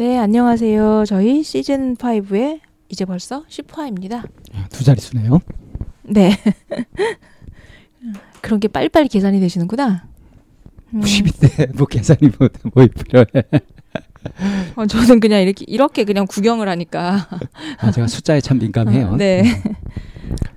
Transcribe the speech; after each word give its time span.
네, 0.00 0.16
안녕하세요. 0.16 1.04
저희 1.06 1.42
시즌 1.42 1.94
5의 1.94 2.60
이제 2.88 3.04
벌써 3.04 3.44
10화입니다. 3.48 4.26
두 4.70 4.82
자릿수네요. 4.82 5.40
네. 6.04 6.34
그런 8.40 8.60
게 8.60 8.68
빨리빨리 8.68 9.08
계산이 9.08 9.40
되시는구나. 9.40 10.06
음. 10.94 11.00
10인데 11.02 11.76
뭐 11.76 11.86
계산이 11.86 12.30
뭐, 12.38 12.48
뭐 12.72 12.86
필요해. 12.86 13.26
어, 14.76 14.86
저는 14.86 15.20
그냥 15.20 15.42
이렇게 15.42 15.66
이렇게 15.68 16.04
그냥 16.04 16.26
구경을 16.26 16.66
하니까. 16.66 17.28
아, 17.76 17.90
제가 17.90 18.06
숫자에 18.06 18.40
참 18.40 18.58
민감해요. 18.58 19.06
아, 19.08 19.16
네. 19.18 19.44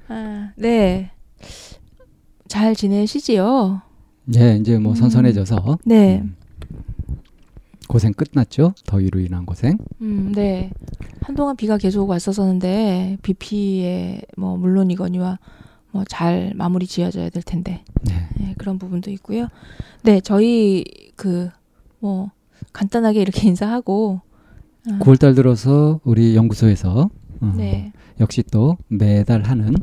아, 0.07 0.51
네. 0.55 1.11
잘 2.47 2.77
지내시지요? 2.77 3.81
네, 4.23 4.55
이제 4.61 4.77
뭐 4.77 4.95
선선해져서. 4.95 5.57
음. 5.67 5.77
네. 5.83 6.21
음. 6.23 6.37
고생 7.87 8.13
끝났죠? 8.13 8.73
더위로 8.85 9.19
인한 9.19 9.45
고생. 9.45 9.77
음, 10.01 10.31
네. 10.33 10.71
한동안 11.21 11.55
비가 11.55 11.77
계속 11.77 12.09
왔었었는데 12.09 13.17
비 13.21 13.33
피해 13.33 14.21
뭐 14.37 14.57
물론이거니와 14.57 15.39
뭐 15.91 16.03
잘 16.07 16.53
마무리 16.55 16.87
지어져야 16.87 17.29
될 17.29 17.43
텐데. 17.43 17.83
네. 18.03 18.27
네. 18.39 18.55
그런 18.57 18.79
부분도 18.79 19.11
있고요. 19.11 19.47
네, 20.03 20.19
저희 20.21 20.83
그 21.15 21.49
뭐 22.03 22.31
간단하게 22.73 23.21
이렇게 23.21 23.47
인사하고 23.47 24.19
9월 24.85 25.13
어. 25.13 25.15
달 25.15 25.33
들어서 25.35 26.01
우리 26.03 26.35
연구소에서 26.35 27.09
어, 27.39 27.53
네. 27.55 27.93
역시 28.19 28.43
또 28.51 28.77
매달 28.89 29.43
하는 29.43 29.73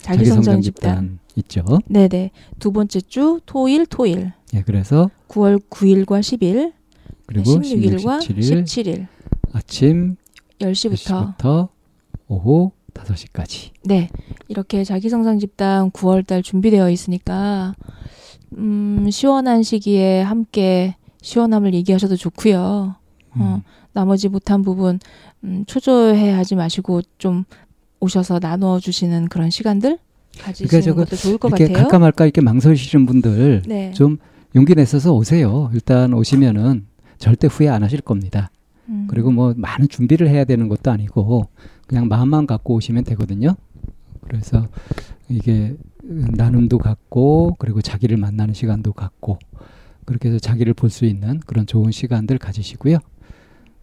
자기성장 0.00 0.60
집단 0.60 1.20
있죠. 1.36 1.64
네, 1.86 2.08
네. 2.08 2.32
두 2.58 2.72
번째 2.72 3.00
주 3.02 3.40
토일 3.46 3.86
토일. 3.86 4.32
예, 4.54 4.62
그래서 4.62 5.08
9월 5.28 5.62
9일과 5.70 6.18
10일 6.20 6.72
그리고 7.28 7.60
16일과 7.60 8.20
17일, 8.20 8.64
17일 8.64 9.06
아침 9.52 10.16
10시부터, 10.58 11.36
10시부터 11.36 11.68
오후 12.26 12.72
5시까지. 12.94 13.70
네. 13.84 14.08
이렇게 14.48 14.82
자기성장 14.82 15.38
집단 15.38 15.90
9월 15.90 16.26
달 16.26 16.42
준비되어 16.42 16.90
있으니까 16.90 17.74
음, 18.56 19.08
시원한 19.10 19.62
시기에 19.62 20.22
함께 20.22 20.96
시원함을 21.20 21.74
얘기하셔도 21.74 22.16
좋고요. 22.16 22.58
어, 22.60 22.96
음. 23.36 23.40
어, 23.42 23.62
나머지 23.92 24.28
못한 24.28 24.62
부분 24.62 24.98
음, 25.44 25.64
초조해 25.66 26.30
하지 26.32 26.54
마시고 26.54 27.02
좀 27.18 27.44
오셔서 28.00 28.40
나눠 28.40 28.80
주시는 28.80 29.28
그런 29.28 29.50
시간들 29.50 29.98
가지시는 30.40 30.68
그러니까 30.68 31.04
것도 31.04 31.16
좋을 31.16 31.36
것 31.36 31.48
이렇게 31.48 31.66
같아요. 31.66 31.82
갈까 31.84 31.98
말까 31.98 32.24
이렇게 32.24 32.40
망설이시는 32.40 33.04
분들 33.04 33.62
네. 33.66 33.92
좀 33.92 34.16
용기 34.54 34.74
내셔서 34.74 35.12
오세요. 35.12 35.70
일단 35.74 36.14
오시면은 36.14 36.86
절대 37.18 37.46
후회 37.46 37.68
안 37.68 37.82
하실 37.82 38.00
겁니다. 38.00 38.50
음. 38.88 39.06
그리고 39.10 39.30
뭐 39.30 39.52
많은 39.56 39.88
준비를 39.88 40.28
해야 40.28 40.44
되는 40.44 40.68
것도 40.68 40.90
아니고 40.90 41.48
그냥 41.86 42.08
마음만 42.08 42.46
갖고 42.46 42.74
오시면 42.74 43.04
되거든요. 43.04 43.54
그래서 44.22 44.66
이게 45.28 45.76
나눔도 46.02 46.78
갖고 46.78 47.56
그리고 47.58 47.82
자기를 47.82 48.16
만나는 48.16 48.54
시간도 48.54 48.92
갖고 48.92 49.38
그렇게 50.04 50.28
해서 50.28 50.38
자기를 50.38 50.72
볼 50.74 50.88
수 50.90 51.04
있는 51.04 51.40
그런 51.40 51.66
좋은 51.66 51.90
시간들 51.90 52.38
가지시고요. 52.38 52.98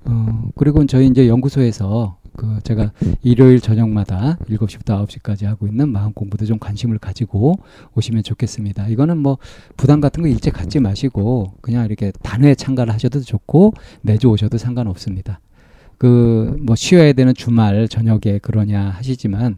어, 0.06 0.50
그리고 0.56 0.86
저희 0.86 1.08
이제 1.08 1.28
연구소에서 1.28 2.18
그 2.36 2.60
제가 2.64 2.92
일요일 3.22 3.60
저녁마다 3.60 4.38
7시부터 4.50 5.08
9시까지 5.08 5.46
하고 5.46 5.68
있는 5.68 5.90
마음 5.90 6.14
공부도 6.14 6.46
좀 6.46 6.60
관심을 6.60 7.00
가지고 7.00 7.60
오시면 7.96 8.24
좋겠습니다. 8.24 8.88
이거는 8.90 9.18
뭐 9.18 9.38
부담 9.78 10.02
같은 10.02 10.22
거 10.24 10.30
일찍 10.30 10.52
갖지 10.52 10.80
마시고 10.80 11.54
그냥 11.62 11.86
이렇게 11.86 12.12
단회에 12.24 12.56
참가를 12.56 12.94
하셔도 12.94 13.22
좋고 13.22 13.74
매주 14.02 14.28
오셔도 14.28 14.58
상관없습니다. 14.58 15.40
그 15.98 16.56
뭐 16.66 16.76
쉬어야 16.76 17.14
되는 17.14 17.34
주말 17.34 17.88
저녁에 17.88 18.40
그러냐 18.42 18.90
하시지만 18.90 19.58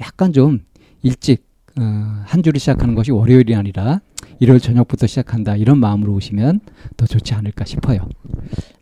약간 0.00 0.32
좀 0.32 0.60
일찍 1.02 1.47
어, 1.80 2.22
한 2.24 2.42
주를 2.42 2.58
시작하는 2.58 2.94
것이 2.94 3.12
월요일이 3.12 3.54
아니라 3.54 4.00
일요일 4.40 4.60
저녁부터 4.60 5.06
시작한다 5.06 5.56
이런 5.56 5.78
마음으로 5.78 6.12
오시면 6.14 6.60
더 6.96 7.06
좋지 7.06 7.34
않을까 7.34 7.64
싶어요. 7.64 8.08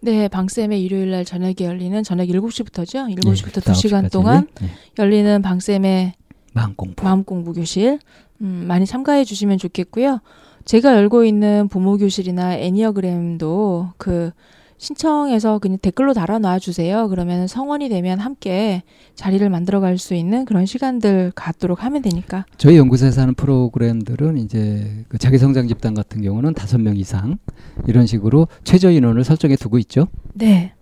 네, 0.00 0.28
방쌤의 0.28 0.82
일요일 0.82 1.10
날 1.10 1.24
저녁에 1.24 1.54
열리는 1.60 2.02
저녁 2.02 2.24
7시부터죠. 2.26 3.14
7시부터 3.16 3.64
네, 3.64 3.72
2시간 3.72 4.10
동안 4.10 4.46
네. 4.60 4.68
열리는 4.98 5.42
방쌤의 5.42 6.14
마음 6.52 6.74
공부 6.74 7.04
마음 7.04 7.24
공부 7.24 7.52
교실 7.52 7.98
음, 8.40 8.64
많이 8.66 8.86
참가해 8.86 9.24
주시면 9.24 9.58
좋겠고요. 9.58 10.20
제가 10.64 10.94
열고 10.94 11.24
있는 11.24 11.68
부모 11.68 11.96
교실이나 11.96 12.56
애니어그램도 12.56 13.92
그 13.98 14.32
신청해서 14.78 15.58
그냥 15.58 15.78
댓글로 15.78 16.12
달아놔 16.12 16.58
주세요. 16.58 17.08
그러면 17.08 17.46
성원이 17.46 17.88
되면 17.88 18.18
함께 18.18 18.82
자리를 19.14 19.48
만들어 19.48 19.80
갈 19.80 19.96
수 19.96 20.14
있는 20.14 20.44
그런 20.44 20.66
시간들 20.66 21.32
갖도록 21.34 21.82
하면 21.84 22.02
되니까. 22.02 22.44
저희 22.58 22.76
연구소에서 22.76 23.22
하는 23.22 23.34
프로그램들은 23.34 24.36
이제 24.36 25.04
그 25.08 25.16
자기 25.16 25.38
성장 25.38 25.66
집단 25.68 25.94
같은 25.94 26.20
경우는 26.20 26.52
다섯 26.52 26.78
명 26.78 26.96
이상 26.96 27.38
이런 27.86 28.06
식으로 28.06 28.46
최저 28.64 28.90
인원을 28.90 29.24
설정해 29.24 29.56
두고 29.56 29.78
있죠. 29.78 30.08
네. 30.34 30.74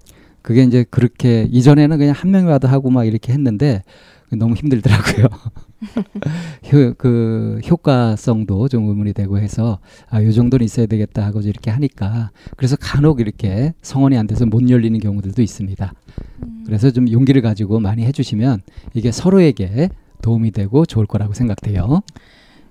그게 0.42 0.64
이제 0.64 0.84
그렇게 0.90 1.48
이전에는 1.50 1.96
그냥 1.96 2.12
한 2.16 2.32
명이라도 2.32 2.66
하고 2.68 2.90
막 2.90 3.04
이렇게 3.04 3.32
했는데 3.32 3.82
너무 4.36 4.54
힘들더라고요. 4.54 5.26
효, 6.72 6.94
그 6.96 7.60
효과성도 7.68 8.68
좀 8.68 8.88
의문이 8.88 9.12
되고 9.12 9.38
해서 9.38 9.78
아, 10.10 10.22
요 10.22 10.32
정도는 10.32 10.64
있어야 10.64 10.86
되겠다 10.86 11.24
하고 11.24 11.40
이렇게 11.40 11.70
하니까 11.70 12.30
그래서 12.56 12.76
간혹 12.76 13.20
이렇게 13.20 13.74
성원이 13.82 14.16
안 14.16 14.26
돼서 14.26 14.46
못 14.46 14.68
열리는 14.68 14.98
경우들도 14.98 15.42
있습니다. 15.42 15.92
음. 16.42 16.64
그래서 16.66 16.90
좀 16.90 17.10
용기를 17.10 17.42
가지고 17.42 17.80
많이 17.80 18.04
해주시면 18.04 18.62
이게 18.94 19.12
서로에게 19.12 19.90
도움이 20.22 20.52
되고 20.52 20.86
좋을 20.86 21.06
거라고 21.06 21.34
생각돼요. 21.34 22.02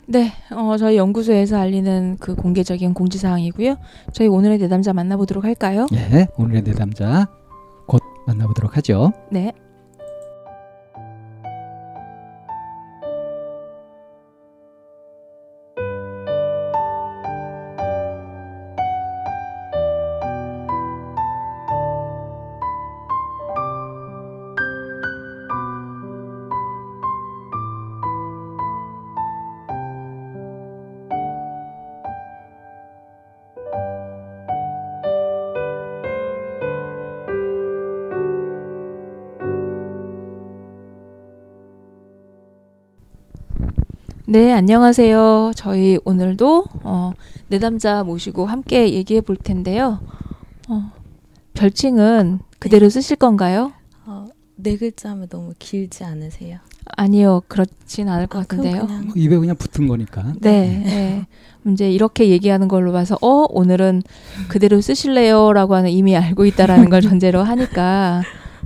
네, 0.06 0.34
어, 0.52 0.76
저희 0.78 0.98
연구소에서 0.98 1.58
알리는 1.58 2.18
그 2.20 2.36
공개적인 2.36 2.94
공지사항이고요. 2.94 3.78
저희 4.12 4.28
오늘의 4.28 4.58
내담자 4.58 4.92
만나보도록 4.92 5.46
할까요? 5.46 5.86
네, 5.92 6.28
오늘의 6.38 6.64
내담자 6.64 7.28
곧 7.88 8.02
만나보도록 8.28 8.76
하죠. 8.78 9.14
네. 9.32 9.54
네, 44.34 44.52
안녕하세요. 44.52 45.52
저희 45.56 46.00
오늘도 46.06 46.66
어, 46.82 47.12
내담자 47.50 48.04
모시고 48.04 48.48
함께 48.48 48.92
얘기해 48.92 49.22
볼 49.22 49.36
텐데요. 49.36 50.00
어, 50.68 50.92
별칭은 51.54 52.40
그대로 52.58 52.88
네. 52.88 52.90
쓰실 52.90 53.18
건가요? 53.18 53.74
어, 54.08 54.26
네 54.56 54.76
글자면 54.76 55.28
너무 55.30 55.54
길지 55.60 56.04
않으세요? 56.04 56.58
아니요, 56.98 57.44
그렇진 57.48 58.10
않을 58.10 58.26
것 58.26 58.40
아, 58.40 58.42
같은데요. 58.42 58.88
그냥... 58.88 59.12
입에 59.16 59.38
그냥 59.38 59.56
붙은 59.56 59.88
거니까. 59.88 60.34
네, 60.42 60.82
네. 60.84 61.28
이제 61.72 61.92
이렇게 61.92 62.30
얘기하는 62.30 62.68
걸로 62.68 62.92
봐서 62.92 63.16
어 63.22 63.46
오늘은 63.48 64.02
그대로 64.48 64.82
쓰실래요라고 64.82 65.76
하는 65.76 65.92
이미 65.92 66.18
알고 66.18 66.46
있다라는 66.48 66.90
걸 66.90 67.02
전제로 67.02 67.44
하니까 67.44 68.24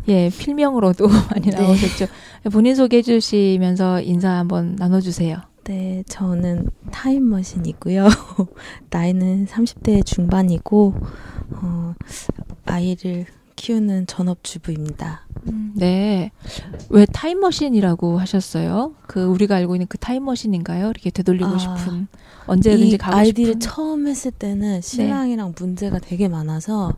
예 0.08 0.30
필명으로도 0.30 1.10
많이 1.36 1.52
네. 1.52 1.60
나오셨죠. 1.60 2.06
본인 2.54 2.74
소개해 2.74 3.02
주시면서 3.02 4.00
인사 4.00 4.30
한번 4.30 4.78
나눠주세요. 4.78 5.47
네, 5.68 6.02
저는 6.08 6.69
타임머신이고요. 6.92 8.08
나이는 8.90 9.48
30대 9.48 10.06
중반이고 10.06 10.96
어, 11.52 11.94
아이를 12.66 13.25
키우는 13.58 14.08
전업주부입니다. 14.08 15.25
음, 15.50 15.74
네. 15.75 16.31
왜 16.90 17.06
타임머신이라고 17.06 18.18
하셨어요? 18.18 18.96
그 19.08 19.25
우리가 19.25 19.56
알고 19.58 19.75
있는 19.75 19.88
그 19.88 19.98
타임머신인가요? 19.98 20.90
이렇게 20.90 21.10
되돌리고 21.10 21.50
아, 21.50 21.58
싶은 21.58 22.08
언제든지 22.46 22.98
가고 22.98 23.18
아이디를 23.18 23.54
싶은. 23.56 23.60
처음 23.60 24.08
했을 24.08 24.31
때는 24.31 24.75
네. 24.75 24.81
신랑이랑 24.81 25.54
네. 25.54 25.54
문제가 25.60 26.00
되게 26.00 26.30
많아서 26.30 26.94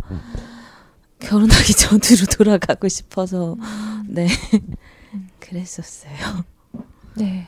결혼하기 1.19 1.74
전으로 1.74 2.25
돌아가고 2.38 2.88
싶어서 2.88 3.54
음. 3.54 4.04
네 4.10 4.27
그랬었어요. 5.39 6.13
네. 7.16 7.48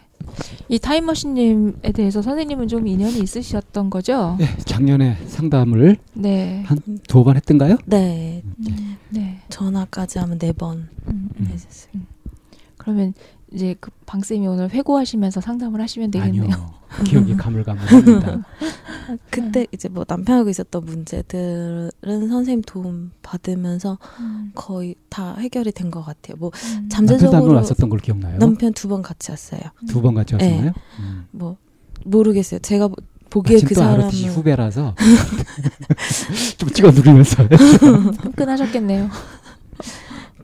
이 0.69 0.79
타임머신님에 0.79 1.91
대해서 1.93 2.21
선생님은 2.21 2.67
좀 2.67 2.87
인연이 2.87 3.19
있으셨던 3.19 3.89
거죠? 3.89 4.35
네, 4.39 4.45
작년에 4.65 5.17
상담을 5.27 5.97
네. 6.13 6.63
한 6.65 6.77
두 7.07 7.23
번 7.23 7.35
했던가요? 7.35 7.77
네. 7.85 8.43
음, 8.67 8.97
네. 9.09 9.39
전화까지 9.49 10.19
하면 10.19 10.37
네번 10.41 10.89
음, 11.07 11.29
음, 11.39 11.45
했었어요. 11.51 11.91
음. 11.95 12.05
그러면 12.77 13.13
이제 13.53 13.75
그 13.79 13.91
방쌤이 14.05 14.47
오늘 14.47 14.69
회고하시면서 14.69 15.41
상담을 15.41 15.81
하시면 15.81 16.11
되겠네요. 16.11 16.43
아니요. 16.43 16.71
기억이 17.05 17.35
가물가물합니다. 17.35 18.41
그때 19.29 19.65
이제 19.73 19.89
뭐 19.89 20.05
남편하고 20.07 20.49
있었던 20.49 20.85
문제들은 20.85 21.91
선생님 22.01 22.61
도움 22.65 23.11
받으면서 23.21 23.97
음. 24.19 24.51
거의 24.55 24.95
다 25.09 25.35
해결이 25.37 25.71
된 25.73 25.91
것 25.91 26.01
같아요. 26.03 26.37
뭐 26.37 26.51
음. 26.77 26.87
잠재적으로 26.89 27.31
남편 27.39 27.55
왔었던 27.55 27.89
걸 27.89 27.99
기억나요? 27.99 28.37
남편 28.39 28.71
두 28.73 28.87
번 28.87 29.01
같이 29.01 29.31
왔어요. 29.31 29.61
두번 29.89 30.15
같이 30.15 30.35
왔었나요? 30.35 30.61
네. 30.63 30.73
음. 30.99 31.25
뭐 31.31 31.57
모르겠어요. 32.05 32.59
제가 32.61 32.89
보기에 33.29 33.59
그 33.61 33.73
사람은 33.73 34.09
후배라서 34.09 34.95
좀 36.57 36.69
찍어 36.69 36.91
누르면서 36.91 37.47
끈하셨겠네요. 38.35 39.09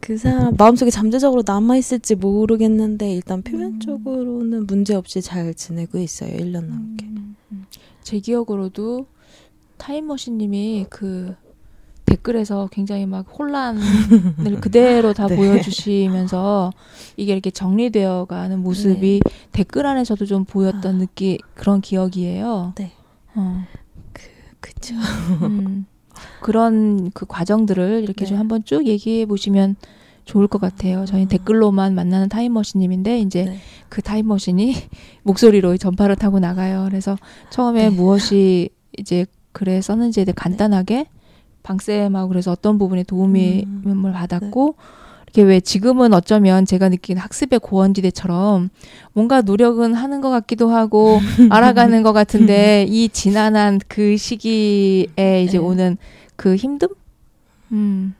그 0.07 0.15
사람 0.15 0.55
마음속에 0.57 0.89
잠재적으로 0.89 1.43
남아 1.45 1.75
있을지 1.75 2.15
모르겠는데 2.15 3.11
일단 3.13 3.41
표면적으로는 3.41 4.65
문제 4.65 4.95
없이 4.95 5.21
잘 5.21 5.53
지내고 5.53 5.97
있어요. 5.97 6.31
1년 6.37 6.63
넘게. 6.69 7.05
음, 7.07 7.35
음. 7.51 7.65
제 8.03 8.17
기억으로도 8.17 9.05
타임머신님이 9.75 10.85
그 10.89 11.35
댓글에서 12.05 12.69
굉장히 12.71 13.05
막 13.05 13.25
혼란을 13.37 13.81
그대로 14.63 15.11
다 15.11 15.27
네. 15.27 15.35
보여주시면서 15.35 16.71
이게 17.17 17.33
이렇게 17.33 17.51
정리되어 17.51 18.27
가는 18.29 18.59
모습이 18.59 19.19
네. 19.21 19.31
댓글 19.51 19.85
안에서도 19.85 20.25
좀 20.25 20.45
보였던 20.45 20.95
아. 20.95 20.97
느낌 20.99 21.35
그런 21.53 21.81
기억이에요. 21.81 22.71
네. 22.77 22.93
어. 23.35 23.65
그 24.13 24.23
그죠. 24.61 24.95
음. 25.41 25.85
그런 26.41 27.11
그 27.11 27.25
과정들을 27.25 28.03
이렇게 28.03 28.23
네. 28.23 28.29
좀 28.29 28.37
한번 28.37 28.63
쭉 28.63 28.87
얘기해 28.87 29.25
보시면 29.25 29.75
좋을 30.27 30.47
것 30.47 30.61
같아요. 30.61 31.05
저희 31.05 31.23
음. 31.23 31.27
댓글로만 31.27 31.95
만나는 31.95 32.29
타임머신님인데 32.29 33.19
이제 33.19 33.45
네. 33.45 33.57
그 33.89 34.01
타임머신이 34.01 34.75
목소리로 35.23 35.77
전파를 35.77 36.15
타고 36.17 36.39
나가요. 36.39 36.85
그래서 36.87 37.17
처음에 37.49 37.89
네. 37.89 37.95
무엇이 37.95 38.69
이제 38.97 39.25
글에 39.53 39.81
썼는지에 39.81 40.25
대해 40.25 40.33
간단하게 40.35 41.07
방쌤하고 41.63 42.27
그래서 42.27 42.51
어떤 42.51 42.77
부분에 42.77 43.03
도움을 43.03 43.63
음. 43.65 44.11
받았고 44.13 44.75
네. 44.77 45.07
이렇게 45.23 45.41
왜 45.43 45.59
지금은 45.59 46.13
어쩌면 46.13 46.65
제가 46.65 46.89
느끼는 46.89 47.21
학습의 47.21 47.59
고원지대처럼 47.59 48.69
뭔가 49.13 49.41
노력은 49.41 49.93
하는 49.93 50.21
것 50.21 50.29
같기도 50.29 50.69
하고 50.69 51.19
알아가는 51.49 52.03
것 52.03 52.13
같은데 52.13 52.85
이 52.89 53.09
지난한 53.09 53.79
그 53.87 54.17
시기에 54.17 55.43
이제 55.43 55.57
네. 55.57 55.57
오는 55.57 55.97
그 56.35 56.55
힘듦? 56.55 56.95
음. 57.71 58.13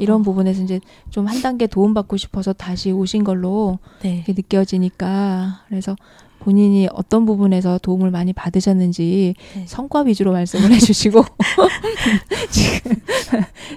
이런 0.00 0.20
어. 0.20 0.24
부분에서 0.24 0.62
이제 0.62 0.80
좀 1.10 1.26
한 1.26 1.40
단계 1.42 1.66
도움받고 1.66 2.16
싶어서 2.16 2.52
다시 2.52 2.90
오신 2.92 3.24
걸로 3.24 3.78
네. 4.02 4.24
느껴지니까 4.26 5.64
그래서 5.68 5.94
본인이 6.40 6.88
어떤 6.92 7.26
부분에서 7.26 7.78
도움을 7.78 8.10
많이 8.10 8.32
받으셨는지 8.32 9.34
네. 9.54 9.64
성과 9.66 10.00
위주로 10.00 10.32
말씀을 10.32 10.72
해주시고 10.72 11.22
지금 12.50 12.96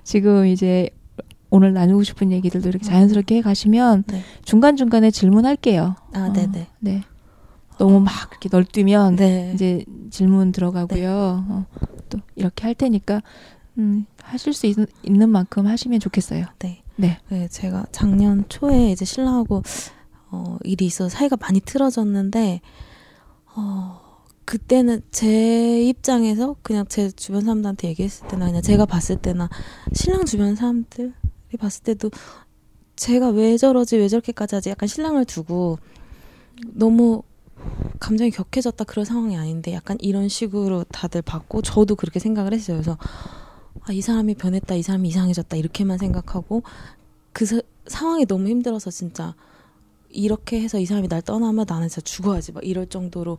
지금 0.03 0.45
이제 0.47 0.89
오늘 1.49 1.73
나누고 1.73 2.03
싶은 2.03 2.31
얘기들도 2.31 2.69
이렇게 2.69 2.83
자연스럽게 2.85 3.35
해 3.35 3.41
가시면 3.41 4.05
네. 4.07 4.21
중간 4.43 4.75
중간에 4.75 5.11
질문할게요. 5.11 5.95
아, 6.13 6.19
어, 6.19 6.33
네네. 6.33 6.67
네. 6.79 7.03
너무 7.77 7.99
막 7.99 8.13
이렇게 8.31 8.49
널뛰면 8.51 9.15
네. 9.17 9.51
이제 9.53 9.83
질문 10.09 10.51
들어가고요. 10.51 11.45
네. 11.47 11.53
어, 11.53 11.65
또 12.09 12.19
이렇게 12.35 12.63
할 12.63 12.73
테니까 12.73 13.21
음, 13.77 14.05
하실 14.21 14.53
수 14.53 14.67
있, 14.67 14.77
는 15.03 15.29
만큼 15.29 15.67
하시면 15.67 15.99
좋겠어요. 15.99 16.45
네. 16.59 16.83
네. 16.95 17.19
네. 17.29 17.47
제가 17.47 17.85
작년 17.91 18.45
초에 18.49 18.91
이제 18.91 19.05
신랑하고 19.05 19.63
어, 20.29 20.57
일이 20.63 20.85
있어서 20.85 21.09
사이가 21.09 21.37
많이 21.37 21.59
틀어졌는데 21.59 22.61
어, 23.55 24.01
그때는 24.45 25.01
제 25.11 25.83
입장에서 25.83 26.55
그냥 26.61 26.85
제 26.87 27.09
주변 27.11 27.41
사람들한테 27.41 27.87
얘기했을 27.89 28.27
때나 28.27 28.47
그냥 28.47 28.61
제가 28.61 28.85
봤을 28.85 29.15
때나 29.17 29.49
신랑 29.93 30.25
주변 30.25 30.55
사람들 30.55 31.13
봤을 31.59 31.83
때도 31.83 32.09
제가 32.95 33.29
왜 33.29 33.57
저러지 33.57 33.97
왜 33.97 34.07
저렇게까지 34.07 34.55
하지 34.55 34.69
약간 34.69 34.87
신랑을 34.87 35.25
두고 35.25 35.77
너무 36.73 37.23
감정이 37.99 38.31
격해졌다 38.31 38.83
그런 38.83 39.05
상황이 39.05 39.37
아닌데 39.37 39.73
약간 39.73 39.97
이런 40.01 40.27
식으로 40.29 40.83
다들 40.85 41.21
봤고 41.21 41.61
저도 41.61 41.95
그렇게 41.95 42.19
생각을 42.19 42.53
했어요. 42.53 42.77
그래서 42.77 42.97
아, 43.81 43.91
이 43.91 44.01
사람이 44.01 44.35
변했다, 44.35 44.75
이 44.75 44.81
사람이 44.83 45.09
이상해졌다 45.09 45.57
이렇게만 45.57 45.97
생각하고 45.97 46.63
그 47.33 47.45
사, 47.45 47.59
상황이 47.87 48.25
너무 48.25 48.47
힘들어서 48.47 48.91
진짜 48.91 49.35
이렇게 50.09 50.61
해서 50.61 50.79
이 50.79 50.85
사람이 50.85 51.07
날 51.07 51.21
떠나면 51.21 51.65
나는 51.67 51.87
진짜 51.89 52.01
죽어야지 52.01 52.51
막 52.51 52.65
이럴 52.65 52.85
정도로 52.87 53.37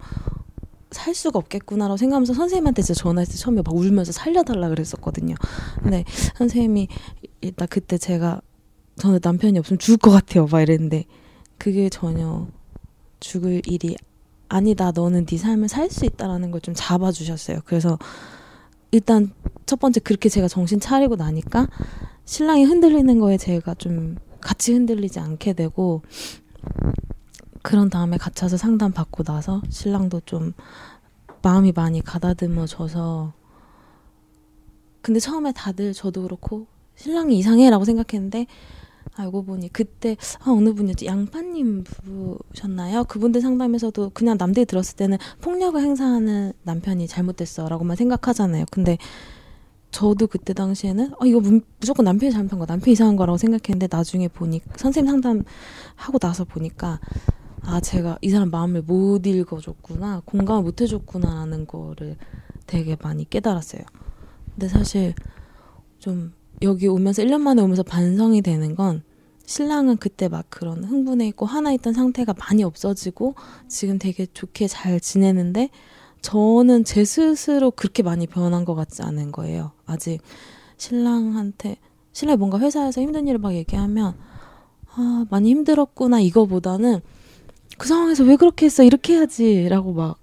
살 0.91 1.15
수가 1.15 1.39
없겠구나라고 1.39 1.97
생각하면서 1.97 2.35
선생님한테 2.35 2.83
진짜 2.83 3.01
전화했을 3.01 3.33
때 3.35 3.39
처음에 3.39 3.63
막 3.65 3.75
울면서 3.75 4.13
살려달라 4.13 4.69
그랬었거든요. 4.69 5.35
근데 5.83 6.05
선생님이 6.37 6.89
일단 7.41 7.67
그때 7.69 7.99
제가 7.99 8.41
저는 8.97 9.21
남편이 9.23 9.59
없으면 9.59 9.79
죽을 9.79 9.97
것 9.99 10.11
같아요. 10.11 10.47
막 10.47 10.61
이랬는데 10.61 11.05
그게 11.59 11.89
전혀 11.89 12.47
죽을 13.21 13.63
일이 13.67 13.97
아니다. 14.49 14.93
너는 14.93 15.27
네 15.27 15.37
삶을 15.39 15.69
살 15.69 15.91
수 15.91 16.05
있다라는 16.05 16.51
걸 16.51 16.61
좀 16.61 16.75
잡아주셨어요. 16.77 17.61
그래서 17.65 17.99
일단 18.95 19.33
첫 19.67 19.81
번째 19.81 19.99
그렇게 19.99 20.29
제가 20.29 20.47
정신 20.47 20.79
차리고 20.79 21.17
나니까 21.17 21.67
신랑이 22.27 22.63
흔들리는 22.63 23.19
거에 23.19 23.37
제가 23.37 23.75
좀 23.75 24.15
같이 24.41 24.73
흔들리지 24.73 25.19
않게 25.19 25.55
되고 25.55 26.03
그런 27.61 27.91
다음에 27.91 28.19
같이 28.19 28.45
와서 28.45 28.57
상담 28.57 28.93
받고 28.93 29.25
나서 29.25 29.63
신랑도 29.69 30.21
좀 30.27 30.53
마음이 31.43 31.73
많이 31.73 32.03
가다듬어져서 32.03 33.33
근데 35.03 35.19
처음에 35.19 35.51
다들 35.51 35.93
저도 35.93 36.23
그렇고 36.23 36.69
신랑이 36.95 37.37
이상해라고 37.37 37.85
생각했는데 37.85 38.47
알고 39.17 39.45
보니 39.45 39.73
그때 39.73 40.17
아, 40.41 40.51
어느 40.51 40.73
분이었지 40.75 41.07
양파님 41.07 41.85
부부셨나요? 41.85 43.05
그분들 43.05 43.41
상담에서도 43.41 44.11
그냥 44.11 44.37
남들이 44.39 44.65
들었을 44.67 44.97
때는 44.97 45.19
폭력을 45.41 45.81
행사하는 45.81 46.53
남편이 46.63 47.07
잘못됐어라고만 47.07 47.97
생각하잖아요. 47.97 48.65
근데 48.71 48.99
저도 49.91 50.27
그때 50.27 50.53
당시에는 50.53 51.13
아 51.21 51.25
이거 51.25 51.41
무조건 51.79 52.05
남편이 52.05 52.33
잘못한 52.33 52.59
거 52.59 52.67
남편이 52.67 52.93
이상한 52.93 53.15
거라고 53.15 53.37
생각했는데 53.37 53.87
나중에 53.89 54.27
보니 54.27 54.61
선생님 54.77 55.11
상담 55.11 55.45
하고 55.95 56.19
나서 56.19 56.45
보니까 56.45 56.99
아 57.63 57.81
제가 57.81 58.19
이 58.21 58.29
사람 58.31 58.51
마음을 58.51 58.83
못 58.83 59.25
읽어줬구나 59.25 60.23
공감을 60.25 60.63
못 60.65 60.81
해줬구나라는 60.81 61.67
거를 61.67 62.17
되게 62.67 62.97
많이 63.01 63.29
깨달았어요. 63.29 63.83
근데 64.55 64.67
사실 64.67 65.15
좀 66.01 66.33
여기 66.63 66.87
오면서 66.89 67.23
1년 67.23 67.41
만에 67.41 67.63
오면서 67.63 67.83
반성이 67.83 68.43
되는 68.43 68.75
건 68.75 69.03
신랑은 69.47 69.99
그때 69.99 70.29
막 70.29 70.47
그런 70.49 70.85
흥분해 70.85 71.27
있고 71.29 71.47
하나 71.47 71.73
있던 71.73 71.93
상태가 71.93 72.35
많이 72.39 72.63
없어지고 72.65 73.35
지금 73.69 73.99
되게 73.99 74.27
좋게 74.27 74.69
잘 74.69 75.01
지내는데 75.01 75.71
저는 76.23 76.85
제 76.85 77.05
스스로 77.05 77.71
그렇게 77.71 78.03
많이 78.03 78.27
변한 78.27 78.65
것 78.65 78.75
같지 78.75 79.03
않은 79.03 79.33
거예요. 79.33 79.73
아직 79.85 80.21
신랑한테 80.79 81.77
신랑이 82.13 82.39
뭔가 82.39 82.59
회사에서 82.59 83.03
힘든 83.03 83.29
일을 83.29 83.39
막 83.39 83.55
얘기하면 83.55 84.15
아 84.95 85.27
많이 85.29 85.51
힘들었구나 85.51 86.21
이거보다는 86.21 87.01
그 87.77 87.89
상황에서 87.89 88.25
왜 88.25 88.37
그렇게 88.37 88.67
했어 88.67 88.83
이렇게 88.83 89.15
해야지라고 89.15 89.93
막 89.93 90.19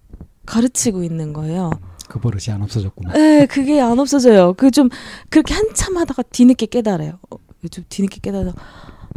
가르치고 0.46 1.04
있는 1.04 1.34
거예요. 1.34 1.70
그 2.12 2.20
버릇이 2.20 2.54
안 2.54 2.62
없어졌구나. 2.62 3.14
네, 3.14 3.46
그게 3.46 3.80
안 3.80 3.98
없어져요. 3.98 4.54
그 4.56 4.70
좀 4.70 4.90
그렇게 5.30 5.54
한참 5.54 5.96
하다가 5.98 6.24
뒤늦게 6.24 6.66
깨달아요. 6.66 7.20
어, 7.30 7.38
좀 7.72 7.86
뒤늦게 7.88 8.20
깨달아서 8.22 8.54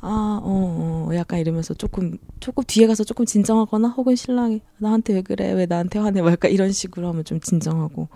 아, 0.01 0.39
어, 0.43 1.09
어, 1.11 1.15
약간 1.17 1.41
이러면서 1.41 1.75
조금, 1.75 2.19
조금 2.39 2.63
뒤에 2.65 2.87
가서 2.87 3.03
조금 3.03 3.27
진정하거나 3.27 3.89
혹은 3.89 4.15
신랑이 4.15 4.61
나한테 4.79 5.15
왜 5.15 5.23
그래? 5.23 5.51
왜 5.53 5.67
나한테 5.67 5.99
화내? 5.99 6.23
뭐 6.23 6.31
약간 6.31 6.53
이런 6.53 6.71
식으로 6.71 7.09
하면 7.09 7.25
좀 7.25 7.41
진정하고. 7.41 8.09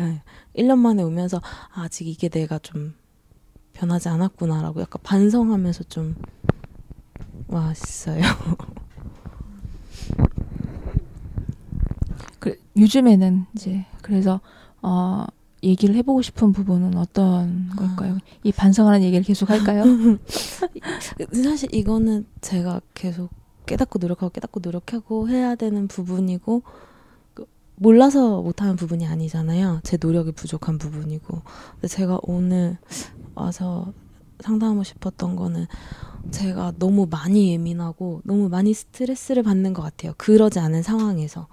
예. 0.00 0.22
1년 0.56 0.78
만에 0.78 1.02
오면서 1.02 1.38
아, 1.74 1.82
아직 1.82 2.06
이게 2.06 2.28
내가 2.28 2.60
좀 2.60 2.94
변하지 3.72 4.08
않았구나라고 4.10 4.80
약간 4.80 5.00
반성하면서 5.02 5.84
좀 5.84 6.14
왔어요. 7.48 8.22
그, 12.38 12.56
요즘에는 12.76 13.46
이제 13.56 13.86
그래서 14.04 14.40
어 14.82 15.24
얘기를 15.62 15.94
해보고 15.96 16.20
싶은 16.20 16.52
부분은 16.52 16.94
어떤 16.98 17.70
걸까요? 17.74 18.18
이 18.42 18.52
반성하는 18.52 19.02
얘기를 19.02 19.24
계속 19.24 19.48
할까요? 19.48 19.82
사실 21.32 21.74
이거는 21.74 22.26
제가 22.42 22.82
계속 22.92 23.30
깨닫고 23.64 23.98
노력하고 23.98 24.30
깨닫고 24.30 24.60
노력하고 24.62 25.30
해야 25.30 25.54
되는 25.54 25.88
부분이고 25.88 26.62
그 27.32 27.46
몰라서 27.76 28.42
못하는 28.42 28.76
부분이 28.76 29.06
아니잖아요. 29.06 29.80
제 29.84 29.96
노력이 29.98 30.32
부족한 30.32 30.76
부분이고. 30.76 31.40
근데 31.72 31.88
제가 31.88 32.18
오늘 32.24 32.76
와서 33.34 33.90
상담하고 34.40 34.82
싶었던 34.82 35.34
거는 35.34 35.66
제가 36.30 36.74
너무 36.78 37.06
많이 37.10 37.52
예민하고 37.52 38.20
너무 38.24 38.50
많이 38.50 38.74
스트레스를 38.74 39.42
받는 39.42 39.72
것 39.72 39.80
같아요. 39.80 40.12
그러지 40.18 40.58
않은 40.58 40.82
상황에서. 40.82 41.46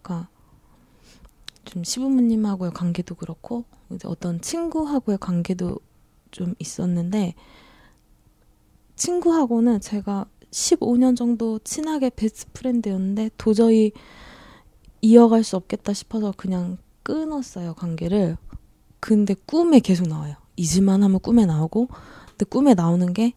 그러니까 0.00 0.28
좀 1.70 1.84
시부모님하고의 1.84 2.72
관계도 2.72 3.14
그렇고 3.14 3.64
이제 3.92 4.08
어떤 4.08 4.40
친구하고의 4.40 5.18
관계도 5.18 5.78
좀 6.32 6.54
있었는데 6.58 7.34
친구하고는 8.96 9.80
제가 9.80 10.26
15년 10.50 11.16
정도 11.16 11.60
친하게 11.60 12.10
베스트 12.10 12.46
프렌드였는데 12.52 13.30
도저히 13.38 13.92
이어갈 15.00 15.44
수 15.44 15.56
없겠다 15.56 15.92
싶어서 15.92 16.34
그냥 16.36 16.76
끊었어요 17.04 17.74
관계를. 17.74 18.36
근데 18.98 19.34
꿈에 19.46 19.78
계속 19.78 20.08
나와요. 20.08 20.34
잊을만 20.56 21.04
하면 21.04 21.20
꿈에 21.20 21.46
나오고 21.46 21.86
근데 22.30 22.44
꿈에 22.46 22.74
나오는 22.74 23.12
게 23.12 23.34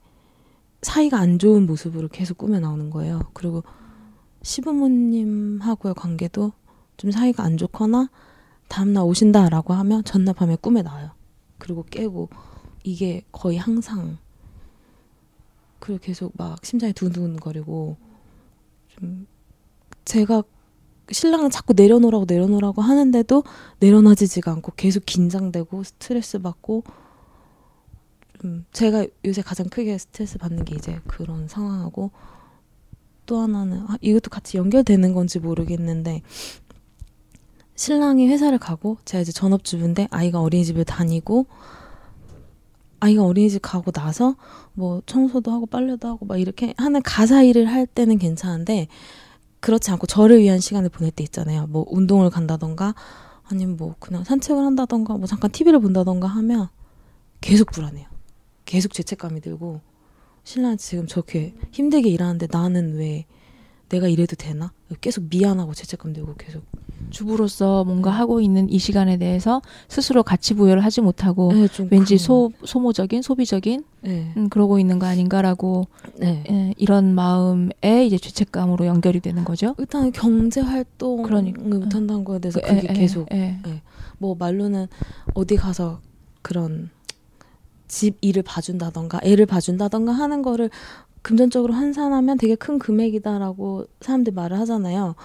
사이가 0.82 1.20
안 1.20 1.38
좋은 1.38 1.68
모습으로 1.68 2.08
계속 2.08 2.40
꿈에 2.40 2.60
나오는 2.60 2.90
거예요. 2.90 3.22
그리고 3.34 3.64
시부모님하고의 4.42 5.94
관계도 5.94 6.52
좀 6.98 7.12
사이가 7.12 7.44
안 7.44 7.58
좋거나 7.58 8.10
다음날 8.68 9.04
오신다라고 9.04 9.74
하면 9.74 10.04
전날 10.04 10.34
밤에 10.34 10.56
꿈에 10.56 10.82
나와요. 10.82 11.12
그리고 11.58 11.84
깨고 11.84 12.30
이게 12.84 13.24
거의 13.32 13.58
항상 13.58 14.18
그리고 15.80 16.00
계속 16.02 16.34
막 16.38 16.64
심장이 16.66 16.94
두근두근거리고 16.94 17.98
좀 18.88 19.28
제가 20.06 20.44
신랑은 21.12 21.50
자꾸 21.50 21.74
내려놓으라고 21.74 22.26
내려놓으라고 22.28 22.82
하는데도 22.82 23.44
내려놔지지가 23.80 24.52
않고 24.52 24.74
계속 24.76 25.06
긴장되고 25.06 25.84
스트레스 25.84 26.40
받고 26.40 26.84
좀 28.40 28.66
제가 28.72 29.06
요새 29.26 29.42
가장 29.42 29.68
크게 29.68 29.98
스트레스 29.98 30.38
받는 30.38 30.66
게 30.66 30.76
이제 30.76 31.00
그런 31.08 31.48
상황하고 31.48 32.12
또 33.26 33.40
하나는 33.40 33.86
아, 33.88 33.98
이것도 34.02 34.30
같이 34.30 34.58
연결되는 34.58 35.14
건지 35.14 35.40
모르겠는데 35.40 36.22
신랑이 37.84 38.30
회사를 38.30 38.60
가고 38.60 38.96
제가 39.04 39.24
이제 39.24 39.34
전업주부인데 39.34 40.08
아이가 40.10 40.40
어린이집을 40.40 40.86
다니고 40.86 41.48
아이가 43.02 43.26
어린이집 43.26 43.62
가고 43.62 43.92
나서 43.92 44.38
뭐 44.72 45.02
청소도 45.06 45.52
하고 45.52 45.66
빨래도 45.66 46.08
하고 46.08 46.26
막 46.26 46.40
이렇게 46.40 46.74
하는 46.78 47.02
가사 47.02 47.44
일을 47.44 47.66
할 47.66 47.86
때는 47.86 48.20
괜찮은데 48.20 48.88
그렇지 49.60 49.92
않고 49.92 50.08
저를 50.08 50.40
위한 50.40 50.62
시간을 50.62 50.88
보낼 50.88 51.12
때 51.12 51.26
있잖아요. 51.26 51.68
뭐 51.68 51.86
운동을 51.90 52.30
간다던가 52.30 52.96
아니면 53.52 53.76
뭐 53.76 53.96
그냥 54.00 54.24
산책을 54.24 54.64
한다던가 54.64 55.18
뭐 55.18 55.28
잠깐 55.28 55.52
TV를 55.52 55.82
본다던가 55.82 56.30
하면 56.30 56.70
계속 57.42 57.70
불안해요. 57.70 58.08
계속 58.64 58.94
죄책감이 58.94 59.42
들고 59.42 59.82
신랑 60.46 60.78
지금 60.78 61.06
저렇게 61.06 61.54
힘들게 61.74 62.10
일하는데 62.10 62.48
나는 62.50 62.96
왜 62.96 63.26
내가 63.94 64.08
이래도 64.08 64.36
되나? 64.36 64.74
계속 65.02 65.26
미안하고 65.30 65.74
죄책감 65.74 66.14
들고 66.14 66.34
계속 66.36 66.64
주부로서 67.12 67.84
뭔가 67.84 68.10
네. 68.10 68.18
하고 68.18 68.42
있는 68.42 68.70
이 68.70 68.80
시간에 68.80 69.18
대해서 69.18 69.62
스스로 69.88 70.24
가치 70.24 70.56
부여를 70.56 70.84
하지 70.84 71.02
못하고 71.02 71.54
네, 71.54 71.68
왠지 71.92 72.18
소, 72.18 72.52
소모적인 72.66 73.22
소비적인 73.22 73.84
네. 74.02 74.34
음, 74.36 74.50
그러고 74.50 74.80
있는 74.80 74.98
거 74.98 75.06
아닌가라고 75.06 75.88
네. 76.18 76.44
예, 76.50 76.74
이런 76.78 77.14
마음에 77.14 77.70
이제 78.06 78.18
죄책감으로 78.18 78.88
연결이 78.88 79.20
되는 79.20 79.46
거죠. 79.46 79.76
일단 79.78 80.12
경제 80.12 80.62
활동을 80.62 81.24
그러니까. 81.26 81.62
못한다는 81.62 82.24
거에 82.24 82.40
대해서 82.40 82.60
그, 82.62 82.68
그게 82.68 82.88
에, 82.90 82.94
계속 82.94 83.32
에, 83.32 83.60
에. 83.66 83.82
뭐 84.18 84.36
말로는 84.36 84.88
어디 85.36 85.56
가서 85.56 86.02
그런 86.42 86.90
집 87.88 88.18
일을 88.22 88.42
봐준다던가 88.42 89.20
애를 89.24 89.46
봐준다던가 89.46 90.14
하는 90.14 90.42
거를 90.42 90.72
금전적으로 91.24 91.74
환산하면 91.74 92.38
되게 92.38 92.54
큰 92.56 92.78
금액이다라고 92.78 93.88
사람들이 94.02 94.36
말을 94.36 94.60
하잖아요. 94.60 95.16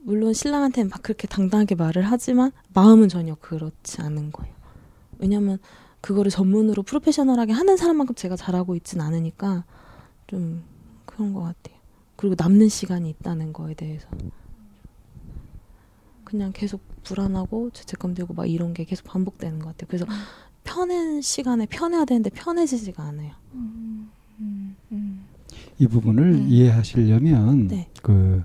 물론 0.00 0.32
신랑한테는 0.32 0.90
막 0.90 1.02
그렇게 1.02 1.28
당당하게 1.28 1.74
말을 1.74 2.02
하지만 2.02 2.50
마음은 2.74 3.08
전혀 3.08 3.34
그렇지 3.36 4.00
않은 4.00 4.32
거예요. 4.32 4.54
왜냐면 5.18 5.58
그거를 6.00 6.30
전문으로 6.30 6.82
프로페셔널하게 6.82 7.52
하는 7.52 7.76
사람만큼 7.76 8.14
제가 8.14 8.36
잘하고 8.36 8.74
있진 8.76 9.00
않으니까 9.00 9.64
좀 10.26 10.64
그런 11.04 11.32
것 11.34 11.40
같아요. 11.40 11.78
그리고 12.16 12.34
남는 12.38 12.68
시간이 12.68 13.10
있다는 13.10 13.52
거에 13.52 13.74
대해서 13.74 14.08
그냥 16.24 16.52
계속 16.52 16.80
불안하고 17.04 17.70
죄책감 17.70 18.14
들고 18.14 18.34
막 18.34 18.46
이런 18.46 18.74
게 18.74 18.84
계속 18.84 19.04
반복되는 19.04 19.58
것 19.58 19.66
같아요. 19.68 19.86
그래서 19.88 20.04
음. 20.06 20.10
편한 20.64 21.20
시간에 21.20 21.66
편해야 21.66 22.04
되는데 22.04 22.30
편해지지가 22.30 23.02
않아요. 23.02 23.32
음, 23.54 24.10
음, 24.40 24.76
음. 24.92 25.20
이 25.78 25.86
부분을 25.86 26.22
음. 26.22 26.46
이해하시려면 26.48 27.68
네. 27.68 27.88
그 28.02 28.42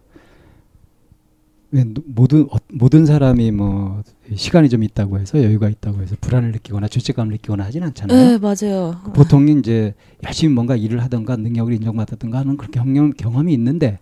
모든 2.06 2.44
어, 2.52 2.58
모든 2.72 3.06
사람이 3.06 3.52
뭐 3.52 4.04
시간이 4.36 4.70
좀 4.70 4.84
있다고 4.84 5.20
해서 5.20 5.42
여유가 5.42 5.70
있다고 5.70 6.02
해서 6.04 6.16
불안을 6.22 6.52
느끼거나 6.52 6.88
죄책감을 6.88 7.32
느끼거나 7.34 7.64
하진 7.64 7.82
않잖아요. 7.84 8.18
네, 8.18 8.38
맞아요. 8.38 9.02
보통 9.16 9.48
이제 9.50 9.96
열심히 10.24 10.54
뭔가 10.54 10.76
일을 10.76 11.02
하던가 11.02 11.36
능력을 11.36 11.74
인정받았던가 11.74 12.40
하는 12.40 12.58
그런 12.58 12.72
경험 12.72 13.12
경험이 13.12 13.54
있는데 13.54 13.98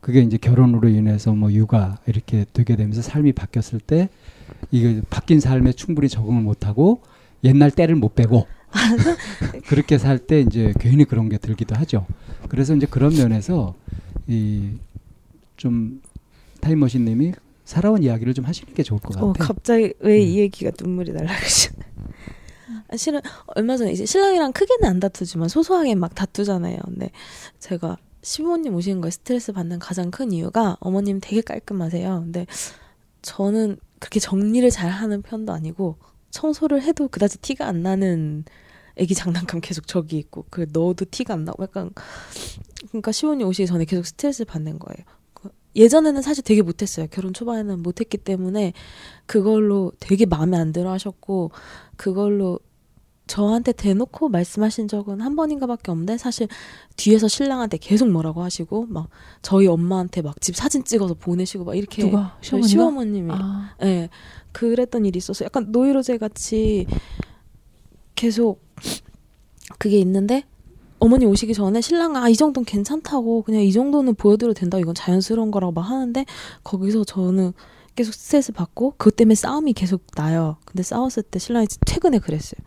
그게 0.00 0.20
이제 0.20 0.36
결혼으로 0.36 0.88
인해서 0.88 1.32
뭐 1.32 1.52
육아 1.52 1.98
이렇게 2.06 2.46
되게 2.52 2.76
되면서 2.76 3.02
삶이 3.02 3.32
바뀌었을 3.32 3.80
때 3.80 4.08
이게 4.70 5.02
바뀐 5.10 5.40
삶에 5.40 5.72
충분히 5.72 6.08
적응을 6.08 6.42
못하고 6.42 7.02
옛날 7.42 7.72
때를 7.72 7.96
못 7.96 8.14
빼고 8.14 8.46
그렇게 9.66 9.98
살 9.98 10.18
때 10.18 10.40
이제 10.40 10.72
괜히 10.78 11.04
그런 11.04 11.28
게 11.28 11.38
들기도 11.38 11.74
하죠. 11.76 12.06
그래서 12.48 12.74
이제 12.74 12.86
그런 12.86 13.14
면에서 13.14 13.74
이 14.28 14.74
좀 15.60 16.00
타임머신님이 16.62 17.34
살아온 17.66 18.02
이야기를 18.02 18.32
좀 18.32 18.46
하시는 18.46 18.72
게 18.72 18.82
좋을 18.82 18.98
것 18.98 19.14
어, 19.16 19.26
같아요. 19.26 19.30
어, 19.30 19.32
갑자기 19.38 19.92
왜이 20.00 20.36
음. 20.36 20.38
얘기가 20.38 20.70
눈물이 20.80 21.12
날라가시? 21.12 21.68
아, 22.88 22.96
실은 22.96 23.20
얼마 23.48 23.76
전에 23.76 23.92
이제 23.92 24.06
신랑이랑 24.06 24.52
크게는 24.52 24.88
안 24.88 25.00
다투지만 25.00 25.50
소소하게 25.50 25.94
막 25.96 26.14
다투잖아요. 26.14 26.78
근데 26.86 27.10
제가 27.58 27.98
시부모님 28.22 28.74
오시는 28.74 29.02
거에 29.02 29.10
스트레스 29.10 29.52
받는 29.52 29.78
가장 29.80 30.10
큰 30.10 30.32
이유가 30.32 30.78
어머님 30.80 31.18
되게 31.20 31.42
깔끔하세요. 31.42 32.20
근데 32.24 32.46
저는 33.20 33.76
그렇게 33.98 34.18
정리를 34.18 34.68
잘 34.70 34.88
하는 34.88 35.20
편도 35.20 35.52
아니고 35.52 35.96
청소를 36.30 36.82
해도 36.82 37.08
그다지 37.08 37.38
티가 37.38 37.66
안 37.66 37.82
나는 37.82 38.44
애기 38.96 39.14
장난감 39.14 39.60
계속 39.60 39.86
저기 39.86 40.18
있고 40.18 40.46
그 40.50 40.66
넣어도 40.72 41.04
티가 41.10 41.34
안 41.34 41.44
나고 41.44 41.62
약간 41.62 41.90
그러니까 42.88 43.12
시부모님 43.12 43.46
오시기 43.46 43.66
전에 43.66 43.84
계속 43.84 44.06
스트레스 44.06 44.44
받는 44.44 44.78
거예요. 44.78 45.04
예전에는 45.76 46.20
사실 46.22 46.42
되게 46.42 46.62
못했어요. 46.62 47.06
결혼 47.10 47.32
초반에는 47.32 47.82
못했기 47.82 48.18
때문에 48.18 48.72
그걸로 49.26 49.92
되게 50.00 50.26
마음에 50.26 50.56
안 50.58 50.72
들어 50.72 50.90
하셨고, 50.90 51.52
그걸로 51.96 52.58
저한테 53.30 53.70
대놓고 53.72 54.28
말씀하신 54.28 54.88
적은 54.88 55.20
한 55.20 55.36
번인가밖에 55.36 55.92
없는데 55.92 56.18
사실 56.18 56.48
뒤에서 56.96 57.28
신랑한테 57.28 57.76
계속 57.78 58.10
뭐라고 58.10 58.42
하시고 58.42 58.86
막 58.88 59.08
저희 59.40 59.68
엄마한테 59.68 60.20
막 60.22 60.40
집 60.40 60.56
사진 60.56 60.82
찍어서 60.82 61.14
보내시고 61.14 61.64
막 61.64 61.76
이렇게 61.76 62.02
누가 62.02 62.36
시어머니? 62.40 62.68
시어머님이 62.68 63.32
아. 63.32 63.74
네, 63.80 64.08
그랬던 64.52 65.04
일이 65.04 65.18
있어서 65.18 65.44
약간 65.44 65.66
노이로제 65.70 66.18
같이 66.18 66.86
계속 68.16 68.60
그게 69.78 69.98
있는데 69.98 70.44
어머니 70.98 71.24
오시기 71.24 71.54
전에 71.54 71.80
신랑은 71.80 72.20
아, 72.22 72.28
이 72.28 72.34
정도는 72.34 72.64
괜찮다고 72.64 73.42
그냥 73.42 73.62
이 73.62 73.72
정도는 73.72 74.14
보여드려도 74.16 74.54
된다 74.58 74.78
이건 74.78 74.94
자연스러운 74.94 75.50
거라고 75.50 75.72
막 75.72 75.82
하는데 75.82 76.24
거기서 76.64 77.04
저는 77.04 77.52
계속 77.94 78.12
스트레스 78.14 78.52
받고 78.52 78.94
그것 78.96 79.14
때문에 79.16 79.34
싸움이 79.34 79.72
계속 79.74 80.02
나요. 80.16 80.56
근데 80.64 80.82
싸웠을 80.82 81.22
때 81.22 81.38
신랑이 81.38 81.66
최근에 81.86 82.18
그랬어요. 82.18 82.60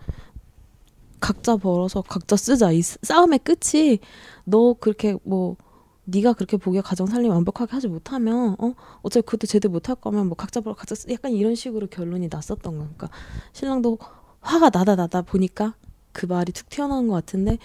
각자 1.24 1.56
벌어서 1.56 2.02
각자 2.02 2.36
쓰자. 2.36 2.74
이 2.74 2.82
싸움의 2.82 3.40
끝이 3.40 4.00
너 4.44 4.74
그렇게 4.74 5.16
뭐 5.24 5.56
네가 6.04 6.34
그렇게 6.34 6.58
보기에 6.58 6.82
가정 6.82 7.08
살림 7.08 7.32
완벽하게 7.32 7.72
하지 7.72 7.88
못하면 7.88 8.58
어 8.60 8.74
어차피 9.04 9.26
그것도 9.26 9.48
제대로 9.48 9.72
못할 9.72 9.96
거면 9.96 10.28
뭐 10.28 10.36
각자 10.36 10.60
벌어 10.60 10.76
각자 10.76 10.96
쓰 10.96 11.10
약간 11.10 11.32
이런 11.32 11.56
식으로 11.56 11.88
결론이 11.88 12.28
났었던 12.30 12.78
거니까 12.78 13.08
그러니까 13.08 13.18
신랑도 13.54 14.00
화가 14.42 14.70
나다 14.74 14.98
나다 14.98 15.22
보니까 15.22 15.76
그 16.12 16.26
말이 16.26 16.52
툭 16.52 16.68
튀어나온 16.68 17.08
것 17.08 17.14
같은데 17.14 17.58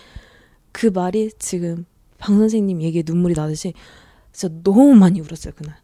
그 0.70 0.86
말이 0.86 1.32
지금 1.40 1.84
방 2.16 2.38
선생님 2.38 2.80
얘기에 2.80 3.02
눈물이 3.04 3.34
나듯이 3.34 3.74
진짜 4.30 4.54
너무 4.62 4.94
많이 4.94 5.20
울었어요 5.20 5.52
그날. 5.56 5.78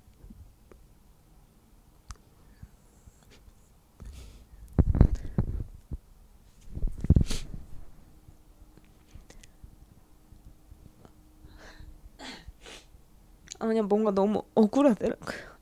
그냥 13.68 13.88
뭔가 13.88 14.10
너무 14.10 14.42
억울하더라고요. 14.54 15.54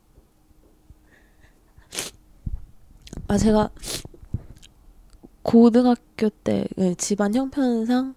아 3.29 3.39
제가 3.39 3.71
고등학교 5.43 6.29
때 6.29 6.67
네, 6.77 6.95
집안 6.95 7.35
형편상 7.35 8.15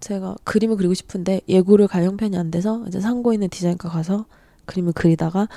제가 0.00 0.36
그림을 0.44 0.76
그리고 0.76 0.94
싶은데 0.94 1.40
예고를 1.48 1.88
갈 1.88 2.04
형편이 2.04 2.36
안 2.36 2.50
돼서 2.50 2.84
이제 2.86 3.00
상고 3.00 3.32
있는 3.32 3.48
디자인과 3.48 3.88
가서 3.88 4.26
그림을 4.66 4.92
그리다가 4.92 5.48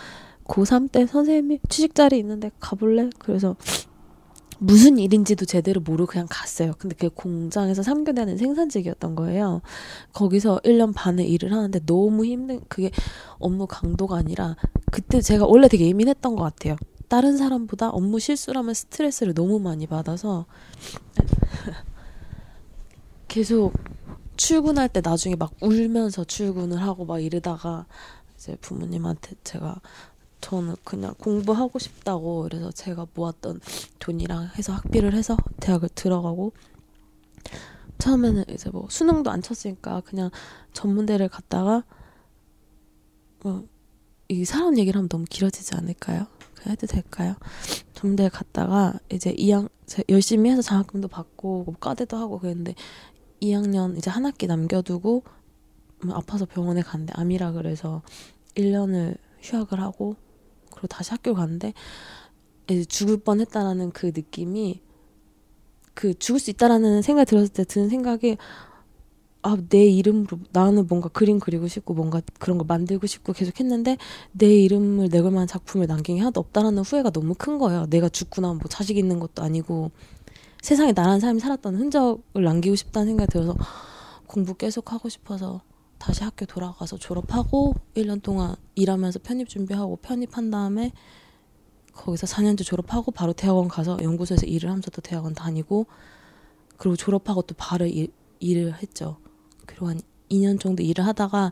고3 0.45 0.91
때 0.91 1.05
선생님이 1.05 1.59
취직 1.69 1.95
자리 1.95 2.17
있는데 2.19 2.51
가볼래? 2.59 3.09
그래서 3.19 3.55
무슨 4.63 4.99
일인지도 4.99 5.45
제대로 5.45 5.81
모르고 5.81 6.11
그냥 6.11 6.27
갔어요. 6.29 6.73
근데 6.77 6.95
그게 6.95 7.07
공장에서 7.07 7.81
3교대 7.81 8.17
하는 8.17 8.37
생산직이었던 8.37 9.15
거예요. 9.15 9.63
거기서 10.13 10.59
1년 10.63 10.93
반을 10.93 11.25
일을 11.25 11.51
하는데 11.51 11.79
너무 11.87 12.25
힘든, 12.25 12.61
그게 12.67 12.91
업무 13.39 13.65
강도가 13.65 14.17
아니라, 14.17 14.55
그때 14.91 15.19
제가 15.19 15.47
원래 15.47 15.67
되게 15.67 15.87
예민했던 15.87 16.35
것 16.35 16.43
같아요. 16.43 16.75
다른 17.07 17.37
사람보다 17.37 17.89
업무 17.89 18.19
실수라면 18.19 18.75
스트레스를 18.75 19.33
너무 19.33 19.57
많이 19.57 19.87
받아서, 19.87 20.45
계속 23.27 23.73
출근할 24.37 24.89
때 24.89 25.01
나중에 25.03 25.35
막 25.35 25.53
울면서 25.59 26.23
출근을 26.23 26.83
하고 26.83 27.05
막 27.05 27.19
이러다가, 27.19 27.87
이제 28.37 28.55
부모님한테 28.61 29.37
제가 29.43 29.81
저는 30.41 30.75
그냥 30.83 31.13
공부하고 31.17 31.79
싶다고 31.79 32.43
그래서 32.43 32.71
제가 32.71 33.07
모았던 33.13 33.61
돈이랑 33.99 34.49
해서 34.57 34.73
학비를 34.73 35.13
해서 35.13 35.37
대학을 35.59 35.89
들어가고 35.95 36.53
처음에는 37.99 38.45
이제 38.49 38.69
뭐 38.69 38.87
수능도 38.89 39.29
안 39.31 39.41
쳤으니까 39.41 40.01
그냥 40.01 40.31
전문대를 40.73 41.29
갔다가 41.29 41.83
뭐 43.43 43.71
이 44.31 44.45
사람 44.45 44.77
얘기를 44.77 44.97
하면 44.97 45.09
너무 45.09 45.25
길어지지 45.29 45.75
않을까요? 45.75 46.25
그냥 46.53 46.71
해도 46.71 46.87
될까요? 46.87 47.35
전문대에 47.95 48.29
갔다가 48.29 48.93
이제 49.11 49.33
2학 49.33 49.69
열심히 50.07 50.49
해서 50.49 50.61
장학금도 50.61 51.09
받고 51.09 51.65
뭐 51.65 51.75
과대도 51.77 52.15
하고 52.15 52.39
그랬는데 52.39 52.73
2학년 53.41 53.97
이제 53.97 54.09
한 54.09 54.25
학기 54.25 54.47
남겨두고 54.47 55.23
뭐 56.05 56.15
아파서 56.15 56.45
병원에 56.45 56.81
갔는데 56.81 57.11
암이라 57.17 57.51
그래서 57.51 58.03
1년을 58.55 59.17
휴학을 59.41 59.81
하고 59.81 60.15
그리고 60.81 60.87
다시 60.87 61.11
학교 61.11 61.35
갔는데 61.35 61.73
이제 62.69 62.83
죽을 62.85 63.17
뻔했다라는 63.17 63.91
그 63.91 64.07
느낌이 64.07 64.81
그 65.93 66.17
죽을 66.17 66.39
수 66.39 66.49
있다라는 66.49 67.03
생각이 67.03 67.29
들었을 67.29 67.49
때 67.49 67.63
드는 67.63 67.89
생각이 67.89 68.37
아, 69.43 69.57
내 69.69 69.85
이름으로 69.85 70.39
나는 70.51 70.85
뭔가 70.87 71.09
그림 71.09 71.39
그리고 71.39 71.67
싶고 71.67 71.93
뭔가 71.93 72.21
그런 72.39 72.57
거 72.57 72.63
만들고 72.63 73.07
싶고 73.07 73.33
계속 73.33 73.59
했는데 73.59 73.97
내 74.31 74.47
이름을 74.47 75.09
내걸 75.09 75.31
만한 75.31 75.47
작품을 75.47 75.87
남긴 75.87 76.15
게 76.15 76.21
하나도 76.21 76.39
없다라는 76.39 76.83
후회가 76.83 77.09
너무 77.09 77.33
큰 77.35 77.57
거예요. 77.57 77.87
내가 77.89 78.07
죽고 78.07 78.41
나면 78.41 78.59
뭐 78.59 78.67
자식 78.69 78.97
있는 78.97 79.19
것도 79.19 79.41
아니고 79.43 79.91
세상에 80.61 80.93
나란 80.93 81.19
사람이 81.19 81.39
살았던 81.39 81.75
흔적을 81.75 82.43
남기고 82.43 82.75
싶다는 82.75 83.07
생각이 83.07 83.31
들어서 83.31 83.55
공부 84.27 84.53
계속 84.53 84.93
하고 84.93 85.09
싶어서 85.09 85.61
다시 86.01 86.23
학교 86.23 86.47
돌아가서 86.47 86.97
졸업하고 86.97 87.75
1년 87.95 88.23
동안 88.23 88.55
일하면서 88.73 89.19
편입 89.19 89.47
준비하고 89.47 89.97
편입한 89.97 90.49
다음에 90.49 90.91
거기서 91.93 92.25
4년째 92.25 92.65
졸업하고 92.65 93.11
바로 93.11 93.33
대학원 93.33 93.67
가서 93.67 93.99
연구소에서 94.01 94.47
일을 94.47 94.69
하면서 94.69 94.89
또 94.89 94.99
대학원 95.01 95.35
다니고 95.35 95.85
그리고 96.77 96.95
졸업하고 96.95 97.43
또 97.43 97.53
바로 97.55 97.85
일, 97.85 98.11
일을 98.39 98.81
했죠. 98.81 99.17
그리고 99.67 99.89
한 99.89 100.01
2년 100.31 100.59
정도 100.59 100.81
일을 100.81 101.05
하다가 101.05 101.51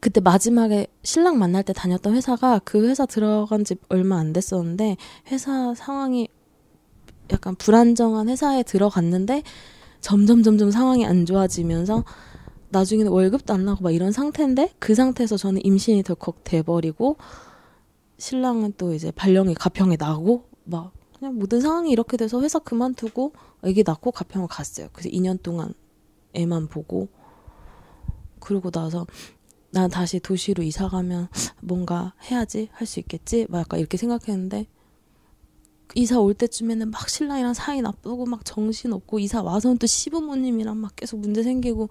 그때 0.00 0.20
마지막에 0.20 0.88
신랑 1.04 1.38
만날 1.38 1.62
때 1.62 1.72
다녔던 1.72 2.16
회사가 2.16 2.58
그 2.64 2.88
회사 2.88 3.06
들어간 3.06 3.62
지 3.62 3.76
얼마 3.88 4.18
안 4.18 4.32
됐었는데 4.32 4.96
회사 5.28 5.72
상황이 5.74 6.26
약간 7.30 7.54
불안정한 7.54 8.28
회사에 8.28 8.64
들어갔는데 8.64 9.44
점점 10.00 10.42
점점 10.42 10.72
상황이 10.72 11.06
안 11.06 11.26
좋아지면서 11.26 12.04
나중에는 12.70 13.10
월급도 13.10 13.54
안 13.54 13.64
나고 13.64 13.82
막 13.82 13.90
이런 13.92 14.12
상태인데 14.12 14.74
그 14.78 14.94
상태에서 14.94 15.36
저는 15.36 15.64
임신이 15.64 16.02
덜컥 16.02 16.44
돼버리고 16.44 17.16
신랑은 18.18 18.74
또 18.76 18.94
이제 18.94 19.10
발령이 19.10 19.54
가평에 19.54 19.96
나고 19.96 20.44
막 20.64 20.92
그냥 21.18 21.36
모든 21.38 21.60
상황이 21.60 21.90
이렇게 21.90 22.16
돼서 22.16 22.40
회사 22.42 22.58
그만두고 22.58 23.32
애기 23.64 23.82
낳고 23.84 24.12
가평을 24.12 24.48
갔어요. 24.48 24.88
그래서 24.92 25.08
2년 25.08 25.42
동안 25.42 25.74
애만 26.34 26.68
보고 26.68 27.08
그러고 28.40 28.70
나서 28.70 29.06
난 29.70 29.90
다시 29.90 30.20
도시로 30.20 30.62
이사 30.62 30.88
가면 30.88 31.28
뭔가 31.60 32.14
해야지 32.30 32.68
할 32.72 32.86
수 32.86 33.00
있겠지 33.00 33.46
막 33.48 33.60
약간 33.60 33.80
이렇게 33.80 33.96
생각했는데 33.96 34.66
이사 35.94 36.20
올 36.20 36.34
때쯤에는 36.34 36.90
막 36.90 37.08
신랑이랑 37.08 37.54
사이 37.54 37.80
나쁘고 37.80 38.26
막 38.26 38.44
정신 38.44 38.92
없고 38.92 39.18
이사 39.18 39.42
와서는 39.42 39.78
또 39.78 39.86
시부모님이랑 39.86 40.76
막 40.76 40.94
계속 40.96 41.18
문제 41.20 41.42
생기고 41.42 41.88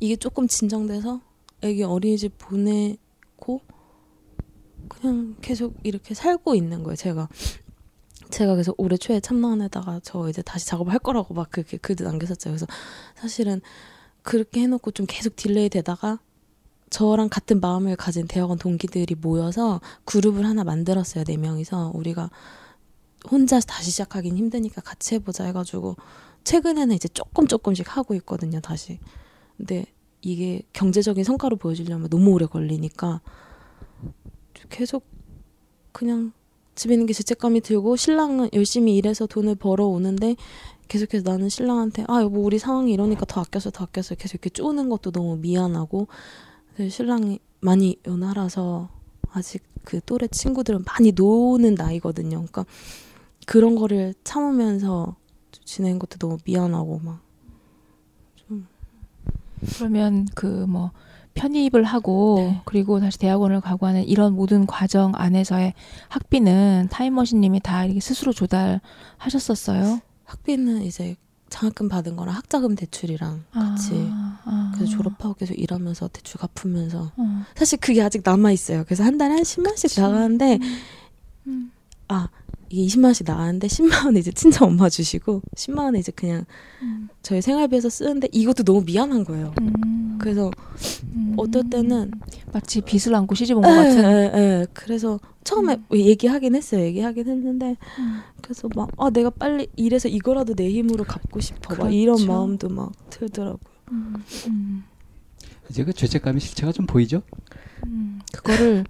이게 0.00 0.16
조금 0.16 0.46
진정돼서 0.46 1.20
애기 1.62 1.82
어린이집 1.82 2.36
보내고 2.38 3.60
그냥 4.88 5.36
계속 5.40 5.74
이렇게 5.82 6.14
살고 6.14 6.54
있는 6.54 6.82
거예요. 6.82 6.96
제가 6.96 7.28
제가 8.30 8.52
그래서 8.54 8.74
올해 8.76 8.96
초에 8.96 9.20
참나원에다가 9.20 10.00
저 10.02 10.28
이제 10.28 10.42
다시 10.42 10.66
작업을 10.66 10.92
할 10.92 10.98
거라고 10.98 11.34
막 11.34 11.50
그렇게 11.50 11.76
글도 11.76 12.04
남겼었죠. 12.04 12.50
그래서 12.50 12.66
사실은 13.14 13.60
그렇게 14.22 14.60
해놓고 14.62 14.90
좀 14.90 15.06
계속 15.08 15.36
delay 15.36 15.68
되다가 15.68 16.18
저랑 16.90 17.28
같은 17.28 17.60
마음을 17.60 17.96
가진 17.96 18.26
대학원 18.26 18.58
동기들이 18.58 19.14
모여서 19.16 19.80
그룹을 20.04 20.44
하나 20.44 20.64
만들었어요. 20.64 21.24
네 21.24 21.36
명이서 21.36 21.92
우리가 21.94 22.30
혼자 23.30 23.58
다시 23.60 23.90
시작하긴 23.90 24.36
힘드니까 24.36 24.80
같이 24.82 25.14
해보자 25.14 25.44
해가지고 25.44 25.96
최근에는 26.44 26.94
이제 26.94 27.08
조금 27.08 27.46
조금씩 27.46 27.96
하고 27.96 28.14
있거든요. 28.14 28.60
다시. 28.60 28.98
근데 29.56 29.86
이게 30.22 30.62
경제적인 30.72 31.24
성과로 31.24 31.56
보여주려면 31.56 32.08
너무 32.08 32.32
오래 32.32 32.46
걸리니까 32.46 33.20
계속 34.68 35.04
그냥 35.92 36.32
집에 36.74 36.94
있는 36.94 37.06
게 37.06 37.12
죄책감이 37.12 37.62
들고 37.62 37.96
신랑은 37.96 38.50
열심히 38.52 38.96
일해서 38.96 39.26
돈을 39.26 39.54
벌어 39.54 39.86
오는데 39.86 40.36
계속해서 40.88 41.28
나는 41.28 41.48
신랑한테 41.48 42.04
아 42.08 42.20
여보 42.20 42.42
우리 42.42 42.58
상황이 42.58 42.92
이러니까 42.92 43.24
더 43.24 43.40
아껴서 43.40 43.70
더 43.70 43.84
아껴서 43.84 44.14
계속 44.14 44.34
이렇게 44.34 44.50
쪼는 44.50 44.88
것도 44.88 45.10
너무 45.10 45.36
미안하고 45.36 46.06
신랑이 46.88 47.40
많이 47.60 47.96
연하라서 48.06 48.90
아직 49.30 49.62
그 49.84 50.00
또래 50.04 50.26
친구들은 50.26 50.84
많이 50.84 51.12
노는 51.12 51.74
나이거든요. 51.74 52.38
그러니까 52.38 52.66
그런 53.46 53.76
거를 53.76 54.14
참으면서 54.24 55.16
지내는 55.64 55.98
것도 55.98 56.18
너무 56.18 56.38
미안하고 56.44 57.00
막 57.02 57.20
그러면 59.78 60.26
그 60.34 60.66
뭐 60.66 60.90
편입을 61.36 61.84
하고 61.84 62.36
네. 62.38 62.62
그리고 62.64 62.98
다시 62.98 63.18
대학원을 63.18 63.60
가고 63.60 63.86
하는 63.86 64.02
이런 64.04 64.34
모든 64.34 64.66
과정 64.66 65.12
안에서의 65.14 65.74
학비는 66.08 66.88
타임머신님이 66.90 67.60
다 67.60 67.84
이렇게 67.84 68.00
스스로 68.00 68.32
조달하셨었어요? 68.32 70.00
학비는 70.24 70.82
이제 70.82 71.14
장학금 71.48 71.88
받은 71.88 72.16
거랑 72.16 72.34
학자금 72.34 72.74
대출이랑 72.74 73.44
같이 73.52 74.08
아, 74.10 74.40
아. 74.44 74.72
그래서 74.74 74.90
졸업하고 74.96 75.34
계속 75.34 75.54
일하면서 75.54 76.08
대출 76.08 76.40
갚으면서 76.40 77.12
어. 77.16 77.42
사실 77.54 77.78
그게 77.78 78.02
아직 78.02 78.22
남아 78.24 78.50
있어요. 78.50 78.82
그래서 78.84 79.04
한 79.04 79.16
달에 79.16 79.34
한 79.34 79.42
10만씩 79.42 79.82
그치. 79.82 80.00
나가는데 80.00 80.58
음. 80.60 80.78
음. 81.46 81.72
아 82.08 82.28
이게 82.68 82.82
20만 82.86 83.04
원씩 83.04 83.26
나가는데 83.26 83.66
10만 83.66 84.06
원은 84.06 84.20
이제 84.20 84.32
친정 84.32 84.68
엄마 84.68 84.88
주시고 84.88 85.42
10만 85.56 85.78
원은 85.84 86.00
이제 86.00 86.12
그냥 86.14 86.44
음. 86.82 87.08
저희 87.22 87.40
생활비에서 87.42 87.88
쓰는데 87.88 88.28
이것도 88.32 88.64
너무 88.64 88.82
미안한 88.84 89.24
거예요. 89.24 89.54
음. 89.60 90.18
그래서 90.20 90.50
음. 91.14 91.34
어떨 91.36 91.68
때는 91.70 92.10
마치 92.52 92.80
빚을 92.80 93.14
안고 93.14 93.34
시집 93.34 93.56
온 93.56 93.62
것 93.62 93.68
같은. 93.68 94.04
에, 94.04 94.30
에, 94.62 94.66
그래서 94.72 95.18
처음에 95.44 95.74
음. 95.92 95.96
얘기하긴 95.96 96.54
했어요. 96.56 96.82
얘기하긴 96.82 97.28
했는데 97.28 97.76
음. 97.98 98.20
그래서 98.42 98.68
막 98.74 98.88
아 98.98 99.10
내가 99.10 99.30
빨리 99.30 99.68
일해서 99.76 100.08
이거라도 100.08 100.54
내 100.54 100.70
힘으로 100.70 101.04
갚고 101.04 101.40
싶어. 101.40 101.60
그렇죠. 101.68 101.84
막 101.84 101.92
이런 101.94 102.26
마음도 102.26 102.68
막 102.68 102.92
들더라고요. 103.10 103.58
이제 105.70 105.84
그 105.84 105.92
죄책감의 105.92 106.40
실체가 106.40 106.72
좀 106.72 106.86
보이죠? 106.86 107.22
그거를 108.32 108.84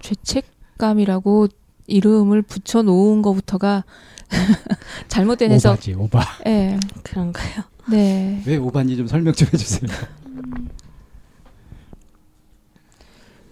죄책감이라고 0.00 1.48
이름을 1.86 2.42
붙여 2.42 2.82
놓은 2.82 3.22
것부터가 3.22 3.84
잘못된 5.08 5.52
해석. 5.52 5.72
오바지, 5.74 5.94
오바. 5.94 6.22
예. 6.46 6.50
네. 6.50 6.80
그런가요? 7.02 7.64
네. 7.90 8.42
왜 8.46 8.56
오바인지 8.56 8.96
좀 8.96 9.06
설명 9.06 9.34
좀 9.34 9.48
해주세요. 9.52 9.90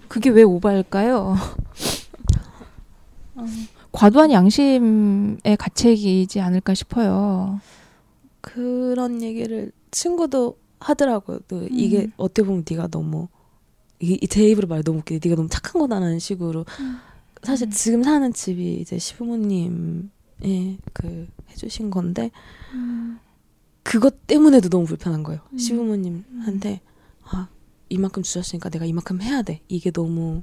그게 0.08 0.30
왜 0.30 0.42
오바일까요? 0.42 1.36
어, 3.34 3.44
과도한 3.92 4.30
양심의 4.30 5.56
가책이지 5.58 6.40
않을까 6.40 6.74
싶어요. 6.74 7.60
그런 8.40 9.22
얘기를 9.22 9.72
친구도 9.90 10.56
하더라고요. 10.80 11.38
음. 11.52 11.68
이게 11.70 12.08
어떻게 12.16 12.42
보면 12.46 12.64
네가 12.68 12.88
너무 12.88 13.28
이게 14.00 14.26
제 14.26 14.46
입으로 14.48 14.66
말해 14.66 14.82
너무 14.82 14.98
웃기네. 14.98 15.20
네가 15.22 15.36
너무 15.36 15.48
착한 15.48 15.80
거다라는 15.80 16.18
식으로 16.18 16.64
음. 16.80 16.98
사실 17.42 17.68
음. 17.68 17.70
지금 17.70 18.02
사는 18.02 18.32
집이 18.32 18.74
이제 18.80 18.98
시부모님이 18.98 20.08
그 20.92 21.28
해주신 21.50 21.90
건데 21.90 22.30
음. 22.72 23.18
그것 23.82 24.26
때문에도 24.26 24.68
너무 24.68 24.86
불편한 24.86 25.22
거예요. 25.22 25.40
음. 25.52 25.58
시부모님한테 25.58 26.80
아 27.24 27.48
이만큼 27.88 28.22
주셨으니까 28.22 28.70
내가 28.70 28.84
이만큼 28.84 29.20
해야 29.20 29.42
돼. 29.42 29.60
이게 29.68 29.90
너무 29.90 30.42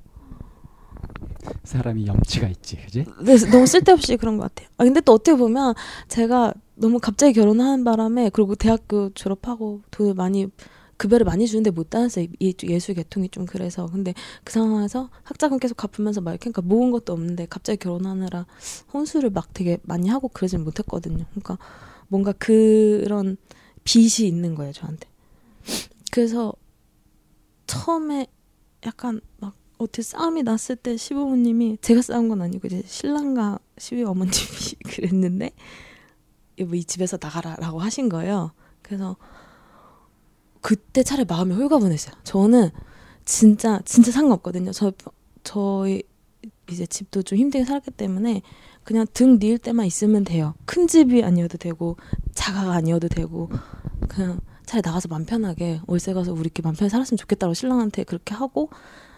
사람이 1.64 2.06
염치가 2.06 2.48
있지, 2.50 2.76
그지? 2.78 3.06
네, 3.24 3.38
너무 3.50 3.66
쓸데없이 3.66 4.18
그런 4.18 4.38
것 4.38 4.44
같아요. 4.44 4.70
아 4.78 4.84
근데 4.84 5.00
또 5.02 5.14
어떻게 5.14 5.36
보면 5.36 5.74
제가 6.08 6.54
너무 6.76 7.00
갑자기 7.00 7.34
결혼하는 7.34 7.84
바람에 7.84 8.30
그리고 8.30 8.56
대학교 8.56 9.10
졸업하고 9.12 9.82
돈 9.92 10.16
많이 10.16 10.48
급여를 11.00 11.26
많이 11.26 11.48
주는데 11.48 11.72
못 11.72 11.90
따랐어요. 11.90 12.28
이 12.40 12.54
예술 12.64 12.94
계통이 12.94 13.30
좀 13.30 13.46
그래서. 13.46 13.88
근데 13.88 14.14
그 14.44 14.52
상황에서 14.52 15.10
학자금 15.24 15.58
계속 15.58 15.78
갚으면서 15.78 16.20
막 16.20 16.38
그러니까 16.40 16.62
모은 16.62 16.92
것도 16.92 17.14
없는데 17.14 17.48
갑자기 17.50 17.78
결혼하느라 17.80 18.46
혼수를 18.94 19.30
막 19.30 19.54
되게 19.54 19.78
많이 19.84 20.10
하고 20.10 20.28
그러진 20.28 20.64
못했거든요. 20.64 21.26
그러니까 21.32 21.58
뭔가 22.10 22.34
그런 22.34 23.38
빚이 23.86 24.28
있는 24.28 24.56
거예요, 24.56 24.74
저한테. 24.74 25.08
그래서 26.12 26.54
처음에 27.66 28.28
약간 28.86 29.22
막 29.38 29.56
어떻게 29.78 30.02
싸움이 30.02 30.44
났을 30.44 30.76
때 30.76 30.98
시부모님이 30.98 31.78
제가 31.82 32.02
싸운 32.02 32.28
건 32.28 32.42
아니고 32.42 32.68
이제 32.68 32.84
신랑과 32.86 33.60
시부 33.78 34.10
어머님이 34.10 34.36
그랬는데 34.86 35.52
뭐 36.66 36.76
이 36.76 36.84
집에서 36.84 37.18
나가라라고 37.22 37.80
하신 37.80 38.10
거예요. 38.10 38.52
그래서 38.82 39.16
그때 40.62 41.04
차라리 41.04 41.26
마음이 41.28 41.54
홀가분했어요. 41.56 42.16
저는 42.24 42.70
진짜 43.26 43.80
진짜 43.86 44.12
상관없거든요. 44.12 44.72
저 44.72 44.92
저희 45.44 46.04
이제 46.70 46.86
집도 46.86 47.22
좀 47.24 47.38
힘들게 47.38 47.66
살았기 47.66 47.92
때문에 47.92 48.42
그냥 48.84 49.06
등 49.14 49.38
뉘을 49.40 49.58
때만 49.60 49.86
있으면 49.86 50.24
돼요. 50.24 50.56
큰 50.66 50.88
집이 50.88 51.24
아니어도 51.24 51.58
되고 51.58 51.98
자가가 52.34 52.74
아니어도 52.74 53.08
되고 53.08 53.50
그냥 54.08 54.40
차라리 54.66 54.82
나가서 54.86 55.08
맘 55.10 55.26
편하게 55.26 55.82
월세 55.88 56.14
가서 56.14 56.34
우리끼리 56.34 56.64
맘 56.66 56.74
편하게 56.74 56.90
살았으면 56.90 57.18
좋겠다고 57.18 57.54
신랑한테 57.54 58.04
그렇게 58.04 58.34
하고 58.36 58.70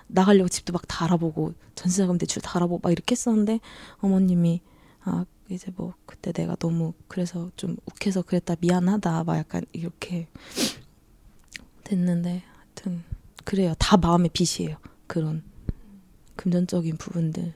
나가려고 0.08 0.50
집도 0.50 0.74
막 0.74 0.84
다 0.88 1.06
알아보고 1.06 1.54
전세자금 1.76 2.18
대출 2.18 2.42
다 2.42 2.58
알아보고 2.58 2.82
막 2.84 2.92
이렇게 2.92 3.14
했었는데 3.14 3.60
어머님이 4.00 4.62
아 5.02 5.26
이제 5.50 5.72
뭐 5.76 5.94
그때 6.06 6.32
내가 6.32 6.56
너무 6.56 6.94
그래서 7.08 7.50
좀 7.56 7.76
욱해서 7.86 8.22
그랬다 8.22 8.56
미안하다 8.60 9.24
막 9.24 9.38
약간 9.38 9.64
이렇게 9.74 10.28
됐는데 11.96 12.42
하여튼 12.56 13.04
그래요. 13.44 13.74
다 13.78 13.98
마음의 13.98 14.30
빚이에요. 14.34 14.78
그런 15.08 15.44
금전적인 16.38 16.98
부분들이. 16.98 17.52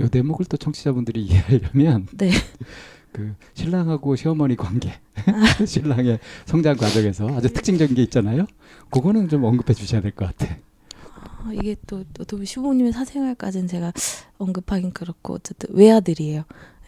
요 0.00 0.08
대목을 0.08 0.46
또 0.46 0.56
청취자분들이 0.56 1.22
이해하려면 1.22 2.06
네. 2.16 2.30
그 3.12 3.34
신랑하고 3.54 4.14
시어머니 4.14 4.54
관계, 4.56 4.90
아. 5.26 5.64
신랑의 5.64 6.20
성장 6.44 6.76
과정에서 6.76 7.26
아주 7.34 7.52
특징적인 7.52 7.96
게 7.96 8.02
있잖아요. 8.04 8.46
그거는 8.90 9.28
좀 9.28 9.42
언급해 9.44 9.72
주셔야 9.74 10.00
될 10.02 10.12
것 10.12 10.26
같아. 10.36 10.54
아, 11.44 11.50
이게 11.52 11.76
또, 11.86 12.04
또 12.26 12.44
시부모님의 12.44 12.92
사생활까지는 12.92 13.68
제가 13.68 13.92
언급하긴 14.38 14.92
그렇고 14.92 15.34
어쨌든 15.34 15.70
외아들이에요. 15.74 16.44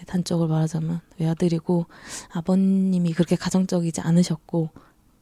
단적으로 0.06 0.48
말하자면 0.48 1.00
외아들이고 1.18 1.86
아버님이 2.32 3.12
그렇게 3.14 3.34
가정적이지 3.36 4.00
않으셨고 4.02 4.70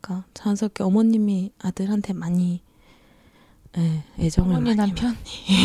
않을까. 0.07 0.25
자연스럽게 0.35 0.85
어머님이 0.85 1.53
아들한테 1.59 2.13
많이 2.13 2.63
예, 3.77 4.05
애정을 4.19 4.61
많이 4.61 4.75
남편 4.75 5.15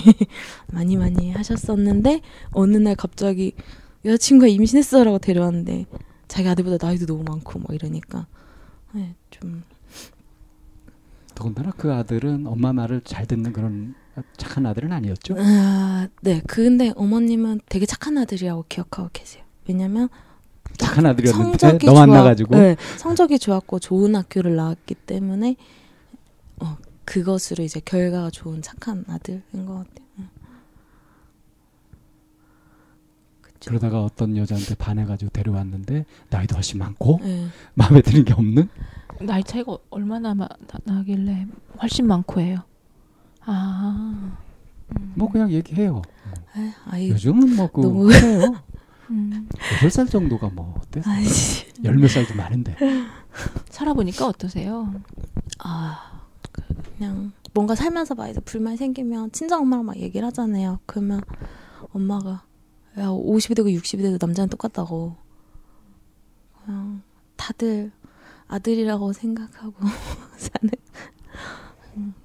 많이 0.68 0.98
많이 0.98 1.32
하셨었는데 1.32 2.22
어느 2.52 2.78
날 2.78 2.96
갑자기 2.96 3.54
여자친구가 4.04 4.48
임신했어라고 4.48 5.20
데려왔는데 5.20 5.86
자기 6.28 6.50
아들보다 6.50 6.86
나이도 6.86 7.06
너무 7.06 7.24
많고 7.24 7.60
뭐 7.60 7.74
이러니까 7.74 8.28
예, 8.96 9.16
좀 9.30 9.64
더군다나 11.36 11.72
그 11.72 11.94
아들은 11.94 12.48
엄마 12.48 12.74
말을 12.74 13.02
잘 13.06 13.26
듣는 13.26 13.54
그런 13.54 13.96
착한 14.36 14.66
아들은 14.66 14.92
아니었죠? 14.92 15.36
아, 15.40 16.10
네. 16.22 16.42
근데 16.46 16.92
어머님은 16.98 17.62
되게 17.70 17.86
착한 17.86 18.18
아들이라고 18.18 18.66
기억하고 18.68 19.10
계세요. 19.14 19.44
왜냐면 19.68 20.10
착한 20.78 21.06
아들이었는데 21.06 21.78
너 21.86 21.94
만나가지고 21.94 22.56
네, 22.56 22.76
성적이 22.98 23.40
좋았고 23.40 23.80
좋은 23.80 24.16
학교를 24.16 24.56
나왔기 24.56 24.96
때문에 24.96 25.56
어, 26.60 26.78
그것으로 27.06 27.64
이제 27.64 27.80
결과가 27.84 28.30
좋은 28.30 28.62
착한 28.62 29.06
아들인 29.08 29.66
것 29.66 29.76
같아요. 29.76 30.02
그러다가 33.66 34.04
어떤 34.04 34.36
여자한테 34.38 34.76
반해가지고 34.76 35.32
데려왔는데 35.32 36.06
나이도 36.30 36.56
훨씬 36.56 36.80
많고 36.80 37.20
네. 37.22 37.48
마음에 37.76 38.02
드는 38.02 38.26
게 38.26 38.34
없는 38.34 38.68
나이 39.22 39.44
차이가 39.44 39.78
얼마나 39.92 40.34
마, 40.34 40.48
나, 40.84 41.04
길래 41.04 41.46
훨씬 41.80 42.08
많고 42.08 42.42
해요. 42.42 42.64
아, 43.46 44.34
음. 45.00 45.14
뭐 45.16 45.30
그냥 45.30 45.52
얘기해요. 45.52 46.02
아, 46.54 46.74
아이, 46.86 47.10
요즘은 47.10 47.56
뭐그 47.56 47.82
너무... 47.82 48.08
그래요. 48.08 48.56
음. 49.12 49.48
8살 49.82 50.10
정도가 50.10 50.50
뭐 50.50 50.76
어때? 50.82 51.02
열몇 51.84 52.10
살도 52.10 52.36
많은데. 52.36 52.76
살아보니까 53.70 54.28
어떠세요? 54.28 54.94
아, 55.60 56.22
그냥 56.98 57.32
뭔가 57.54 57.76
살면서 57.76 58.16
막 58.16 58.28
이제 58.30 58.40
불만 58.40 58.78
생기면 58.78 59.32
친정 59.32 59.62
엄마랑 59.62 59.86
막 59.86 59.98
얘기를 59.98 60.26
하잖아요. 60.28 60.80
그러면 60.86 61.22
엄마가 61.94 62.44
야 62.98 63.08
50이 63.08 63.56
되고 63.56 63.70
60이 63.70 64.02
돼도 64.02 64.18
남자는 64.26 64.50
똑같다고. 64.50 65.16
그냥 66.66 67.02
다들 67.36 67.92
아들이라고 68.48 69.14
생각하고 69.14 69.76
사는 70.38 70.70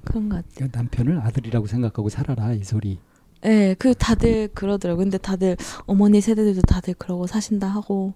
그런 0.05 0.29
것 0.29 0.37
같아요. 0.37 0.53
그러니까 0.55 0.79
남편을 0.79 1.20
아들이라고 1.20 1.66
생각하고 1.66 2.09
살아라 2.09 2.53
이 2.53 2.62
소리. 2.64 2.99
네, 3.42 3.75
그 3.79 3.94
다들 3.94 4.49
그러더라고요. 4.49 5.05
근데 5.05 5.18
다들 5.18 5.57
어머니 5.87 6.20
세대들도 6.20 6.62
다들 6.62 6.94
그러고 6.94 7.27
사신다 7.27 7.68
하고 7.68 8.14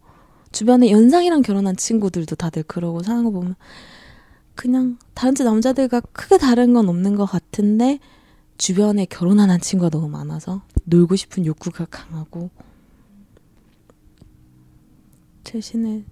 주변에 0.52 0.90
연상이랑 0.90 1.42
결혼한 1.42 1.76
친구들도 1.76 2.34
다들 2.36 2.64
그러고 2.64 3.02
사는 3.02 3.22
거 3.24 3.30
보면 3.30 3.54
그냥 4.54 4.98
다른 5.14 5.34
집 5.34 5.44
남자들과 5.44 6.00
크게 6.00 6.38
다른 6.38 6.74
건 6.74 6.88
없는 6.88 7.14
것 7.14 7.24
같은데 7.24 7.98
주변에 8.58 9.06
결혼한 9.06 9.50
한 9.50 9.60
친구가 9.60 9.90
너무 9.90 10.08
많아서 10.08 10.62
놀고 10.84 11.16
싶은 11.16 11.46
욕구가 11.46 11.86
강하고 11.86 12.50
대신에 15.44 16.04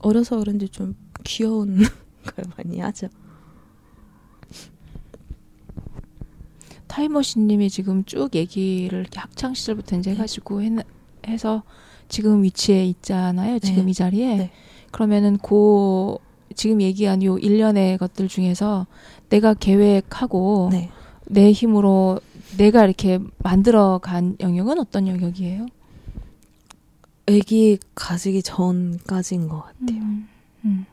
어려서 0.00 0.38
그런지 0.38 0.68
좀 0.68 0.96
귀여운 1.24 1.78
걸 2.26 2.44
많이 2.56 2.80
하죠. 2.80 3.08
타임머신님이 6.88 7.70
지금 7.70 8.04
쭉 8.04 8.34
얘기를 8.34 9.06
학창 9.14 9.54
시절부터 9.54 9.98
이제 9.98 10.10
네. 10.10 10.16
해가지고 10.16 10.62
해, 10.62 10.70
해서 11.26 11.62
지금 12.08 12.42
위치에 12.42 12.84
있잖아요. 12.86 13.58
지금 13.58 13.86
네. 13.86 13.90
이 13.90 13.94
자리에. 13.94 14.36
네. 14.36 14.50
그러면은 14.90 15.36
고 15.38 16.20
지금 16.54 16.80
얘기한 16.80 17.22
요 17.22 17.36
1년의 17.36 17.98
것들 17.98 18.28
중에서 18.28 18.86
내가 19.28 19.54
계획하고 19.54 20.70
네. 20.72 20.90
내 21.26 21.52
힘으로 21.52 22.20
내가 22.56 22.84
이렇게 22.84 23.18
만들어 23.38 23.98
간 23.98 24.36
영역은 24.40 24.78
어떤 24.78 25.08
영역이에요? 25.08 25.66
아기 27.28 27.78
가지기 27.96 28.42
전까지인 28.42 29.48
것 29.48 29.62
같아요. 29.62 29.98
음, 30.00 30.28
음. 30.64 30.86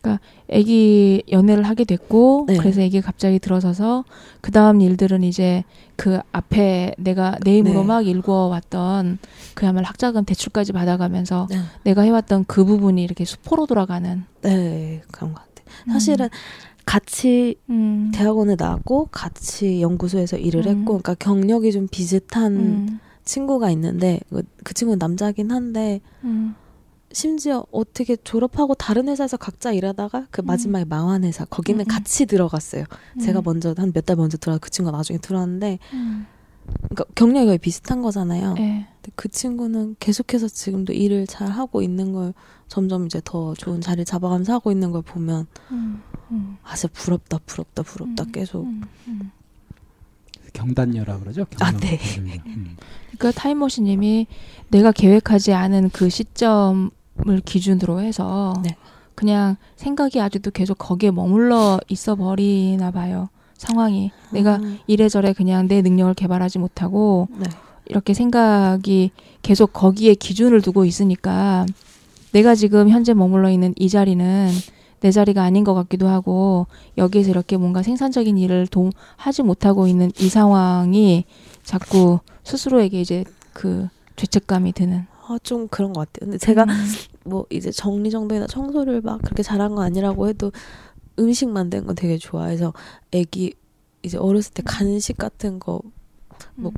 그러니까 0.00 0.24
아기 0.52 1.22
연애를 1.30 1.64
하게 1.64 1.84
됐고 1.84 2.46
네. 2.48 2.56
그래서 2.56 2.82
아기 2.82 3.00
갑자기 3.00 3.38
들어서서 3.38 4.04
그 4.40 4.50
다음 4.50 4.80
일들은 4.80 5.22
이제 5.24 5.64
그 5.96 6.20
앞에 6.32 6.94
내가 6.98 7.36
내 7.44 7.58
힘으로 7.58 7.80
네. 7.80 7.86
막 7.86 8.06
읽어왔던 8.06 9.18
그야말로 9.54 9.86
학자금 9.86 10.24
대출까지 10.24 10.72
받아가면서 10.72 11.48
네. 11.50 11.58
내가 11.84 12.02
해왔던 12.02 12.44
그 12.46 12.64
부분이 12.64 13.02
이렇게 13.02 13.24
수포로 13.24 13.66
돌아가는. 13.66 14.24
네 14.42 15.02
그런 15.10 15.34
것 15.34 15.40
같아요. 15.40 15.92
사실은 15.92 16.26
음. 16.26 16.30
같이 16.84 17.56
음. 17.68 18.10
대학원에 18.14 18.56
나왔고 18.58 19.08
같이 19.10 19.82
연구소에서 19.82 20.38
일을 20.38 20.66
음. 20.66 20.68
했고 20.68 20.84
그러니까 20.98 21.14
경력이 21.14 21.70
좀 21.72 21.86
비슷한 21.90 22.56
음. 22.56 23.00
친구가 23.24 23.70
있는데 23.72 24.20
그, 24.30 24.42
그 24.64 24.72
친구는 24.72 24.98
남자긴 24.98 25.50
한데 25.50 26.00
음. 26.24 26.54
심지어 27.12 27.64
어떻게 27.72 28.16
졸업하고 28.16 28.74
다른 28.74 29.08
회사에서 29.08 29.36
각자 29.36 29.72
일하다가 29.72 30.26
그 30.30 30.42
음. 30.42 30.46
마지막에 30.46 30.84
망한 30.84 31.24
회사 31.24 31.44
거기는 31.46 31.80
음. 31.80 31.86
같이 31.86 32.26
들어갔어요. 32.26 32.84
음. 33.16 33.20
제가 33.20 33.40
먼저 33.42 33.74
한 33.76 33.92
몇 33.92 34.04
달 34.04 34.16
먼저 34.16 34.36
들어가 34.36 34.58
그 34.58 34.70
친구가 34.70 34.96
나중에 34.96 35.18
들어왔는데 35.18 35.78
음. 35.94 36.26
그러니까 36.90 37.04
경력이 37.14 37.46
거의 37.46 37.58
비슷한 37.58 38.02
거잖아요. 38.02 38.52
네. 38.54 38.86
근데 39.00 39.12
그 39.14 39.28
친구는 39.28 39.96
계속해서 40.00 40.48
지금도 40.48 40.92
일을 40.92 41.26
잘 41.26 41.48
하고 41.50 41.80
있는 41.80 42.12
걸 42.12 42.34
점점 42.68 43.06
이제 43.06 43.22
더 43.24 43.54
좋은 43.54 43.80
자리를 43.80 44.04
잡아가면서 44.04 44.52
하고 44.52 44.70
있는 44.70 44.90
걸 44.90 45.00
보면 45.00 45.46
음. 45.70 46.02
음. 46.30 46.58
아 46.62 46.74
진짜 46.76 46.92
부럽다 46.92 47.38
부럽다 47.46 47.82
부럽다 47.82 48.24
계속 48.26 48.66
경단녀라 50.52 51.18
그러죠. 51.20 51.46
아 51.60 51.72
네. 51.72 51.98
그러니까 53.18 53.30
타임머신님이 53.40 54.26
내가 54.70 54.92
계획하지 54.92 55.52
않은 55.52 55.90
그 55.90 56.08
시점 56.10 56.90
을 57.26 57.40
기준으로 57.40 58.00
해서 58.00 58.54
네. 58.62 58.76
그냥 59.14 59.56
생각이 59.76 60.20
아직도 60.20 60.52
계속 60.52 60.78
거기에 60.78 61.10
머물러 61.10 61.80
있어 61.88 62.14
버리나 62.14 62.90
봐요. 62.92 63.28
상황이 63.56 64.12
음. 64.30 64.34
내가 64.34 64.60
이래저래 64.86 65.32
그냥 65.32 65.66
내 65.66 65.82
능력을 65.82 66.14
개발하지 66.14 66.60
못하고 66.60 67.28
네. 67.36 67.48
이렇게 67.86 68.14
생각이 68.14 69.10
계속 69.42 69.72
거기에 69.72 70.14
기준을 70.14 70.62
두고 70.62 70.84
있으니까 70.84 71.66
내가 72.32 72.54
지금 72.54 72.88
현재 72.88 73.14
머물러 73.14 73.50
있는 73.50 73.74
이 73.76 73.88
자리는 73.88 74.50
내 75.00 75.10
자리가 75.10 75.42
아닌 75.42 75.64
것 75.64 75.74
같기도 75.74 76.08
하고 76.08 76.66
여기에서 76.96 77.30
이렇게 77.30 77.56
뭔가 77.56 77.82
생산적인 77.82 78.36
일을 78.36 78.66
도, 78.66 78.90
하지 79.16 79.42
못하고 79.42 79.86
있는 79.86 80.10
이 80.18 80.28
상황이 80.28 81.24
자꾸 81.62 82.20
스스로에게 82.44 83.00
이제 83.00 83.24
그 83.52 83.88
죄책감이 84.16 84.72
드는 84.72 85.06
아, 85.28 85.38
좀 85.42 85.68
그런 85.68 85.92
것 85.92 86.00
같아요. 86.12 86.30
근데 86.30 86.38
제가 86.38 86.64
음. 86.64 86.68
뭐 87.24 87.46
이제 87.50 87.70
정리정돈이나 87.70 88.46
청소를 88.46 89.02
막 89.02 89.20
그렇게 89.22 89.42
잘한 89.42 89.74
거 89.74 89.82
아니라고 89.82 90.28
해도 90.28 90.52
음식 91.18 91.48
만드는 91.48 91.86
거 91.86 91.94
되게 91.94 92.16
좋아해서 92.16 92.72
애기 93.12 93.52
이제 94.02 94.16
어렸을 94.16 94.54
때 94.54 94.62
간식 94.64 95.16
같은 95.18 95.58
거뭐 95.58 95.82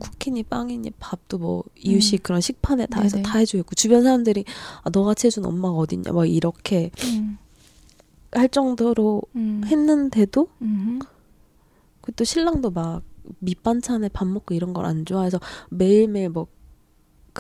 쿠키니 0.00 0.44
빵이니 0.44 0.92
밥도 0.98 1.38
뭐 1.38 1.62
이유식 1.76 2.20
음. 2.20 2.22
그런 2.22 2.40
식판에 2.40 2.86
다 2.86 3.02
해서 3.02 3.16
네네. 3.16 3.28
다 3.28 3.38
해주고 3.38 3.60
있고 3.60 3.74
주변 3.74 4.02
사람들이 4.02 4.44
아 4.82 4.90
너같이 4.90 5.26
해준 5.26 5.44
엄마가 5.44 5.76
어딨냐 5.76 6.12
막 6.12 6.24
이렇게 6.26 6.90
음. 7.04 7.38
할 8.32 8.48
정도로 8.48 9.22
음. 9.36 9.60
했는데도 9.66 10.48
그또 12.00 12.24
신랑도 12.24 12.70
막 12.70 13.02
밑반찬에 13.40 14.08
밥 14.08 14.26
먹고 14.26 14.54
이런 14.54 14.72
걸 14.72 14.86
안 14.86 15.04
좋아해서 15.04 15.38
매일매일 15.68 16.30
뭐 16.30 16.46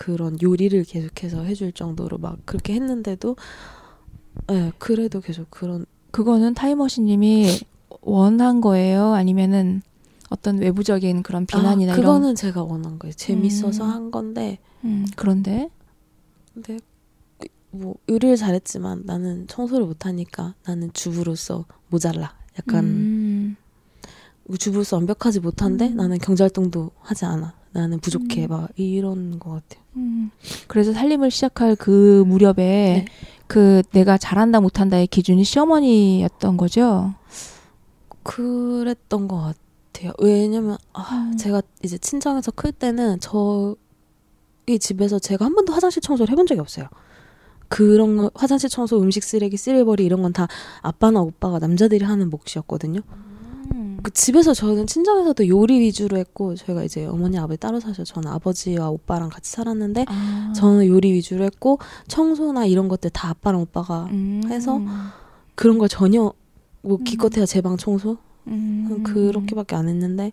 그런 0.00 0.38
요리를 0.40 0.82
계속해서 0.84 1.42
해줄 1.42 1.72
정도로 1.72 2.16
막 2.16 2.38
그렇게 2.46 2.72
했는데도 2.72 3.36
예, 4.50 4.54
네, 4.54 4.72
그래도 4.78 5.20
계속 5.20 5.50
그런 5.50 5.84
그거는 6.10 6.54
타이머신님이 6.54 7.60
원한 8.00 8.62
거예요? 8.62 9.12
아니면은 9.12 9.82
어떤 10.30 10.56
외부적인 10.56 11.22
그런 11.22 11.44
비난이나 11.44 11.92
아, 11.92 11.96
그거는 11.96 12.28
이런... 12.28 12.34
제가 12.34 12.62
원한 12.62 12.98
거예요. 12.98 13.12
재밌어서 13.12 13.84
음. 13.84 13.90
한 13.90 14.10
건데. 14.10 14.58
음, 14.84 15.04
그런데 15.16 15.68
근데 16.54 16.78
뭐 17.70 17.96
요리를 18.08 18.34
잘했지만 18.38 19.02
나는 19.04 19.46
청소를 19.48 19.84
못하니까 19.84 20.54
나는 20.64 20.90
주부로서 20.94 21.66
모자라. 21.88 22.38
약간 22.58 22.84
음. 22.84 23.56
주부로서 24.58 24.96
완벽하지 24.96 25.40
못한데 25.40 25.88
음. 25.88 25.96
나는 25.96 26.16
경제활동도 26.16 26.90
하지 27.00 27.26
않아. 27.26 27.59
나는 27.72 28.00
부족해. 28.00 28.44
음. 28.46 28.48
막 28.48 28.68
이런 28.76 29.38
것 29.38 29.50
같아요. 29.50 29.84
음. 29.96 30.30
그래서 30.66 30.92
살림을 30.92 31.30
시작할 31.30 31.76
그 31.76 32.24
무렵에 32.26 32.54
네. 32.56 33.04
그 33.46 33.82
내가 33.92 34.18
잘한다 34.18 34.60
못한다의 34.60 35.06
기준이 35.06 35.44
시어머니였던 35.44 36.56
거죠. 36.56 37.14
그랬던 38.22 39.28
것 39.28 39.54
같아요. 39.92 40.12
왜냐면 40.20 40.76
아, 40.92 41.28
음. 41.32 41.36
제가 41.36 41.62
이제 41.82 41.98
친정에서 41.98 42.50
클 42.52 42.72
때는 42.72 43.18
저희 43.20 44.78
집에서 44.78 45.18
제가 45.18 45.44
한 45.44 45.54
번도 45.54 45.72
화장실 45.72 46.02
청소를 46.02 46.30
해본 46.32 46.46
적이 46.46 46.60
없어요. 46.60 46.86
그런 47.68 48.16
거 48.16 48.30
화장실 48.34 48.68
청소, 48.68 49.00
음식 49.00 49.22
쓰레기, 49.22 49.56
쓰레버리 49.56 50.04
이런 50.04 50.22
건 50.22 50.32
다 50.32 50.48
아빠나 50.82 51.20
오빠가 51.20 51.58
남자들이 51.60 52.04
하는 52.04 52.28
몫이었거든요. 52.30 53.00
그 54.02 54.10
집에서 54.12 54.54
저는 54.54 54.86
친정에서도 54.86 55.48
요리 55.48 55.80
위주로 55.80 56.16
했고 56.18 56.54
저희가 56.54 56.84
이제 56.84 57.06
어머니 57.06 57.38
아버지 57.38 57.58
따로 57.60 57.80
사셔 57.80 58.04
저는 58.04 58.30
아버지와 58.30 58.88
오빠랑 58.90 59.28
같이 59.28 59.50
살았는데 59.52 60.04
아. 60.08 60.52
저는 60.56 60.86
요리 60.86 61.12
위주로 61.12 61.44
했고 61.44 61.78
청소나 62.08 62.66
이런 62.66 62.88
것들 62.88 63.10
다 63.10 63.30
아빠랑 63.30 63.60
오빠가 63.62 64.08
음. 64.10 64.42
해서 64.48 64.80
그런 65.54 65.78
걸 65.78 65.88
전혀 65.88 66.32
뭐 66.82 66.96
음. 66.98 67.04
기껏해야 67.04 67.46
제 67.46 67.60
방 67.60 67.76
청소 67.76 68.16
음. 68.46 69.02
그렇게밖에 69.04 69.76
안 69.76 69.88
했는데 69.88 70.32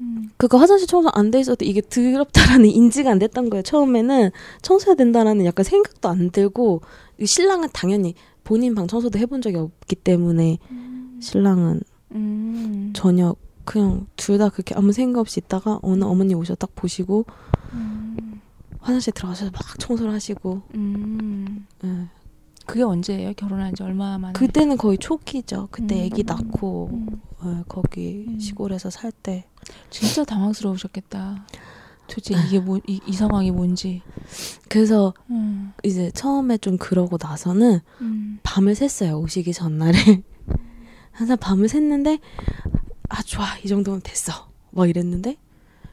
음. 0.00 0.30
그거 0.36 0.58
화장실 0.58 0.86
청소 0.88 1.08
안 1.14 1.30
돼 1.30 1.40
있어도 1.40 1.64
이게 1.64 1.80
더럽다라는 1.80 2.66
인지가 2.70 3.10
안 3.10 3.18
됐던 3.18 3.50
거예요 3.50 3.62
처음에는 3.62 4.30
청소해야 4.62 4.96
된다라는 4.96 5.44
약간 5.46 5.64
생각도 5.64 6.08
안 6.08 6.30
들고 6.30 6.82
신랑은 7.24 7.68
당연히 7.72 8.14
본인 8.44 8.74
방 8.74 8.88
청소도 8.88 9.18
해본 9.18 9.40
적이 9.42 9.58
없기 9.58 9.96
때문에 9.96 10.58
음. 10.70 11.18
신랑은 11.22 11.80
음. 12.14 12.92
전혀 12.94 13.34
그냥 13.64 14.06
둘 14.16 14.38
다 14.38 14.48
그렇게 14.48 14.74
아무 14.74 14.92
생각 14.92 15.20
없이 15.20 15.40
있다가 15.44 15.78
어느 15.82 16.04
어머니 16.04 16.34
오셔 16.34 16.54
딱 16.54 16.74
보시고 16.74 17.24
음. 17.72 18.40
화장실 18.80 19.12
들어가셔서 19.12 19.50
막 19.52 19.62
청소를 19.78 20.12
하시고 20.12 20.62
음. 20.74 21.66
네. 21.82 22.08
그게 22.66 22.82
언제예요? 22.82 23.32
결혼한 23.34 23.74
지 23.74 23.82
얼마 23.82 24.18
만에? 24.18 24.32
그때는 24.34 24.76
거의 24.76 24.96
초기죠. 24.98 25.68
그때 25.70 26.00
음. 26.00 26.10
아기 26.12 26.22
낳고 26.24 26.90
네, 27.44 27.62
거기 27.68 28.24
음. 28.28 28.38
시골에서 28.38 28.88
살 28.90 29.10
때. 29.12 29.44
진짜 29.90 30.24
당황스러우셨겠다. 30.24 31.44
도대체 32.08 32.34
이게 32.46 32.60
뭐, 32.60 32.78
이, 32.86 33.00
이 33.06 33.12
상황이 33.12 33.50
뭔지. 33.50 34.02
그래서 34.68 35.12
음. 35.30 35.72
이제 35.82 36.10
처음에 36.12 36.58
좀 36.58 36.76
그러고 36.78 37.16
나서는 37.20 37.80
음. 38.00 38.38
밤을 38.42 38.74
샜어요. 38.74 39.20
오시기 39.22 39.52
전날에. 39.52 40.22
항상 41.22 41.36
밤을 41.36 41.68
샜는데 41.68 42.18
아 43.08 43.22
좋아 43.22 43.56
이 43.62 43.68
정도면 43.68 44.00
됐어. 44.02 44.32
막 44.72 44.88
이랬는데 44.88 45.36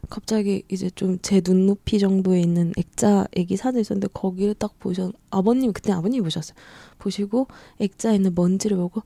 갑자기 0.10 0.64
이제 0.70 0.90
좀 0.90 1.20
제 1.22 1.42
눈높이 1.46 2.00
정도에 2.00 2.40
있는 2.42 2.74
액자 2.78 3.28
애기 3.36 3.56
사진 3.56 3.82
있었는데 3.82 4.08
거기를 4.12 4.56
딱 4.56 4.80
보셨 4.80 5.14
아버님 5.30 5.72
그때 5.72 5.92
아버님이 5.92 6.24
보셨어요. 6.24 6.56
보시고 6.98 7.48
액자에 7.80 8.16
있는 8.16 8.34
먼지를 8.34 8.78
보고 8.78 9.04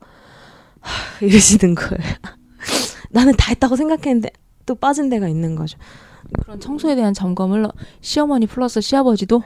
하, 0.80 1.24
이러시는 1.24 1.74
거예요. 1.74 1.98
나는 3.10 3.34
다 3.36 3.50
했다고 3.50 3.76
생각했는데 3.76 4.30
또 4.64 4.74
빠진 4.74 5.10
데가 5.10 5.28
있는 5.28 5.56
거죠. 5.56 5.78
그런 6.40 6.58
청소에 6.58 6.94
대한 6.94 7.12
점검을 7.12 7.68
시어머니 8.00 8.46
플러스 8.46 8.80
시아버지도? 8.80 9.42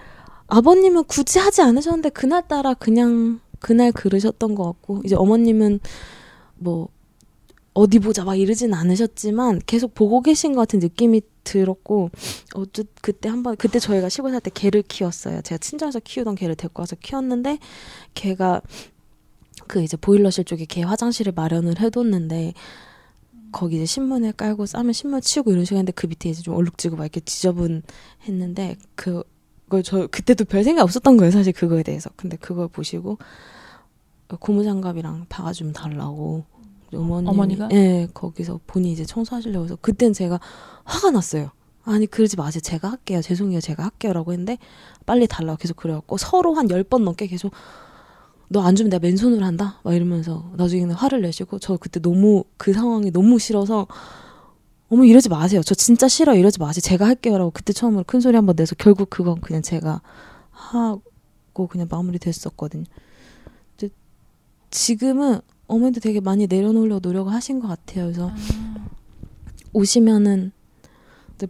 아버님은 0.47 1.05
굳이 1.05 1.41
하지 1.41 1.61
않으셨는데 1.61 2.11
그날따라 2.11 2.75
그냥 2.75 3.41
그날 3.59 3.91
그러셨던 3.91 4.55
것 4.55 4.63
같고 4.63 5.03
이제 5.05 5.17
어머님은 5.17 5.81
뭐 6.59 6.89
어디 7.75 7.99
보자 8.01 8.25
막 8.25 8.35
이러진 8.37 8.75
않으셨지만 8.75 9.61
계속 9.67 9.95
보고 9.95 10.21
계신 10.21 10.53
것 10.55 10.61
같은 10.63 10.81
느낌이 10.81 11.23
들었고 11.45 12.11
어쩌 12.55 12.83
그때 13.03 13.29
한번 13.29 13.57
그때 13.57 13.79
저희가 13.79 14.09
시골 14.09 14.33
살 14.33 14.41
때 14.41 14.51
개를 14.53 14.83
키웠어요. 14.83 15.43
제가 15.43 15.59
친정에서 15.59 16.01
키우던 16.01 16.35
개를 16.35 16.57
데리고 16.57 16.83
와서 16.83 16.97
키웠는데 16.97 17.59
개가 18.15 18.63
그 19.69 19.83
이제 19.83 19.97
보일러실 19.97 20.45
쪽에 20.45 20.65
개 20.65 20.83
화장실을 20.83 21.33
마련을 21.35 21.79
해뒀는데 21.81 22.55
거기 23.53 23.77
이제 23.77 23.87
신문을 23.87 24.33
깔고 24.33 24.67
싸면 24.67 24.93
신문 24.93 25.21
치우고 25.21 25.53
이런 25.53 25.65
식이었는데 25.65 25.93
그 25.93 26.07
밑에 26.07 26.29
이제 26.31 26.43
좀 26.43 26.55
얼룩지고 26.55 26.97
막 26.97 27.05
이렇게 27.05 27.21
지저분했는데 27.21 28.77
그그저 28.95 30.09
그때도 30.09 30.45
별 30.45 30.65
생각 30.65 30.83
없었던 30.83 31.17
거예요 31.17 31.31
사실 31.31 31.53
그거에 31.53 31.83
대해서 31.83 32.11
근데 32.17 32.37
그걸 32.37 32.69
보시고 32.69 33.19
고무장갑이랑 34.37 35.27
바가 35.29 35.53
좀 35.53 35.73
달라고. 35.73 36.45
어머니 36.95 37.29
어머니가? 37.29 37.69
예 37.73 38.09
거기서 38.15 38.61
본인이 38.67 38.93
이제 38.95 39.05
청소하시려고 39.05 39.65
해서 39.67 39.77
그땐 39.81 40.13
제가 40.13 40.41
화가 40.85 41.11
났어요. 41.11 41.51
아니 41.85 42.07
그러지 42.07 42.37
마세요. 42.37 42.61
제가 42.61 42.91
할게요. 42.91 43.21
죄송해요. 43.23 43.61
제가 43.61 43.85
할게요라고 43.85 44.33
했는데 44.33 44.59
빨리 45.07 45.27
달라고 45.27 45.57
계속 45.59 45.77
그래갖고 45.77 46.17
서로 46.19 46.55
한 46.55 46.69
열 46.71 46.85
번 46.85 47.05
넘게 47.05 47.27
계속 47.27 47.53
너 48.51 48.61
안 48.63 48.75
주면 48.75 48.89
내가 48.91 49.01
맨손으로 49.07 49.45
한다? 49.45 49.79
막 49.85 49.95
이러면서 49.95 50.51
나중에는 50.57 50.95
화를 50.95 51.21
내시고 51.23 51.59
저 51.59 51.77
그때 51.77 52.01
너무 52.01 52.45
그 52.57 52.73
상황이 52.73 53.11
너무 53.11 53.39
싫어서 53.39 53.87
어머 54.91 55.05
이러지 55.05 55.29
마세요. 55.29 55.61
저 55.63 55.75
진짜 55.75 56.09
싫어. 56.09 56.35
이러지 56.35 56.59
마세요. 56.59 56.81
제가 56.81 57.07
할게요라고 57.07 57.51
그때 57.51 57.75
처음으로 57.75 58.05
큰 58.07 58.21
소리 58.21 58.37
한번 58.37 58.57
내서 58.57 58.75
결국 58.79 59.11
그건 59.11 59.41
그냥 59.43 59.61
제가 59.61 60.01
하고 60.51 61.67
그냥 61.69 61.89
마무리 61.91 62.19
됐었거든요. 62.19 62.85
지금은 64.71 65.41
어머니도 65.67 66.01
되게 66.01 66.21
많이 66.21 66.47
내려놓으려고 66.47 67.01
노력을 67.03 67.33
하신 67.33 67.61
것 67.61 67.69
같아요. 67.69 68.05
그래서 68.05 68.31
아. 68.31 68.89
오시면은 69.73 70.53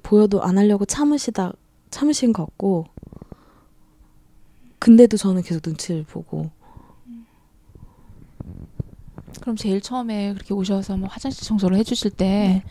보여도 0.03 0.43
안 0.43 0.59
하려고 0.59 0.85
참으시다 0.85 1.53
참으신 1.91 2.33
것 2.33 2.45
같고 2.45 2.87
근데도 4.79 5.17
저는 5.17 5.43
계속 5.43 5.63
눈치를 5.65 6.05
보고 6.05 6.51
그럼 9.41 9.57
제일 9.57 9.81
처음에 9.81 10.35
그렇게 10.35 10.53
오셔서 10.53 10.97
뭐 10.97 11.09
화장실 11.09 11.47
청소를 11.47 11.77
해주실 11.79 12.11
때 12.11 12.25
네. 12.27 12.65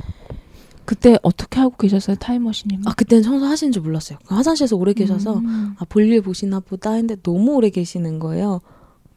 그때 0.85 1.17
어떻게 1.21 1.59
하고 1.59 1.75
계셨어요 1.75 2.15
타임머신님? 2.17 2.83
아 2.85 2.93
그때는 2.93 3.21
청소하시는 3.23 3.73
줄 3.73 3.81
몰랐어요. 3.81 4.19
화장실에서 4.25 4.77
오래 4.77 4.93
계셔서 4.93 5.39
음. 5.39 5.75
아 5.77 5.85
볼일 5.89 6.21
보시나 6.21 6.61
보다 6.61 6.91
했는데 6.91 7.21
너무 7.21 7.55
오래 7.55 7.69
계시는 7.69 8.19
거예요. 8.19 8.61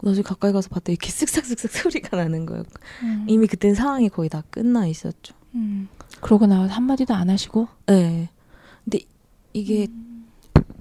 나중에 0.03 0.23
가까이 0.23 0.53
가서 0.53 0.69
봤더니 0.69 0.95
이렇게 0.95 1.11
쓱싹쓱싹 1.11 1.71
소리가 1.71 2.17
나는 2.17 2.47
거예요. 2.47 2.65
음. 3.03 3.27
이미 3.29 3.47
그땐 3.47 3.75
상황이 3.75 4.09
거의 4.09 4.29
다 4.29 4.43
끝나 4.51 4.87
있었죠. 4.87 5.35
음. 5.55 5.89
그러고 6.21 6.47
나서 6.47 6.73
한마디도 6.73 7.15
안 7.15 7.31
하시고? 7.31 7.69
네. 7.87 8.31
근데 8.85 9.01
이게 9.53 9.87
음. 9.89 10.27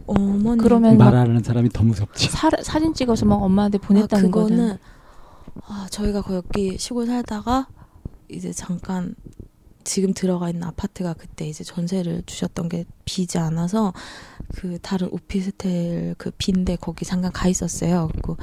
어머니 0.06 0.62
그러면 0.62 0.98
말하는 0.98 1.44
사람이 1.44 1.70
더 1.70 1.84
무섭지. 1.84 2.30
사, 2.30 2.50
사진 2.64 2.94
찍어서 2.94 3.26
막 3.26 3.36
엄마한테 3.44 3.78
보냈다는 3.78 4.26
아, 4.26 4.28
그거는 4.28 4.58
거는 4.58 4.78
아 5.68 5.88
저희가 5.92 6.22
거기 6.22 6.78
시골 6.78 7.06
살다가 7.06 7.68
이제 8.28 8.52
잠깐 8.52 9.16
지금 9.84 10.14
들어가 10.14 10.50
있는 10.50 10.64
아파트가 10.64 11.14
그때 11.14 11.48
이제 11.48 11.64
전세를 11.64 12.24
주셨던 12.26 12.70
게 12.70 12.86
비지 13.06 13.38
않아서 13.38 13.94
그 14.56 14.80
다른 14.82 15.10
오피스텔 15.12 16.16
그 16.18 16.32
빈데 16.38 16.76
거기 16.76 17.06
잠깐 17.06 17.32
가 17.32 17.48
있었어요. 17.48 18.10
그 18.24 18.36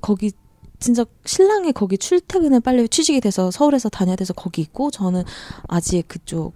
거기 0.00 0.32
진짜 0.78 1.04
신랑이 1.24 1.72
거기 1.72 1.98
출퇴근을 1.98 2.60
빨리 2.60 2.88
취직이 2.88 3.20
돼서 3.20 3.50
서울에서 3.50 3.88
다녀야 3.88 4.16
돼서 4.16 4.32
거기 4.32 4.62
있고 4.62 4.90
저는 4.90 5.24
아직 5.66 6.06
그쪽 6.06 6.54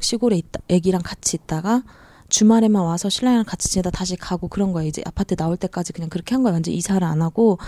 시골에 0.00 0.36
있다 0.36 0.60
애기랑 0.68 1.00
같이 1.02 1.36
있다가 1.36 1.82
주말에만 2.28 2.82
와서 2.82 3.08
신랑이랑 3.08 3.44
같이 3.46 3.68
지내다 3.70 3.90
다시 3.90 4.16
가고 4.16 4.48
그런 4.48 4.72
거예요. 4.72 4.88
이제 4.88 5.02
아파트 5.06 5.36
나올 5.36 5.56
때까지 5.56 5.92
그냥 5.92 6.10
그렇게 6.10 6.34
한 6.34 6.42
거예요. 6.42 6.54
완전 6.54 6.74
이사를 6.74 7.02
안 7.06 7.22
하고 7.22 7.58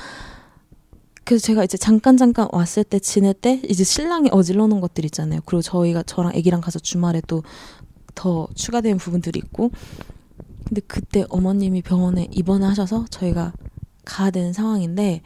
그래서 1.24 1.46
제가 1.46 1.64
이제 1.64 1.78
잠깐 1.78 2.16
잠깐 2.18 2.48
왔을 2.52 2.84
때 2.84 2.98
지낼 2.98 3.32
때 3.32 3.60
이제 3.68 3.82
신랑이 3.82 4.28
어질러 4.30 4.66
놓은 4.66 4.80
것들 4.80 5.04
있잖아요. 5.06 5.40
그리고 5.46 5.62
저희가 5.62 6.02
저랑 6.02 6.32
아기랑 6.34 6.60
가서 6.60 6.78
주말에 6.78 7.22
또 7.26 7.42
더 8.14 8.48
추가된 8.54 8.96
부분들이 8.96 9.38
있고 9.38 9.70
근데 10.64 10.80
그때 10.86 11.24
어머님이 11.28 11.82
병원에 11.82 12.28
입원하셔서 12.30 13.06
저희가 13.10 13.52
가야 14.04 14.30
되는 14.30 14.52
상황인데 14.52 15.22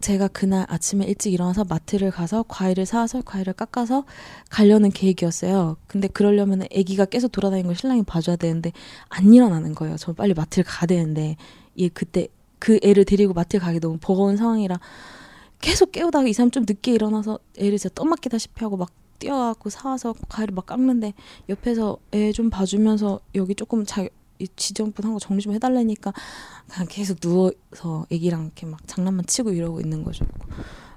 제가 0.00 0.28
그날 0.28 0.64
아침에 0.68 1.04
일찍 1.04 1.32
일어나서 1.34 1.64
마트를 1.64 2.10
가서 2.10 2.42
과일을 2.48 2.86
사서 2.86 3.20
과일을 3.22 3.52
깎아서 3.52 4.04
가려는 4.48 4.90
계획이었어요. 4.90 5.76
근데 5.86 6.08
그러려면 6.08 6.62
아기가 6.74 7.04
계속 7.04 7.32
돌아다니는 7.32 7.68
걸 7.68 7.76
신랑이 7.76 8.02
봐줘야 8.04 8.36
되는데 8.36 8.72
안 9.10 9.34
일어나는 9.34 9.74
거예요. 9.74 9.96
저 9.98 10.14
빨리 10.14 10.32
마트를 10.32 10.64
가야 10.64 10.86
되는데 10.86 11.36
얘 11.78 11.88
그때 11.88 12.28
그 12.58 12.78
애를 12.82 13.04
데리고 13.04 13.34
마트에 13.34 13.60
가기 13.60 13.80
너무 13.80 13.98
버거운 14.00 14.36
상황이라 14.38 14.80
계속 15.60 15.92
깨우다가 15.92 16.26
이 16.28 16.32
사람 16.32 16.50
좀 16.50 16.64
늦게 16.66 16.92
일어나서 16.92 17.38
애를 17.58 17.76
진짜 17.76 17.94
떠맡기다시피 17.94 18.64
하고 18.64 18.78
막 18.78 18.90
뛰어가고 19.18 19.68
사와서 19.68 20.14
과일을 20.30 20.54
막 20.54 20.64
깎는데 20.64 21.12
옆에서 21.50 21.98
애 22.14 22.32
좀 22.32 22.48
봐주면서 22.48 23.20
여기 23.34 23.54
조금 23.54 23.84
자 23.84 24.06
지정분 24.56 25.04
한 25.04 25.12
거 25.12 25.18
정리 25.18 25.40
좀 25.42 25.52
해달라니까 25.54 26.12
그냥 26.68 26.86
계속 26.88 27.20
누워서 27.20 28.06
애기랑 28.10 28.44
이렇게 28.44 28.66
막 28.66 28.80
장난만 28.86 29.26
치고 29.26 29.52
이러고 29.52 29.80
있는 29.80 30.04
거죠. 30.04 30.24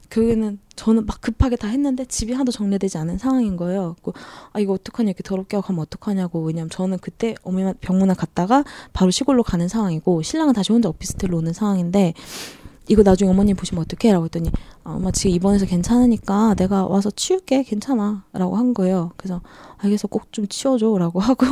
결국에는 0.09 0.59
저는 0.75 1.07
막 1.07 1.21
급하게 1.21 1.55
다 1.55 1.67
했는데 1.67 2.05
집이 2.05 2.33
하나도 2.33 2.51
정리되지 2.51 2.99
않은 2.99 3.17
상황인 3.17 3.57
거예요. 3.57 3.95
그, 4.03 4.11
아 4.51 4.59
이거 4.59 4.73
어떡하냐 4.73 5.09
이렇게 5.09 5.23
더럽게 5.23 5.57
하고 5.57 5.65
가면 5.67 5.81
어떡하냐고 5.81 6.43
왜냐면 6.43 6.69
저는 6.69 6.99
그때 6.99 7.33
어머니 7.41 7.73
병문안 7.81 8.15
갔다가 8.15 8.63
바로 8.93 9.09
시골로 9.09 9.41
가는 9.41 9.67
상황이고 9.67 10.21
신랑은 10.21 10.53
다시 10.53 10.71
혼자 10.71 10.87
오피스텔로 10.89 11.37
오는 11.37 11.51
상황인데 11.53 12.13
이거 12.89 13.01
나중에 13.01 13.31
어머님 13.31 13.55
보시면 13.55 13.81
어떡해? 13.85 14.11
라고 14.11 14.25
했더니 14.25 14.51
아, 14.83 14.91
엄마 14.91 15.09
지금 15.09 15.31
입원해서 15.35 15.65
괜찮으니까 15.65 16.53
내가 16.55 16.85
와서 16.85 17.09
치울게 17.09 17.63
괜찮아 17.63 18.25
라고 18.33 18.55
한 18.57 18.73
거예요. 18.75 19.13
그래서 19.17 19.41
알겠어 19.77 20.07
꼭 20.09 20.31
좀 20.31 20.47
치워줘 20.47 20.95
라고 20.99 21.19
하고 21.21 21.45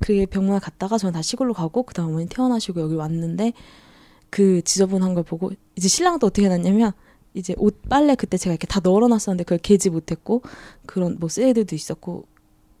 그게 0.00 0.26
병문안 0.26 0.60
갔다가 0.60 0.98
저는 0.98 1.12
다시 1.12 1.30
시골로 1.30 1.52
가고 1.54 1.82
그 1.82 1.94
다음 1.94 2.08
어머니 2.08 2.26
퇴원하시고 2.28 2.80
여기 2.80 2.94
왔는데 2.94 3.52
그 4.30 4.62
지저분한 4.62 5.14
걸 5.14 5.24
보고 5.24 5.50
이제 5.76 5.88
신랑도 5.88 6.26
어떻게 6.28 6.46
해놨냐면 6.46 6.92
이제 7.34 7.54
옷 7.58 7.80
빨래 7.88 8.14
그때 8.14 8.36
제가 8.36 8.52
이렇게 8.54 8.66
다 8.66 8.80
널어놨었는데 8.82 9.44
그걸 9.44 9.58
개지 9.58 9.90
못했고 9.90 10.42
그런 10.86 11.16
뭐 11.18 11.28
쓰레기들도 11.28 11.74
있었고 11.74 12.24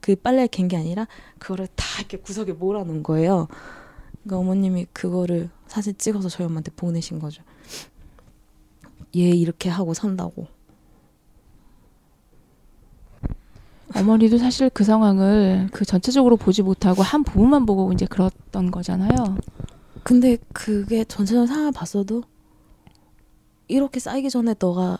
그 0.00 0.16
빨래 0.16 0.46
갠 0.48 0.68
게 0.68 0.76
아니라 0.76 1.06
그거를 1.38 1.68
다 1.76 1.84
이렇게 1.98 2.18
구석에 2.18 2.52
몰아놓은 2.52 3.02
거예요. 3.02 3.48
그러니까 4.22 4.38
어머님이 4.38 4.86
그거를 4.92 5.50
사진 5.66 5.96
찍어서 5.96 6.28
저희 6.28 6.46
엄마한테 6.46 6.72
보내신 6.72 7.18
거죠. 7.18 7.42
얘 9.16 9.30
이렇게 9.30 9.68
하고 9.68 9.94
산다고. 9.94 10.46
어머니도 13.94 14.38
사실 14.38 14.70
그 14.70 14.84
상황을 14.84 15.68
그 15.72 15.84
전체적으로 15.84 16.36
보지 16.36 16.62
못하고 16.62 17.02
한 17.02 17.24
부분만 17.24 17.66
보고 17.66 17.92
이제 17.92 18.06
그랬던 18.06 18.70
거잖아요. 18.70 19.38
근데 20.02 20.38
그게 20.52 21.04
전체적인 21.04 21.46
상황을 21.46 21.72
봤어도 21.72 22.22
이렇게 23.68 24.00
쌓이기 24.00 24.30
전에 24.30 24.54
너가 24.58 24.98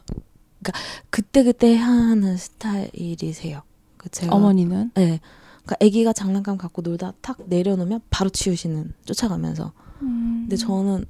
그러니까 0.63 0.73
그때 1.11 1.43
그때 1.43 1.77
하는 1.77 2.37
스타일이세요. 2.37 3.63
그 3.97 4.09
제가 4.11 4.35
어머니는 4.35 4.93
네. 4.95 5.21
그러니까 5.65 5.77
아기가 5.81 6.13
장난감 6.13 6.57
갖고 6.57 6.83
놀다 6.83 7.13
탁 7.21 7.39
내려놓으면 7.47 8.01
바로 8.11 8.31
치우시는 8.31 8.93
쫓아가면서. 9.05 9.73
음. 10.03 10.47
근데 10.49 10.57
저는 10.57 11.05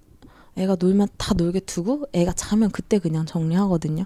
애가 0.57 0.77
놀면 0.79 1.09
다 1.16 1.35
놀게 1.35 1.61
두고 1.61 2.07
애가 2.12 2.33
자면 2.33 2.71
그때 2.71 2.99
그냥 2.99 3.27
정리하거든요. 3.27 4.05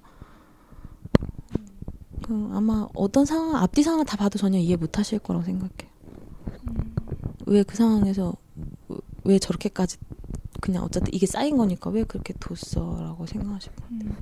그 2.24 2.50
아마 2.54 2.88
어떤 2.94 3.26
상황 3.26 3.56
앞뒤 3.56 3.82
상황을 3.82 4.06
다 4.06 4.16
봐도 4.16 4.38
전혀 4.38 4.58
이해 4.58 4.76
못 4.76 4.98
하실 4.98 5.18
거라고 5.18 5.44
생각해요. 5.44 5.92
음. 6.70 6.94
왜그 7.44 7.76
상황에서 7.76 8.32
왜 9.24 9.38
저렇게까지 9.38 9.98
그냥 10.62 10.84
어쨌든 10.84 11.12
이게 11.12 11.26
쌓인 11.26 11.58
거니까 11.58 11.90
왜 11.90 12.02
그렇게 12.04 12.32
뒀어라고 12.40 13.26
같아요. 13.26 13.74
음. 13.90 14.16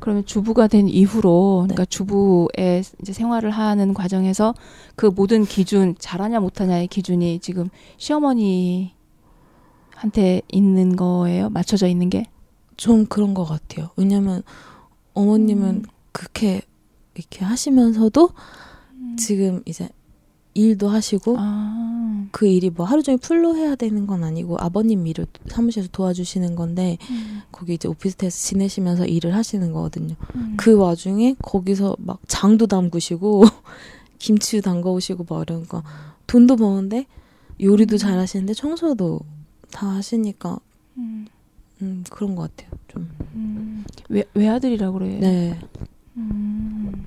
그러면 0.00 0.26
주부가 0.26 0.66
된 0.66 0.86
이후로 0.86 1.64
네. 1.66 1.74
그러니까 1.74 1.86
주부의 1.86 2.84
이제 3.00 3.14
생활을 3.14 3.50
하는 3.50 3.94
과정에서 3.94 4.54
그 4.94 5.06
모든 5.06 5.46
기준 5.46 5.94
잘하냐 5.98 6.40
못하냐의 6.40 6.88
기준이 6.88 7.38
지금 7.38 7.70
시어머니한테 7.96 8.92
있는 10.52 10.94
거예요? 10.94 11.48
맞춰져 11.48 11.86
있는 11.86 12.10
게? 12.10 12.26
좀 12.76 13.06
그런 13.06 13.32
것 13.32 13.46
같아요. 13.46 13.88
왜냐면 13.96 14.42
어머님은 15.14 15.68
음. 15.68 15.82
그렇게 16.12 16.60
이렇게 17.20 17.44
하시면서도 17.44 18.30
음. 18.94 19.16
지금 19.18 19.62
이제 19.66 19.88
일도 20.56 20.88
하시고 20.88 21.36
아. 21.38 22.26
그 22.32 22.46
일이 22.46 22.70
뭐 22.70 22.86
하루 22.86 23.02
종일 23.02 23.18
풀로 23.18 23.56
해야 23.56 23.74
되는 23.74 24.06
건 24.06 24.24
아니고 24.24 24.56
아버님 24.58 25.06
일을 25.06 25.26
사무실에서 25.48 25.90
도와주시는 25.92 26.56
건데 26.56 26.96
음. 27.10 27.42
거기 27.52 27.74
이제 27.74 27.88
오피스텔에서 27.88 28.36
지내시면서 28.36 29.04
일을 29.04 29.34
하시는 29.34 29.70
거거든요. 29.72 30.14
음. 30.34 30.54
그 30.56 30.74
와중에 30.74 31.36
거기서 31.42 31.96
막 31.98 32.20
장도 32.26 32.66
담그시고 32.68 33.44
김치도 34.18 34.62
담궈오시고 34.62 35.26
막 35.28 35.42
이런 35.42 35.66
거 35.66 35.82
돈도 36.26 36.56
버는데 36.56 37.06
요리도 37.60 37.96
음. 37.96 37.98
잘 37.98 38.18
하시는데 38.18 38.54
청소도 38.54 39.20
다 39.70 39.88
하시니까 39.88 40.58
음, 40.96 41.26
음 41.82 42.04
그런 42.10 42.34
것 42.34 42.50
같아요. 42.56 42.78
좀 42.88 43.10
음. 43.34 43.84
외 44.08 44.24
외아들이라고 44.32 44.98
그래요. 44.98 45.20
네. 45.20 45.58
음. 46.16 47.04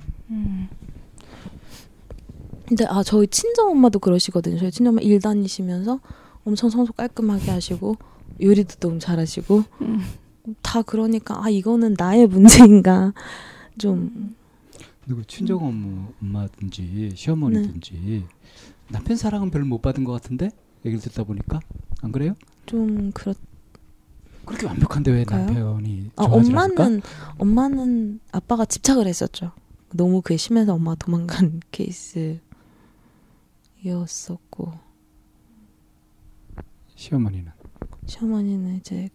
근데 2.67 2.85
아 2.85 3.01
저희 3.01 3.27
친정 3.27 3.71
엄마도 3.71 3.97
그러시거든요. 3.99 4.59
저희 4.59 4.69
친정 4.69 4.93
엄마 4.93 5.01
일 5.01 5.19
다니시면서 5.19 5.99
엄청 6.45 6.69
청소 6.69 6.93
깔끔하게 6.93 7.49
하시고 7.49 7.95
요리도 8.39 8.75
너무 8.75 8.99
잘하시고 8.99 9.63
음. 9.81 10.01
다 10.61 10.83
그러니까 10.83 11.43
아 11.43 11.49
이거는 11.49 11.95
나의 11.97 12.27
문제인가 12.27 13.13
좀 13.77 14.35
그리고 15.03 15.23
친정 15.23 15.65
엄마, 15.65 16.07
엄마든지 16.21 17.13
시어머니든지 17.15 17.93
네. 18.05 18.23
남편 18.89 19.17
사랑은 19.17 19.49
별로 19.49 19.65
못 19.65 19.81
받은 19.81 20.03
것 20.03 20.11
같은데 20.11 20.51
얘기를 20.85 21.01
듣다 21.01 21.23
보니까 21.23 21.59
안 22.01 22.11
그래요? 22.11 22.35
좀 22.67 23.11
그렇. 23.11 23.33
그렇게 24.49 24.65
완벽한데 24.65 25.11
왜 25.11 25.25
남편이 25.29 26.09
아, 26.15 26.23
엄마는? 26.23 27.01
엄마는 27.37 28.19
아빠가 28.31 28.65
집착을 28.65 29.05
했었죠. 29.05 29.51
너무 29.93 30.23
그게 30.23 30.37
심해서 30.37 30.73
엄마 30.73 30.95
도망간 30.95 31.61
케이스였었고 31.71 32.39
시어머니는 36.95 37.51
시어머니는 38.07 38.77
이제 38.77 39.09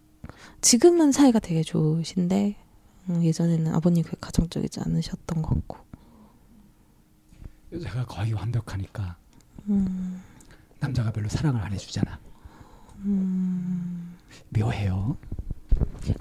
지금은 0.61 1.11
사이가 1.11 1.39
되게 1.39 1.63
좋으신데 1.63 2.55
음, 3.09 3.23
예전에는 3.23 3.75
아버님 3.75 4.05
그 4.05 4.15
가정적이지 4.17 4.79
않으셨던 4.85 5.41
것 5.41 5.53
같고 5.53 5.77
여자가 7.73 8.05
거의 8.05 8.31
완벽하니까 8.31 9.17
음. 9.67 10.21
남자가 10.79 11.11
별로 11.11 11.27
사랑을 11.27 11.61
안 11.61 11.73
해주잖아. 11.73 12.19
음. 12.99 14.14
묘해요. 14.49 15.17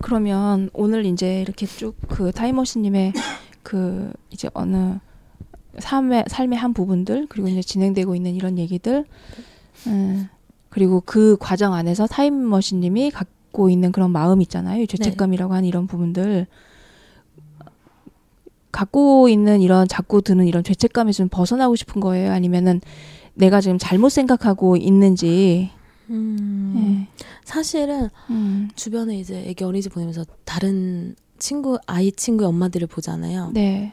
그러면 0.03 0.71
오늘 0.73 1.05
이제 1.05 1.41
이렇게 1.41 1.67
쭉 1.67 1.97
그 2.09 2.33
타이머신님의 2.33 3.13
그 3.63 4.13
이제 4.31 4.49
어느 4.55 4.99
삶의 5.79 6.25
삶의 6.29 6.59
한 6.59 6.73
부분들 6.73 7.27
그리고 7.29 7.49
이제 7.49 7.61
진행되고 7.61 8.15
있는 8.15 8.35
이런 8.35 8.59
얘기들, 8.59 9.05
음, 9.87 10.29
그리고 10.69 11.03
그 11.05 11.37
과정 11.41 11.75
안에서 11.75 12.07
타임머신님이 12.07 13.11
갖고 13.11 13.71
있는 13.71 13.93
그런 13.93 14.11
마음 14.11 14.41
있잖아요. 14.43 14.87
죄책감이라고 14.87 15.53
네. 15.53 15.57
하는 15.57 15.69
이런 15.69 15.87
부분들. 15.87 16.47
갖고 18.73 19.29
있는 19.29 19.61
이런 19.61 19.87
자꾸 19.87 20.21
드는 20.21 20.49
이런 20.49 20.65
죄책감에서 20.65 21.17
좀 21.19 21.29
벗어나고 21.29 21.77
싶은 21.77 22.01
거예요? 22.01 22.33
아니면은 22.33 22.81
내가 23.35 23.61
지금 23.61 23.79
잘못 23.79 24.09
생각하고 24.09 24.77
있는지. 24.77 25.71
음, 26.11 26.73
네. 26.75 27.25
사실은 27.45 28.09
음. 28.31 28.69
주변에 28.75 29.19
이제 29.19 29.45
애기 29.47 29.65
어린이집 29.65 29.93
보내면서 29.93 30.25
다른 30.45 31.15
친구 31.39 31.79
아이 31.87 32.11
친구의 32.11 32.49
엄마들을 32.49 32.87
보잖아요. 32.87 33.51
네. 33.53 33.93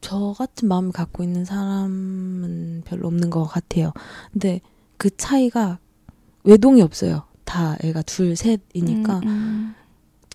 저 0.00 0.34
같은 0.36 0.68
마음을 0.68 0.92
갖고 0.92 1.22
있는 1.22 1.44
사람은 1.44 2.82
별로 2.84 3.08
없는 3.08 3.30
것 3.30 3.44
같아요. 3.44 3.92
근데 4.32 4.60
그 4.96 5.14
차이가 5.16 5.78
외동이 6.44 6.82
없어요. 6.82 7.24
다 7.44 7.76
애가 7.82 8.02
둘, 8.02 8.36
셋이니까 8.36 9.18
음, 9.18 9.28
음. 9.28 9.74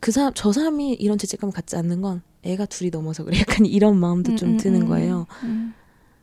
그 0.01 0.11
사람 0.11 0.31
저 0.33 0.51
사람이 0.51 0.93
이런 0.93 1.17
죄책감을 1.17 1.53
갖지 1.53 1.75
않는 1.75 2.01
건 2.01 2.21
애가 2.43 2.65
둘이 2.67 2.89
넘어서 2.89 3.23
그래. 3.23 3.37
약간 3.41 3.65
이런 3.65 3.97
마음도 3.99 4.35
좀 4.35 4.49
음, 4.49 4.53
음, 4.53 4.57
드는 4.57 4.81
음, 4.83 4.87
거예요. 4.87 5.27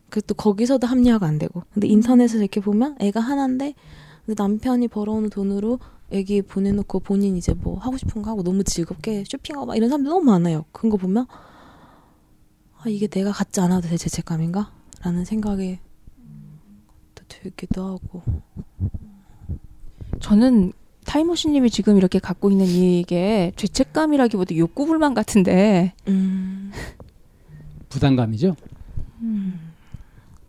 그또 0.08 0.34
거기서도 0.34 0.86
합리화가 0.86 1.26
안 1.26 1.38
되고. 1.38 1.62
근데 1.72 1.88
인터넷에서 1.88 2.38
이렇게 2.38 2.60
보면 2.60 2.96
애가 3.00 3.20
하나인데 3.20 3.74
근데 4.26 4.42
남편이 4.42 4.88
벌어오는 4.88 5.30
돈으로 5.30 5.78
애기 6.10 6.42
보내놓고 6.42 7.00
본인 7.00 7.36
이제 7.36 7.54
뭐 7.54 7.78
하고 7.78 7.96
싶은 7.96 8.22
거 8.22 8.30
하고 8.30 8.42
너무 8.42 8.64
즐겁게 8.64 9.24
쇼핑하고 9.26 9.66
막 9.66 9.76
이런 9.76 9.88
사람들 9.88 10.10
너무 10.10 10.24
많아요. 10.24 10.64
그런 10.72 10.90
거 10.90 10.96
보면 10.96 11.26
아 12.78 12.88
이게 12.88 13.06
내가 13.06 13.30
갖지 13.32 13.60
않아도 13.60 13.88
될 13.88 13.98
죄책감인가? 13.98 14.72
라는 15.02 15.24
생각이 15.24 15.78
또 17.14 17.24
들기도 17.28 17.84
하고. 17.86 18.22
저는 20.20 20.72
타이머신님이 21.04 21.70
지금 21.70 21.96
이렇게 21.96 22.18
갖고 22.18 22.50
있는 22.50 22.66
이게 22.66 23.52
죄책감이라기보다 23.56 24.56
욕구 24.56 24.86
불만 24.86 25.14
같은데. 25.14 25.94
음. 26.08 26.72
부담감이죠. 27.88 28.56
음. 29.20 29.72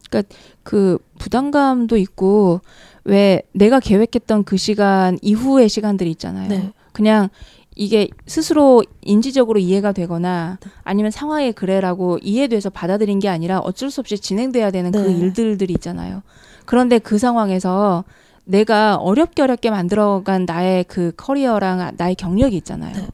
그러니까 0.10 0.36
그 0.64 0.98
부담감도 1.20 1.98
있고 1.98 2.62
왜 3.08 3.42
내가 3.54 3.80
계획했던 3.80 4.44
그 4.44 4.58
시간 4.58 5.18
이후의 5.22 5.70
시간들이 5.70 6.12
있잖아요. 6.12 6.50
네. 6.50 6.74
그냥 6.92 7.30
이게 7.74 8.10
스스로 8.26 8.84
인지적으로 9.02 9.60
이해가 9.60 9.94
되거나 9.94 10.58
네. 10.62 10.70
아니면 10.84 11.10
상황에 11.10 11.54
그래라고 11.54 12.18
이해돼서 12.22 12.70
받아들인 12.70 13.20
게 13.20 13.30
아니라 13.30 13.60
어쩔 13.60 13.90
수 13.90 14.02
없이 14.02 14.20
진행돼야 14.20 14.72
되는 14.72 14.92
그 14.92 14.98
네. 14.98 15.04
그 15.06 15.12
일들들이 15.12 15.74
있잖아요. 15.76 16.22
그런데 16.66 17.00
그 17.00 17.18
상황에서 17.18 18.04
내가 18.44 18.98
어렵게 18.98 19.42
어렵게 19.42 19.70
만들어간 19.70 20.44
나의 20.46 20.84
그 20.84 21.14
커리어랑 21.16 21.94
나의 21.96 22.16
경력이 22.16 22.58
있잖아요. 22.58 22.94
네. 22.94 23.08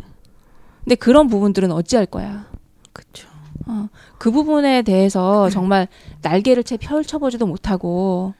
근데 0.83 0.95
그런 0.95 1.27
부분들은 1.27 1.71
어찌할 1.71 2.07
거야. 2.07 2.47
그렇죠. 2.93 3.27
어, 3.67 3.89
그 4.17 4.31
부분에 4.31 4.81
대해서 4.81 5.49
정말 5.51 5.87
날개를 6.23 6.63
채 6.63 6.77
펼쳐보지도 6.77 7.45
못하고 7.45 8.33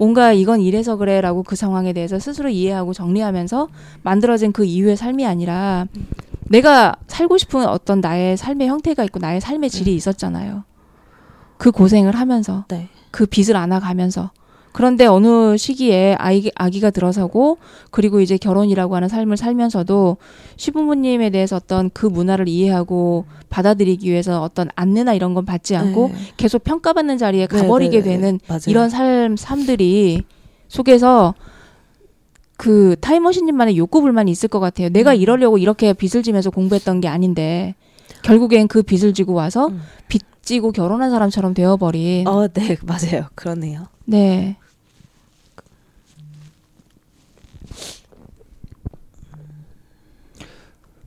뭔가 0.00 0.32
이건 0.32 0.62
이래서 0.62 0.96
그래라고 0.96 1.42
그 1.42 1.56
상황에 1.56 1.92
대해서 1.92 2.18
스스로 2.18 2.48
이해하고 2.48 2.94
정리하면서 2.94 3.68
만들어진 4.02 4.50
그 4.50 4.64
이후의 4.64 4.96
삶이 4.96 5.26
아니라 5.26 5.84
내가 6.48 6.96
살고 7.06 7.36
싶은 7.36 7.66
어떤 7.68 8.00
나의 8.00 8.38
삶의 8.38 8.66
형태가 8.66 9.04
있고 9.04 9.18
나의 9.18 9.42
삶의 9.42 9.68
질이 9.68 9.90
네. 9.90 9.96
있었잖아요. 9.96 10.64
그 11.58 11.70
고생을 11.70 12.16
하면서 12.16 12.64
네. 12.68 12.88
그 13.10 13.26
빚을 13.26 13.56
안아가면서 13.56 14.30
그런데 14.72 15.06
어느 15.06 15.56
시기에 15.56 16.14
아이, 16.18 16.50
아기가 16.54 16.90
들어서고 16.90 17.58
그리고 17.90 18.20
이제 18.20 18.36
결혼이라고 18.36 18.94
하는 18.94 19.08
삶을 19.08 19.36
살면서도 19.36 20.16
시부모님에 20.56 21.30
대해서 21.30 21.56
어떤 21.56 21.90
그 21.90 22.06
문화를 22.06 22.48
이해하고 22.48 23.24
받아들이기 23.48 24.08
위해서 24.08 24.42
어떤 24.42 24.68
안내나 24.76 25.14
이런 25.14 25.34
건 25.34 25.44
받지 25.44 25.74
않고 25.74 26.08
네. 26.08 26.18
계속 26.36 26.62
평가받는 26.62 27.18
자리에 27.18 27.46
네, 27.46 27.58
가버리게 27.58 28.02
네, 28.02 28.10
네, 28.10 28.16
되는 28.16 28.40
이런 28.68 28.90
삶, 28.90 29.36
삶들이 29.36 30.22
속에서 30.68 31.34
그 32.56 32.94
타임머신님만의 33.00 33.76
욕구 33.76 34.02
불만이 34.02 34.30
있을 34.30 34.48
것 34.48 34.60
같아요. 34.60 34.90
내가 34.90 35.12
음. 35.12 35.16
이러려고 35.16 35.58
이렇게 35.58 35.92
빚을 35.92 36.22
지면서 36.22 36.50
공부했던 36.50 37.00
게 37.00 37.08
아닌데 37.08 37.74
결국엔 38.22 38.68
그 38.68 38.82
빚을 38.82 39.14
지고 39.14 39.32
와서 39.32 39.68
음. 39.68 39.80
빚 40.50 40.56
지고 40.56 40.72
결혼한 40.72 41.10
사람처럼 41.10 41.54
되어버린. 41.54 42.26
어, 42.26 42.48
네, 42.48 42.76
맞아요. 42.82 43.28
그러네요. 43.36 43.86
네. 44.04 44.56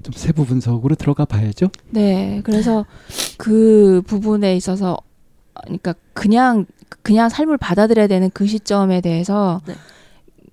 좀 0.02 0.14
세부 0.14 0.46
분석으로 0.46 0.96
들어가 0.96 1.26
봐야죠. 1.26 1.68
네, 1.90 2.42
그래서 2.44 2.86
그 3.38 4.02
부분에 4.06 4.56
있어서 4.56 4.98
그러니까 5.64 5.94
그냥 6.14 6.66
그냥 7.02 7.28
삶을 7.28 7.58
받아들여야 7.58 8.08
되는 8.08 8.30
그 8.34 8.48
시점에 8.48 9.02
대해서 9.02 9.62
네. 9.66 9.76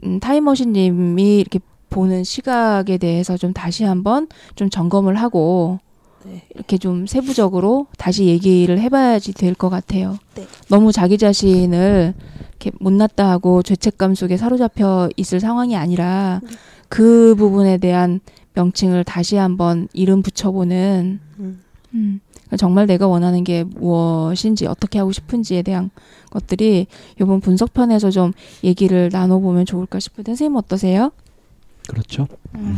음, 0.05 0.19
타임머신님이 0.21 1.39
이렇게 1.39 1.61
보는 1.91 2.25
시각에 2.25 2.99
대해서 2.99 3.37
좀 3.37 3.53
다시 3.53 3.85
한번 3.85 4.29
좀 4.55 4.71
점검을 4.71 5.17
하고 5.17 5.79
네. 6.25 6.43
이렇게 6.55 6.77
좀 6.79 7.07
세부적으로 7.07 7.87
다시 7.97 8.27
얘기를 8.27 8.79
해봐야지 8.79 9.33
될 9.33 9.55
것 9.55 9.69
같아요. 9.71 10.19
네. 10.35 10.47
너무 10.69 10.93
자기 10.93 11.19
자신을 11.19 12.15
이렇게 12.51 12.71
못났다 12.79 13.31
하고 13.31 13.63
죄책감 13.63 14.15
속에 14.15 14.37
사로잡혀 14.37 15.09
있을 15.17 15.41
상황이 15.41 15.77
아니라 15.77 16.41
네. 16.45 16.51
그 16.89 17.35
부분에 17.37 17.79
대한 17.79 18.21
명칭을 18.55 19.05
다시 19.05 19.37
한번 19.37 19.89
이름 19.93 20.23
붙여보는 20.23 21.21
음. 21.39 21.61
음. 21.95 22.21
정말 22.59 22.87
내가 22.87 23.07
원하는 23.07 23.45
게 23.45 23.63
무엇인지 23.65 24.67
어떻게 24.67 24.99
하고 24.99 25.13
싶은지에 25.13 25.63
대한 25.63 25.91
것들이 26.31 26.89
이번 27.21 27.41
분석편에서 27.41 28.11
좀 28.11 28.33
얘기를 28.65 29.09
나눠보면 29.13 29.67
좋을까 29.67 30.01
싶은데 30.01 30.33
선생님 30.33 30.57
어떠세요? 30.57 31.13
그렇죠. 31.89 32.27
음. 32.57 32.77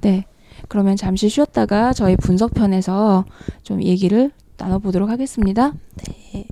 네. 0.00 0.24
그러면 0.70 0.94
잠시 0.94 1.28
쉬었다가 1.28 1.92
저희 1.92 2.14
분석편에서 2.14 3.24
좀 3.64 3.82
얘기를 3.82 4.30
나눠보도록 4.56 5.10
하겠습니다. 5.10 5.72
네. 5.96 6.46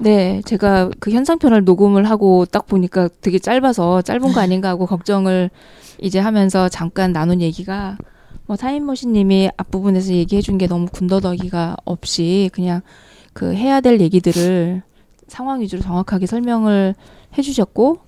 네, 0.00 0.40
제가 0.46 0.90
그 1.00 1.10
현상편을 1.10 1.64
녹음을 1.64 2.08
하고 2.08 2.44
딱 2.46 2.66
보니까 2.66 3.08
되게 3.20 3.40
짧아서 3.40 4.02
짧은 4.02 4.32
거 4.32 4.40
아닌가 4.40 4.68
하고 4.68 4.86
걱정을 4.86 5.50
이제 6.00 6.20
하면서 6.20 6.68
잠깐 6.68 7.12
나눈 7.12 7.40
얘기가 7.40 7.98
뭐 8.46 8.54
타임머신님이 8.56 9.50
앞부분에서 9.56 10.12
얘기해 10.12 10.40
준 10.40 10.58
게 10.58 10.68
너무 10.68 10.86
군더더기가 10.86 11.76
없이 11.84 12.50
그냥 12.52 12.82
그 13.32 13.52
해야 13.52 13.80
될 13.80 14.00
얘기들을 14.00 14.82
상황 15.26 15.60
위주로 15.60 15.82
정확하게 15.82 16.26
설명을 16.26 16.94
해주셨고 17.36 17.98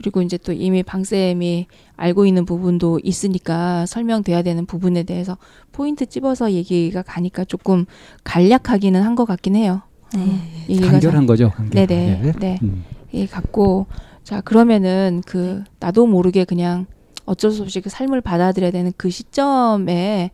그리고 0.00 0.22
이제 0.22 0.38
또 0.38 0.52
이미 0.52 0.82
방쌤이 0.82 1.66
알고 1.96 2.24
있는 2.24 2.46
부분도 2.46 3.00
있으니까 3.04 3.84
설명돼야 3.84 4.40
되는 4.42 4.64
부분에 4.64 5.02
대해서 5.02 5.36
포인트 5.72 6.06
찝어서 6.06 6.52
얘기가 6.52 7.02
가니까 7.02 7.44
조금 7.44 7.84
간략하기는 8.24 9.02
한 9.02 9.14
것 9.14 9.26
같긴 9.26 9.56
해요. 9.56 9.82
네. 10.14 10.22
어, 10.78 10.90
간결한 10.90 11.26
거죠. 11.26 11.50
간결. 11.50 11.86
네네. 11.86 12.20
네. 12.22 12.32
네. 12.38 12.58
음. 12.62 12.84
예, 13.12 13.26
갖고 13.26 13.86
자 14.24 14.40
그러면은 14.40 15.22
그 15.26 15.62
나도 15.80 16.06
모르게 16.06 16.44
그냥 16.44 16.86
어쩔 17.26 17.50
수 17.50 17.62
없이 17.62 17.80
그 17.82 17.90
삶을 17.90 18.22
받아들여야 18.22 18.70
되는 18.70 18.92
그 18.96 19.10
시점에 19.10 20.30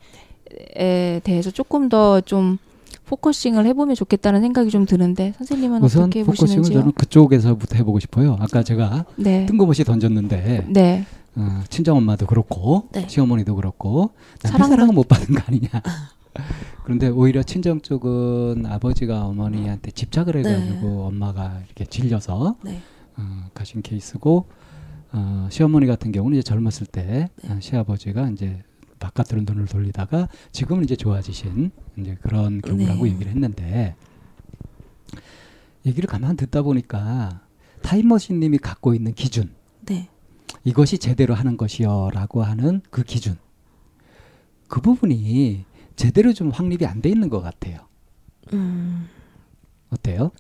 에 0.77 1.21
대해서 1.25 1.51
조금 1.51 1.89
더 1.89 2.21
좀 2.21 2.59
focusing을 3.07 3.67
해보면 3.67 3.95
좋겠다는 3.95 4.41
생각이 4.41 4.71
좀 4.71 4.85
드는데 4.85 5.33
선생님은 5.39 5.83
우선 5.83 6.03
어떻게 6.05 6.25
focusing은 6.25 6.47
보시는지요? 6.49 6.79
저는 6.81 6.93
그쪽에서부터 6.93 7.77
해보고 7.77 8.01
싶어요. 8.01 8.37
아까 8.41 8.63
제가 8.63 9.05
네. 9.17 9.47
뜬금없이 9.47 9.85
던졌는데 9.85 10.67
네. 10.69 11.07
어, 11.37 11.63
친정 11.69 11.97
엄마도 11.99 12.27
그렇고 12.27 12.89
네. 12.93 13.07
시어머니도 13.09 13.55
그렇고 13.55 14.11
남편 14.43 14.61
사랑받- 14.61 14.69
사랑은 14.71 14.95
못 14.95 15.07
받은 15.09 15.35
거 15.35 15.43
아니냐. 15.47 15.69
그런데 16.85 17.09
오히려 17.09 17.43
친정 17.43 17.81
쪽은 17.81 18.67
아버지가 18.67 19.25
어머니한테 19.27 19.91
집착을 19.93 20.37
해가지고 20.37 20.81
네. 20.87 21.07
엄마가 21.07 21.61
이렇게 21.67 21.85
질려서 21.87 22.57
네. 22.63 22.81
어, 23.17 23.23
가신 23.55 23.83
케이스고 23.83 24.47
어, 25.13 25.47
시어머니 25.51 25.87
같은 25.87 26.11
경우는 26.13 26.39
이제 26.39 26.43
젊었을 26.43 26.87
때 26.89 27.31
네. 27.43 27.51
어, 27.51 27.57
시아버지가 27.61 28.31
이제 28.31 28.63
바깥으로 28.99 29.43
눈을 29.45 29.67
돌리다가 29.67 30.29
지금은 30.53 30.85
이제 30.85 30.97
좋아지신 30.97 31.71
이제 31.99 32.17
그런 32.23 32.61
경우라고 32.61 33.05
네. 33.05 33.13
얘기를 33.13 33.31
했는데 33.33 33.95
얘기를 35.85 36.09
가만 36.09 36.37
듣다 36.37 36.63
보니까 36.63 37.41
타임머신님이 37.83 38.59
갖고 38.59 38.95
있는 38.95 39.13
기준 39.15 39.55
네. 39.85 40.09
이것이 40.65 40.99
제대로 40.99 41.35
하는 41.35 41.57
것이여라고 41.57 42.43
하는 42.43 42.81
그 42.91 43.03
기준 43.03 43.37
그 44.69 44.81
부분이 44.81 45.65
제대로 45.95 46.33
좀 46.33 46.51
확립이 46.51 46.85
안 46.87 47.01
돼 47.01 47.09
있는 47.09 47.29
것 47.29 47.41
같아요. 47.41 47.87
음. 48.53 49.09
어때요? 49.91 50.31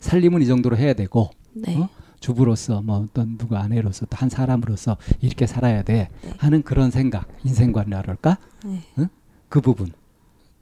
살림은 0.00 0.42
이 0.42 0.46
정도로 0.46 0.76
해야 0.76 0.92
되고 0.94 1.30
네. 1.52 1.78
어? 1.78 1.88
주부로서 2.20 2.82
뭐 2.82 2.98
어떤 2.98 3.36
누구 3.38 3.56
아내로서 3.56 4.06
또한 4.10 4.28
사람으로서 4.28 4.96
이렇게 5.20 5.46
살아야 5.46 5.82
돼 5.82 6.08
네. 6.22 6.32
하는 6.38 6.62
그런 6.62 6.90
생각 6.90 7.26
인생관이랄까 7.44 8.38
네. 8.64 9.08
그 9.48 9.60
부분 9.60 9.90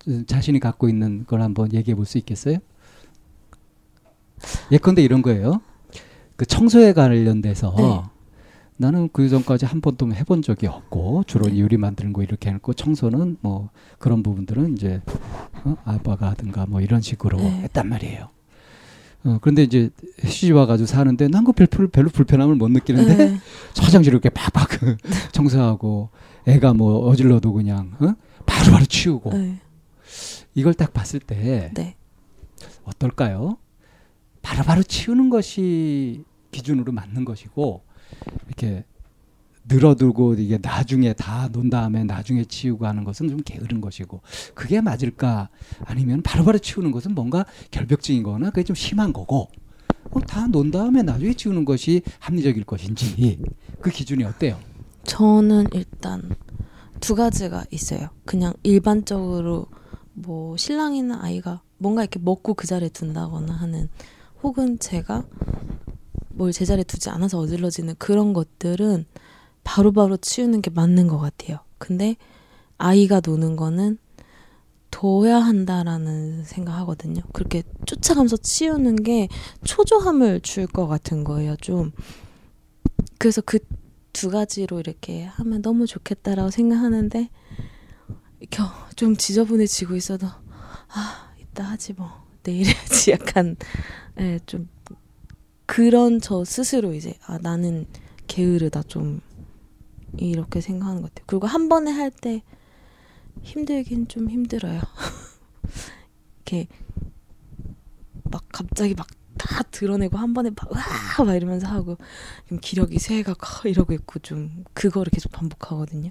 음, 0.07 0.25
자신이 0.27 0.61
갖고 0.61 0.89
있는 0.89 1.27
걸 1.27 1.43
한번 1.43 1.73
얘기해 1.73 1.95
볼 1.95 2.07
수 2.07 2.17
있겠어요? 2.19 2.59
예컨대 4.71 5.03
이런 5.03 5.21
거예요. 5.23 5.61
그 6.37 6.47
청소에 6.47 6.93
관련돼서 6.93 7.75
네. 7.77 8.03
나는 8.77 9.09
그 9.13 9.29
전까지 9.29 9.67
한 9.67 9.81
번도 9.81 10.15
해본 10.15 10.43
적이 10.43 10.69
없고 10.69 11.25
주로 11.27 11.47
네. 11.49 11.59
요리 11.59 11.77
만드는 11.77 12.13
거 12.13 12.23
이렇게 12.23 12.49
해놓고 12.51 12.75
청소는 12.75 13.39
뭐 13.41 13.71
그런 13.99 14.23
부분들은 14.23 14.75
이제 14.75 15.03
어? 15.65 15.77
아빠가 15.85 16.31
하든가 16.31 16.67
뭐 16.69 16.81
이런 16.81 17.01
식으로 17.01 17.39
네. 17.39 17.63
했단 17.63 17.89
말이에요. 17.89 18.29
어, 19.29 19.39
그런데 19.43 19.63
이제 19.63 19.91
시집 20.25 20.55
와가지고 20.57 20.87
사는데 20.87 21.29
난 21.29 21.45
그 21.45 21.53
별로, 21.53 21.89
별로 21.89 22.09
불편함을 22.09 22.55
못 22.55 22.69
느끼는데 22.71 23.17
네. 23.17 23.41
화장실 23.79 24.13
이렇게 24.13 24.31
팍팍 24.31 24.69
그 24.71 24.97
청소하고 25.33 26.09
애가 26.47 26.73
뭐 26.75 27.07
어질러도 27.09 27.53
그냥 27.53 27.95
어? 28.01 28.15
바로바로 28.47 28.85
치우고 28.87 29.33
네. 29.37 29.61
이걸 30.55 30.73
딱 30.75 30.93
봤을 30.95 31.21
때 31.21 31.71
네. 31.75 31.97
어떨까요? 32.85 33.59
바로바로 34.43 34.83
치우는 34.83 35.29
것이 35.29 36.25
기준으로 36.51 36.93
맞는 36.93 37.25
것이고 37.27 37.83
이렇게 38.47 38.85
늘어두고 39.69 40.35
이게 40.35 40.59
나중에 40.61 41.13
다 41.13 41.49
논 41.53 41.71
다음에 41.71 42.05
나중에 42.05 42.45
치우고 42.45 42.87
하는 42.87 43.05
것은 43.05 43.29
좀 43.29 43.41
게으른 43.45 43.81
것이고 43.81 44.21
그게 44.55 44.81
맞을까 44.81 45.49
아니면 45.85 46.23
바로바로 46.23 46.59
치우는 46.59 46.91
것은 46.91 47.15
뭔가 47.15 47.45
결벽증인 47.71 48.23
거나 48.23 48.51
그게 48.51 48.65
좀 48.65 48.77
심한 48.77 49.13
거고 49.13 49.49
어, 50.11 50.21
다논 50.21 50.71
다음에 50.71 51.03
나중에 51.03 51.33
치우는 51.35 51.65
것이 51.65 52.03
합리적일 52.19 52.65
것인지 52.65 53.39
그 53.81 53.91
기준이 53.91 54.25
어때요? 54.25 54.59
저는 55.05 55.67
일단 55.73 56.31
두 57.01 57.15
가지가 57.15 57.65
있어요. 57.71 58.09
그냥 58.25 58.53
일반적으로 58.63 59.67
뭐 60.13 60.57
신랑이나 60.57 61.21
아이가 61.23 61.63
뭔가 61.79 62.03
이렇게 62.03 62.19
먹고 62.19 62.55
그 62.55 62.67
자리에 62.67 62.89
둔다거나 62.89 63.55
하는 63.55 63.89
혹은 64.43 64.79
제가 64.79 65.25
뭘 66.31 66.53
제자리에 66.53 66.85
두지 66.85 67.11
않아서 67.11 67.39
어질러지는 67.39 67.95
그런 67.99 68.33
것들은 68.33 69.07
바로 69.69 69.93
바로 69.93 70.17
치우는 70.17 70.63
게 70.63 70.71
맞는 70.71 71.09
것 71.09 71.19
같아요. 71.19 71.59
근데 71.77 72.17
아이가 72.79 73.21
노는 73.25 73.57
거는 73.57 73.99
둬야 74.91 75.37
한다라는 75.37 76.45
생각하거든요. 76.45 77.21
그렇게 77.35 77.63
쫓아가면서 77.85 78.39
치우는 78.39 78.97
게 79.03 79.29
초조함을 79.65 80.41
줄 80.41 80.67
것 80.67 80.87
같은 80.87 81.23
거예요. 81.23 81.55
좀 81.57 81.93
그래서 83.19 83.43
그 83.43 83.59
두 84.13 84.31
가지로 84.31 84.81
이렇게 84.81 85.27
하면 85.27 85.63
너무 85.63 85.87
좋겠다라고 85.87 86.51
생각하는데 86.51 87.31
이렇게 88.41 88.63
좀 88.97 89.17
지저분해지고 89.17 89.95
있어도 89.95 90.27
아 90.89 91.33
이따 91.39 91.63
하지 91.63 91.93
뭐 91.93 92.11
내일 92.43 92.67
해야지 92.67 93.13
약간 93.15 93.55
예, 94.19 94.41
좀 94.47 94.69
그런 95.67 96.21
저 96.21 96.45
스스로 96.45 96.95
이제 96.95 97.15
아 97.27 97.39
나는 97.41 97.87
게으르다 98.27 98.83
좀 98.85 99.21
이렇게 100.17 100.61
생각하는 100.61 101.03
것 101.03 101.13
같아요. 101.15 101.25
그리고 101.27 101.47
한 101.47 101.69
번에 101.69 101.91
할 101.91 102.11
때 102.11 102.43
힘들긴 103.43 104.09
좀 104.09 104.31
힘들어요. 104.31 104.81
이렇게 106.45 106.67
막 108.25 108.45
갑자기 108.51 108.95
막 108.95 109.07
다 109.39 109.63
드러내고 109.71 110.19
한 110.19 110.35
번에 110.35 110.51
막, 110.51 110.71
와! 110.71 111.25
막 111.25 111.35
이러면서 111.35 111.69
하고 111.69 111.97
좀 112.49 112.59
기력이 112.61 112.99
쇠가 112.99 113.35
커 113.35 113.69
이러고 113.69 113.95
있고 113.95 114.19
좀 114.19 114.65
그거를 114.75 115.11
계속 115.11 115.33
반복하거든요. 115.33 116.11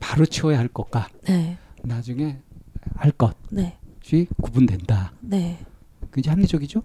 바로 0.00 0.26
치워야 0.26 0.58
할 0.58 0.66
것과 0.66 1.08
네, 1.28 1.58
나중에 1.84 2.40
할 2.96 3.12
것이 3.12 3.34
네, 3.52 3.78
구분된다. 4.42 5.12
네, 5.20 5.64
굉장히 6.12 6.34
합리적이죠? 6.34 6.82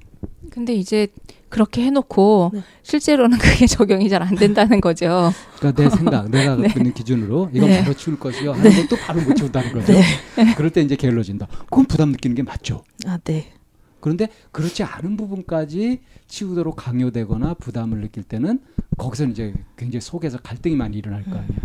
근데 0.52 0.76
이제 0.76 1.08
그렇게 1.50 1.84
해놓고 1.84 2.52
네. 2.54 2.62
실제로는 2.84 3.38
그게 3.38 3.66
적용이 3.68 4.10
잘 4.10 4.22
안 4.22 4.36
된다는 4.36 4.82
거죠. 4.82 5.32
그러니까 5.58 5.84
내 5.84 5.90
생각, 5.90 6.30
내가 6.32 6.56
갖고 6.56 6.64
네. 6.64 6.74
있는 6.76 6.94
기준으로 6.94 7.50
이건 7.54 7.70
네. 7.70 7.82
바로 7.82 7.94
치울 7.94 8.20
것이요 8.20 8.54
하는 8.54 8.72
것도 8.88 8.98
바로 8.98 9.22
못 9.22 9.36
치운다는 9.36 9.72
거죠. 9.74 9.94
네. 9.94 10.54
그럴 10.56 10.72
때 10.72 10.82
이제 10.82 10.96
게을러진다. 10.96 11.48
그건 11.70 11.86
부담 11.86 12.12
느끼는 12.12 12.36
게 12.36 12.44
맞죠. 12.44 12.84
아, 13.06 13.18
네, 13.24 13.54
그런데 14.00 14.28
그렇지 14.52 14.84
않은 14.84 15.16
부분까지 15.18 16.00
치우도록 16.28 16.76
강요되거나 16.76 17.54
부담을 17.56 18.02
느낄 18.02 18.24
때는 18.24 18.60
거기서 18.98 19.26
이제 19.26 19.54
굉장히 19.78 20.02
속에서 20.02 20.38
갈등이 20.40 20.76
많이 20.76 20.98
일어날 20.98 21.24
거 21.24 21.32
아니에요. 21.32 21.60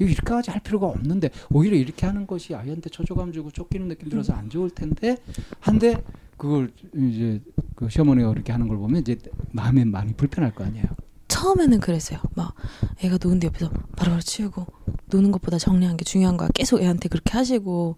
이거 0.00 0.10
이렇게까지 0.10 0.50
할 0.50 0.60
필요가 0.60 0.86
없는데 0.86 1.30
오히려 1.50 1.76
이렇게 1.76 2.04
하는 2.06 2.26
것이 2.26 2.54
아이한테 2.54 2.90
초조감 2.90 3.32
주고 3.32 3.50
쫓기는 3.50 3.86
느낌 3.88 4.08
들어서 4.08 4.32
안 4.32 4.50
좋을 4.50 4.70
텐데 4.70 5.16
한데 5.60 6.02
그걸 6.38 6.70
이제 6.94 7.42
그 7.74 7.88
시어머니가 7.90 8.30
그렇게 8.30 8.52
하는 8.52 8.68
걸 8.68 8.78
보면 8.78 9.02
이제 9.02 9.18
마음에 9.52 9.84
많이 9.84 10.14
불편할 10.14 10.54
거 10.54 10.64
아니에요. 10.64 10.86
처음에는 11.28 11.80
그랬어요. 11.80 12.20
막 12.34 12.54
애가 13.02 13.18
노는데 13.22 13.48
옆에서 13.48 13.70
바로바로 13.96 14.20
치우고 14.22 14.66
노는 15.06 15.30
것보다 15.32 15.58
정리하는 15.58 15.96
게 15.96 16.04
중요한 16.04 16.36
거야. 16.36 16.48
계속 16.54 16.80
애한테 16.80 17.08
그렇게 17.08 17.32
하시고 17.32 17.96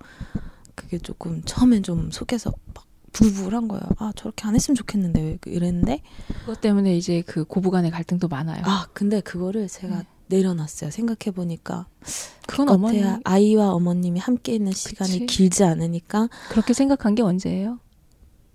그게 0.75 0.99
조금 0.99 1.43
처음엔 1.45 1.83
좀 1.83 2.11
속에서 2.11 2.53
막 2.75 2.87
불불한 3.13 3.69
거예요. 3.69 3.83
아 3.99 4.13
저렇게 4.17 4.47
안 4.47 4.55
했으면 4.55 4.75
좋겠는데 4.75 5.21
왜 5.23 5.39
이랬는데 5.47 6.03
그것 6.41 6.61
때문에 6.61 6.97
이제 6.97 7.23
그 7.27 7.45
고부간의 7.45 7.91
갈등도 7.91 8.29
많아요. 8.29 8.63
아 8.65 8.87
근데 8.93 9.21
그거를 9.21 9.69
제가 9.69 9.99
네. 9.99 10.05
내려놨어요. 10.29 10.91
생각해 10.91 11.35
보니까 11.35 11.87
그건 12.47 12.69
어머니 12.69 13.03
아이와 13.25 13.73
어머님이 13.75 14.21
함께 14.21 14.55
있는 14.55 14.73
시간이 14.73 15.21
그치. 15.21 15.27
길지 15.27 15.65
않으니까 15.65 16.29
그렇게 16.51 16.73
생각한 16.73 17.15
게 17.15 17.23
언제예요? 17.23 17.79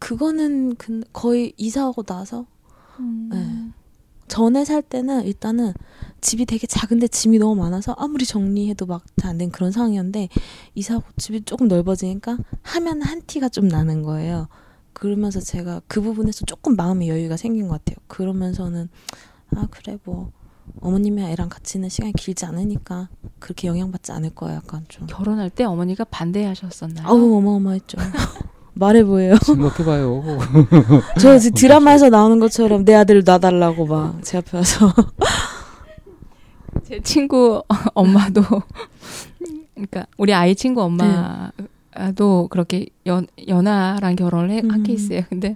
그거는 0.05 0.75
근 0.75 1.03
거의 1.13 1.53
이사하고 1.57 2.03
나서 2.03 2.45
음. 2.99 3.29
네. 3.31 3.73
전에 4.27 4.63
살 4.65 4.83
때는 4.83 5.23
일단은 5.25 5.73
집이 6.21 6.45
되게 6.45 6.67
작은데 6.67 7.07
짐이 7.07 7.39
너무 7.39 7.55
많아서 7.55 7.93
아무리 7.97 8.23
정리해도 8.25 8.85
막 8.85 9.03
잘 9.17 9.29
안 9.31 9.37
된 9.39 9.49
그런 9.49 9.71
상황이었는데 9.71 10.29
이사하고 10.75 11.05
집이 11.17 11.41
조금 11.45 11.67
넓어지니까 11.67 12.37
하면 12.61 13.01
한 13.01 13.23
티가 13.25 13.49
좀 13.49 13.67
나는 13.67 14.03
거예요. 14.03 14.47
그러면서 14.93 15.39
제가 15.41 15.81
그 15.87 16.01
부분에서 16.01 16.45
조금 16.45 16.75
마음의 16.75 17.09
여유가 17.09 17.35
생긴 17.35 17.67
것 17.67 17.83
같아요. 17.83 17.97
그러면서는 18.07 18.89
아 19.55 19.67
그래 19.71 19.97
뭐 20.03 20.31
어머님이 20.81 21.23
애랑 21.23 21.49
같이 21.49 21.77
있는 21.79 21.89
시간이 21.89 22.13
길지 22.13 22.45
않으니까 22.45 23.09
그렇게 23.39 23.67
영향받지 23.67 24.11
않을 24.11 24.35
거야 24.35 24.55
약간 24.55 24.85
좀 24.87 25.07
결혼할 25.07 25.49
때 25.49 25.63
어머니가 25.63 26.03
반대하셨었나요? 26.05 27.07
아우 27.07 27.35
어마어마했죠. 27.37 27.97
말해 28.75 29.03
보여요. 29.03 29.35
생각해봐요. 29.41 30.23
저 31.19 31.37
지금 31.39 31.55
드라마에서 31.55 32.09
나오는 32.09 32.39
것처럼 32.39 32.83
내 32.85 32.93
아들을 32.93 33.23
놔달라고 33.25 33.85
막 33.85 34.19
제 34.21 34.37
앞에 34.37 34.57
와서 34.57 34.93
제 36.83 36.99
친구 37.01 37.63
엄마도 37.93 38.41
그러니까 39.73 40.05
우리 40.17 40.33
아이 40.33 40.55
친구 40.55 40.81
엄마도 40.83 42.47
그렇게 42.49 42.87
연 43.07 43.27
연하랑 43.47 44.15
결혼을 44.15 44.51
해, 44.51 44.61
한 44.69 44.81
음. 44.81 44.83
케이스예요. 44.83 45.23
근데 45.29 45.55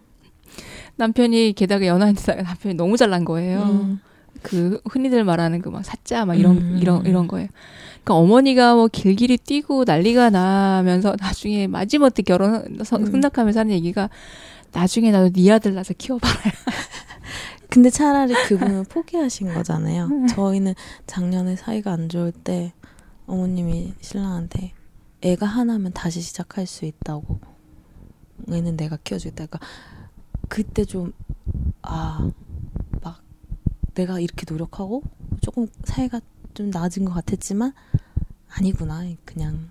남편이 0.95 1.53
게다가 1.53 1.85
연하인데 1.85 2.41
남편이 2.41 2.75
너무 2.75 2.97
잘난 2.97 3.25
거예요. 3.25 3.59
음. 3.61 3.99
그 4.41 4.81
흔히들 4.89 5.23
말하는 5.23 5.61
그 5.61 5.69
막 5.69 5.83
사자 5.85 6.25
막 6.25 6.35
이런 6.35 6.57
음. 6.57 6.77
이런 6.81 7.05
이런 7.05 7.27
거예요. 7.27 7.47
그러니까 8.03 8.15
어머니가 8.15 8.75
뭐 8.75 8.87
길길이 8.87 9.37
뛰고 9.37 9.83
난리가 9.85 10.29
나면서 10.29 11.15
나중에 11.19 11.67
마지못해 11.67 12.23
결혼 12.23 12.55
음. 12.55 12.83
승낙하면서 12.83 13.59
하는 13.59 13.71
얘기가 13.73 14.09
나중에 14.71 15.11
나도 15.11 15.31
네 15.31 15.51
아들 15.51 15.73
낳아서 15.73 15.93
키워봐라. 15.97 16.33
근데 17.69 17.89
차라리 17.89 18.33
그분은 18.47 18.85
포기하신 18.89 19.53
거잖아요. 19.53 20.05
음. 20.05 20.27
저희는 20.27 20.73
작년에 21.05 21.55
사이가 21.55 21.91
안 21.91 22.09
좋을 22.09 22.31
때 22.31 22.73
어머님이 23.27 23.93
신랑한테 24.01 24.73
애가 25.21 25.45
하나면 25.45 25.91
다시 25.93 26.21
시작할 26.21 26.65
수 26.65 26.85
있다고. 26.85 27.39
얘는 28.51 28.75
내가 28.77 28.97
키워주겠다. 29.03 29.45
그러니까 29.45 29.59
그때 30.47 30.83
좀, 30.85 31.13
아, 31.83 32.19
막 32.21 32.33
내가 33.93 34.19
이렇게 34.19 34.45
노력하고 34.49 35.03
조금 35.41 35.67
사이가 35.83 36.21
좀 36.53 36.69
나아진 36.69 37.05
것 37.05 37.13
같았지만 37.13 37.73
아니구나. 38.49 39.03
그냥 39.25 39.69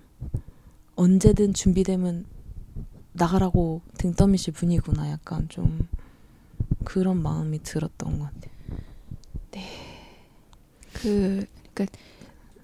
언제든 0.95 1.53
준비되면 1.53 2.25
나가라고 3.13 3.81
등 3.97 4.13
떠미실 4.13 4.53
분이구나. 4.53 5.09
약간 5.11 5.47
좀 5.49 5.87
그런 6.83 7.21
마음이 7.21 7.61
들었던 7.63 8.19
것 8.19 8.25
같아요. 8.25 8.51
네. 9.51 9.65
그, 10.93 11.45
그니까 11.73 11.97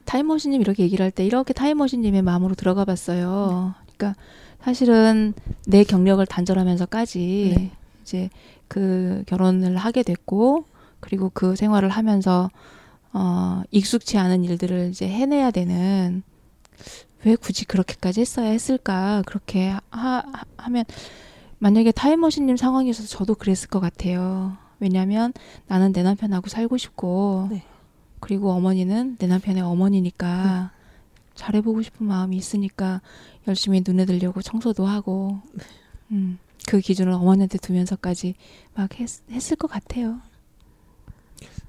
타임머신님 0.06 0.62
이렇게 0.62 0.84
얘기를 0.84 1.03
할 1.03 1.12
때 1.12 1.26
이렇게 1.26 1.53
타임머신님의 1.53 2.22
마음으로 2.22 2.56
들어가 2.56 2.86
봤어요. 2.86 3.76
네. 3.78 3.93
그러니까 3.97 4.22
사실은 4.62 5.34
내 5.68 5.84
경력을 5.84 6.26
단절하면서까지 6.26 7.53
네. 7.58 7.72
이제 8.01 8.30
그 8.68 9.24
결혼을 9.28 9.78
하게 9.78 10.03
됐고 10.03 10.66
그리고 11.06 11.30
그 11.34 11.56
생활을 11.56 11.89
하면서 11.89 12.49
어 13.14 13.64
익숙치 13.72 14.18
않은 14.18 14.43
일들을 14.43 14.89
이제 14.89 15.08
해내야 15.08 15.51
되는 15.51 16.24
왜 17.24 17.36
굳이 17.36 17.66
그렇게까지 17.66 18.22
했어야 18.22 18.49
했을까 18.49 19.24
그렇게 19.26 19.70
하, 19.91 20.24
하 20.58 20.70
면 20.70 20.84
만약에 21.60 21.91
타임머신님 21.91 22.58
상황이어서 22.58 23.03
저도 23.06 23.36
그랬을 23.36 23.70
것 23.70 23.80
같아요. 23.80 24.58
왜냐하면 24.80 25.32
나는 25.68 25.93
내 25.93 26.03
남편하고 26.03 26.49
살고 26.49 26.78
싶고 26.78 27.47
네. 27.49 27.64
그리고 28.20 28.51
어머니는 28.51 29.16
내 29.18 29.28
남편의 29.28 29.62
어머니니까 29.64 30.72
네. 30.74 30.82
잘해보고 31.36 31.82
싶은 31.82 32.06
마음이 32.06 32.36
있으니까 32.36 33.01
열심히 33.47 33.82
눈에 33.86 34.06
들려고 34.06 34.41
청소도 34.41 34.86
하고 34.86 35.39
네. 35.53 35.64
음, 36.12 36.39
그 36.68 36.80
기준을 36.82 37.14
어머니한테 37.14 37.58
두면서까지 37.58 38.36
막 38.74 38.99
했, 38.99 39.08
했을 39.32 39.56
것 39.56 39.68
같아요. 39.72 40.20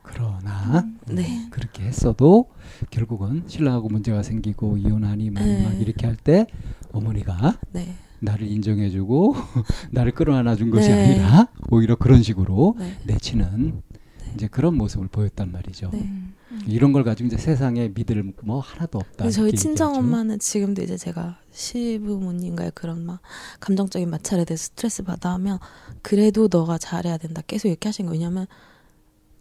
그러나 0.07 0.81
음, 0.81 0.99
네. 1.15 1.49
그렇게 1.51 1.83
했어도 1.85 2.49
결국은 2.91 3.45
신랑하고 3.47 3.89
문제가 3.89 4.23
생기고 4.23 4.79
이혼하니 4.79 5.31
뭐막 5.31 5.73
네. 5.75 5.79
이렇게 5.81 6.07
할 6.07 6.17
때 6.17 6.47
어머니가 6.93 7.59
네. 7.73 7.95
나를 8.21 8.47
인정해주고 8.49 9.35
나를 9.93 10.13
끌어안아 10.13 10.57
준 10.57 10.71
것이 10.71 10.89
네. 10.89 11.05
아니라 11.13 11.49
오히려 11.71 11.97
그런 11.97 12.23
식으로 12.23 12.77
네. 12.79 12.97
내치는 13.05 13.83
네. 14.25 14.33
이제 14.35 14.49
그런 14.49 14.77
모습을 14.77 15.09
보였단 15.09 15.53
말이죠. 15.53 15.91
네. 15.93 16.01
음. 16.01 16.35
이런 16.67 16.93
걸 16.93 17.05
가지고 17.05 17.27
이제 17.27 17.37
세상에 17.37 17.91
믿을 17.95 18.33
뭐 18.43 18.61
하나도 18.61 18.99
없다. 18.99 19.29
저희 19.31 19.53
친정 19.53 19.95
엄마는 19.95 20.39
지금도 20.39 20.83
이제 20.83 20.97
제가 20.97 21.39
시부모님과의 21.53 22.73
그런 22.75 23.05
막 23.05 23.21
감정적인 23.61 24.09
마찰에 24.09 24.45
대해서 24.45 24.65
스트레스 24.65 25.03
받아 25.03 25.33
하면 25.35 25.59
그래도 26.03 26.49
너가 26.51 26.79
잘해야 26.79 27.19
된다. 27.19 27.43
계속 27.47 27.69
이렇게 27.69 27.89
하신 27.89 28.07
거 28.07 28.13
왜냐면 28.13 28.47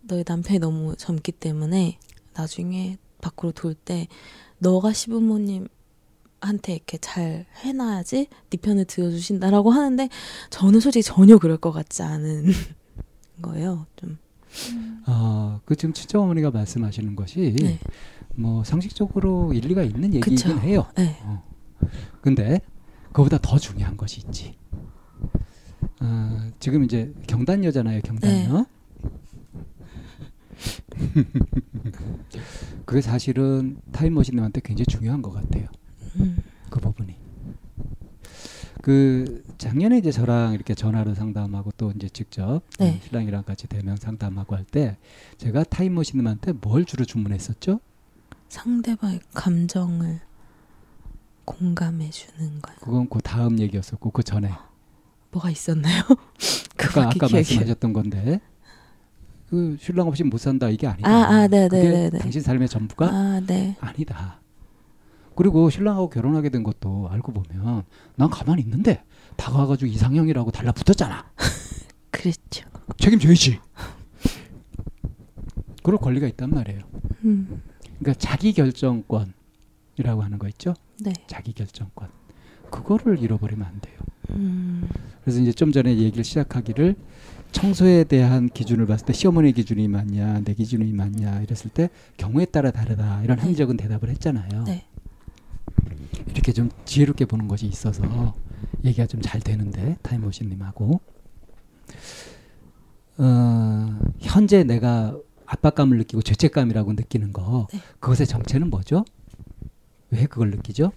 너희 0.08 0.24
남편이 0.28 0.60
너무 0.60 0.96
젊기 0.96 1.32
때문에 1.34 1.98
나중에 2.34 2.98
밖으로 3.22 3.52
돌 3.52 3.74
때 3.76 4.08
너가 4.60 4.94
시부모님 4.94 5.68
한테 6.42 6.74
이렇게 6.76 6.98
잘 7.00 7.46
해놔야지 7.64 8.28
네 8.50 8.58
편을 8.58 8.86
들어주신다라고 8.86 9.72
하는데 9.72 10.10
저는 10.50 10.80
솔직히 10.80 11.04
전혀 11.04 11.38
그럴 11.38 11.58
것 11.58 11.72
같지 11.72 12.04
않은 12.04 12.46
거예요. 13.42 13.86
좀. 13.96 14.18
음. 14.72 15.04
어, 15.08 15.60
그 15.66 15.76
지금 15.76 15.94
친정 15.94 16.24
어머니가 16.24 16.52
말씀하시는 16.52 17.16
것이 17.16 17.56
네. 17.60 17.80
뭐 18.36 18.64
상식적으로 18.64 19.54
일리가 19.54 19.84
있는 19.84 20.14
얘기이긴 20.14 20.36
그쵸. 20.36 20.60
해요. 20.60 20.88
네. 20.96 21.18
어. 21.24 21.44
근데 22.22 22.62
그보다 23.12 23.38
더 23.42 23.58
중요한 23.58 23.98
것이 23.98 24.22
있지. 24.26 24.56
어, 26.00 26.52
지금 26.60 26.84
이제 26.84 27.14
경단녀잖아요, 27.28 28.02
경단녀. 28.02 28.58
네. 28.60 28.66
그게 32.86 33.02
사실은 33.02 33.78
타임머신님한테 33.92 34.62
굉장히 34.64 34.86
중요한 34.86 35.22
것 35.22 35.32
같아요. 35.32 35.68
음. 36.18 36.38
그 36.70 36.80
부분이. 36.80 37.16
그 38.82 39.44
작년에 39.58 39.98
이제 39.98 40.12
저랑 40.12 40.54
이렇게 40.54 40.76
전화로 40.76 41.16
상담하고 41.16 41.72
또 41.76 41.92
이제 41.96 42.08
직접 42.08 42.62
네. 42.78 43.00
신랑이랑 43.04 43.44
같이 43.44 43.68
대면 43.68 43.96
상담하고 43.98 44.56
할 44.56 44.64
때 44.66 44.98
제가 45.38 45.64
타임머신님한테 45.64 46.54
뭘 46.54 46.86
주로 46.86 47.04
주문했었죠? 47.06 47.80
상대방의 48.50 49.22
감정을 49.34 50.20
공감해 51.46 52.10
주는 52.12 52.62
거요. 52.62 52.76
그건 52.82 53.10
그 53.10 53.20
다음 53.22 53.60
얘기였었고 53.60 54.12
그 54.12 54.22
전에 54.24 54.52
뭐가 55.32 55.50
있었나요? 55.50 56.04
아까 56.78 57.10
아까 57.10 57.28
말씀하셨던 57.32 57.92
건데 57.94 58.40
그 59.50 59.78
신랑 59.80 60.08
없이 60.08 60.24
못 60.24 60.38
산다 60.40 60.70
이게 60.70 60.88
아니다. 60.88 61.10
아, 61.10 61.24
아, 61.24 61.48
네, 61.48 61.68
네, 61.68 61.84
네, 61.84 62.10
네. 62.10 62.20
당신 62.20 62.42
삶의 62.42 62.68
전부가 62.68 63.08
아, 63.08 63.42
네. 63.46 63.76
아니다. 63.80 64.42
그리고 65.36 65.70
신랑하고 65.70 66.10
결혼하게 66.10 66.50
된 66.50 66.64
것도 66.64 67.10
알고 67.12 67.34
보면 67.34 67.84
난 68.16 68.30
가만히 68.30 68.62
있는데 68.62 69.04
다가와가지고 69.36 69.92
이상형이라고 69.92 70.52
달라붙었잖아. 70.52 71.26
그랬죠. 72.10 72.68
책임져야지. 72.98 73.60
그럴 75.84 76.00
권리가 76.00 76.28
있단 76.28 76.50
말이에요. 76.50 76.80
음. 77.26 77.62
그러니까 78.00 78.14
자기 78.18 78.54
결정권이라고 78.54 80.24
하는 80.24 80.40
거 80.40 80.48
있죠. 80.48 80.74
네. 81.02 81.14
자기 81.28 81.54
결정권. 81.54 82.10
그거를 82.72 83.20
잃어버리면 83.20 83.66
안 83.66 83.80
돼요. 83.82 84.00
음. 84.32 84.90
그래서 85.22 85.40
이제 85.40 85.52
좀 85.52 85.72
전에 85.72 85.96
얘기를 85.98 86.24
시작하기를 86.24 86.96
청소에 87.56 88.04
대한 88.04 88.50
기준을 88.50 88.86
봤을 88.86 89.06
때 89.06 89.14
시어머니 89.14 89.54
기준이 89.54 89.88
맞냐, 89.88 90.42
내 90.42 90.54
기준이 90.54 90.92
맞냐 90.92 91.42
이랬을 91.42 91.72
때 91.74 91.90
경우에 92.18 92.44
따라 92.44 92.70
다르다 92.70 93.24
이런 93.24 93.38
네. 93.38 93.44
합리적인 93.44 93.78
대답을 93.78 94.10
했잖아요. 94.10 94.64
네. 94.66 94.86
이렇게 96.32 96.52
좀 96.52 96.70
지혜롭게 96.84 97.24
보는 97.26 97.48
것이 97.48 97.66
있어서 97.66 98.36
얘기가 98.84 99.08
좀 99.08 99.22
잘 99.22 99.40
되는데 99.40 99.98
타임머신님하고 100.02 101.00
어, 103.20 104.00
현재 104.20 104.64
내가 104.66 105.18
압박감을 105.46 105.98
느끼고 106.00 106.24
죄책감이라고 106.24 106.92
느끼는 106.94 107.32
거 107.32 107.68
네. 107.72 107.80
그것의 108.02 108.28
정체는 108.28 108.70
뭐죠? 108.70 109.06
왜 110.12 110.26
그걸 110.26 110.52
느끼죠? 110.52 110.92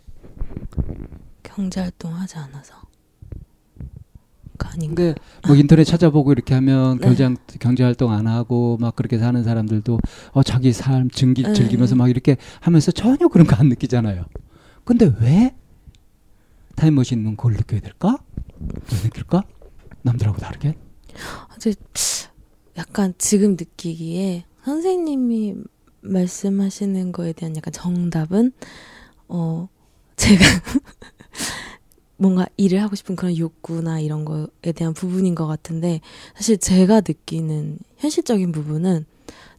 경제 1.44 1.80
활동 1.80 2.14
하지 2.14 2.36
않아서 2.36 2.74
아닌가? 4.78 5.14
뭐 5.46 5.56
인터넷 5.56 5.84
찾아보고 5.84 6.32
이렇게 6.32 6.54
하면 6.54 6.98
네. 6.98 7.06
경제 7.14 7.34
경제 7.58 7.82
활동 7.84 8.12
안 8.12 8.26
하고 8.26 8.76
막 8.80 8.94
그렇게 8.96 9.18
사는 9.18 9.42
사람들도 9.42 9.98
어 10.32 10.42
자기 10.42 10.72
삶 10.72 11.10
즐기, 11.10 11.42
네. 11.42 11.52
즐기면서 11.52 11.94
막 11.96 12.08
이렇게 12.08 12.36
하면서 12.60 12.90
전혀 12.92 13.28
그런 13.28 13.46
거 13.46 13.56
안 13.58 13.68
느끼잖아요. 13.68 14.24
근데 14.84 15.12
왜 15.20 15.54
타임머신은 16.76 17.36
그걸 17.36 17.54
느껴야 17.54 17.80
될까? 17.80 18.16
왜 18.60 18.98
느낄까? 19.04 19.42
남들하고 20.02 20.38
다르게? 20.38 20.76
아주 21.48 21.72
약간 22.76 23.12
지금 23.18 23.52
느끼기에 23.52 24.44
선생님이 24.64 25.56
말씀하시는 26.02 27.10
거에 27.10 27.32
대한 27.32 27.56
약간 27.56 27.72
정답은 27.72 28.52
어 29.26 29.68
제가 30.14 30.44
뭔가 32.18 32.46
일을 32.56 32.82
하고 32.82 32.96
싶은 32.96 33.16
그런 33.16 33.36
욕구나 33.38 34.00
이런 34.00 34.24
거에 34.24 34.72
대한 34.74 34.92
부분인 34.92 35.34
것 35.34 35.46
같은데 35.46 36.00
사실 36.34 36.58
제가 36.58 36.96
느끼는 37.06 37.78
현실적인 37.96 38.52
부분은 38.52 39.06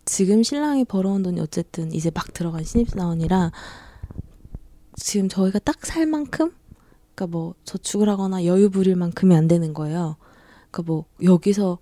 지금 0.05 0.43
신랑이 0.43 0.83
벌어온 0.85 1.23
돈이 1.23 1.39
어쨌든 1.39 1.91
이제 1.93 2.11
막 2.13 2.33
들어간 2.33 2.63
신입사원이라 2.63 3.51
지금 4.97 5.29
저희가 5.29 5.59
딱 5.59 5.85
살 5.85 6.05
만큼 6.05 6.51
그러니까 7.15 7.27
뭐 7.37 7.55
저축을 7.63 8.09
하거나 8.09 8.45
여유 8.45 8.69
부릴 8.69 8.95
만큼이 8.95 9.35
안 9.35 9.47
되는 9.47 9.73
거예요. 9.73 10.17
그러니까 10.71 10.83
뭐 10.91 11.05
여기서 11.23 11.79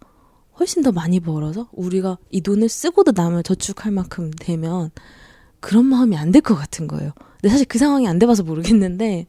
훨씬 0.59 0.82
더 0.84 0.91
많이 0.91 1.19
벌어서 1.19 1.67
우리가 1.71 2.17
이 2.32 2.41
돈을 2.41 2.69
쓰고도 2.69 3.13
남을 3.15 3.43
저축할 3.43 3.91
만큼 3.91 4.32
되면 4.39 4.91
그런 5.59 5.86
마음이 5.86 6.15
안 6.17 6.32
될 6.32 6.41
것 6.41 6.55
같은 6.55 6.88
거예요. 6.88 7.11
근데 7.41 7.49
사실 7.49 7.65
그 7.67 7.78
상황이 7.78 8.07
안 8.07 8.19
돼봐서 8.19 8.43
모르겠는데 8.43 9.28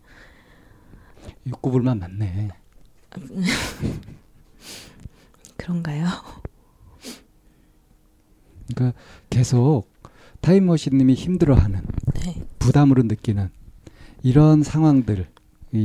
육구불만 1.48 1.98
맞네. 1.98 2.48
그런가요? 5.56 6.06
그러니까 8.74 8.98
계속 9.30 9.84
타임머신님이 10.40 11.14
힘들어하는 11.14 11.80
네. 12.14 12.42
부담으로 12.58 13.02
느끼는 13.02 13.50
이런 14.22 14.62
상황들 14.62 15.26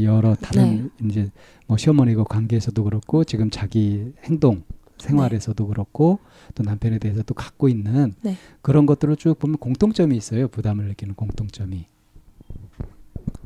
여러 0.04 0.36
다른 0.36 0.92
네. 1.00 1.08
이제 1.08 1.32
뭐 1.68 1.78
시어머니가 1.78 2.24
관계에서도 2.26 2.84
그렇고 2.84 3.24
지금 3.24 3.50
자기 3.50 4.14
행동 4.24 4.64
생활에서도 4.98 5.64
네. 5.64 5.70
그렇고 5.70 6.20
또 6.56 6.64
남편에 6.64 7.00
대해서도 7.00 7.34
갖고 7.34 7.68
있는 7.68 8.14
네. 8.22 8.38
그런 8.62 8.86
것들을 8.86 9.16
쭉 9.18 9.38
보면 9.40 9.58
공통점이 9.58 10.16
있어요. 10.16 10.48
부담을 10.48 10.88
느끼는 10.88 11.16
공통점이. 11.16 11.88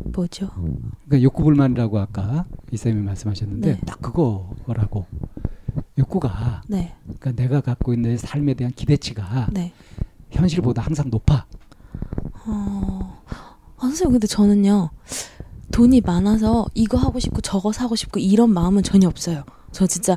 뭐죠? 0.04 0.50
그러니까 1.06 1.22
욕구 1.22 1.44
불만이라고 1.44 2.00
아까 2.00 2.46
이쌤이 2.72 3.02
말씀하셨는데 3.02 3.74
네. 3.74 3.80
딱 3.86 4.02
그거라고 4.02 5.06
욕구가 5.98 6.62
네. 6.68 6.96
그러니까 7.04 7.32
내가 7.32 7.62
갖고 7.62 7.94
있는 7.94 8.18
삶에 8.18 8.54
대한 8.54 8.74
기대치가 8.74 9.48
네. 9.52 9.74
현실보다 10.32 10.82
항상 10.82 11.10
높아. 11.10 11.46
어, 12.46 13.22
아, 13.28 13.82
선생님 13.82 14.14
근데 14.14 14.28
저는요 14.28 14.90
돈이 15.72 16.02
많아서 16.02 16.66
이거 16.74 16.98
하고 16.98 17.20
싶고 17.20 17.42
저거 17.42 17.72
사고 17.72 17.96
싶고 17.96 18.20
이런 18.20 18.52
마음은 18.52 18.84
전혀 18.84 19.08
없어요. 19.08 19.44
저 19.72 19.86
진짜 19.86 20.16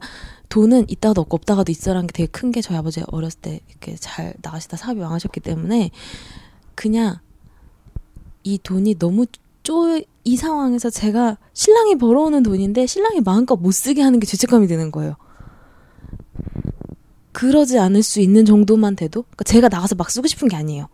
돈은 0.49 0.89
있다가도 0.89 1.21
없고 1.23 1.37
없다가도 1.37 1.71
있어라는 1.73 2.07
게 2.07 2.13
되게 2.13 2.27
큰 2.27 2.51
게 2.51 2.61
저희 2.61 2.77
아버지 2.77 3.03
어렸을 3.09 3.41
때 3.41 3.61
이렇게 3.69 3.97
잘 3.97 4.35
나가시다 4.43 4.77
사업이 4.77 5.01
망하셨기 5.01 5.41
때문에 5.41 5.91
그냥 6.75 7.17
이 8.43 8.59
돈이 8.59 8.99
너무 8.99 9.27
쪼 9.63 10.01
이 10.25 10.37
상황에서 10.37 10.91
제가 10.91 11.39
신랑이 11.55 11.97
벌어오는 11.97 12.43
돈인데 12.43 12.87
신랑이 12.87 13.21
마음껏 13.21 13.57
못 13.57 13.73
쓰게 13.73 14.03
하는 14.03 14.21
게 14.21 14.27
죄책감이 14.27 14.67
드는 14.67 14.91
거예요. 14.91 15.17
그러지 17.33 17.79
않을 17.79 18.03
수 18.03 18.21
있는 18.21 18.45
정도만 18.45 18.97
돼도 18.97 19.23
그러니까 19.23 19.45
제가 19.45 19.69
나가서 19.69 19.95
막 19.95 20.11
쓰고 20.11 20.27
싶은 20.27 20.49
게 20.49 20.57
아니에요. 20.57 20.89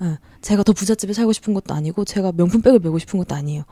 네. 0.00 0.18
제가 0.40 0.62
더 0.62 0.72
부잣집에 0.72 1.12
살고 1.12 1.32
싶은 1.32 1.54
것도 1.54 1.74
아니고 1.74 2.04
제가 2.04 2.32
명품백을 2.32 2.78
메고 2.78 2.98
싶은 2.98 3.18
것도 3.18 3.34
아니에요. 3.34 3.64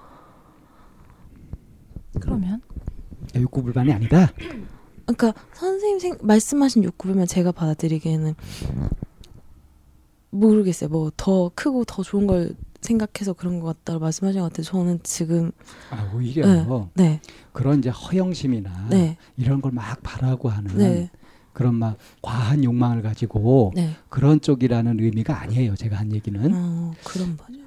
그러면 2.21 2.61
욕구불만이 3.35 3.93
아니다. 3.93 4.33
그러니까 5.07 5.35
선생님 5.55 5.99
생, 5.99 6.19
말씀하신 6.23 6.85
욕구불만 6.85 7.27
제가 7.27 7.53
받아들이기에는 7.53 8.35
모르겠어요. 10.31 10.91
뭐 10.91 11.11
더 11.17 11.51
크고 11.55 11.85
더 11.85 12.03
좋은 12.03 12.27
걸 12.27 12.55
생각해서 12.89 13.33
그런 13.33 13.61
것 13.61 13.67
같다고 13.67 14.01
말씀하신 14.01 14.41
것 14.41 14.49
같아요. 14.49 14.65
저는 14.65 15.01
지금 15.03 15.53
아 15.91 16.11
오히려 16.15 16.47
네, 16.47 16.67
네. 16.95 17.21
그런 17.53 17.79
이제 17.79 17.89
허영심이나 17.89 18.89
네. 18.91 19.17
이런 19.37 19.61
걸 19.61 19.73
막 19.73 20.03
바라고 20.03 20.49
하는 20.51 20.77
네. 20.77 21.11
그런 21.55 21.75
막 21.77 21.97
과한 22.21 22.63
욕망을 22.63 23.03
가지고 23.03 23.73
네. 23.75 23.95
그런 24.09 24.41
쪽이라는 24.41 25.01
의미가 25.01 25.41
아니에요. 25.41 25.75
제가 25.77 25.97
한 25.97 26.13
얘기는. 26.13 26.41
어, 26.55 26.93
그런 27.05 27.37
거죠. 27.37 27.61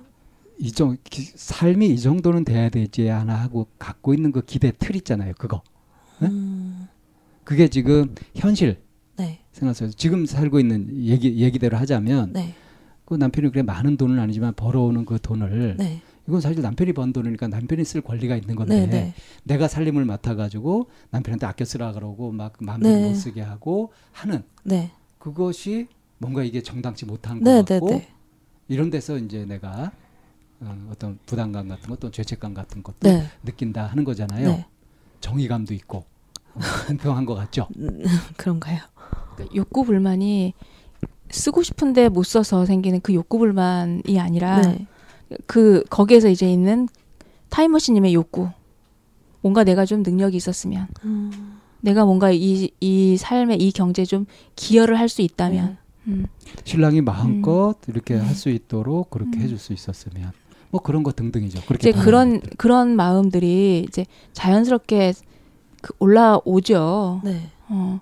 이정 0.59 0.97
삶이 1.35 1.87
이 1.89 1.99
정도는 1.99 2.43
돼야 2.45 2.69
되지 2.69 3.09
않아 3.09 3.33
하고 3.35 3.67
갖고 3.79 4.13
있는 4.13 4.31
그 4.31 4.41
기대 4.45 4.71
틀 4.77 4.95
있잖아요. 4.97 5.33
그거. 5.37 5.61
네? 6.19 6.27
음. 6.27 6.87
그게 7.43 7.67
지금 7.69 8.13
현실. 8.35 8.81
네. 9.17 9.39
생각하세요. 9.51 9.91
지금 9.91 10.25
살고 10.25 10.59
있는 10.59 10.89
얘기 11.05 11.37
얘기대로 11.41 11.77
하자면 11.77 12.33
네. 12.33 12.53
그 13.07 13.15
남편이 13.15 13.51
그래 13.51 13.61
많은 13.61 13.95
돈은 13.95 14.19
아니지만 14.19 14.53
벌어오는 14.53 15.05
그 15.05 15.17
돈을 15.17 15.77
네. 15.77 16.01
이건 16.27 16.41
사실 16.41 16.61
남편이 16.61 16.91
번 16.91 17.13
돈이니까 17.13 17.47
남편이 17.47 17.85
쓸 17.85 18.01
권리가 18.01 18.35
있는 18.35 18.57
건데 18.57 18.81
네네. 18.81 18.91
네. 18.91 19.13
내가 19.45 19.69
살림을 19.69 20.03
맡아가지고 20.03 20.89
남편한테 21.09 21.45
아껴 21.45 21.63
쓰라 21.63 21.93
그러고 21.93 22.33
막 22.33 22.53
마음대로 22.59 22.97
네. 22.97 23.07
못 23.07 23.13
쓰게 23.13 23.39
하고 23.41 23.93
하는 24.11 24.43
네. 24.63 24.91
그것이 25.19 25.87
뭔가 26.17 26.43
이게 26.43 26.61
정당치 26.61 27.05
못한 27.05 27.39
것 27.39 27.49
네, 27.49 27.63
네 27.63 27.79
같고 27.79 27.91
네. 27.91 28.09
이런 28.67 28.89
데서 28.89 29.17
이제 29.17 29.45
내가 29.45 29.93
어, 30.59 30.87
어떤 30.91 31.17
부담감 31.25 31.69
같은 31.69 31.89
것, 31.89 32.01
또 32.01 32.11
죄책감 32.11 32.53
같은 32.53 32.83
것도 32.83 32.97
네. 33.03 33.25
느낀다 33.43 33.85
하는 33.85 34.03
거잖아요. 34.03 34.65
정의감도 35.21 35.73
있고 35.75 36.03
어, 36.55 36.59
공평한 36.87 37.25
것 37.25 37.35
같죠. 37.35 37.69
음, 37.77 38.03
그런가요? 38.35 38.79
그러니까 39.35 39.55
욕구 39.55 39.85
불만이 39.85 40.53
쓰고 41.29 41.63
싶은데 41.63 42.09
못 42.09 42.23
써서 42.23 42.65
생기는 42.65 42.99
그 43.01 43.13
욕구 43.13 43.37
불만이 43.39 44.19
아니라 44.19 44.61
그 45.45 45.83
거기에서 45.89 46.29
이제 46.29 46.51
있는 46.51 46.87
타임머신님의 47.49 48.13
욕구. 48.13 48.49
뭔가 49.41 49.63
내가 49.63 49.85
좀 49.85 50.03
능력이 50.03 50.35
있었으면, 50.35 50.87
음. 51.05 51.59
내가 51.79 52.05
뭔가 52.05 52.31
이, 52.31 52.69
이 52.81 53.17
삶에 53.17 53.55
이 53.55 53.71
경제에 53.71 54.03
좀 54.03 54.25
기여를 54.55 54.99
할 54.99 55.07
수 55.07 55.21
있다면. 55.21 55.77
음. 56.07 56.07
음. 56.07 56.25
신랑이 56.63 57.01
마음껏 57.01 57.75
음. 57.87 57.91
이렇게 57.91 58.15
할 58.15 58.35
수 58.35 58.49
있도록 58.49 59.09
그렇게 59.09 59.37
음. 59.37 59.41
해줄 59.43 59.57
수 59.57 59.73
있었으면. 59.73 60.31
뭐 60.69 60.81
그런 60.81 61.03
거 61.03 61.11
등등이죠. 61.13 61.61
그렇게 61.65 61.89
이제 61.89 61.99
그런 61.99 62.41
그런 62.57 62.95
마음들이 62.97 63.85
이제 63.87 64.05
자연스럽게 64.33 65.13
그 65.81 65.93
올라오죠. 65.99 67.21
네. 67.23 67.49
어. 67.69 68.01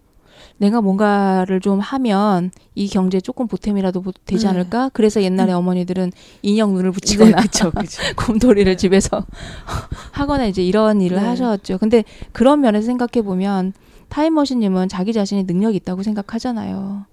내가 0.58 0.82
뭔가를 0.82 1.60
좀 1.60 1.80
하면 1.80 2.52
이 2.76 2.88
경제에 2.88 3.20
조금 3.20 3.48
보탬이라도 3.48 4.04
되지 4.26 4.46
네. 4.46 4.50
않을까? 4.50 4.90
그래서 4.94 5.22
옛날에 5.22 5.52
음. 5.54 5.58
어머니들은 5.58 6.12
인형 6.42 6.74
눈을 6.74 6.92
붙이거나 6.92 7.38
네, 7.38 7.42
그쵸, 7.42 7.72
그쵸. 7.76 8.02
곰돌이를 8.16 8.78
집에서 8.78 9.26
하거나 10.12 10.46
이제 10.46 10.64
이런 10.64 11.02
일을 11.02 11.18
네. 11.18 11.24
하셨죠. 11.24 11.78
근데 11.78 12.04
그런 12.32 12.62
면에서 12.62 12.86
생각해 12.86 13.24
보면 13.24 13.74
타임머신님은 14.10 14.88
자기 14.88 15.14
자신이 15.14 15.44
능력이 15.44 15.76
있다고 15.78 16.04
생각하잖아요. 16.04 17.06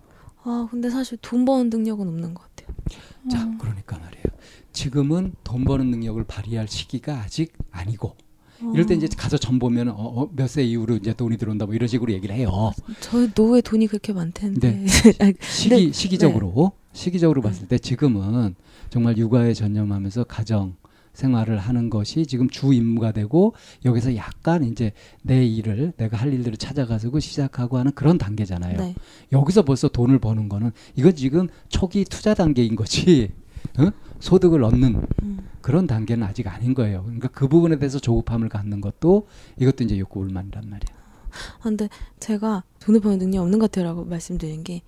아 0.44 0.68
근데 0.70 0.90
사실 0.90 1.18
돈 1.20 1.44
버는 1.44 1.70
능력은 1.70 2.06
없는 2.06 2.34
것 2.34 2.44
같아요. 2.44 2.76
자, 3.30 3.42
음. 3.44 3.58
그러니까 3.58 3.98
말이에요. 3.98 4.24
지금은 4.72 5.34
돈 5.44 5.64
버는 5.64 5.90
능력을 5.90 6.22
발휘할 6.24 6.68
시기가 6.68 7.14
아직 7.14 7.52
아니고 7.70 8.16
이럴 8.72 8.86
때 8.86 8.94
이제 8.94 9.08
가서 9.16 9.36
점 9.36 9.58
보면 9.58 9.88
어, 9.88 9.94
어, 9.94 10.30
몇세 10.32 10.62
이후로 10.62 10.96
이제 10.96 11.12
돈이 11.12 11.36
들어온다 11.36 11.66
뭐 11.66 11.74
이런 11.74 11.88
식으로 11.88 12.12
얘기를 12.12 12.34
해요. 12.34 12.72
저희 13.00 13.30
노후에 13.34 13.60
돈이 13.60 13.86
그렇게 13.86 14.12
많텐데. 14.12 14.70
네. 14.70 14.86
시기 15.40 15.86
네. 15.86 15.92
시기적으로 15.92 16.72
네. 16.74 16.82
시기적으로 16.92 17.42
봤을 17.42 17.66
때 17.68 17.78
지금은 17.78 18.54
정말 18.90 19.16
육아에 19.16 19.54
전념하면서 19.54 20.24
가정 20.24 20.74
생활을 21.14 21.58
하는 21.58 21.90
것이 21.90 22.26
지금 22.26 22.48
주 22.48 22.72
임무가 22.72 23.12
되고 23.12 23.54
여기서 23.84 24.16
약간 24.16 24.64
이제 24.64 24.92
내 25.22 25.44
일을 25.44 25.92
내가 25.96 26.16
할 26.16 26.32
일들을 26.32 26.56
찾아가지고 26.56 27.20
시작하고 27.20 27.78
하는 27.78 27.92
그런 27.92 28.18
단계잖아요. 28.18 28.78
네. 28.78 28.94
여기서 29.30 29.62
벌써 29.62 29.88
돈을 29.88 30.18
버는 30.18 30.48
거는 30.48 30.70
이건 30.96 31.14
지금 31.14 31.48
초기 31.68 32.04
투자 32.04 32.34
단계인 32.34 32.76
거지. 32.76 33.30
어? 33.78 33.90
소득을 34.20 34.62
얻는 34.64 35.06
음. 35.22 35.48
그런 35.60 35.86
단계는 35.86 36.26
아직 36.26 36.46
아닌 36.48 36.74
거예요. 36.74 37.02
그러니까 37.04 37.28
그 37.28 37.48
부분에 37.48 37.78
대해서 37.78 37.98
조급함을 37.98 38.48
갖는 38.48 38.80
것도 38.80 39.26
이것도 39.58 39.84
이제 39.84 39.98
욕구 39.98 40.20
불만이란 40.20 40.68
말이에요. 40.68 41.02
아, 41.58 41.62
근데 41.62 41.88
제가 42.20 42.64
돈을 42.80 43.00
버는 43.00 43.18
능력 43.18 43.42
없는 43.42 43.58
것 43.58 43.70
같아요라고 43.70 44.04
말씀드린 44.04 44.64
게 44.64 44.82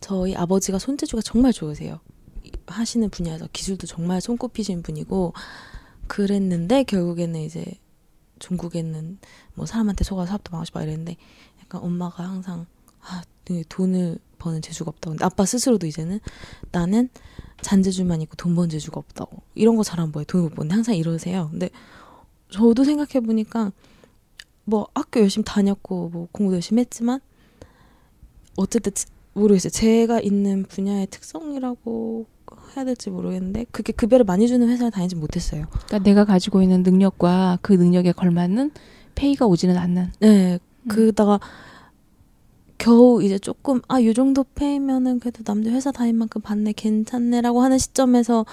저희 0.00 0.34
아버지가 0.36 0.78
손재주가 0.78 1.22
정말 1.22 1.52
좋으세요. 1.52 2.00
하시는 2.66 3.08
분야에서 3.10 3.48
기술도 3.52 3.86
정말 3.86 4.20
손꼽히신 4.20 4.82
분이고 4.82 5.32
그랬는데 6.06 6.84
결국에는 6.84 7.40
이제 7.40 7.64
중국에는 8.38 9.18
뭐 9.54 9.66
사람한테 9.66 10.04
속아 10.04 10.26
사업도 10.26 10.52
망하고 10.52 10.70
막 10.74 10.82
이랬는데 10.82 11.16
약간 11.60 11.82
엄마가 11.82 12.22
항상 12.24 12.66
아 13.00 13.22
돈을 13.68 14.18
버는 14.38 14.62
재주가 14.62 14.90
없다고 14.90 15.12
근데 15.12 15.24
아빠 15.24 15.44
스스로도 15.44 15.86
이제는 15.86 16.20
나는 16.70 17.08
잔재주만 17.60 18.22
있고 18.22 18.36
돈 18.36 18.54
번 18.54 18.68
재주가 18.68 18.98
없다고. 18.98 19.42
이런 19.54 19.76
거 19.76 19.82
잘하면 19.82 20.12
뭐해 20.12 20.24
돈을 20.24 20.44
못 20.48 20.54
버는데. 20.54 20.74
항상 20.74 20.94
이러세요. 20.96 21.48
근데 21.50 21.70
저도 22.50 22.84
생각해 22.84 23.20
보니까 23.24 23.72
뭐 24.64 24.86
학교 24.94 25.20
열심히 25.20 25.44
다녔고 25.44 26.10
뭐 26.10 26.28
공부도 26.32 26.56
열심히 26.56 26.80
했지만 26.80 27.20
어쨌든 28.56 28.92
모르겠어요. 29.34 29.70
제가 29.70 30.20
있는 30.20 30.64
분야의 30.64 31.06
특성이라고 31.08 32.26
해야 32.76 32.84
될지 32.84 33.10
모르겠는데 33.10 33.66
그게 33.70 33.92
급여를 33.92 34.24
많이 34.24 34.48
주는 34.48 34.68
회사를 34.68 34.90
다니지 34.90 35.16
못했어요. 35.16 35.66
그러니까 35.70 35.98
내가 36.00 36.24
가지고 36.24 36.62
있는 36.62 36.82
능력과 36.82 37.58
그 37.62 37.72
능력에 37.72 38.12
걸맞는 38.12 38.72
페이가 39.14 39.46
오지는 39.46 39.76
않는. 39.76 40.12
네. 40.20 40.54
음. 40.54 40.88
그다가 40.88 41.38
겨우 42.78 43.22
이제 43.22 43.38
조금 43.38 43.80
아 43.88 44.00
요 44.02 44.12
정도 44.12 44.44
페이면은 44.54 45.18
그래도 45.20 45.42
남들 45.44 45.72
회사 45.72 45.90
다닌 45.92 46.16
만큼 46.16 46.40
받네 46.40 46.72
괜찮네라고 46.74 47.60
하는 47.62 47.76
시점에서 47.78 48.46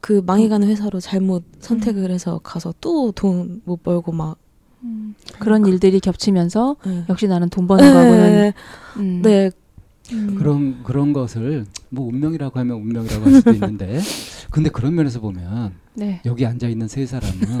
그 0.00 0.22
망해가는 0.24 0.66
회사로 0.66 0.98
잘못 1.00 1.44
선택을 1.60 2.10
해서 2.10 2.40
가서 2.42 2.72
또 2.80 3.12
돈 3.12 3.60
못 3.64 3.82
벌고 3.82 4.12
막 4.12 4.38
음, 4.82 5.14
그런 5.38 5.66
일들이 5.66 6.00
겹치면서 6.00 6.76
네. 6.86 7.04
역시 7.10 7.28
나는 7.28 7.50
돈 7.50 7.66
버는 7.66 7.84
거고는 7.92 8.32
네. 8.32 8.54
음. 8.96 9.20
네. 9.22 9.50
음. 10.12 10.34
그런 10.38 10.82
그런 10.82 11.12
것을 11.12 11.66
뭐 11.90 12.06
운명이라고 12.06 12.58
하면 12.58 12.76
운명이라고 12.76 13.24
할 13.24 13.34
수도 13.34 13.50
있는데 13.52 14.00
근데 14.50 14.70
그런 14.70 14.94
면에서 14.94 15.20
보면 15.20 15.74
네. 15.94 16.20
여기 16.24 16.46
앉아 16.46 16.68
있는 16.68 16.88
세 16.88 17.04
사람은 17.04 17.58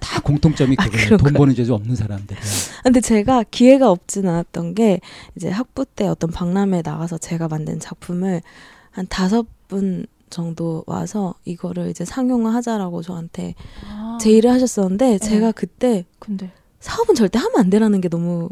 다 0.00 0.20
공통점이 0.20 0.76
그거예요. 0.76 1.14
아, 1.14 1.16
돈 1.16 1.32
버는 1.32 1.54
재주 1.54 1.74
없는 1.74 1.96
사람들이야. 1.96 2.42
근데 2.82 3.00
제가 3.00 3.44
기회가 3.50 3.90
없진 3.90 4.28
않았던 4.28 4.74
게 4.74 5.00
이제 5.36 5.48
학부 5.48 5.84
때 5.84 6.06
어떤 6.06 6.30
박람회 6.30 6.82
나가서 6.84 7.18
제가 7.18 7.48
만든 7.48 7.80
작품을 7.80 8.42
한 8.90 9.06
다섯 9.08 9.46
분 9.68 10.06
정도 10.30 10.82
와서 10.86 11.34
이거를 11.44 11.88
이제 11.90 12.04
상용화하자라고 12.04 13.02
저한테 13.02 13.54
아. 13.88 14.18
제의를 14.20 14.50
하셨었는데 14.50 15.10
네. 15.10 15.18
제가 15.18 15.52
그때 15.52 16.04
근데 16.18 16.50
사업은 16.80 17.14
절대 17.14 17.38
하면 17.38 17.58
안 17.58 17.70
되라는 17.70 18.00
게 18.00 18.08
너무 18.08 18.50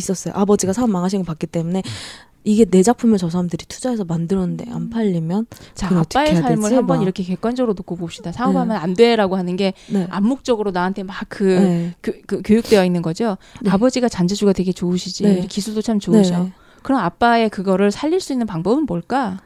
있었어요. 0.00 0.34
아버지가 0.36 0.72
사업 0.72 0.90
망하신 0.90 1.20
거 1.20 1.24
봤기 1.26 1.46
때문에 1.46 1.82
이게 2.42 2.64
내 2.64 2.82
작품을 2.82 3.18
저 3.18 3.28
사람들이 3.28 3.66
투자해서 3.66 4.04
만들었는데 4.04 4.70
안 4.70 4.88
팔리면 4.88 5.46
자 5.74 5.88
아빠의 5.94 6.36
삶을 6.36 6.74
한번 6.74 7.02
이렇게 7.02 7.22
객관적으로 7.22 7.74
놓고 7.74 7.96
봅시다. 7.96 8.32
사업하면 8.32 8.68
네. 8.68 8.74
안 8.76 8.94
돼라고 8.94 9.36
하는 9.36 9.56
게 9.56 9.74
네. 9.90 10.06
암묵적으로 10.10 10.70
나한테 10.70 11.02
막그 11.02 11.44
네. 11.44 11.94
그, 12.00 12.22
그, 12.26 12.40
교육되어 12.42 12.84
있는 12.84 13.02
거죠. 13.02 13.36
네. 13.60 13.70
아버지가 13.70 14.08
잔재주가 14.08 14.54
되게 14.54 14.72
좋으시지 14.72 15.22
네. 15.22 15.46
기술도 15.46 15.82
참 15.82 15.98
좋으셔. 15.98 16.44
네. 16.44 16.52
그럼 16.82 17.00
아빠의 17.00 17.50
그거를 17.50 17.90
살릴 17.90 18.20
수 18.20 18.32
있는 18.32 18.46
방법은 18.46 18.86
뭘까? 18.86 19.40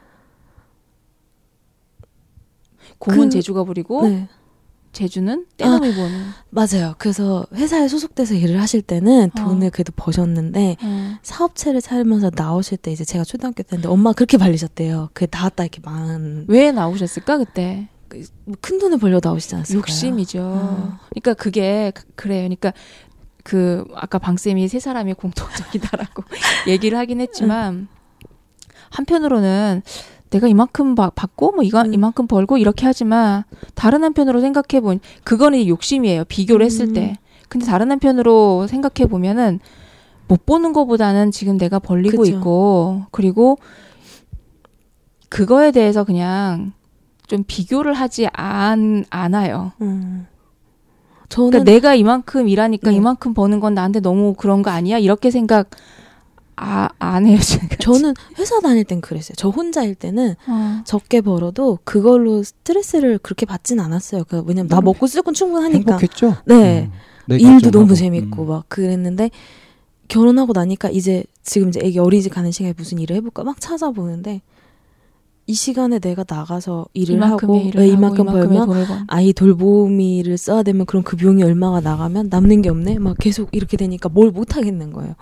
공은 2.98 3.24
그, 3.24 3.30
제주가 3.30 3.64
부리고 3.64 4.02
제주는 4.95 5.47
떼놈이 5.59 5.92
아, 5.92 5.95
버는. 5.95 6.24
맞아요. 6.51 6.95
그래서 6.99 7.47
회사에 7.53 7.88
소속돼서 7.88 8.34
일을 8.34 8.61
하실 8.61 8.80
때는 8.80 9.30
어. 9.36 9.38
돈을 9.38 9.70
그래도 9.70 9.92
버셨는데 9.95 10.76
어. 10.80 11.18
사업체를 11.22 11.82
차리면서 11.82 12.30
나오실 12.34 12.78
때 12.78 12.90
이제 12.92 13.05
제가 13.05 13.24
초등학교 13.24 13.62
때인데 13.62 13.88
엄마 13.88 14.12
그렇게 14.12 14.38
발리셨대요. 14.38 15.11
그게 15.12 15.26
나왔다 15.30 15.64
이렇게 15.64 15.80
만. 15.82 16.47
왜 16.49 16.72
나오셨을까 16.72 17.38
그때? 17.38 17.88
그, 18.09 18.24
뭐큰 18.45 18.78
돈을 18.78 18.99
벌려 18.99 19.20
나오시지 19.22 19.55
않았을까요? 19.57 19.78
욕심이죠. 19.80 20.40
어. 20.40 20.99
그러니까 21.11 21.34
그게 21.34 21.92
그래요. 22.14 22.40
그러니까 22.42 22.72
그 23.42 23.84
아까 23.95 24.18
방 24.18 24.36
쌤이 24.36 24.68
세 24.68 24.80
사람이 24.80 25.14
공통적이다라고 25.14 26.24
얘기를 26.66 26.97
하긴 26.99 27.20
했지만 27.20 27.88
한편으로는 28.90 29.82
내가 30.31 30.49
이만큼 30.49 30.95
바, 30.95 31.11
받고 31.11 31.53
뭐 31.53 31.62
이거 31.62 31.81
음. 31.83 31.95
이만큼 31.95 32.27
벌고 32.27 32.59
이렇게 32.59 32.87
하지만 32.87 33.45
다른 33.75 34.03
한편으로 34.03 34.41
생각해 34.41 34.81
보니 34.81 35.01
그거는 35.22 35.66
욕심이에요. 35.66 36.25
비교를 36.25 36.66
했을 36.66 36.93
때. 36.93 37.11
음. 37.11 37.16
근데 37.49 37.66
다른 37.66 37.91
한편으로 37.91 38.66
생각해 38.66 39.09
보면은 39.09 39.61
못 40.27 40.47
보는 40.47 40.72
것보다는 40.72 41.31
지금 41.31 41.59
내가 41.59 41.79
벌리고 41.79 42.22
그쵸. 42.22 42.37
있고 42.37 43.03
그리고 43.11 43.59
그거에 45.29 45.70
대해서 45.70 46.05
그냥 46.05 46.72
좀 47.27 47.45
비교를 47.47 47.95
하지 47.95 48.29
않, 48.33 49.05
않아요. 49.11 49.72
음. 49.83 50.27
저는 51.29 51.51
그러니까 51.51 51.72
내가 51.72 51.95
이만큼 51.95 52.49
일하니까 52.49 52.91
네. 52.91 52.97
이만큼 52.97 53.35
버는 53.35 53.61
건 53.61 53.75
나한테 53.75 54.01
너무 54.01 54.35
그런 54.35 54.62
거 54.62 54.70
아니야? 54.70 54.99
이렇게 54.99 55.31
생각 55.31 55.70
아, 56.57 56.88
안 56.98 57.26
해요, 57.26 57.38
지금. 57.42 57.68
저는 57.80 58.14
회사 58.38 58.61
다닐 58.61 58.84
땐 58.84 59.00
그랬어요. 59.00 59.34
저 59.36 59.48
혼자일 59.48 59.94
때는 59.94 60.34
어. 60.46 60.80
적게 60.84 61.20
벌어도 61.20 61.78
그걸로 61.84 62.42
스트레스를 62.42 63.18
그렇게 63.18 63.46
받진 63.46 63.80
않았어요. 63.80 64.24
그 64.24 64.42
왜냐면 64.46 64.68
나 64.68 64.80
먹고 64.80 65.07
쓸 65.07 65.22
건 65.22 65.34
충분하니까. 65.34 65.92
행복했죠? 65.98 66.36
네. 66.46 66.90
음, 67.30 67.38
일도 67.38 67.70
너무 67.70 67.84
하고. 67.86 67.94
재밌고 67.94 68.42
음. 68.42 68.48
막 68.48 68.64
그랬는데 68.68 69.30
결혼하고 70.09 70.52
나니까 70.52 70.90
이제 70.90 71.24
지금 71.42 71.70
이제 71.70 71.80
애기 71.82 71.98
어린이집 71.98 72.32
가는 72.32 72.50
시간에 72.50 72.74
무슨 72.76 72.98
일을 72.98 73.16
해볼까 73.16 73.42
막 73.44 73.61
찾아보는데 73.61 74.42
이 75.46 75.52
시간에 75.55 75.98
내가 75.98 76.24
나가서 76.28 76.86
일을 76.94 77.22
하고 77.22 77.57
일을 77.57 77.80
네, 77.82 77.88
이만큼 77.88 78.24
벌면 78.26 78.68
아이 79.09 79.32
돌보미를 79.32 80.38
써야 80.38 80.62
되면 80.62 80.86
그럼 80.86 81.02
그 81.02 81.16
비용이 81.16 81.42
얼마가 81.42 81.80
나가면 81.80 82.28
남는 82.30 82.62
게 82.62 82.68
없네 82.70 82.98
막 82.98 83.16
계속 83.18 83.48
이렇게 83.52 83.76
되니까 83.76 84.09
뭘 84.09 84.30
못 84.30 84.57
하겠는 84.57 84.92
거예요. 84.92 85.14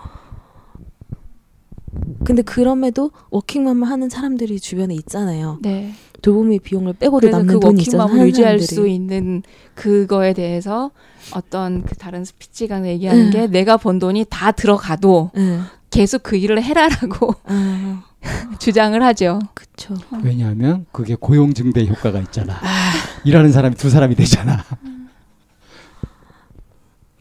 근데 2.23 2.41
그럼에도 2.41 3.11
워킹맘을 3.31 3.87
하는 3.87 4.09
사람들이 4.09 4.59
주변에 4.59 4.93
있잖아요. 4.95 5.59
네. 5.61 5.93
돌보미 6.21 6.59
비용을 6.59 6.93
빼고도 6.93 7.29
남는 7.29 7.55
그 7.55 7.59
돈이 7.59 7.81
있어서 7.81 7.97
워킹맘을 8.03 8.27
유지할 8.29 8.59
사람들이. 8.59 8.75
수 8.75 8.87
있는 8.87 9.43
그거에 9.75 10.33
대해서 10.33 10.91
어떤 11.33 11.83
그 11.83 11.95
다른 11.95 12.23
스피치가 12.23 12.85
얘기하는 12.87 13.25
네. 13.25 13.41
게 13.41 13.47
내가 13.47 13.77
번 13.77 13.99
돈이 13.99 14.25
다 14.29 14.51
들어가도 14.51 15.31
네. 15.35 15.59
계속 15.89 16.23
그 16.23 16.37
일을 16.37 16.63
해라라고 16.63 17.35
아. 17.45 18.03
주장을 18.57 19.01
하죠. 19.03 19.39
그렇죠. 19.53 19.95
왜냐하면 20.23 20.85
그게 20.93 21.15
고용 21.19 21.53
증대 21.53 21.85
효과가 21.85 22.19
있잖아. 22.19 22.53
아. 22.53 22.91
일하는 23.25 23.51
사람이 23.51 23.75
두 23.75 23.89
사람이 23.89 24.15
되잖아. 24.15 24.63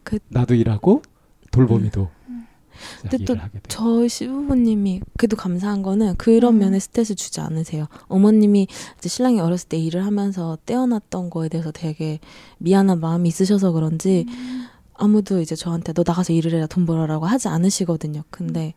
그, 0.05 0.19
나도 0.29 0.55
일하고 0.55 1.03
돌보미도. 1.51 2.09
음. 3.05 3.09
근데 3.09 3.25
또 3.25 3.37
저희 3.69 4.09
시부모님이 4.09 5.01
그래도 5.17 5.37
감사한 5.37 5.83
거는 5.83 6.17
그런 6.17 6.55
음. 6.55 6.59
면에 6.59 6.79
스트레스 6.79 7.15
주지 7.15 7.41
않으세요. 7.41 7.87
어머님이 8.09 8.67
이제 8.99 9.09
신랑이 9.09 9.41
어렸을 9.41 9.69
때 9.69 9.79
일을 9.79 10.05
하면서 10.05 10.59
떼어놨던 10.67 11.31
거에 11.31 11.49
대해서 11.49 11.71
되게 11.73 12.21
미안한 12.59 13.01
마음이 13.01 13.29
있으셔서 13.29 13.73
그런지 13.73 14.27
음. 14.29 14.67
아무도 14.95 15.41
이제 15.41 15.57
저한테 15.57 15.93
너 15.93 16.05
나가서 16.07 16.33
일을 16.33 16.53
해라 16.55 16.67
돈 16.67 16.87
벌어라고 16.87 17.27
하지 17.27 17.49
않으시거든요. 17.49 18.23
근데 18.31 18.75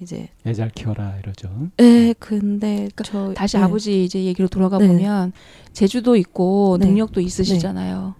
이제 0.00 0.28
애 0.46 0.54
잘 0.54 0.70
키워라 0.70 1.18
이러죠. 1.22 1.50
네, 1.76 2.14
근데 2.18 2.88
그러니까 2.94 3.04
저 3.04 3.34
다시 3.34 3.58
네. 3.58 3.62
아버지 3.62 4.04
이제 4.04 4.24
얘기로 4.24 4.48
돌아가 4.48 4.78
네. 4.78 4.86
보면 4.88 5.32
제주도 5.74 6.16
있고 6.16 6.78
네. 6.80 6.86
능력도 6.86 7.20
있으시잖아요. 7.20 8.14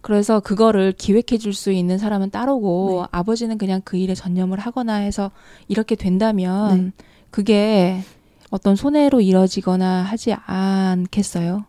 그래서 0.00 0.40
그거를 0.40 0.92
기획해 0.92 1.38
줄 1.38 1.52
수 1.52 1.72
있는 1.72 1.98
사람은 1.98 2.30
따로고 2.30 3.02
네. 3.02 3.08
아버지는 3.10 3.58
그냥 3.58 3.80
그 3.84 3.96
일에 3.96 4.14
전념을 4.14 4.58
하거나 4.58 4.94
해서 4.94 5.30
이렇게 5.68 5.94
된다면 5.94 6.92
네. 6.96 7.04
그게 7.30 8.02
어떤 8.50 8.76
손해로 8.76 9.20
이뤄지거나 9.20 10.02
하지 10.02 10.34
않겠어요? 10.34 11.64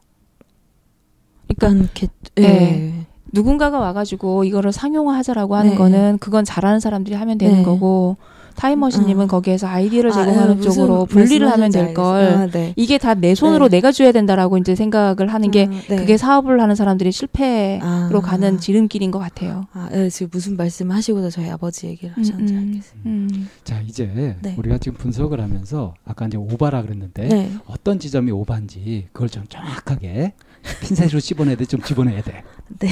그러니까 1.57 1.67
않겠, 1.67 2.09
네. 2.35 2.41
네. 2.41 3.05
누군가가 3.33 3.79
와가지고 3.79 4.43
이거를 4.45 4.71
상용화하자라고 4.71 5.55
하는 5.55 5.71
네. 5.71 5.77
거는 5.77 6.17
그건 6.19 6.43
잘하는 6.45 6.79
사람들이 6.79 7.15
하면 7.15 7.37
되는 7.37 7.57
네. 7.57 7.63
거고 7.63 8.17
타임머신님은 8.55 9.25
아. 9.25 9.27
거기에서 9.27 9.67
아이디어를 9.67 10.11
제공하는 10.11 10.57
아, 10.57 10.61
쪽으로 10.61 11.05
분리를 11.05 11.49
하면 11.49 11.71
될 11.71 11.93
걸. 11.93 12.23
아, 12.25 12.47
네. 12.47 12.73
이게 12.75 12.97
다 12.97 13.15
내 13.21 13.35
손으로 13.35 13.69
네. 13.69 13.77
내가 13.77 13.91
줘야 13.91 14.11
된다라고 14.11 14.57
이제 14.57 14.73
생각을 14.73 15.27
하는 15.27 15.51
게 15.51 15.65
아, 15.65 15.69
네. 15.89 15.95
그게 15.97 16.17
사업을 16.17 16.59
하는 16.59 16.75
사람들이 16.75 17.11
실패로 17.11 17.79
아. 17.83 18.21
가는 18.23 18.57
지름길인 18.59 19.11
것 19.11 19.19
같아요. 19.19 19.67
아, 19.73 19.89
네, 19.91 20.09
지금 20.09 20.29
무슨 20.31 20.57
말씀 20.57 20.91
하시고서 20.91 21.29
저희 21.29 21.49
아버지 21.49 21.87
얘기를 21.87 22.15
하셨는지 22.17 22.53
음, 22.53 22.57
음, 22.57 22.67
알겠습니다. 22.67 23.09
음. 23.09 23.49
자, 23.63 23.81
이제 23.81 24.37
네. 24.41 24.55
우리가 24.57 24.77
지금 24.79 24.97
분석을 24.97 25.39
하면서 25.39 25.93
아까 26.03 26.25
이제 26.25 26.37
오바라 26.37 26.81
그랬는데 26.81 27.27
네. 27.27 27.51
어떤 27.67 27.99
지점이 27.99 28.31
오바인지 28.31 29.09
그걸 29.11 29.29
좀 29.29 29.43
정확하게 29.47 30.33
핀셋으로 30.81 31.19
집어내야 31.19 31.55
돼, 31.57 31.65
좀 31.65 31.81
집어내야 31.81 32.21
돼. 32.23 32.43
네. 32.79 32.89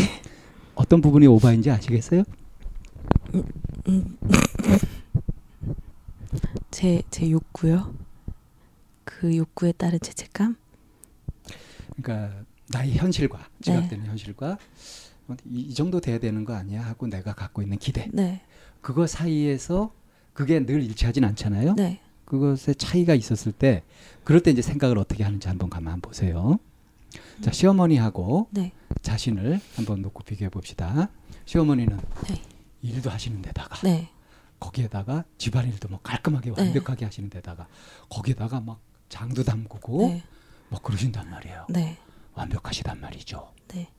어떤 0.75 1.01
부분이 1.01 1.27
오바인지 1.27 1.71
아시겠어요? 1.71 2.23
제, 6.71 7.01
제 7.09 7.29
욕구요? 7.29 7.93
그 9.03 9.35
욕구에 9.35 9.71
따른 9.71 9.99
죄책감? 9.99 10.55
그러니까 12.01 12.43
나의 12.67 12.93
현실과 12.93 13.47
지각되는 13.61 14.03
네. 14.03 14.09
현실과 14.09 14.57
이, 15.45 15.61
이, 15.61 15.73
정도 15.73 15.99
돼야 15.99 16.19
되는 16.19 16.45
거 16.45 16.53
아니야 16.53 16.85
하고 16.85 17.07
내가 17.07 17.33
갖고 17.33 17.61
있는 17.61 17.77
기대. 17.77 18.07
네. 18.13 18.41
그거 18.81 19.07
사이에서 19.07 19.91
그게 20.33 20.65
늘 20.65 20.83
일치하진 20.83 21.23
않잖아요. 21.23 21.75
네. 21.75 21.99
그것에 22.25 22.73
차이가 22.75 23.15
있었을 23.15 23.51
때 23.51 23.83
그럴 24.23 24.41
때 24.41 24.51
이제 24.51 24.61
생각을 24.61 24.97
어떻게 24.97 25.23
하는지 25.23 25.47
한번 25.47 25.69
가만 25.69 25.99
보세요. 25.99 26.59
자 27.41 27.51
시어머니하고 27.51 28.47
네. 28.51 28.71
자신을 29.01 29.59
한번 29.75 30.01
놓고 30.01 30.23
비교해 30.23 30.49
봅시다. 30.49 31.09
시어머니는 31.45 31.97
네. 32.27 32.41
일도 32.83 33.09
하시는 33.09 33.41
데다가 33.41 33.77
네. 33.81 34.09
거기에다가 34.59 35.23
집안일도 35.37 35.87
뭐 35.89 35.99
깔끔하게 36.01 36.51
네. 36.53 36.61
완벽하게 36.61 37.05
하시는 37.05 37.29
데다가 37.29 37.67
거기에다가 38.09 38.59
막 38.59 38.81
장도 39.09 39.43
담그고 39.43 40.09
네. 40.09 40.23
뭐 40.69 40.79
그러신단 40.81 41.29
말이에요. 41.29 41.65
네. 41.69 41.97
완벽하시단 42.33 42.99
말이죠. 42.99 43.51
네. 43.69 43.91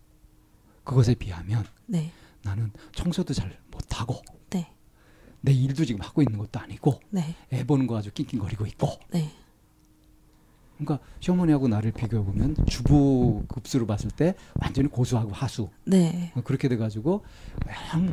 그것에 0.84 1.14
비하면 1.14 1.66
네. 1.86 2.12
나는 2.42 2.72
청소도 2.92 3.34
잘 3.34 3.58
못하고 3.70 4.22
네. 4.50 4.72
내 5.40 5.52
일도 5.52 5.84
지금 5.84 6.00
하고 6.02 6.22
있는 6.22 6.38
것도 6.38 6.60
아니고 6.60 7.00
네. 7.10 7.34
애 7.52 7.64
보는 7.64 7.86
거 7.86 7.96
아주 7.96 8.12
낑낑거리고 8.12 8.66
있고 8.66 8.88
그러니까 10.80 11.04
시어머니하고 11.20 11.68
나를 11.68 11.92
비교해 11.92 12.24
보면 12.24 12.56
주부 12.66 13.44
급수로 13.48 13.86
봤을 13.86 14.10
때 14.10 14.34
완전히 14.60 14.88
고수하고 14.88 15.32
하수. 15.32 15.68
네. 15.84 16.32
그렇게 16.44 16.68
돼 16.68 16.76
가지고 16.76 17.22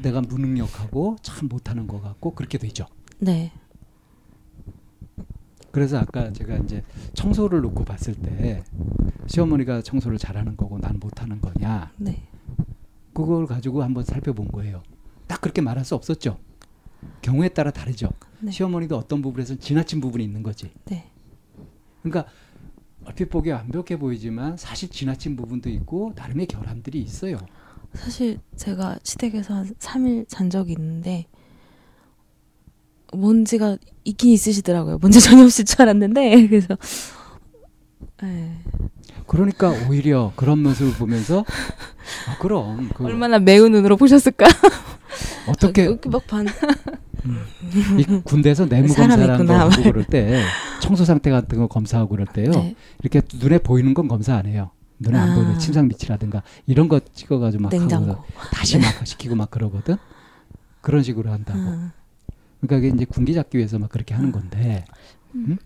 내가 0.01 0.21
무능력하고 0.21 1.15
참 1.21 1.47
못하는 1.47 1.87
것 1.87 2.01
같고 2.01 2.35
그렇게 2.35 2.57
되죠. 2.57 2.85
네. 3.19 3.53
그래서 5.71 5.97
아까 5.97 6.33
제가 6.33 6.57
이제 6.57 6.83
청소를 7.13 7.61
놓고 7.61 7.85
봤을 7.85 8.15
때 8.15 8.63
시어머니가 9.27 9.81
청소를 9.81 10.17
잘하는 10.17 10.57
거고 10.57 10.77
난 10.79 10.99
못하는 10.99 11.39
거냐. 11.39 11.93
네. 11.97 12.27
그걸 13.13 13.45
가지고 13.47 13.81
한번 13.81 14.03
살펴본 14.03 14.49
거예요. 14.49 14.83
딱 15.27 15.39
그렇게 15.39 15.61
말할 15.61 15.85
수 15.85 15.95
없었죠. 15.95 16.37
경우에 17.21 17.49
따라 17.49 17.71
다르죠. 17.71 18.09
네. 18.39 18.51
시어머니도 18.51 18.97
어떤 18.97 19.21
부분에서는 19.21 19.61
지나친 19.61 20.01
부분이 20.01 20.23
있는 20.23 20.43
거지. 20.43 20.71
네. 20.85 21.09
그러니까 22.01 22.31
얼핏 23.07 23.29
보기 23.29 23.51
완벽해 23.51 23.97
보이지만 23.97 24.57
사실 24.57 24.89
지나친 24.89 25.37
부분도 25.37 25.69
있고 25.69 26.11
나름의 26.15 26.47
결함들이 26.47 26.99
있어요. 26.99 27.37
사실 27.93 28.39
제가 28.57 28.99
시댁에서 29.01 29.53
한 29.53 29.73
3일 29.75 30.27
잔 30.27 30.49
적이 30.49 30.73
있는데 30.73 31.27
먼지가 33.13 33.77
있긴 34.03 34.31
있으시더라고요. 34.31 34.99
먼지 35.01 35.21
전혀 35.23 35.43
없을 35.43 35.63
줄 35.63 35.81
알았는데 35.81 36.47
그래서 36.47 36.77
네. 38.21 38.57
그러니까 39.25 39.73
오히려 39.89 40.33
그런 40.35 40.59
모습을 40.59 40.93
보면서 40.93 41.45
아, 42.27 42.37
그럼 42.39 42.89
그 42.93 43.05
얼마나 43.05 43.39
매운 43.39 43.71
눈으로 43.71 43.95
보셨을까? 43.95 44.47
어떻게 45.47 45.87
막 46.05 46.27
반. 46.27 46.47
음. 47.25 47.43
이 47.97 48.03
군대에서 48.23 48.67
내무 48.67 48.93
검사라는 48.93 49.45
거 49.45 49.53
하고 49.53 49.83
그럴 49.83 50.05
때 50.05 50.43
청소 50.81 51.03
상태 51.03 51.29
같은 51.29 51.57
거 51.57 51.67
검사하고 51.67 52.09
그럴 52.09 52.25
때요. 52.27 52.51
네. 52.51 52.75
이렇게 53.01 53.21
눈에 53.35 53.57
보이는 53.57 53.93
건 53.93 54.07
검사 54.07 54.35
안 54.35 54.45
해요. 54.45 54.71
눈에 54.99 55.17
아. 55.17 55.23
안 55.23 55.35
보이는 55.35 55.59
침상 55.59 55.87
밑이라든가 55.87 56.43
이런 56.65 56.87
거 56.87 56.99
찍어가지고 57.13 57.63
막 57.63 57.69
냉장고. 57.69 58.11
하고 58.11 58.23
다시 58.51 58.77
막 58.79 59.05
시키고 59.05 59.35
막 59.35 59.51
그러거든. 59.51 59.97
그런 60.81 61.03
식으로 61.03 61.31
한다고. 61.31 61.59
음. 61.59 61.91
그러니까 62.61 62.85
이게 62.87 62.95
이제 62.95 63.05
군기 63.05 63.33
잡기 63.33 63.57
위해서 63.57 63.77
막 63.77 63.89
그렇게 63.89 64.13
하는 64.13 64.31
건데. 64.31 64.85
음? 65.35 65.57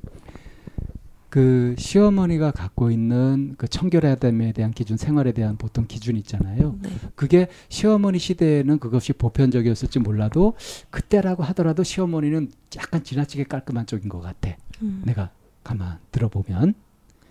음? 1.31 1.73
그 1.73 1.75
시어머니가 1.77 2.51
갖고 2.51 2.91
있는 2.91 3.55
그 3.57 3.67
청결함에 3.67 4.51
대한 4.51 4.71
기준, 4.71 4.97
생활에 4.97 5.31
대한 5.31 5.57
보통 5.57 5.85
기준이 5.87 6.19
있잖아요. 6.19 6.77
네. 6.81 6.89
그게 7.15 7.47
시어머니 7.69 8.19
시대에는 8.19 8.79
그것이 8.79 9.13
보편적이었을지 9.13 9.99
몰라도 9.99 10.55
그때라고 10.89 11.43
하더라도 11.43 11.83
시어머니는 11.83 12.51
약간 12.75 13.03
지나치게 13.03 13.45
깔끔한 13.45 13.85
쪽인 13.85 14.09
것 14.09 14.19
같아. 14.19 14.55
음. 14.81 15.01
내가 15.05 15.31
가만 15.63 15.99
들어보면. 16.11 16.73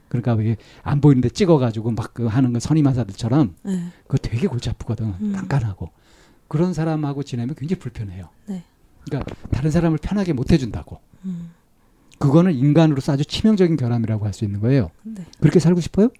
그러니까 0.09 0.33
왜 0.35 0.57
안 0.83 1.01
보이는데 1.01 1.29
찍어가지고 1.29 1.93
막 1.93 2.15
그 2.15 2.27
하는 2.27 2.53
거 2.53 2.59
선임하사들처럼 2.59 3.55
네. 3.63 3.85
그거 4.09 4.17
되게 4.19 4.49
골치 4.49 4.69
아프거든. 4.71 5.15
음. 5.21 5.33
깐깐하고. 5.33 5.91
그런 6.49 6.73
사람하고 6.75 7.23
지내면 7.23 7.55
굉장히 7.55 7.79
불편해요. 7.79 8.29
네. 8.47 8.65
그러니까 9.05 9.33
다른 9.53 9.71
사람을 9.71 9.99
편하게 9.99 10.33
못 10.33 10.51
해준다고. 10.53 10.99
음. 11.27 11.51
그거는 12.21 12.53
인간으로서 12.55 13.13
아주 13.13 13.25
치명적인 13.25 13.77
결함이라고 13.79 14.27
할 14.27 14.33
수 14.35 14.45
있는 14.45 14.61
거예요. 14.61 14.91
네. 15.03 15.25
그렇게 15.41 15.59
살고 15.59 15.81
싶어요? 15.81 16.11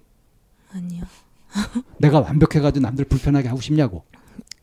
아니요. 0.73 1.03
내가 1.99 2.19
완벽해가지고 2.19 2.81
남들 2.83 3.05
불편하게 3.05 3.47
하고 3.47 3.61
싶냐고. 3.61 4.03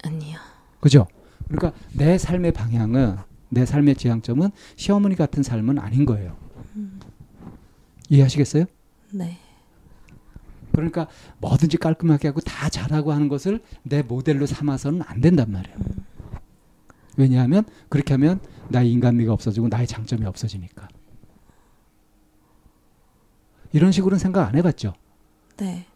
아니요. 0.03 0.39
그죠? 0.80 1.07
그러니까 1.49 1.72
내 1.93 2.18
삶의 2.18 2.53
방향은 2.53 3.16
내 3.51 3.64
삶의 3.64 3.95
지향점은 3.95 4.51
시어머니 4.76 5.14
같은 5.14 5.43
삶은 5.45 5.78
아닌 5.78 6.05
거예요. 6.05 6.36
음. 6.76 6.99
이해하시겠어요? 8.11 8.64
네. 9.12 9.39
그러니까 10.72 11.07
뭐든지 11.39 11.76
깔끔하게 11.76 12.28
하고 12.28 12.41
다 12.41 12.68
잘하고 12.68 13.12
하는 13.12 13.28
것을 13.28 13.61
내 13.84 14.03
모델로 14.03 14.47
삼아서는 14.47 15.03
안 15.07 15.20
된단 15.20 15.53
말이에요. 15.53 15.76
음. 15.78 16.05
왜냐하면 17.16 17.64
그렇게 17.89 18.14
하면 18.14 18.41
나의 18.68 18.91
인간미가 18.93 19.32
없어지고 19.32 19.68
나의 19.68 19.86
장점이 19.86 20.26
없어지니까. 20.26 20.89
이런 23.73 23.93
식으로는 23.93 24.19
생각 24.19 24.47
안 24.49 24.57
해봤죠. 24.57 24.95
네. 25.59 25.87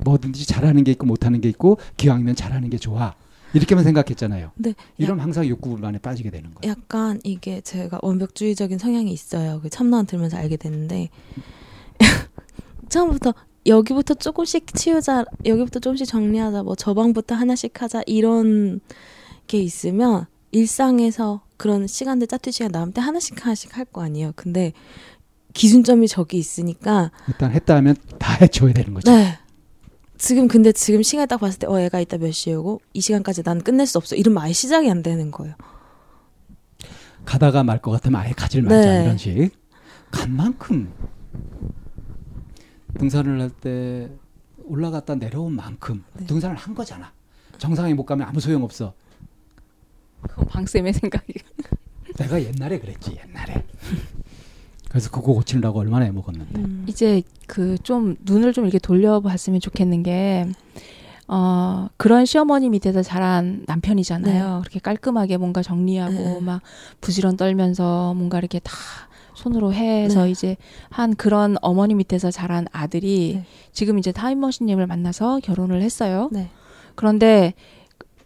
뭐든지 0.00 0.46
잘하는 0.46 0.82
게 0.84 0.92
있고 0.92 1.06
못하는 1.06 1.40
게 1.40 1.48
있고 1.48 1.78
기왕이면 1.96 2.34
잘하는 2.36 2.70
게 2.70 2.78
좋아. 2.78 3.14
이렇게만 3.52 3.84
생각했잖아요. 3.84 4.50
네. 4.56 4.74
이러면 4.98 5.22
항상 5.22 5.46
욕구불만에 5.46 5.98
빠지게 5.98 6.30
되는 6.30 6.52
거예요. 6.54 6.72
약간 6.76 7.20
이게 7.22 7.60
제가 7.60 8.00
완벽주의적인 8.02 8.78
성향이 8.78 9.12
있어요. 9.12 9.60
그 9.62 9.70
참나원 9.70 10.06
들면서 10.06 10.36
알게 10.36 10.56
됐는데 10.56 11.08
처음부터 12.88 13.34
여기부터 13.66 14.14
조금씩 14.14 14.74
치우자, 14.74 15.24
여기부터 15.44 15.78
조금씩 15.80 16.06
정리하자, 16.06 16.62
뭐 16.64 16.74
저 16.76 16.94
방부터 16.94 17.34
하나씩 17.34 17.80
하자 17.80 18.02
이런 18.06 18.80
게 19.46 19.58
있으면 19.58 20.26
일상에서 20.52 21.42
그런 21.56 21.86
시간들 21.86 22.26
짜투 22.26 22.50
시간 22.50 22.72
남을 22.72 22.92
때 22.92 23.00
하나씩 23.00 23.44
하나씩 23.44 23.76
할 23.76 23.84
거 23.86 24.02
아니에요. 24.02 24.32
근데 24.36 24.72
기준점이 25.54 26.08
저기 26.08 26.36
있으니까 26.38 27.10
일단 27.28 27.50
했다 27.52 27.76
하면 27.76 27.96
다 28.18 28.34
해줘야 28.40 28.72
되는 28.72 28.92
거죠. 28.92 29.10
네. 29.10 29.38
지금 30.18 30.48
근데 30.48 30.72
지금 30.72 31.02
시간 31.02 31.26
딱 31.28 31.38
봤을 31.38 31.58
때 31.58 31.66
어 31.66 31.80
애가 31.80 32.00
이따 32.00 32.18
몇 32.18 32.32
시에 32.32 32.54
오고 32.54 32.80
이 32.92 33.00
시간까지 33.00 33.42
난 33.42 33.60
끝낼 33.62 33.86
수 33.86 33.98
없어. 33.98 34.14
이러면 34.16 34.42
아예 34.42 34.52
시작이 34.52 34.90
안 34.90 35.02
되는 35.02 35.30
거예요. 35.30 35.54
가다가 37.24 37.64
말 37.64 37.80
것 37.80 37.90
같으면 37.92 38.20
아예 38.20 38.32
가질 38.32 38.62
말자 38.62 38.90
네. 38.98 39.04
이런 39.04 39.16
식. 39.16 39.50
간 40.10 40.30
만큼 40.36 40.92
등산을 42.98 43.40
할 43.40 43.50
때 43.50 44.10
올라갔다 44.64 45.16
내려온 45.16 45.54
만큼 45.56 46.04
네. 46.14 46.26
등산을 46.26 46.56
한 46.56 46.74
거잖아. 46.74 47.12
정상에 47.58 47.94
못 47.94 48.04
가면 48.04 48.26
아무 48.28 48.40
소용 48.40 48.62
없어. 48.64 48.94
그건 50.22 50.46
방쌤의 50.46 50.92
생각이. 50.94 51.32
내가 52.16 52.42
옛날에 52.42 52.78
그랬지 52.78 53.18
옛날에. 53.26 53.64
그래서 54.94 55.10
그거 55.10 55.32
고치려고 55.32 55.80
얼마나 55.80 56.06
애먹었는데. 56.06 56.60
음. 56.60 56.84
이제 56.86 57.20
그 57.48 57.76
좀 57.82 58.14
눈을 58.24 58.52
좀 58.52 58.64
이렇게 58.64 58.78
돌려봤으면 58.78 59.58
좋겠는 59.58 60.04
게, 60.04 60.46
어, 61.26 61.88
그런 61.96 62.24
시어머니 62.26 62.68
밑에서 62.68 63.02
자란 63.02 63.64
남편이잖아요. 63.66 64.54
네. 64.54 64.60
그렇게 64.60 64.78
깔끔하게 64.78 65.38
뭔가 65.38 65.62
정리하고 65.62 66.12
네. 66.12 66.40
막 66.40 66.62
부지런 67.00 67.36
떨면서 67.36 68.14
뭔가 68.14 68.38
이렇게 68.38 68.60
다 68.60 68.72
손으로 69.34 69.72
해서 69.72 70.26
네. 70.26 70.30
이제 70.30 70.56
한 70.90 71.16
그런 71.16 71.56
어머니 71.60 71.94
밑에서 71.94 72.30
자란 72.30 72.68
아들이 72.70 73.32
네. 73.38 73.44
지금 73.72 73.98
이제 73.98 74.12
타임머신님을 74.12 74.86
만나서 74.86 75.40
결혼을 75.42 75.82
했어요. 75.82 76.28
네. 76.30 76.50
그런데 76.94 77.54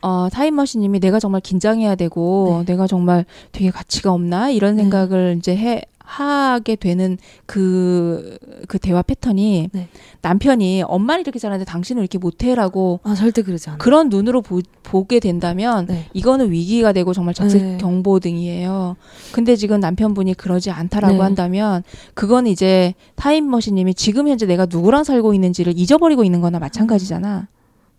어, 0.02 0.28
타임머신님이 0.30 1.00
내가 1.00 1.18
정말 1.18 1.40
긴장해야 1.40 1.94
되고 1.94 2.62
네. 2.66 2.72
내가 2.72 2.86
정말 2.86 3.24
되게 3.52 3.70
가치가 3.70 4.12
없나 4.12 4.50
이런 4.50 4.76
생각을 4.76 5.36
이제 5.38 5.56
해 5.56 5.80
하게 6.08 6.74
되는 6.74 7.18
그, 7.44 8.38
그 8.66 8.78
대화 8.78 9.02
패턴이 9.02 9.68
네. 9.72 9.88
남편이 10.22 10.82
엄마는 10.86 11.20
이렇게 11.20 11.38
잘하는데 11.38 11.66
당신은 11.70 12.00
이렇게 12.00 12.16
못해라고. 12.16 13.00
아, 13.02 13.14
절대 13.14 13.42
그러지 13.42 13.68
않아. 13.68 13.76
그런 13.76 14.08
눈으로 14.08 14.40
보, 14.40 14.62
보게 14.82 15.20
된다면 15.20 15.84
네. 15.86 16.06
이거는 16.14 16.50
위기가 16.50 16.94
되고 16.94 17.12
정말 17.12 17.34
적색 17.34 17.62
네. 17.62 17.76
경보등이에요. 17.76 18.96
근데 19.32 19.54
지금 19.54 19.80
남편분이 19.80 20.32
그러지 20.34 20.70
않다라고 20.70 21.16
네. 21.16 21.20
한다면 21.20 21.82
그건 22.14 22.46
이제 22.46 22.94
타임머신님이 23.16 23.92
지금 23.92 24.28
현재 24.28 24.46
내가 24.46 24.64
누구랑 24.64 25.04
살고 25.04 25.34
있는지를 25.34 25.74
잊어버리고 25.76 26.24
있는 26.24 26.40
거나 26.40 26.58
마찬가지잖아. 26.58 27.48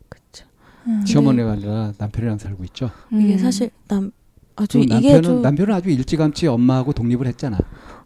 그쵸. 0.09 0.45
음. 0.87 1.05
시어머니가 1.05 1.51
아니라 1.51 1.93
남편이랑 1.99 2.39
살고 2.39 2.63
있죠. 2.65 2.89
이게 3.11 3.33
음. 3.33 3.37
사실 3.37 3.69
남, 3.87 4.11
아주 4.55 4.79
남편은, 4.79 4.99
이게 4.99 5.21
좀 5.21 5.41
남편은 5.41 5.73
아주 5.73 5.89
일찌감치 5.89 6.47
엄마하고 6.47 6.91
독립을 6.91 7.27
했잖아. 7.27 7.59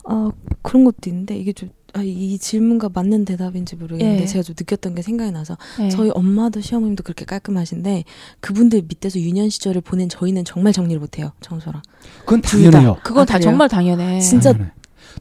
아 0.05 0.31
그런 0.61 0.83
것도 0.83 1.09
있는데 1.09 1.37
이게 1.37 1.53
좀 1.53 1.69
아, 1.93 2.01
이 2.01 2.37
질문과 2.39 2.89
맞는 2.91 3.23
대답인지 3.25 3.75
모르겠는데 3.75 4.23
예. 4.23 4.25
제가 4.25 4.41
좀 4.41 4.55
느꼈던 4.57 4.95
게 4.95 5.03
생각이 5.03 5.31
나서 5.31 5.57
예. 5.79 5.89
저희 5.89 6.09
엄마도 6.13 6.59
시어머님도 6.59 7.03
그렇게 7.03 7.23
깔끔하신데 7.25 8.03
그분들 8.39 8.83
밑에서 8.87 9.19
유년 9.19 9.49
시절을 9.49 9.81
보낸 9.81 10.09
저희는 10.09 10.43
정말 10.43 10.73
정리를 10.73 10.99
못해요 10.99 11.33
청소랑. 11.41 11.81
그건 12.21 12.41
당연해요. 12.41 12.97
그건 13.03 13.21
아, 13.21 13.25
다 13.25 13.39
정말 13.39 13.69
당연해. 13.69 14.19
진짜 14.21 14.53
당연해. 14.53 14.71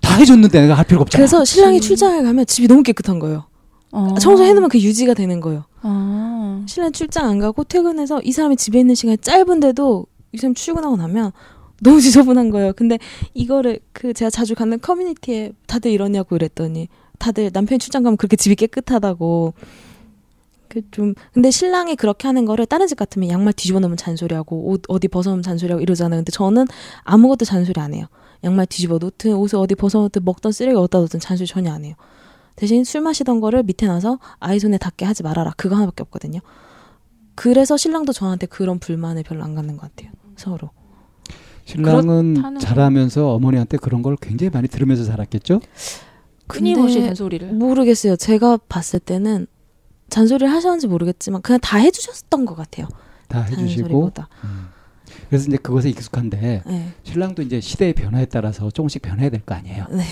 다 0.01 0.17
해줬는데 0.17 0.63
내가 0.63 0.75
할 0.75 0.87
필요가 0.87 1.03
없잖아. 1.03 1.21
그래서 1.21 1.45
신랑이 1.45 1.81
출장을 1.81 2.23
가면 2.23 2.47
집이 2.47 2.69
너무 2.69 2.83
깨끗한 2.83 3.19
거예요. 3.19 3.45
어. 3.91 4.15
청소해놓으면 4.19 4.71
그 4.71 4.81
유지가 4.81 5.13
되는 5.13 5.41
거예요. 5.41 5.65
어. 5.83 6.65
신랑 6.67 6.93
출장 6.93 7.29
안 7.29 7.39
가고 7.39 7.65
퇴근해서 7.65 8.23
이 8.23 8.33
사람이 8.33 8.57
집에 8.57 8.81
있는 8.81 8.95
시간이 8.95 9.19
짧은데도 9.19 10.07
이 10.33 10.39
사람 10.39 10.55
출근하고 10.55 10.97
나면 10.97 11.33
너무 11.83 12.01
지저분한 12.01 12.51
거예요. 12.51 12.73
근데 12.75 12.99
이거를 13.35 13.81
그 13.93 14.15
제가 14.15 14.31
자주 14.31 14.55
가는 14.55 14.81
커뮤니티에 14.81 15.53
다들 15.67 15.91
이러냐고 15.91 16.37
이랬더니 16.37 16.89
다들 17.19 17.51
남편 17.51 17.79
출장 17.81 18.05
가면 18.05 18.17
그렇게 18.17 18.37
집이 18.37 18.55
깨끗하다고. 18.55 19.55
그좀 20.69 21.15
근데 21.35 21.51
신랑이 21.51 21.97
그렇게 21.97 22.29
하는 22.29 22.47
거를 22.47 22.65
다른 22.67 22.87
집 22.87 22.97
같으면 22.97 23.29
양말 23.29 23.53
뒤집어 23.55 23.81
놓으면 23.81 23.97
잔소리하고 23.97 24.71
옷 24.71 24.83
어디 24.89 25.09
벗어놓으면 25.09 25.43
잔소리하고 25.43 25.83
이러잖아요. 25.83 26.21
근데 26.21 26.31
저는 26.31 26.67
아무것도 27.03 27.45
잔소리 27.45 27.79
안 27.81 27.93
해요. 27.95 28.07
양말 28.45 28.67
뒤집어 28.67 28.99
놓든 28.99 29.35
옷을 29.35 29.59
어디 29.59 29.75
벗어 29.75 30.01
놓든 30.01 30.25
먹던 30.25 30.53
쓰레기 30.53 30.77
어디다 30.77 30.99
놓든 31.01 31.21
잔소리 31.21 31.47
전혀 31.47 31.73
안 31.73 31.85
해요. 31.85 31.95
대신 32.55 32.85
술 32.85 33.01
마시던 33.01 33.41
거를 33.41 33.65
밑에 33.65 33.87
놔서 33.87 34.19
아이 34.39 34.59
손에 34.61 34.79
닿게 34.79 35.05
하지 35.05 35.23
말아라. 35.23 35.53
그거 35.57 35.75
하나밖에 35.75 36.03
없거든요. 36.05 36.41
그래서 37.35 37.77
신랑도 37.77 38.13
저한테 38.13 38.47
그런 38.47 38.79
불만을 38.79 39.25
별로 39.25 39.43
안 39.43 39.55
갖는 39.55 39.77
것 39.77 39.91
같아요. 39.91 40.13
서로. 40.37 40.71
신랑은 41.73 42.59
잘하면서 42.61 43.33
어머니한테 43.35 43.77
그런 43.79 44.03
걸 44.03 44.17
굉장히 44.21 44.51
많이 44.51 44.69
들으면서 44.69 45.05
자랐겠죠? 45.05 45.61
끊임없이 46.47 47.01
잔소리를. 47.01 47.53
모르겠어요. 47.53 48.17
제가 48.17 48.59
봤을 48.69 49.01
때는 49.01 49.47
잔소리를 50.11 50.51
하셨는지 50.53 50.87
모르겠지만 50.87 51.41
그냥 51.43 51.59
다 51.61 51.79
해주셨던 51.79 52.45
것 52.45 52.55
같아요. 52.55 52.89
다 53.29 53.41
해주시고. 53.43 54.13
음. 54.45 54.69
그래서 55.29 55.47
이제 55.49 55.57
그것에 55.57 55.89
익숙한데 55.89 56.63
네. 56.67 56.93
신랑도 57.05 57.43
이제 57.43 57.61
시대의 57.61 57.95
변화에 57.95 58.27
따라서 58.27 58.71
조금씩 58.71 59.01
변해야 59.03 59.31
될 59.31 59.41
거 59.41 59.55
아니에요. 59.55 59.87
네. 59.91 60.03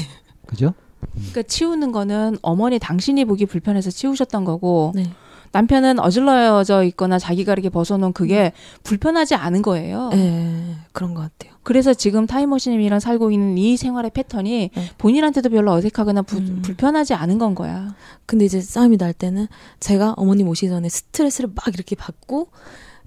그죠? 0.47 0.73
그러니까 1.15 1.43
치우는 1.43 1.93
거는 1.93 2.39
어머니 2.43 2.79
당신이 2.79 3.25
보기 3.27 3.47
불편해서 3.47 3.91
치우셨던 3.91 4.45
거고 4.45 4.93
네. 4.95 5.11
남편은 5.53 5.99
어질러져 5.99 6.85
있거나 6.85 7.19
자기가 7.19 7.53
이렇게 7.53 7.69
벗어놓은 7.69 8.13
그게 8.13 8.53
불편하지 8.85 9.35
않은 9.35 9.63
거예요. 9.63 10.11
네, 10.11 10.77
그런 10.93 11.15
것 11.15 11.23
같아요. 11.23 11.59
그래서 11.63 11.93
지금 11.93 12.27
타임머신님이랑 12.27 13.01
살고 13.01 13.31
있는 13.31 13.59
이 13.59 13.77
생활의 13.77 14.13
패턴이 14.13 14.71
네. 14.75 14.91
본인한테도 14.99 15.51
별로 15.51 15.73
어색하거나 15.73 16.23
부, 16.23 16.39
음. 16.39 16.63
불편하지 16.63 17.15
않은 17.15 17.39
건 17.39 17.55
거야. 17.55 17.95
근데 18.27 18.45
이제 18.45 18.61
싸움이 18.61 18.97
날 18.97 19.13
때는 19.13 19.47
제가 19.81 20.15
어머님 20.17 20.49
오시기 20.49 20.69
전에 20.69 20.89
스트레스를 20.89 21.51
막 21.55 21.69
이렇게 21.75 21.97
받고 21.97 22.49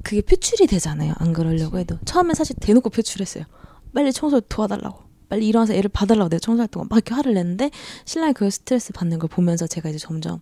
그게 0.04 0.22
표출이 0.22 0.68
되잖아요. 0.68 1.14
안 1.18 1.34
그러려고 1.34 1.80
해도. 1.80 1.98
처음엔 2.06 2.36
사실 2.36 2.56
대놓고 2.60 2.90
표출했어요. 2.90 3.46
빨리 3.94 4.12
청소 4.12 4.40
도와달라고. 4.42 5.04
빨리 5.30 5.48
일어나서 5.48 5.74
애를 5.74 5.90
받으려고 5.90 6.30
내가 6.30 6.40
청소할 6.40 6.68
동안 6.68 6.88
막 6.90 6.98
이렇게 6.98 7.16
화를 7.16 7.34
냈는데 7.34 7.72
신랑이 8.06 8.34
그 8.34 8.50
스트레스 8.52 8.94
받는 8.94 9.18
걸 9.18 9.30
보면서 9.30 9.66
제가 9.66 9.90
이제 9.90 9.98
점점 9.98 10.42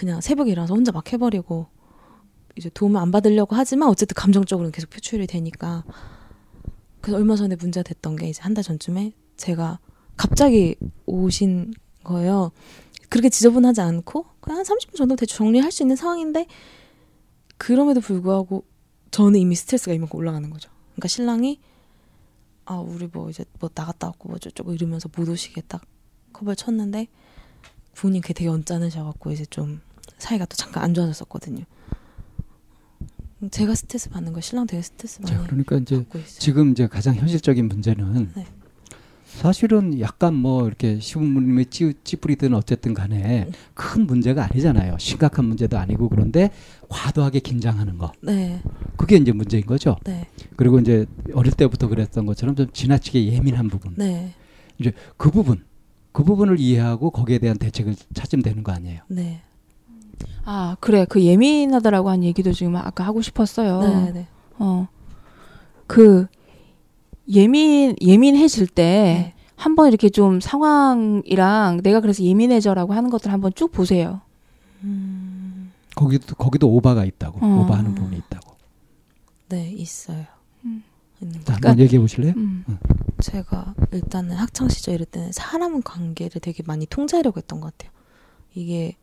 그냥 0.00 0.22
새벽에 0.22 0.50
일어나서 0.50 0.72
혼자 0.72 0.92
막 0.92 1.12
해버리고 1.12 1.66
이제 2.56 2.70
도움을 2.72 2.98
안 2.98 3.10
받으려고 3.10 3.54
하지만 3.54 3.90
어쨌든 3.90 4.14
감정적으로는 4.14 4.72
계속 4.72 4.88
표출이 4.88 5.26
되니까 5.26 5.84
그래서 7.02 7.18
얼마 7.18 7.36
전에 7.36 7.54
문제가 7.54 7.82
됐던 7.84 8.16
게 8.16 8.30
이제 8.30 8.40
한 8.40 8.54
달 8.54 8.64
전쯤에 8.64 9.12
제가 9.36 9.78
갑자기 10.16 10.76
오신 11.04 11.74
거예요. 12.02 12.50
그렇게 13.10 13.28
지저분하지 13.28 13.82
않고 13.82 14.24
그냥 14.40 14.60
한 14.60 14.64
30분 14.64 14.96
정도 14.96 15.16
대충 15.16 15.36
정리할 15.36 15.70
수 15.70 15.82
있는 15.82 15.96
상황인데 15.96 16.46
그럼에도 17.58 18.00
불구하고 18.00 18.64
저는 19.10 19.38
이미 19.38 19.54
스트레스가 19.54 19.92
이만큼 19.92 20.18
올라가는 20.18 20.48
거죠. 20.48 20.70
그러니까 20.92 21.08
신랑이 21.08 21.60
아 22.64 22.76
우리 22.76 23.06
뭐 23.12 23.28
이제 23.28 23.44
뭐 23.58 23.68
나갔다 23.74 24.06
왔고 24.06 24.30
뭐 24.30 24.38
저쩌고 24.38 24.72
이러면서 24.72 25.10
못 25.14 25.28
오시게 25.28 25.60
딱 25.68 25.82
컵을 26.32 26.56
쳤는데 26.56 27.08
부모님 27.92 28.22
그게 28.22 28.32
되게 28.32 28.48
언짢으셔갖고 28.48 29.32
이제 29.32 29.44
좀 29.44 29.82
사이가 30.20 30.46
또 30.46 30.56
잠깐 30.56 30.84
안 30.84 30.94
좋아졌었거든요. 30.94 31.64
제가 33.50 33.74
스트레스 33.74 34.10
받는 34.10 34.32
거 34.32 34.40
신랑 34.40 34.66
되게 34.66 34.82
스트레스 34.82 35.20
많이 35.22 35.34
자, 35.34 35.42
그러니까 35.46 35.76
이제 35.76 36.04
지금 36.26 36.72
이제 36.72 36.86
가장 36.86 37.14
현실적인 37.14 37.68
문제는 37.68 38.32
네. 38.36 38.46
사실은 39.24 39.98
약간 40.00 40.34
뭐 40.34 40.66
이렇게 40.66 40.98
시부모님이 40.98 41.66
찌, 41.66 41.94
찌뿌리든 42.04 42.52
어쨌든 42.52 42.92
간에 42.92 43.48
큰 43.74 44.06
문제가 44.06 44.44
아니잖아요. 44.44 44.96
심각한 44.98 45.46
문제도 45.46 45.78
아니고 45.78 46.08
그런데 46.08 46.50
과도하게 46.88 47.40
긴장하는 47.40 47.96
거. 47.96 48.12
네. 48.20 48.60
그게 48.96 49.16
이제 49.16 49.32
문제인 49.32 49.64
거죠. 49.64 49.96
네. 50.04 50.26
그리고 50.56 50.78
이제 50.78 51.06
어릴 51.32 51.52
때부터 51.52 51.88
그랬던 51.88 52.26
것처럼 52.26 52.56
좀 52.56 52.70
지나치게 52.72 53.32
예민한 53.32 53.68
부분. 53.68 53.94
네. 53.96 54.34
이제 54.78 54.92
그 55.16 55.30
부분, 55.30 55.64
그 56.12 56.24
부분을 56.24 56.58
이해하고 56.58 57.10
거기에 57.10 57.38
대한 57.38 57.56
대책을 57.56 57.94
찾으면 58.12 58.42
되는 58.42 58.62
거 58.62 58.72
아니에요. 58.72 59.02
네. 59.08 59.42
아 60.44 60.76
그래 60.80 61.06
그 61.08 61.22
예민하다라고 61.22 62.10
한 62.10 62.24
얘기도 62.24 62.52
지금 62.52 62.76
아까 62.76 63.04
하고 63.04 63.22
싶었어요. 63.22 63.80
네. 63.80 64.12
네. 64.12 64.26
어그 65.86 66.26
예민 67.28 67.94
예민해질 68.00 68.66
때 68.66 68.82
네. 68.82 69.34
한번 69.56 69.88
이렇게 69.88 70.08
좀 70.08 70.40
상황이랑 70.40 71.80
내가 71.82 72.00
그래서 72.00 72.22
예민해져라고 72.22 72.94
하는 72.94 73.10
것들 73.10 73.32
한번 73.32 73.52
쭉 73.54 73.70
보세요. 73.70 74.22
음... 74.82 75.70
거기도 75.94 76.34
거기도 76.34 76.70
오바가 76.70 77.04
있다고 77.04 77.44
어... 77.44 77.60
오바하는 77.60 77.94
부분이 77.94 78.16
있다고. 78.16 78.56
네 79.50 79.70
있어요. 79.70 80.24
음. 80.64 80.82
자, 81.44 81.54
한번 81.54 81.78
얘기해 81.78 82.00
보실래요? 82.00 82.32
음. 82.36 82.64
응. 82.68 82.78
제가 83.20 83.74
일단은 83.92 84.36
학창 84.36 84.68
시절 84.68 84.94
이럴 84.94 85.04
때는 85.04 85.32
사람 85.32 85.82
관계를 85.82 86.40
되게 86.40 86.62
많이 86.64 86.86
통제하려고 86.86 87.38
했던 87.38 87.60
것 87.60 87.76
같아요. 87.76 87.92
이게 88.54 88.96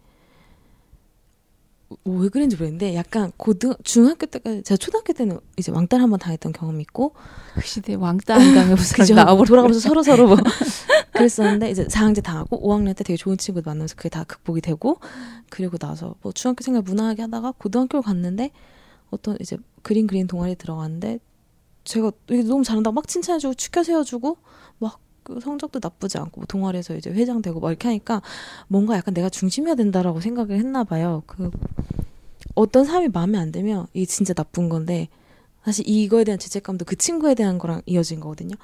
왜 2.04 2.30
그런지 2.30 2.56
모르겠는데 2.58 2.96
약간 2.96 3.32
고등 3.38 3.74
중학교 3.84 4.26
때까지 4.26 4.64
제가 4.64 4.78
초등학교 4.78 5.14
때는 5.14 5.40
이제 5.56 5.72
왕따를 5.72 6.04
한번 6.04 6.20
당했던 6.20 6.52
경험이 6.52 6.82
있고 6.82 7.14
그 7.54 7.62
시대 7.62 7.96
왕따 7.96 8.36
안 8.36 8.54
나오고 9.16 9.46
돌아가면서 9.46 9.80
서로 9.80 10.04
서로 10.04 10.28
뭐 10.28 10.38
그랬었는데 11.14 11.72
이제 11.72 11.86
4학년 11.86 12.22
당하고 12.24 12.62
5학년 12.62 12.96
때 12.96 13.04
되게 13.04 13.16
좋은 13.16 13.38
친구들 13.38 13.70
만나면서 13.70 13.96
그게 13.96 14.10
다 14.10 14.24
극복이 14.26 14.62
되고 14.62 15.00
그리고 15.50 15.78
나서 15.78 16.16
뭐 16.22 16.32
중학교 16.34 16.62
생활 16.64 16.82
무난하게 16.82 17.22
하다가 17.24 17.54
고등학교를 17.58 18.04
갔는데 18.04 18.52
어떤 19.10 19.38
이제 19.40 19.58
그림 19.82 20.08
그린 20.08 20.28
동아리 20.28 20.56
들어갔는데 20.56 21.20
제가 21.86 22.12
너무 22.46 22.66
잘한다고 22.66 22.94
막 22.94 23.08
칭찬해주고 23.08 23.54
축켜 23.54 23.82
세워주고 23.82 24.30
막 24.30 24.42
그 25.28 25.42
성적도 25.42 25.80
나쁘지 25.84 26.18
않고 26.18 26.40
뭐 26.40 26.46
동아리에서 26.46 26.96
이제 26.96 27.10
회장 27.10 27.42
되고 27.42 27.60
막 27.60 27.70
이렇게 27.70 27.90
하니까 27.90 28.22
뭔가 28.70 28.96
약간 28.96 29.14
내가 29.14 29.28
중심이어야 29.28 29.76
된다라고 29.76 30.22
생각을 30.22 30.58
했나 30.58 30.86
봐요. 30.86 31.22
그 31.26 31.52
어떤 32.56 32.86
사람이 32.86 33.10
마음에 33.10 33.38
안 33.38 33.52
들면 33.52 33.88
이게 33.94 34.06
진짜 34.06 34.34
나쁜 34.34 34.70
건데 34.70 35.10
사실 35.66 35.84
이거에 35.86 36.24
대한 36.24 36.40
죄책감도 36.40 36.86
그 36.86 36.96
친구에 36.96 37.36
대한 37.36 37.58
거랑 37.58 37.82
이어진 37.86 38.22
거거든요. 38.22 38.56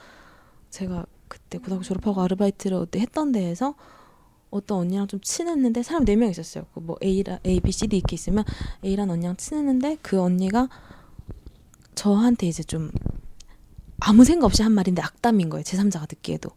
제가 0.70 1.06
그때 1.28 1.58
고등학교 1.58 1.84
졸업하고 1.84 2.22
아르바이트를 2.22 2.80
그때 2.80 3.02
했던 3.02 3.34
데에서 3.34 3.76
어떤 4.50 4.78
언니랑 4.80 5.08
좀 5.08 5.20
친했는데 5.20 5.84
사람 5.84 6.06
네 6.06 6.16
명 6.16 6.30
있었어요. 6.30 6.66
그 6.74 6.80
뭐 6.80 6.96
A라 7.04 7.40
A, 7.46 7.60
B, 7.60 7.74
C, 7.74 7.88
D 7.88 7.98
이렇게 7.98 8.14
있으면 8.14 8.46
A란 8.86 9.10
언니랑 9.10 9.36
친했는데 9.36 9.98
그 10.02 10.22
언니가 10.22 10.70
저한테 11.96 12.48
이제 12.48 12.64
좀 12.64 12.90
아무 14.06 14.24
생각 14.26 14.48
없이 14.48 14.62
한 14.64 14.72
말인데 14.74 15.02
악담인 15.02 15.50
거예요. 15.50 15.64
제3자가 15.64 16.08
듣기에도. 16.08 16.50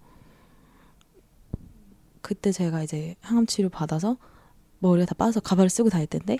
그때 2.20 2.50
제가 2.50 2.82
이제 2.82 3.14
항암 3.20 3.46
치료 3.46 3.68
받아서 3.68 4.16
머리가 4.80 5.06
다 5.06 5.14
빠져서 5.14 5.40
가발을 5.40 5.70
쓰고 5.70 5.90
다닐 5.90 6.06
텐데 6.08 6.38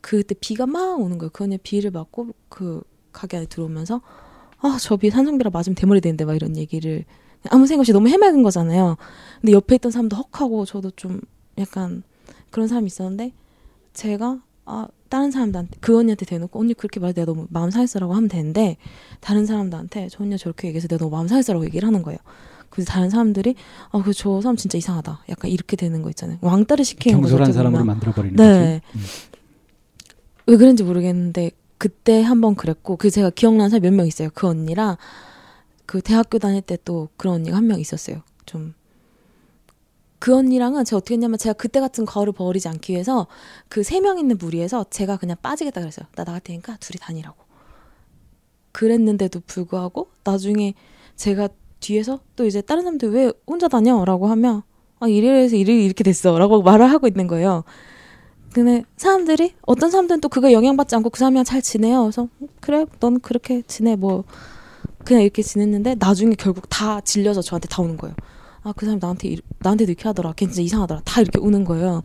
그때 0.00 0.34
비가 0.34 0.66
막 0.66 0.98
오는 0.98 1.18
거예요. 1.18 1.30
그 1.32 1.44
언니 1.44 1.56
비를 1.58 1.90
맞고 1.92 2.30
그 2.48 2.82
가게 3.12 3.36
안에 3.36 3.46
들어오면서 3.46 4.00
아 4.62 4.76
저 4.78 4.96
비 4.96 5.08
산성비라 5.10 5.50
맞으면 5.50 5.74
대머리 5.76 6.00
되는데 6.00 6.24
막 6.24 6.34
이런 6.34 6.56
얘기를 6.56 7.04
아무 7.48 7.66
생각 7.66 7.80
없이 7.80 7.92
너무 7.92 8.08
해맑은 8.08 8.42
거잖아요. 8.42 8.96
근데 9.40 9.52
옆에 9.52 9.76
있던 9.76 9.92
사람도 9.92 10.16
헉하고 10.16 10.64
저도 10.66 10.90
좀 10.92 11.20
약간 11.58 12.02
그런 12.50 12.66
사람이 12.68 12.86
있었는데 12.88 13.32
제가 13.94 14.42
아 14.66 14.88
다른 15.10 15.30
사람들한테 15.30 15.76
그 15.80 15.98
언니한테 15.98 16.24
대놓고 16.24 16.58
언니 16.58 16.72
그렇게 16.72 17.00
말해 17.00 17.12
내가 17.12 17.26
너무 17.26 17.46
마음 17.50 17.70
상했어라고 17.70 18.14
하면 18.14 18.28
되는데 18.28 18.78
다른 19.20 19.44
사람들한테 19.44 20.08
저 20.10 20.22
언니 20.24 20.38
저렇게 20.38 20.68
얘기해서 20.68 20.88
내가 20.88 20.98
너무 21.04 21.10
마음 21.16 21.28
상했어라고 21.28 21.64
얘기를 21.66 21.86
하는 21.86 22.00
거예요. 22.02 22.18
그래서 22.70 22.90
다른 22.92 23.10
사람들이 23.10 23.56
아 23.90 24.00
그 24.00 24.14
저 24.14 24.40
사람 24.40 24.56
진짜 24.56 24.78
이상하다. 24.78 25.24
약간 25.28 25.50
이렇게 25.50 25.76
되는 25.76 26.00
거 26.02 26.08
있잖아요. 26.10 26.38
왕따를 26.40 26.84
시키는 26.84 27.20
거죠. 27.20 27.32
경솔한 27.36 27.52
사람으로 27.52 27.84
만들어 27.84 28.12
버리는 28.12 28.36
네. 28.36 28.80
음. 28.94 29.00
왜 30.46 30.56
그런지 30.56 30.82
모르겠는데 30.84 31.50
그때 31.78 32.22
한 32.22 32.40
번 32.40 32.54
그랬고 32.54 32.96
그 32.96 33.10
제가 33.10 33.30
기억나는 33.30 33.70
사람 33.70 33.82
몇 33.82 33.92
명 33.92 34.06
있어요. 34.06 34.30
그 34.34 34.46
언니랑 34.46 34.96
그 35.86 36.00
대학교 36.00 36.38
다닐 36.38 36.62
때 36.62 36.76
또 36.84 37.08
그런 37.16 37.34
언니가 37.36 37.56
한 37.56 37.66
명 37.66 37.80
있었어요. 37.80 38.22
좀 38.46 38.74
그 40.20 40.36
언니랑은 40.36 40.84
제가 40.84 40.98
어떻게 40.98 41.14
했냐면 41.14 41.38
제가 41.38 41.54
그때 41.54 41.80
같은 41.80 42.04
거를 42.04 42.32
버리지 42.32 42.68
않기 42.68 42.92
위해서 42.92 43.26
그 43.68 43.80
세 43.80 44.00
명 44.00 44.18
있는 44.18 44.38
무리에서 44.38 44.84
제가 44.90 45.16
그냥 45.16 45.36
빠지겠다 45.42 45.80
그랬어요. 45.80 46.06
나 46.14 46.22
나갈 46.24 46.40
테니까 46.40 46.76
둘이 46.78 46.98
다니라고. 47.00 47.36
그랬는데도 48.72 49.40
불구하고 49.46 50.08
나중에 50.24 50.74
제가 51.16 51.48
뒤에서 51.80 52.20
또 52.36 52.46
이제 52.46 52.60
다른 52.60 52.82
사람들 52.82 53.10
왜 53.10 53.32
혼자 53.46 53.66
다녀? 53.68 54.04
라고 54.04 54.26
하면 54.28 54.62
아 55.00 55.08
이래서 55.08 55.56
이래 55.56 55.72
이렇게 55.74 56.04
됐어 56.04 56.38
라고 56.38 56.62
말을 56.62 56.90
하고 56.90 57.08
있는 57.08 57.26
거예요. 57.26 57.64
근데 58.52 58.82
사람들이 58.96 59.54
어떤 59.62 59.90
사람들은 59.90 60.20
또 60.20 60.28
그거 60.28 60.52
영향받지 60.52 60.94
않고 60.96 61.10
그 61.10 61.18
사람이랑 61.18 61.44
잘 61.44 61.62
지내요. 61.62 62.02
그래서 62.02 62.28
그래 62.60 62.84
넌 63.00 63.20
그렇게 63.20 63.62
지내 63.62 63.96
뭐 63.96 64.24
그냥 65.04 65.22
이렇게 65.22 65.42
지냈는데 65.42 65.96
나중에 65.98 66.34
결국 66.38 66.68
다 66.68 67.00
질려서 67.00 67.40
저한테 67.42 67.68
다 67.68 67.80
오는 67.82 67.96
거예요. 67.96 68.14
아, 68.62 68.72
그 68.76 68.84
사람 68.86 68.98
나한테, 69.00 69.36
나한테도 69.60 69.90
이렇게 69.92 70.04
하더라. 70.08 70.32
걔 70.34 70.46
진짜 70.46 70.62
이상하더라. 70.62 71.02
다 71.04 71.20
이렇게 71.20 71.38
우는 71.38 71.64
거예요. 71.64 72.02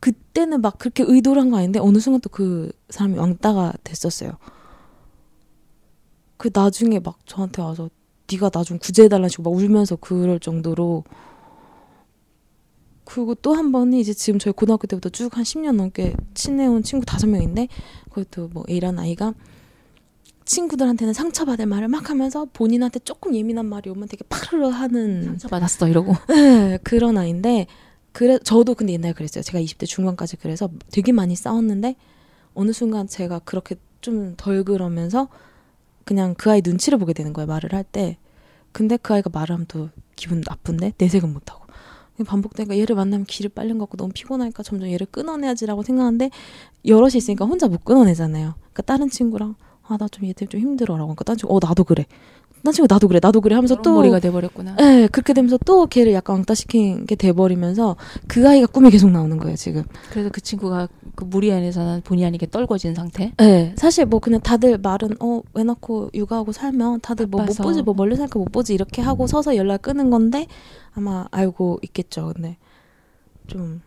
그때는 0.00 0.60
막 0.62 0.78
그렇게 0.78 1.04
의도를 1.06 1.40
한 1.42 1.50
거 1.50 1.58
아닌데, 1.58 1.78
어느 1.78 1.98
순간 1.98 2.20
또 2.20 2.28
그 2.30 2.72
사람이 2.90 3.18
왕따가 3.18 3.74
됐었어요. 3.84 4.32
그 6.36 6.50
나중에 6.52 6.98
막 7.00 7.18
저한테 7.26 7.62
와서, 7.62 7.90
네가 8.30 8.50
나 8.50 8.62
좀 8.64 8.78
구제해달라는 8.78 9.28
식으로 9.28 9.50
막 9.50 9.56
울면서 9.58 9.96
그럴 9.96 10.38
정도로, 10.40 11.04
그리고 13.04 13.34
또 13.34 13.54
한 13.54 13.72
번이 13.72 14.00
이제 14.00 14.12
지금 14.14 14.38
저희 14.38 14.52
고등학교 14.52 14.86
때부터 14.86 15.08
쭉 15.08 15.36
한 15.36 15.42
10년 15.44 15.74
넘게 15.76 16.14
친해온 16.34 16.82
친구 16.82 17.04
다섯 17.04 17.26
명인데, 17.26 17.68
그것도 18.10 18.48
뭐 18.48 18.64
A라는 18.70 18.98
아이가 19.00 19.34
친구들한테는 20.50 21.14
상처받을 21.14 21.66
말을 21.66 21.86
막 21.86 22.10
하면서 22.10 22.44
본인한테 22.52 22.98
조금 23.00 23.36
예민한 23.36 23.66
말이 23.66 23.88
오면 23.88 24.08
되게 24.08 24.24
파르르 24.28 24.66
하는 24.66 25.22
상처받았어 25.22 25.86
이러고 25.86 26.12
네, 26.28 26.78
그런 26.82 27.16
아이인데 27.16 27.68
그래 28.10 28.36
저도 28.42 28.74
근데 28.74 28.92
옛날에 28.94 29.12
그랬어요. 29.12 29.42
제가 29.44 29.60
20대 29.60 29.86
중반까지 29.86 30.38
그래서 30.38 30.68
되게 30.90 31.12
많이 31.12 31.36
싸웠는데 31.36 31.94
어느 32.54 32.72
순간 32.72 33.06
제가 33.06 33.38
그렇게 33.40 33.76
좀 34.00 34.34
덜 34.36 34.64
그러면서 34.64 35.28
그냥 36.04 36.34
그 36.36 36.50
아이 36.50 36.62
눈치를 36.64 36.98
보게 36.98 37.12
되는 37.12 37.32
거예요. 37.32 37.46
말을 37.46 37.72
할 37.72 37.84
때. 37.84 38.18
근데 38.72 38.96
그 38.96 39.14
아이가 39.14 39.30
말을 39.32 39.54
하면 39.54 39.66
또 39.68 39.90
기분 40.16 40.42
나쁜데 40.44 40.94
내색은 40.98 41.32
못 41.32 41.48
하고. 41.50 41.60
반복되니까 42.26 42.76
얘를 42.76 42.96
만나면 42.96 43.24
길을 43.24 43.50
빨린 43.50 43.78
것 43.78 43.84
같고 43.84 43.96
너무 43.98 44.12
피곤하니까 44.12 44.62
점점 44.64 44.90
얘를 44.90 45.06
끊어내야지라고 45.10 45.82
생각하는데 45.82 46.30
여럿이 46.84 47.16
있으니까 47.16 47.44
혼자 47.44 47.68
못 47.68 47.84
끊어내잖아요. 47.84 48.54
그러니까 48.58 48.82
다른 48.82 49.08
친구랑 49.08 49.54
아 49.92 49.96
나 49.98 50.08
좀 50.08 50.26
얘들 50.26 50.46
좀 50.46 50.60
힘들어라고 50.60 51.06
그러니까 51.08 51.24
다른 51.24 51.38
친구 51.38 51.54
어 51.56 51.60
나도 51.62 51.84
그래 51.84 52.06
난 52.62 52.74
친구 52.74 52.92
나도 52.92 53.08
그래 53.08 53.20
나도 53.22 53.40
그래 53.40 53.54
하면서 53.54 53.80
또 53.82 53.94
머리가 53.94 54.18
돼버렸구나. 54.20 54.76
네 54.76 55.06
그렇게 55.08 55.32
되면서 55.32 55.58
또 55.64 55.86
걔를 55.86 56.12
약간 56.12 56.36
왕따시킨 56.36 57.06
게 57.06 57.14
돼버리면서 57.14 57.96
그 58.28 58.46
아이가 58.48 58.66
꿈에 58.66 58.90
계속 58.90 59.10
나오는 59.10 59.36
거예요 59.38 59.56
지금. 59.56 59.82
그래서 60.10 60.28
그 60.30 60.40
친구가 60.42 60.88
그 61.14 61.24
무리 61.24 61.50
안에서는 61.52 62.02
본의 62.02 62.24
아니게 62.26 62.48
떨궈진 62.50 62.94
상태. 62.94 63.32
네 63.38 63.74
사실 63.76 64.04
뭐 64.06 64.20
그냥 64.20 64.40
다들 64.40 64.76
말은 64.78 65.16
어왜 65.20 65.64
낳고 65.64 66.10
육아하고 66.14 66.52
살면 66.52 67.00
다들 67.00 67.26
뭐 67.26 67.40
못 67.44 67.56
보지 67.56 67.82
뭐 67.82 67.94
멀리 67.94 68.14
살까 68.16 68.38
못 68.38 68.52
보지 68.52 68.74
이렇게 68.74 69.00
하고 69.02 69.26
서서 69.26 69.56
연락 69.56 69.82
끊은 69.82 70.10
건데 70.10 70.46
아마 70.92 71.26
알고 71.30 71.78
있겠죠. 71.82 72.32
근데 72.34 72.58
좀 73.46 73.80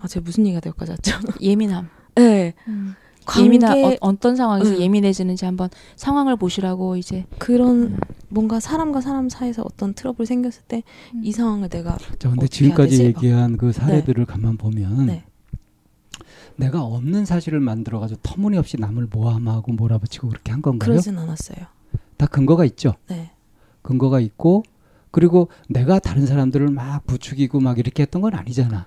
아 0.00 0.06
제가 0.06 0.22
무슨 0.24 0.46
얘기가 0.46 0.60
될까지 0.60 0.92
왔죠? 0.92 1.16
예민함. 1.40 1.88
네. 2.16 2.54
음. 2.68 2.94
예민한 3.38 3.96
어, 4.00 4.18
떤 4.18 4.36
상황에서 4.36 4.74
응. 4.74 4.80
예민해지는지 4.80 5.44
한번 5.44 5.70
상황을 5.96 6.36
보시라고 6.36 6.96
이제 6.96 7.24
그런 7.38 7.82
음. 7.82 7.98
뭔가 8.28 8.60
사람과 8.60 9.00
사람 9.00 9.28
사이에서 9.28 9.62
어떤 9.64 9.94
트러블 9.94 10.26
생겼을 10.26 10.62
때이 10.68 10.82
음. 11.14 11.30
상황을 11.30 11.68
내가 11.68 11.96
자 12.18 12.30
근데 12.30 12.46
지금까지 12.46 13.04
얘기한 13.04 13.56
그 13.56 13.72
사례들을 13.72 14.26
네. 14.26 14.32
가만 14.32 14.56
보면 14.56 15.06
네. 15.06 15.24
내가 16.56 16.82
없는 16.82 17.24
사실을 17.24 17.60
만들어 17.60 17.98
가지고 17.98 18.20
터무니없이 18.22 18.78
남을 18.78 19.08
모함하고 19.10 19.72
몰아붙이고 19.72 20.28
그렇게 20.28 20.52
한 20.52 20.62
건가요? 20.62 20.90
그러진 20.90 21.18
않았어요. 21.18 21.66
다 22.16 22.26
근거가 22.26 22.64
있죠. 22.66 22.94
네. 23.08 23.32
근거가 23.82 24.20
있고 24.20 24.62
그리고 25.10 25.48
내가 25.68 25.98
다른 25.98 26.26
사람들을 26.26 26.68
막 26.70 27.06
부추기고 27.06 27.60
막 27.60 27.78
이렇게 27.78 28.02
했던 28.02 28.22
건 28.22 28.34
아니잖아. 28.34 28.86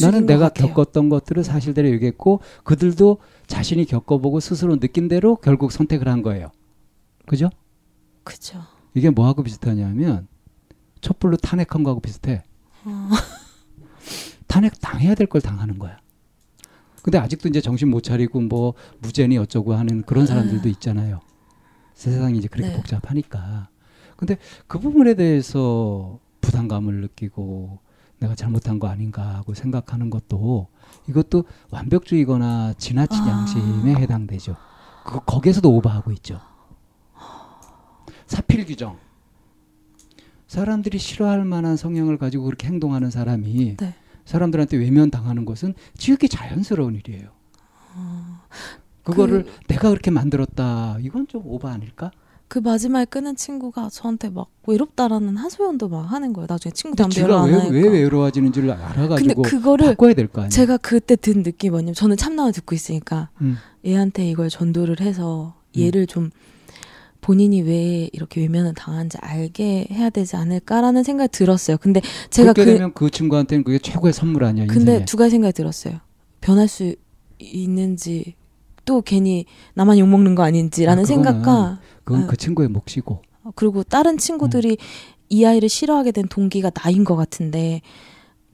나는 0.00 0.26
내가 0.26 0.48
겪었던 0.48 1.08
것들을 1.08 1.44
사실대로 1.44 1.88
얘기했고 1.90 2.40
그들도 2.64 3.18
자신이 3.46 3.84
겪어보고 3.84 4.40
스스로 4.40 4.76
느낀 4.78 5.08
대로 5.08 5.36
결국 5.36 5.72
선택을 5.72 6.08
한 6.08 6.22
거예요. 6.22 6.50
그죠? 7.26 7.50
그죠. 8.24 8.62
이게 8.94 9.10
뭐하고 9.10 9.42
비슷하냐면 9.42 10.26
촛불로 11.00 11.36
탄핵한 11.36 11.82
거하고 11.82 12.00
비슷해. 12.00 12.42
어. 12.84 13.08
탄핵 14.46 14.80
당해야 14.80 15.14
될 15.14 15.26
걸 15.26 15.40
당하는 15.40 15.78
거야. 15.78 15.98
근데 17.02 17.18
아직도 17.18 17.48
이제 17.48 17.60
정신 17.60 17.88
못 17.88 18.02
차리고 18.02 18.40
뭐 18.40 18.74
무죄니 19.00 19.38
어쩌고 19.38 19.74
하는 19.74 20.02
그런 20.02 20.26
사람들도 20.26 20.64
네. 20.64 20.70
있잖아요. 20.70 21.20
세상이 21.94 22.38
이제 22.38 22.48
그렇게 22.48 22.70
네. 22.70 22.76
복잡하니까. 22.76 23.68
근데 24.16 24.36
그 24.66 24.78
부분에 24.78 25.14
대해서 25.14 26.18
부담감을 26.42 27.00
느끼고 27.00 27.78
내가 28.20 28.34
잘못한 28.34 28.78
거 28.78 28.86
아닌가 28.86 29.34
하고 29.36 29.54
생각하는 29.54 30.10
것도 30.10 30.68
이것도 31.08 31.44
완벽주의거나 31.70 32.74
지나친 32.74 33.22
아. 33.24 33.28
양심에 33.28 33.94
해당되죠. 33.94 34.56
그 35.04 35.20
거기에서도 35.24 35.68
오버하고 35.68 36.12
있죠. 36.12 36.40
사필 38.26 38.64
규정. 38.64 38.96
사람들이 40.46 40.98
싫어할 40.98 41.44
만한 41.44 41.76
성향을 41.76 42.18
가지고 42.18 42.44
그렇게 42.44 42.68
행동하는 42.68 43.10
사람이 43.10 43.76
네. 43.76 43.94
사람들한테 44.24 44.76
외면 44.76 45.10
당하는 45.10 45.44
것은 45.44 45.74
지극히 45.96 46.28
자연스러운 46.28 46.94
일이에요. 46.96 47.28
어, 47.94 48.40
그거를 49.02 49.44
그, 49.44 49.66
내가 49.68 49.88
그렇게 49.88 50.10
만들었다. 50.10 50.98
이건 51.00 51.26
좀 51.26 51.42
오버 51.46 51.68
아닐까? 51.68 52.10
그 52.50 52.58
마지막에 52.58 53.04
끊은 53.04 53.36
친구가 53.36 53.90
저한테 53.92 54.28
막 54.28 54.48
외롭다라는 54.66 55.36
하소연도 55.36 55.88
막 55.88 56.00
하는 56.00 56.32
거예요. 56.32 56.48
나중에 56.50 56.72
친구들 56.72 57.06
연락 57.22 57.44
안 57.44 57.54
하니까. 57.54 57.68
왜, 57.72 57.80
왜 57.82 57.88
외로워지는지를 58.00 58.72
알아가지고 58.72 59.42
근데 59.42 59.48
그거를 59.48 59.86
바꿔야 59.86 60.14
될 60.14 60.26
거 60.26 60.40
아니에요. 60.40 60.50
제가 60.50 60.76
그때 60.78 61.14
든 61.14 61.44
느낌이 61.44 61.70
뭐냐면 61.70 61.94
저는 61.94 62.16
참나을 62.16 62.50
듣고 62.50 62.74
있으니까 62.74 63.28
음. 63.40 63.56
얘한테 63.86 64.28
이걸 64.28 64.50
전도를 64.50 65.00
해서 65.00 65.54
음. 65.76 65.80
얘를 65.80 66.00
음. 66.02 66.06
좀 66.08 66.30
본인이 67.20 67.62
왜 67.62 68.10
이렇게 68.12 68.40
외면을 68.40 68.74
당한지 68.74 69.16
알게 69.20 69.86
해야 69.92 70.10
되지 70.10 70.34
않을까라는 70.34 71.04
생각이 71.04 71.30
들었어요. 71.30 71.76
근데 71.76 72.00
제가 72.30 72.52
그렇게 72.52 72.72
그, 72.72 72.76
되면 72.78 72.92
그 72.94 73.10
친구한테는 73.10 73.62
그게 73.62 73.78
최고의 73.78 74.12
선물 74.12 74.42
아니야. 74.42 74.66
근데 74.66 74.80
인생에. 74.94 75.04
두 75.04 75.16
가지 75.16 75.30
생각이 75.30 75.52
들었어요. 75.52 76.00
변할 76.40 76.66
수 76.66 76.96
있는지 77.38 78.34
또 78.86 79.02
괜히 79.02 79.44
나만 79.74 79.98
욕 80.00 80.08
먹는 80.08 80.34
거 80.34 80.42
아닌지라는 80.42 81.04
아, 81.04 81.06
생각과 81.06 81.80
그건 82.10 82.22
네. 82.22 82.26
그 82.26 82.36
친구의 82.36 82.68
몫이고. 82.68 83.22
어, 83.44 83.50
그리고 83.54 83.84
다른 83.84 84.18
친구들이 84.18 84.70
음. 84.70 84.76
이 85.28 85.44
아이를 85.44 85.68
싫어하게 85.68 86.10
된 86.10 86.26
동기가 86.26 86.70
나인 86.70 87.04
것 87.04 87.14
같은데 87.14 87.82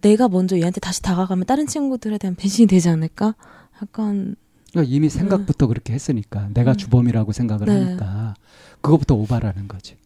내가 0.02 0.28
먼저 0.28 0.58
얘한테 0.58 0.78
다시 0.78 1.00
다가가면 1.00 1.46
다른 1.46 1.66
친구들에 1.66 2.18
대한 2.18 2.34
배신이 2.34 2.66
되지 2.66 2.90
않을까? 2.90 3.34
약간 3.80 4.36
그러니까 4.72 4.94
이미 4.94 5.08
생각부터 5.08 5.66
음. 5.66 5.68
그렇게 5.68 5.94
했으니까 5.94 6.50
내가 6.52 6.72
음. 6.72 6.76
주범이라고 6.76 7.32
생각을 7.32 7.66
네. 7.66 7.72
하니까 7.72 8.34
그것부터 8.82 9.14
오바라는 9.14 9.68
거지. 9.68 9.96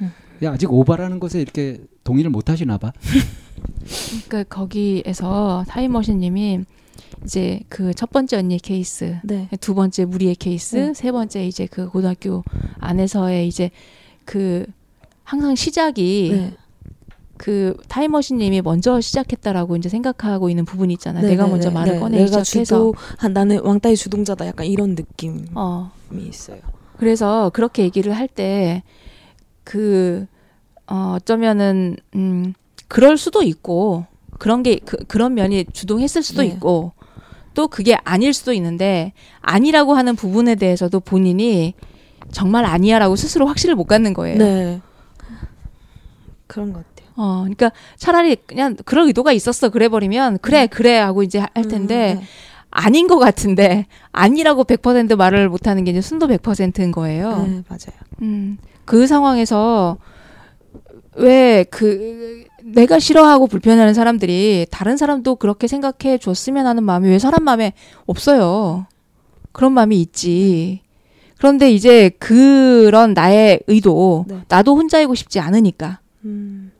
음. 0.00 0.12
야, 0.44 0.52
아직 0.52 0.72
오바라는 0.72 1.18
것에 1.18 1.40
이렇게 1.40 1.80
동의를 2.04 2.30
못 2.30 2.48
하시나 2.48 2.78
봐. 2.78 2.92
그러니까 4.28 4.44
거기에서 4.44 5.64
타임머신님이 5.66 6.64
이제 7.24 7.60
그 7.68 7.92
첫 7.94 8.10
번째 8.10 8.36
언니 8.38 8.58
케이스, 8.58 9.18
네. 9.22 9.48
두 9.60 9.74
번째 9.74 10.04
무리의 10.04 10.34
케이스, 10.36 10.76
네. 10.76 10.94
세 10.94 11.12
번째 11.12 11.46
이제 11.46 11.66
그 11.66 11.88
고등학교 11.88 12.44
안에서의 12.78 13.46
이제 13.48 13.70
그 14.24 14.66
항상 15.24 15.54
시작이 15.54 16.30
네. 16.32 16.54
그 17.36 17.76
타임머신님이 17.88 18.60
먼저 18.62 19.00
시작했다라고 19.00 19.76
이제 19.76 19.88
생각하고 19.88 20.50
있는 20.50 20.64
부분이 20.64 20.92
있잖아. 20.94 21.20
요 21.20 21.22
네, 21.22 21.30
내가 21.30 21.44
네, 21.46 21.50
먼저 21.50 21.68
네, 21.68 21.74
말을 21.74 22.00
꺼내기 22.00 22.26
시작해서 22.26 22.92
한 23.16 23.32
나는 23.32 23.60
왕따의 23.60 23.96
주동자다. 23.96 24.46
약간 24.46 24.66
이런 24.66 24.94
느낌이 24.94 25.44
어. 25.54 25.90
있어요. 26.12 26.60
그래서 26.98 27.50
그렇게 27.54 27.82
얘기를 27.82 28.12
할 28.12 28.28
때 28.28 28.82
그 29.64 30.26
어, 30.86 31.14
어쩌면은 31.16 31.96
음 32.14 32.54
그럴 32.88 33.16
수도 33.16 33.42
있고 33.42 34.04
그런 34.38 34.62
게 34.62 34.80
그, 34.84 34.96
그런 35.04 35.34
면이 35.34 35.66
주동했을 35.72 36.22
수도 36.22 36.42
네. 36.42 36.48
있고 36.48 36.92
또 37.60 37.68
그게 37.68 37.94
아닐 38.04 38.32
수도 38.32 38.54
있는데 38.54 39.12
아니라고 39.42 39.92
하는 39.92 40.16
부분에 40.16 40.54
대해서도 40.54 40.98
본인이 41.00 41.74
정말 42.32 42.64
아니야라고 42.64 43.16
스스로 43.16 43.46
확신을 43.46 43.74
못 43.74 43.84
갖는 43.84 44.14
거예요. 44.14 44.38
네. 44.38 44.80
그런 46.46 46.72
것 46.72 46.86
같아요. 46.86 47.12
어, 47.16 47.40
그러니까 47.40 47.70
차라리 47.98 48.36
그냥 48.46 48.76
그런 48.86 49.08
의도가 49.08 49.32
있었어 49.32 49.68
그래 49.68 49.88
버리면 49.88 50.38
그래 50.38 50.62
음. 50.62 50.68
그래 50.70 50.96
하고 50.96 51.22
이제 51.22 51.38
할 51.38 51.68
텐데 51.68 52.14
음, 52.14 52.20
네. 52.20 52.26
아닌 52.70 53.08
것 53.08 53.18
같은데 53.18 53.84
아니라고 54.10 54.64
100% 54.64 55.16
말을 55.16 55.50
못 55.50 55.66
하는 55.66 55.84
게 55.84 55.90
이제 55.90 56.00
순도 56.00 56.28
100%인 56.28 56.92
거예요. 56.92 57.42
네, 57.46 57.62
맞아요. 57.68 58.00
음. 58.22 58.56
그 58.86 59.06
상황에서 59.06 59.98
왜 61.16 61.64
그 61.70 62.44
내가 62.62 62.98
싫어하고 62.98 63.46
불편해하는 63.46 63.94
사람들이 63.94 64.66
다른 64.70 64.96
사람도 64.96 65.36
그렇게 65.36 65.66
생각해 65.66 66.18
줬으면 66.18 66.66
하는 66.66 66.84
마음이 66.84 67.08
왜 67.08 67.18
사람 67.18 67.44
마음에 67.44 67.72
없어요. 68.06 68.86
그런 69.52 69.72
마음이 69.72 70.00
있지. 70.00 70.80
그런데 71.38 71.70
이제 71.72 72.10
그런 72.18 73.14
나의 73.14 73.60
의도, 73.66 74.26
네. 74.28 74.40
나도 74.48 74.76
혼자이고 74.76 75.14
싶지 75.14 75.40
않으니까. 75.40 76.00
음. 76.26 76.70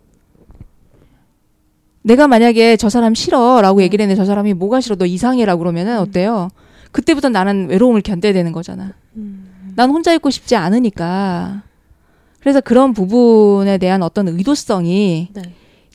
내가 2.03 2.29
만약에 2.29 2.77
저 2.77 2.89
사람 2.89 3.15
싫어라고 3.15 3.79
네. 3.79 3.85
얘기를 3.85 4.03
했는데 4.03 4.21
저 4.21 4.27
사람이 4.27 4.55
뭐가 4.55 4.81
싫어 4.81 4.97
너 4.97 5.07
이상해라고 5.07 5.59
그러면은 5.61 5.97
음. 5.97 6.03
어때요? 6.03 6.51
그때부터 6.93 7.31
나는 7.31 7.69
외로움을 7.71 8.03
견뎌야 8.03 8.33
되는 8.33 8.53
거잖아. 8.53 8.93
음. 9.17 9.73
난 9.77 9.91
혼자 9.91 10.13
있고 10.15 10.29
싶지 10.31 10.57
않으니까. 10.57 11.63
그래서 12.41 12.61
그런 12.61 12.93
부분에 12.93 13.79
대한 13.79 14.03
어떤 14.03 14.29
의도성이 14.29 15.29
네. 15.33 15.43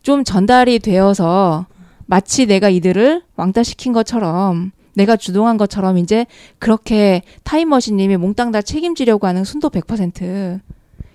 좀 0.01 0.23
전달이 0.23 0.80
되어서 0.80 1.65
마치 2.05 2.45
내가 2.45 2.69
이들을 2.69 3.23
왕따시킨 3.35 3.93
것처럼 3.93 4.72
내가 4.93 5.17
주동한 5.17 5.57
것처럼 5.57 5.97
이제 5.97 6.26
그렇게 6.59 7.22
타임머신님이 7.43 8.17
몽땅 8.17 8.51
다 8.51 8.61
책임지려고 8.61 9.27
하는 9.27 9.43
순도 9.43 9.69
100%. 9.69 10.61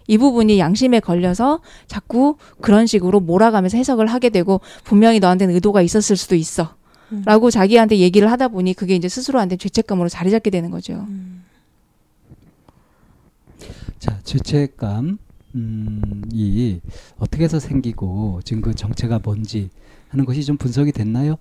이 0.07 0.19
부분이 0.19 0.59
양심에 0.59 0.99
걸려서 1.01 1.61
자꾸 1.87 2.37
그런 2.61 2.87
식으로 2.87 3.21
몰아가면서 3.21 3.77
해석을 3.79 4.09
하게 4.09 4.29
되고 4.29 4.61
분명히 4.83 5.21
너한테는 5.21 5.55
의도가 5.55 5.83
있었을 5.83 6.17
수도 6.17 6.35
있어. 6.35 6.75
음. 7.13 7.23
라고 7.25 7.51
자기한테 7.51 7.99
얘기를 7.99 8.31
하다 8.31 8.49
보니 8.49 8.75
그게 8.75 8.97
이제 8.97 9.09
스스로한테 9.09 9.57
죄책감으로 9.57 10.09
자리 10.09 10.31
잡게 10.31 10.51
되는 10.51 10.71
거죠. 10.71 10.95
음. 10.95 11.45
자, 14.01 14.19
죄책감. 14.25 15.19
음, 15.57 16.23
이 16.33 16.81
어떻게 17.19 17.45
해서 17.45 17.59
생기고 17.61 18.41
지금 18.45 18.63
그 18.63 18.75
정체가 18.75 19.21
뭔지 19.23 19.69
하는 20.09 20.25
것이 20.25 20.43
좀 20.45 20.57
분석이 20.57 20.93
됐나요? 20.93 21.37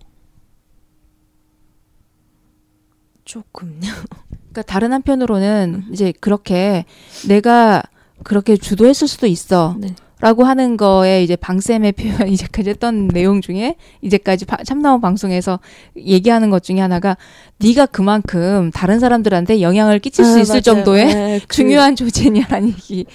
조금요. 3.23 3.79
그러니까 4.49 4.61
다른 4.63 4.91
한편으로는 4.93 5.85
이제 5.91 6.11
그렇게 6.19 6.85
내가 7.27 7.83
그렇게 8.23 8.57
주도했을 8.57 9.07
수도 9.07 9.27
있어. 9.27 9.75
네. 9.79 9.95
라고 10.21 10.43
하는 10.43 10.75
거에 10.75 11.23
이제 11.23 11.35
방쌤의 11.35 11.93
표현 11.93 12.27
이제까지 12.29 12.69
했던 12.69 13.07
내용 13.07 13.41
중에 13.41 13.75
이제까지 14.01 14.45
참나원 14.65 14.99
방송에서 15.01 15.59
얘기하는 15.97 16.49
것 16.49 16.63
중에 16.63 16.79
하나가 16.79 17.15
네가 17.59 17.85
그만큼 17.87 18.69
다른 18.73 18.99
사람들한테 18.99 19.61
영향을 19.61 19.99
끼칠 19.99 20.25
수 20.25 20.37
아, 20.37 20.39
있을 20.41 20.53
맞아요. 20.55 20.61
정도의 20.61 21.05
네, 21.05 21.39
그 21.47 21.55
중요한 21.55 21.95
조제냐라는 21.97 22.69
얘기 22.69 23.05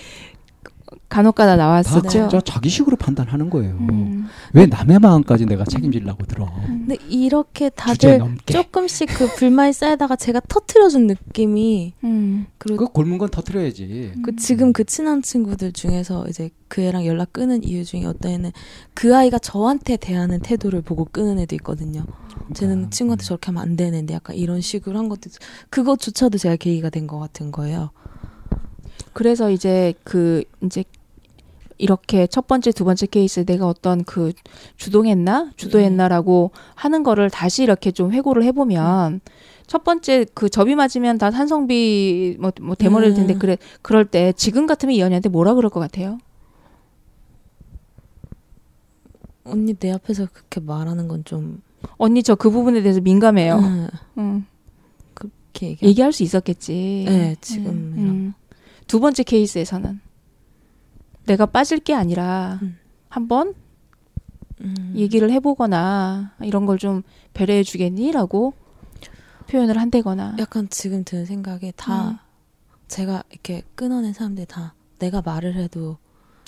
간혹가다 1.15 1.55
나왔었죠. 1.55 2.29
다 2.29 2.41
자기식으로 2.41 2.97
판단하는 2.97 3.49
거예요. 3.49 3.75
음. 3.75 4.27
왜 4.53 4.67
남의 4.67 4.99
마음까지 4.99 5.47
내가 5.47 5.65
책임지려고 5.65 6.25
들어? 6.27 6.51
근데 6.67 6.97
이렇게 7.09 7.69
다들 7.71 8.21
조금씩 8.47 9.09
그 9.17 9.29
불만이 9.37 9.73
쌓이다가 9.73 10.17
제가 10.17 10.41
터트려준 10.49 11.07
느낌이. 11.07 11.93
음. 12.03 12.47
그리고 12.59 12.87
그 12.87 12.93
골문 12.93 13.19
건 13.19 13.29
터트려야지. 13.29 14.15
그 14.25 14.35
지금 14.35 14.73
그 14.73 14.83
친한 14.83 15.23
친구들 15.23 15.71
중에서 15.71 16.27
이제 16.29 16.51
그 16.67 16.81
애랑 16.83 17.07
연락 17.07 17.33
끊은 17.33 17.63
이유 17.63 17.85
중에 17.85 18.05
어떤 18.07 18.33
애는 18.33 18.51
그 18.93 19.17
아이가 19.17 19.39
저한테 19.39 19.97
대하는 19.97 20.41
태도를 20.41 20.83
보고 20.83 21.05
끊은 21.05 21.39
애도 21.39 21.55
있거든요. 21.57 22.05
쟤는 22.55 22.87
아, 22.87 22.91
친구한테 22.91 23.23
음. 23.23 23.25
저렇게 23.25 23.47
하면 23.47 23.63
안 23.63 23.77
되는데 23.77 24.15
약간 24.15 24.35
이런 24.35 24.61
식으로 24.61 24.99
한 24.99 25.09
것도 25.09 25.31
그것조차도 25.71 26.39
제가 26.39 26.57
계기가 26.57 26.91
된 26.91 27.07
것 27.07 27.21
같은 27.21 27.53
거예요. 27.53 27.91
그래서 29.13 29.51
이제 29.51 29.95
그 30.03 30.43
이제 30.63 30.83
이렇게 31.79 32.27
첫 32.27 32.47
번째, 32.47 32.73
두 32.73 32.85
번째 32.85 33.07
케이스 33.07 33.45
내가 33.45 33.67
어떤 33.67 34.05
그 34.05 34.33
주동했나, 34.77 35.51
주도했나라고 35.57 36.51
네. 36.55 36.61
하는 36.75 37.03
거를 37.03 37.31
다시 37.31 37.63
이렇게 37.63 37.91
좀 37.91 38.13
회고를 38.13 38.45
해보면 38.45 39.21
첫 39.67 39.83
번째 39.85 40.27
그 40.35 40.49
접이 40.49 40.75
맞으면 40.75 41.19
다 41.19 41.31
한성비 41.31 42.37
뭐, 42.39 42.53
뭐 42.61 42.75
대머리일 42.75 43.15
네. 43.15 43.17
텐데 43.19 43.35
그래 43.35 43.57
그럴 43.83 44.05
때 44.05 44.33
지금 44.37 44.67
같으면 44.67 44.95
이 44.95 45.03
언니한테 45.03 45.29
뭐라 45.29 45.55
그럴 45.55 45.71
것 45.71 45.81
같아요? 45.81 46.19
언니 49.45 49.75
내 49.75 49.91
앞에서 49.93 50.27
그렇게 50.33 50.61
말하는 50.61 51.09
건 51.09 51.23
좀 51.25 51.63
언니 51.99 52.23
저 52.23 52.35
그 52.35 52.51
부분에 52.51 52.83
대해서 52.83 53.01
민감해요. 53.01 53.59
응. 53.59 53.89
응. 54.19 54.45
그렇게 55.15 55.69
얘기 55.69 55.87
얘기할 55.87 56.13
수 56.13 56.23
있었겠지. 56.23 57.05
네, 57.07 57.37
지금 57.41 57.67
음, 57.71 57.95
음. 57.97 58.35
두 58.87 59.01
번째 59.01 59.23
케이스에서는 59.23 60.01
내가 61.27 61.47
빠질 61.47 61.79
게 61.81 61.95
아니라 61.95 62.59
음. 62.63 62.79
한번 63.09 63.55
음. 64.61 64.93
얘기를 64.97 65.31
해보거나 65.31 66.33
이런 66.43 66.67
걸 66.67 66.79
좀 66.79 67.03
배려해 67.33 67.63
주겠니라고 67.63 68.53
표현을 69.49 69.79
한다거나 69.79 70.37
약간 70.39 70.69
지금 70.71 71.05
드는 71.05 71.27
생각에 71.27 71.73
다 71.77 72.11
음. 72.11 72.19
제가 72.89 73.23
이렇게 73.31 73.63
끊어낸 73.75 74.13
사람들 74.13 74.47
다 74.47 74.75
내가 74.99 75.23
말을 75.23 75.55
해도 75.57 75.99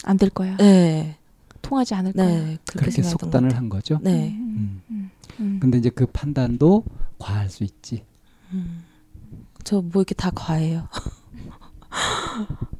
안 0.05 0.16
될 0.19 0.31
거야. 0.31 0.57
네. 0.59 1.16
통하지 1.62 1.94
않을 1.94 2.12
네, 2.15 2.23
거야. 2.44 2.57
그렇게 2.66 3.03
속단을 3.03 3.57
한 3.57 3.69
거죠. 3.69 3.98
네. 4.03 4.31
음. 4.39 4.82
음. 4.90 5.11
음. 5.40 5.59
근데 5.61 5.78
이제 5.78 5.90
그 5.90 6.07
판단도 6.07 6.85
과할 7.19 7.48
수 7.48 7.65
있지. 7.65 8.05
저 9.65 9.81
뭐 9.81 9.90
이렇게 10.03 10.15
다 10.15 10.31
과해요. 10.35 10.86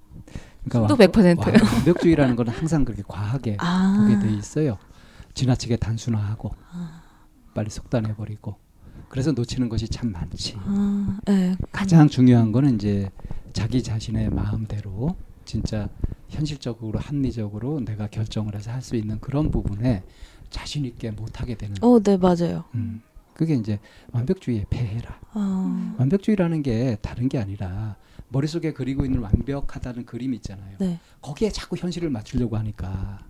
그러니까 0.69 0.87
또 0.89 0.97
100%. 0.97 1.39
완벽주의라는 1.77 2.37
건 2.37 2.49
항상 2.49 2.85
그렇게 2.85 3.03
과하게 3.07 3.57
아. 3.61 3.97
보게 4.01 4.19
돼 4.27 4.33
있어요. 4.35 4.79
지나치게 5.35 5.77
단순화하고 5.77 6.51
아. 6.73 7.03
빨리 7.55 7.71
속단해 7.71 8.15
버리고 8.17 8.57
그래서 9.09 9.33
놓치는 9.33 9.69
것이 9.69 9.89
참 9.89 10.11
많지. 10.13 10.57
아, 10.59 11.19
네. 11.27 11.57
가장 11.73 12.09
중요한 12.09 12.53
거는 12.53 12.75
이제 12.75 13.11
자기 13.53 13.83
자신의 13.83 14.31
마음대로 14.31 15.17
진짜 15.45 15.89
현실적으로 16.29 16.99
합리적으로 16.99 17.81
내가 17.81 18.09
결정을 18.09 18.55
해서 18.57 18.73
할 18.73 18.83
수 18.83 18.97
있는 18.97 19.21
그런 19.21 19.51
부분에 19.51 20.03
자신 20.51 20.85
있게 20.85 21.11
못 21.13 21.41
하게 21.41 21.55
되는. 21.57 21.77
어, 21.83 22.01
네 22.01 22.17
맞아요. 22.17 22.65
음, 22.75 23.01
그게 23.35 23.55
이제 23.55 23.79
완벽주의의 24.13 24.67
폐해라. 24.71 25.21
아. 25.33 25.95
완벽주의라는 25.99 26.63
게 26.63 26.97
다른 27.01 27.29
게 27.29 27.39
아니라 27.39 27.97
머릿속에 28.29 28.73
그리고 28.73 29.05
있는 29.05 29.21
완벽하다는 29.21 30.05
그림 30.05 30.35
있잖아요. 30.35 30.77
네. 30.79 30.99
거기에 31.23 31.51
자꾸 31.51 31.77
현실을 31.77 32.11
맞추려고 32.11 32.57
하니까. 32.57 33.21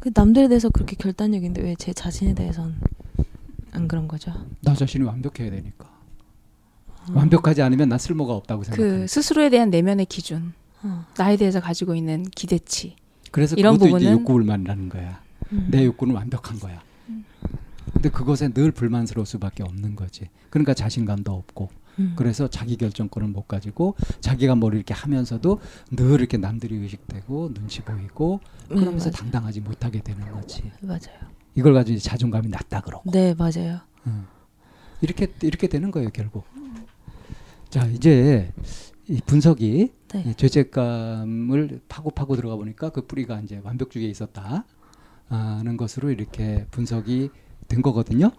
그 0.00 0.10
남들에 0.14 0.48
대해서 0.48 0.68
그렇게 0.70 0.96
결단력인데 0.96 1.62
왜 1.62 1.74
제 1.76 1.92
자신에 1.92 2.34
대해서는 2.34 2.74
안 3.72 3.88
그런 3.88 4.08
거죠? 4.08 4.32
나 4.62 4.74
자신이 4.74 5.04
완벽해야 5.04 5.50
되니까. 5.50 5.86
어. 7.10 7.12
완벽하지 7.12 7.62
않으면 7.62 7.88
난 7.88 7.98
쓸모가 7.98 8.32
없다고 8.34 8.64
생각해. 8.64 8.88
그 9.00 9.06
스스로에 9.06 9.50
대한 9.50 9.70
내면의 9.70 10.06
기준, 10.06 10.54
어. 10.82 11.04
나에 11.18 11.36
대해서 11.36 11.60
가지고 11.60 11.94
있는 11.94 12.22
기대치. 12.24 12.96
그래서 13.30 13.56
이런 13.56 13.76
부분은 13.78 14.00
이제 14.00 14.12
욕구불만이라는 14.12 14.88
거야. 14.88 15.20
음. 15.52 15.68
내 15.70 15.84
욕구는 15.84 16.14
완벽한 16.14 16.58
거야. 16.58 16.82
음. 17.08 17.24
근데 17.92 18.08
그것에 18.08 18.48
늘 18.48 18.70
불만스러울 18.70 19.26
수밖에 19.26 19.62
없는 19.62 19.96
거지. 19.96 20.28
그러니까 20.50 20.72
자신감도 20.72 21.32
없고. 21.32 21.68
음. 21.98 22.14
그래서 22.16 22.48
자기 22.48 22.76
결정권을 22.76 23.28
못 23.28 23.46
가지고 23.46 23.94
자기가 24.20 24.54
뭘 24.54 24.74
이렇게 24.74 24.94
하면서도 24.94 25.60
늘 25.92 26.20
이렇게 26.20 26.36
남들이 26.36 26.76
의식되고 26.76 27.54
눈치 27.54 27.82
보이고 27.82 28.40
네, 28.68 28.76
그러면서 28.76 29.10
네, 29.10 29.16
당당하지 29.16 29.60
못하게 29.60 30.00
되는 30.00 30.30
거지. 30.32 30.70
맞아요. 30.80 31.32
이걸 31.54 31.74
가지고 31.74 31.98
자존감이 31.98 32.48
낮다 32.48 32.80
그러고. 32.80 33.10
네, 33.10 33.34
맞아요. 33.34 33.80
음. 34.06 34.26
이렇게 35.00 35.32
이렇게 35.42 35.68
되는 35.68 35.90
거예요, 35.90 36.10
결국. 36.12 36.44
자, 37.70 37.86
이제 37.86 38.52
이 39.08 39.20
분석이 39.26 39.92
네. 40.08 40.34
죄책감을 40.36 41.80
파고 41.88 42.10
파고 42.10 42.36
들어가 42.36 42.56
보니까 42.56 42.90
그 42.90 43.06
뿌리가 43.06 43.40
이제 43.40 43.60
완벽주의에 43.62 44.08
있었다는 44.08 45.76
것으로 45.76 46.10
이렇게 46.10 46.66
분석이 46.70 47.30
된 47.68 47.82
거거든요. 47.82 48.30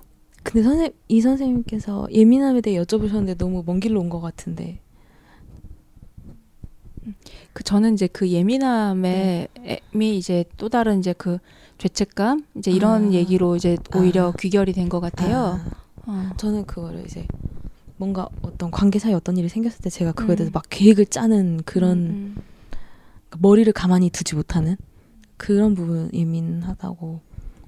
근데 0.45 0.61
선생 0.61 0.91
이 1.07 1.21
선생님께서 1.21 2.07
예민함에 2.11 2.61
대해 2.61 2.79
여쭤보셨는데 2.81 3.37
너무 3.37 3.63
먼 3.65 3.79
길로 3.79 3.99
온 3.99 4.09
것 4.09 4.21
같은데. 4.21 4.79
그 7.53 7.63
저는 7.63 7.93
이제 7.95 8.07
그 8.07 8.29
예민함에 8.29 9.47
네. 9.63 9.79
이제 10.15 10.45
또 10.57 10.69
다른 10.69 10.99
이제 10.99 11.13
그 11.17 11.39
죄책감 11.77 12.45
이제 12.57 12.71
이런 12.71 13.09
아. 13.09 13.11
얘기로 13.11 13.55
이제 13.55 13.77
오히려 13.95 14.29
아. 14.29 14.33
귀결이 14.39 14.73
된 14.73 14.87
것 14.89 14.99
같아요. 14.99 15.59
아. 15.59 15.71
어. 16.07 16.29
저는 16.37 16.65
그거를 16.65 17.03
이제 17.05 17.25
뭔가 17.97 18.27
어떤 18.41 18.69
관계사에 18.71 19.13
어떤 19.13 19.37
일이 19.37 19.49
생겼을 19.49 19.79
때 19.81 19.89
제가 19.89 20.11
그거에 20.11 20.35
대해서 20.35 20.51
음. 20.51 20.53
막 20.53 20.63
계획을 20.69 21.07
짜는 21.07 21.61
그런 21.65 21.97
음, 21.97 22.05
음. 22.05 22.35
그러니까 23.29 23.39
머리를 23.41 23.71
가만히 23.73 24.09
두지 24.11 24.35
못하는 24.35 24.75
그런 25.37 25.73
부분 25.75 26.09
예민하다고 26.13 27.21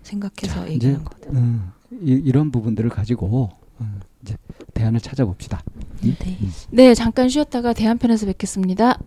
생각해서 0.03 0.61
자, 0.61 0.69
얘기한 0.69 1.03
것 1.03 1.19
같아요. 1.19 1.39
음. 1.39 1.71
이, 1.91 2.31
런 2.31 2.51
부분들을 2.51 2.89
가지고 2.89 3.49
어, 3.79 3.85
이제 4.21 4.35
대안을 4.73 4.99
찾아봅시다. 4.99 5.63
네. 6.01 6.37
음. 6.41 6.51
네, 6.71 6.93
잠깐 6.93 7.29
쉬었다가 7.29 7.73
대안편에서 7.73 8.25
뵙겠습니다. 8.25 8.99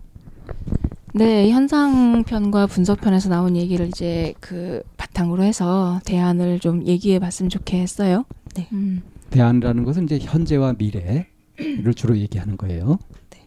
네, 1.13 1.49
현상편과 1.51 2.67
분석편에서 2.67 3.29
나온 3.29 3.57
얘기를 3.57 3.87
이제 3.87 4.33
그 4.39 4.81
바탕으로 4.97 5.43
해서 5.43 5.99
대안을 6.05 6.59
좀 6.59 6.85
얘기해 6.85 7.19
봤으면 7.19 7.49
좋겠어요. 7.49 8.25
네. 8.55 8.67
음. 8.71 9.01
대안이라는 9.29 9.83
것은 9.83 10.05
이제 10.05 10.19
현재와 10.19 10.75
미래를 10.77 11.93
주로 11.95 12.17
얘기하는 12.17 12.57
거예요. 12.57 12.97
네. 13.29 13.45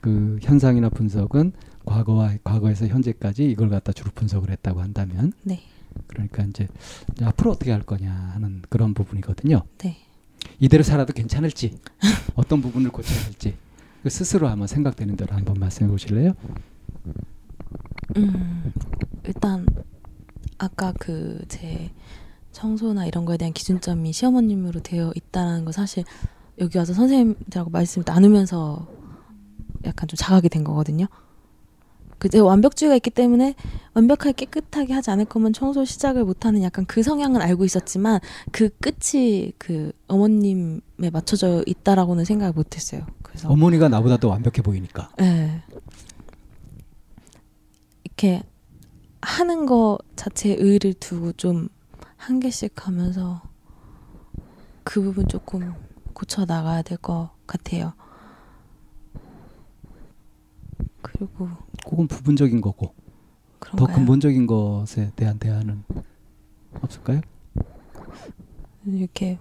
그 0.00 0.38
현상이나 0.42 0.88
분석은 0.90 1.52
과거와 1.84 2.34
과거에서 2.44 2.86
현재까지 2.86 3.50
이걸 3.50 3.70
갖다 3.70 3.92
주로 3.92 4.10
분석을 4.14 4.50
했다고 4.50 4.80
한다면 4.80 5.32
네. 5.42 5.60
그러니까 6.06 6.44
이제 6.44 6.68
앞으로 7.22 7.50
어떻게 7.52 7.70
할 7.72 7.82
거냐 7.82 8.12
하는 8.34 8.62
그런 8.68 8.94
부분이거든요. 8.94 9.62
네. 9.78 9.96
이대로 10.60 10.82
살아도 10.82 11.12
괜찮을지 11.12 11.78
어떤 12.34 12.60
부분을 12.62 12.90
고쳐야 12.90 13.24
할지 13.24 13.56
그 14.02 14.10
스스로 14.10 14.48
한번 14.48 14.66
생각되는 14.68 15.16
대로 15.16 15.34
한번 15.34 15.56
말씀해 15.58 15.90
보실래요? 15.90 16.32
음, 18.16 18.72
일단 19.24 19.66
아까 20.58 20.92
그 20.92 21.42
제 21.48 21.90
청소나 22.52 23.06
이런 23.06 23.24
거에 23.24 23.36
대한 23.36 23.52
기준점이 23.52 24.12
시어머님으로 24.12 24.80
되어 24.80 25.12
있다는 25.14 25.64
거 25.64 25.72
사실 25.72 26.04
여기 26.58 26.76
와서 26.78 26.92
선생님들하고 26.92 27.70
말씀 27.70 28.02
나누면서 28.04 28.88
약간 29.84 30.08
좀 30.08 30.16
자각이 30.16 30.48
된 30.48 30.64
거거든요. 30.64 31.06
그제 32.18 32.38
완벽주의가 32.40 32.96
있기 32.96 33.10
때문에 33.10 33.54
완벽하게 33.94 34.32
깨끗하게 34.32 34.92
하지 34.92 35.10
않을 35.10 35.24
거면 35.26 35.52
청소 35.52 35.84
시작을 35.84 36.24
못하는 36.24 36.62
약간 36.62 36.84
그 36.86 37.02
성향은 37.02 37.40
알고 37.40 37.64
있었지만 37.64 38.20
그 38.52 38.70
끝이 38.78 39.52
그 39.58 39.92
어머님에 40.08 41.10
맞춰져 41.12 41.62
있다라고는 41.66 42.24
생각을 42.24 42.52
못했어요. 42.52 43.06
그래서 43.22 43.48
어머니가 43.48 43.88
나보다 43.88 44.16
더 44.16 44.28
완벽해 44.28 44.62
보이니까. 44.62 45.10
네. 45.18 45.62
이렇게 48.04 48.42
하는 49.20 49.66
거 49.66 49.98
자체에 50.16 50.54
의의를 50.58 50.94
두고 50.94 51.32
좀 51.32 51.68
한 52.18 52.40
개씩 52.40 52.86
하면서 52.86 53.40
그 54.84 55.00
부분 55.00 55.26
조금 55.28 55.72
고쳐 56.12 56.44
나가야 56.44 56.82
될 56.82 56.98
것 56.98 57.30
같아요. 57.46 57.94
그리고 61.02 61.48
그건 61.88 62.08
부분적인 62.08 62.60
거고 62.60 62.94
그런가요? 63.58 63.86
더 63.86 63.94
근본적인 63.94 64.46
것에 64.46 65.12
대한 65.16 65.38
대안은 65.38 65.84
없을까요? 66.80 67.20
이렇게 68.86 69.38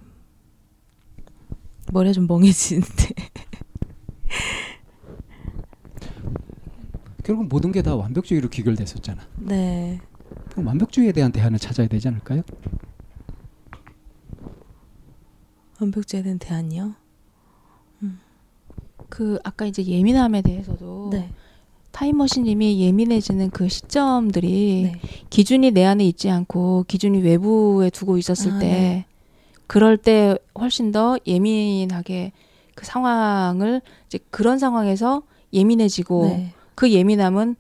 머리가 1.94 2.14
좀 2.14 2.28
멍해지는데 2.28 3.14
결국 7.24 7.48
모든 7.48 7.72
게 7.72 7.82
다 7.82 7.96
완벽주의로 7.96 8.50
귀결됐었잖아. 8.50 9.22
네. 9.38 10.00
그럼 10.52 10.68
완벽주의에 10.68 11.12
대한 11.12 11.32
대안을 11.32 11.60
찾아야 11.60 11.88
되지 11.88 12.08
않을까요? 12.08 12.42
완벽주의에 15.80 16.24
대한 16.24 16.40
대안이요? 16.40 16.96
음. 18.04 18.20
그 19.10 19.38
아까 19.44 19.66
이제 19.66 19.86
예민함에 19.86 20.42
대해서도 20.42 21.10
네. 21.12 21.32
타임머신님이 21.98 22.80
예민해지는 22.80 23.50
그 23.50 23.70
시점들이 23.70 24.92
네. 24.94 25.02
기준이 25.32 25.72
내 25.72 25.84
안에 25.84 26.06
있지 26.06 26.30
않고 26.30 26.86
기준이 26.88 27.22
외부에 27.22 27.90
두고 27.90 28.20
있었을 28.20 28.54
아, 28.54 28.60
때 28.60 28.66
네. 28.68 29.06
그럴 29.66 29.98
때 29.98 30.38
훨씬 30.60 30.92
더 30.92 31.18
예민하게 31.26 32.34
그 32.76 32.86
상황을 32.86 33.82
이제 34.06 34.20
그런 34.30 34.60
상황에서 34.60 35.24
예민해지고 35.52 36.26
네. 36.28 36.54
그 36.76 36.92
예민함은 36.92 37.56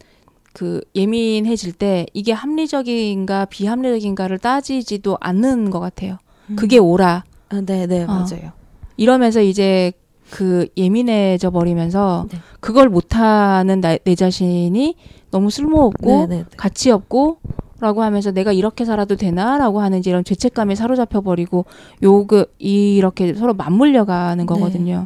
그 0.54 0.82
예민해질 0.94 1.74
때 1.74 2.06
이게 2.14 2.32
합리적인가 2.32 3.46
비합리적인가를 3.46 4.38
따지지도 4.38 5.18
않는 5.20 5.72
것 5.72 5.80
같아요. 5.80 6.20
음. 6.52 6.56
그게 6.56 6.78
오라. 6.78 7.24
아, 7.50 7.62
네, 7.66 7.88
네, 7.88 8.04
어. 8.04 8.08
맞아요. 8.08 8.52
이러면서 8.98 9.42
이제 9.42 9.94
그 10.32 10.68
예민해져 10.76 11.52
버리면서 11.52 12.28
네. 12.32 12.40
그걸 12.60 12.90
못하는 12.90 13.82
나, 13.82 13.98
내 13.98 14.16
자신이 14.16 14.96
너무 15.32 15.50
쓸모없고 15.50 16.10
네, 16.10 16.28
네, 16.28 16.38
네. 16.38 16.46
가치 16.58 16.92
없고 16.92 17.38
라고 17.80 18.02
하면서 18.02 18.32
내가 18.32 18.52
이렇게 18.52 18.86
살아도 18.86 19.16
되나라고 19.16 19.82
하는 19.82 20.02
이런 20.04 20.24
죄책감에 20.24 20.74
사로잡혀 20.74 21.22
버리고 21.22 21.66
요그 22.02 22.54
이렇게 22.58 23.36
서로 23.36 23.54
맞물려 23.54 24.06
가는 24.06 24.46
네. 24.46 24.48
거거든요. 24.48 25.06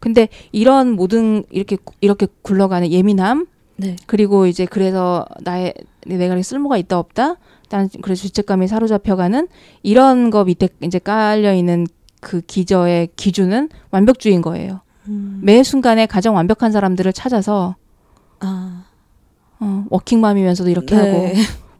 근데 0.00 0.28
이런 0.50 0.92
모든 0.92 1.44
이렇게 1.50 1.76
이렇게 2.00 2.26
굴러가는 2.42 2.90
예민함 2.90 3.46
네. 3.76 3.96
그리고 4.06 4.46
이제 4.46 4.66
그래서 4.66 5.24
나의 5.42 5.74
내가 6.06 6.40
쓸모가 6.42 6.78
있다 6.78 6.98
없다 6.98 7.36
난 7.68 7.88
그래서 8.02 8.22
죄책감에 8.22 8.66
사로잡혀가는 8.66 9.46
이런 9.82 10.30
거 10.30 10.44
밑에 10.44 10.68
이제 10.82 10.98
깔려 10.98 11.54
있는 11.54 11.86
그 12.20 12.40
기저의 12.42 13.08
기준은 13.16 13.70
완벽주의인 13.90 14.42
거예요. 14.42 14.80
음. 15.08 15.40
매 15.42 15.62
순간에 15.62 16.06
가장 16.06 16.34
완벽한 16.34 16.72
사람들을 16.72 17.12
찾아서 17.12 17.76
아. 18.40 18.84
어, 19.58 19.84
워킹맘이면서도 19.90 20.70
이렇게 20.70 20.96
네. 20.96 21.02
하고 21.02 21.28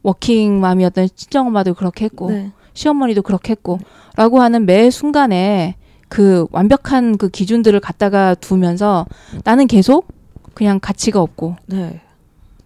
워킹맘이었던 0.03 1.09
친정엄마도 1.15 1.75
그렇게 1.75 2.07
했고 2.07 2.31
네. 2.31 2.53
시어머니도 2.75 3.23
그렇게 3.23 3.53
했고 3.53 3.79
라고 4.17 4.41
하는 4.41 4.67
매 4.67 4.91
순간에 4.91 5.77
그 6.09 6.47
완벽한 6.51 7.17
그 7.17 7.29
기준들을 7.29 7.79
갖다가 7.81 8.35
두면서 8.35 9.07
나는 9.45 9.67
계속 9.67 10.09
그냥 10.55 10.81
가치가 10.81 11.21
없고 11.21 11.57
네. 11.67 12.01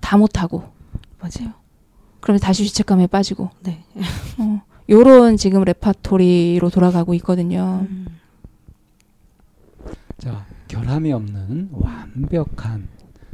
다 0.01 0.17
못하고 0.17 0.65
맞아요. 1.21 1.53
그러면 2.21 2.41
다시 2.41 2.67
죄책감에 2.67 3.07
빠지고 3.07 3.51
네. 3.63 3.85
어. 4.39 4.63
요런 4.89 5.37
지금 5.37 5.65
레파토리로 5.65 6.71
돌아가고 6.71 7.15
있거든요. 7.15 7.87
음. 7.89 8.07
자, 10.19 10.47
결함이 10.69 11.13
없는 11.13 11.71
완벽한 11.73 12.89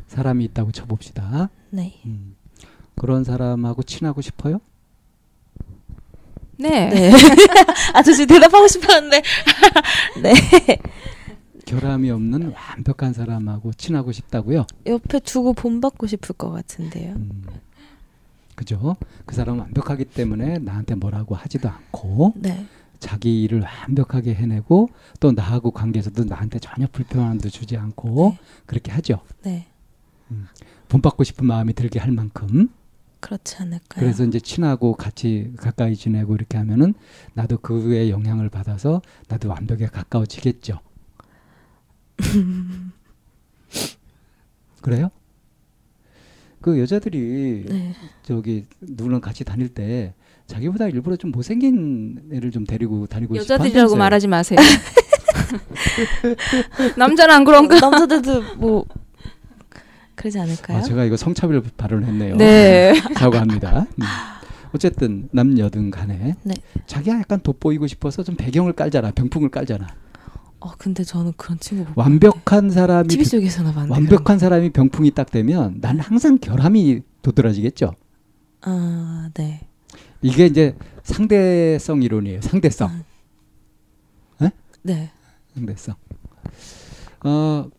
사람이 0.06 0.44
있다고 0.46 0.72
쳐봅시다. 0.72 1.50
네. 1.70 2.00
음. 2.06 2.36
그런 2.94 3.24
사람하고 3.24 3.82
친하고 3.82 4.20
싶어요? 4.20 4.60
네. 6.58 6.88
네. 6.90 7.12
아, 7.94 8.02
저 8.02 8.12
지금 8.12 8.34
대답하고 8.34 8.68
싶었는데. 8.68 9.22
네. 10.22 10.34
결함이 11.66 12.10
없는 12.10 12.52
완벽한 12.52 13.12
사람하고 13.12 13.72
친하고 13.72 14.12
싶다고요? 14.12 14.66
옆에 14.86 15.20
두고 15.20 15.52
본받고 15.54 16.06
싶을 16.06 16.34
것 16.34 16.50
같은데요. 16.50 17.12
음. 17.12 17.42
그죠? 18.60 18.96
그 19.24 19.34
사람은 19.34 19.58
완벽하기 19.60 20.04
때문에 20.04 20.58
나한테 20.58 20.94
뭐라고 20.94 21.34
하지도 21.34 21.70
않고 21.70 22.34
네. 22.36 22.66
자기 22.98 23.42
일을 23.42 23.62
완벽하게 23.62 24.34
해내고 24.34 24.90
또 25.18 25.32
나하고 25.32 25.70
관계에서도 25.70 26.24
나한테 26.24 26.58
전혀 26.58 26.86
불편함도 26.92 27.48
주지 27.48 27.78
않고 27.78 28.36
네. 28.36 28.38
그렇게 28.66 28.92
하죠. 28.92 29.22
네. 29.44 29.66
음, 30.30 30.46
본받고 30.90 31.24
싶은 31.24 31.46
마음이 31.46 31.72
들게 31.72 31.98
할 31.98 32.12
만큼 32.12 32.68
그렇지 33.20 33.56
않을까요? 33.56 34.04
그래서 34.04 34.24
이제 34.24 34.38
친하고 34.38 34.92
같이 34.92 35.54
가까이 35.56 35.96
지내고 35.96 36.34
이렇게 36.34 36.58
하면은 36.58 36.92
나도 37.32 37.56
그의 37.58 38.10
영향을 38.10 38.50
받아서 38.50 39.00
나도 39.28 39.48
완벽에 39.48 39.86
가까워지겠죠. 39.86 40.80
그래요? 44.82 45.10
그 46.60 46.78
여자들이 46.78 47.64
네. 47.68 47.94
저기 48.22 48.66
누구랑 48.80 49.20
같이 49.20 49.44
다닐 49.44 49.68
때 49.68 50.14
자기보다 50.46 50.88
일부러 50.88 51.16
좀 51.16 51.30
못생긴 51.30 52.30
애를 52.32 52.50
좀 52.50 52.66
데리고 52.66 53.06
다니고 53.06 53.36
여자들이라고 53.36 53.96
말하지 53.96 54.28
마세요. 54.28 54.58
남자는 56.96 57.34
안 57.34 57.44
그런가? 57.44 57.78
남자들도 57.78 58.56
뭐 58.58 58.84
그러지 60.14 60.38
않을까요? 60.38 60.78
아, 60.78 60.82
제가 60.82 61.04
이거 61.04 61.16
성차별 61.16 61.62
발언했네요. 61.76 62.36
네. 62.36 62.94
사과합니다. 63.16 63.86
음. 63.98 64.04
어쨌든 64.74 65.28
남여든 65.32 65.90
간에 65.90 66.34
네. 66.42 66.54
자기가 66.86 67.20
약간 67.20 67.40
돋보이고 67.40 67.86
싶어서 67.86 68.22
좀 68.22 68.36
배경을 68.36 68.74
깔잖아. 68.74 69.12
병풍을 69.12 69.48
깔잖아. 69.48 69.86
어 70.60 70.72
근데 70.76 71.02
저는 71.04 71.32
그런 71.36 71.58
친구 71.58 71.90
완벽한 71.96 72.70
사람이 72.70 73.08
TV 73.08 73.24
속에서나 73.24 73.72
봤는데 73.72 73.94
완벽한 73.94 74.38
사람이 74.38 74.70
병풍이 74.70 75.12
딱 75.12 75.30
되면 75.30 75.80
난 75.80 75.98
항상 75.98 76.38
결함이 76.38 77.00
도드라지겠죠. 77.22 77.94
아 78.62 79.30
네. 79.34 79.66
이게 80.20 80.46
이제 80.46 80.76
상대성 81.02 82.02
이론이에요. 82.02 82.42
상대성. 82.42 82.88
아, 82.90 83.02
네? 84.38 84.50
네. 84.82 85.10
상대성. 85.54 85.94
어 87.24 87.70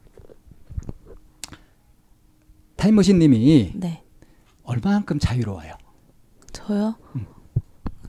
타임머신님이 2.78 3.74
네. 3.76 4.04
얼마만큼 4.64 5.20
자유로워요? 5.20 5.76
저요? 6.52 6.96
음. 7.16 7.28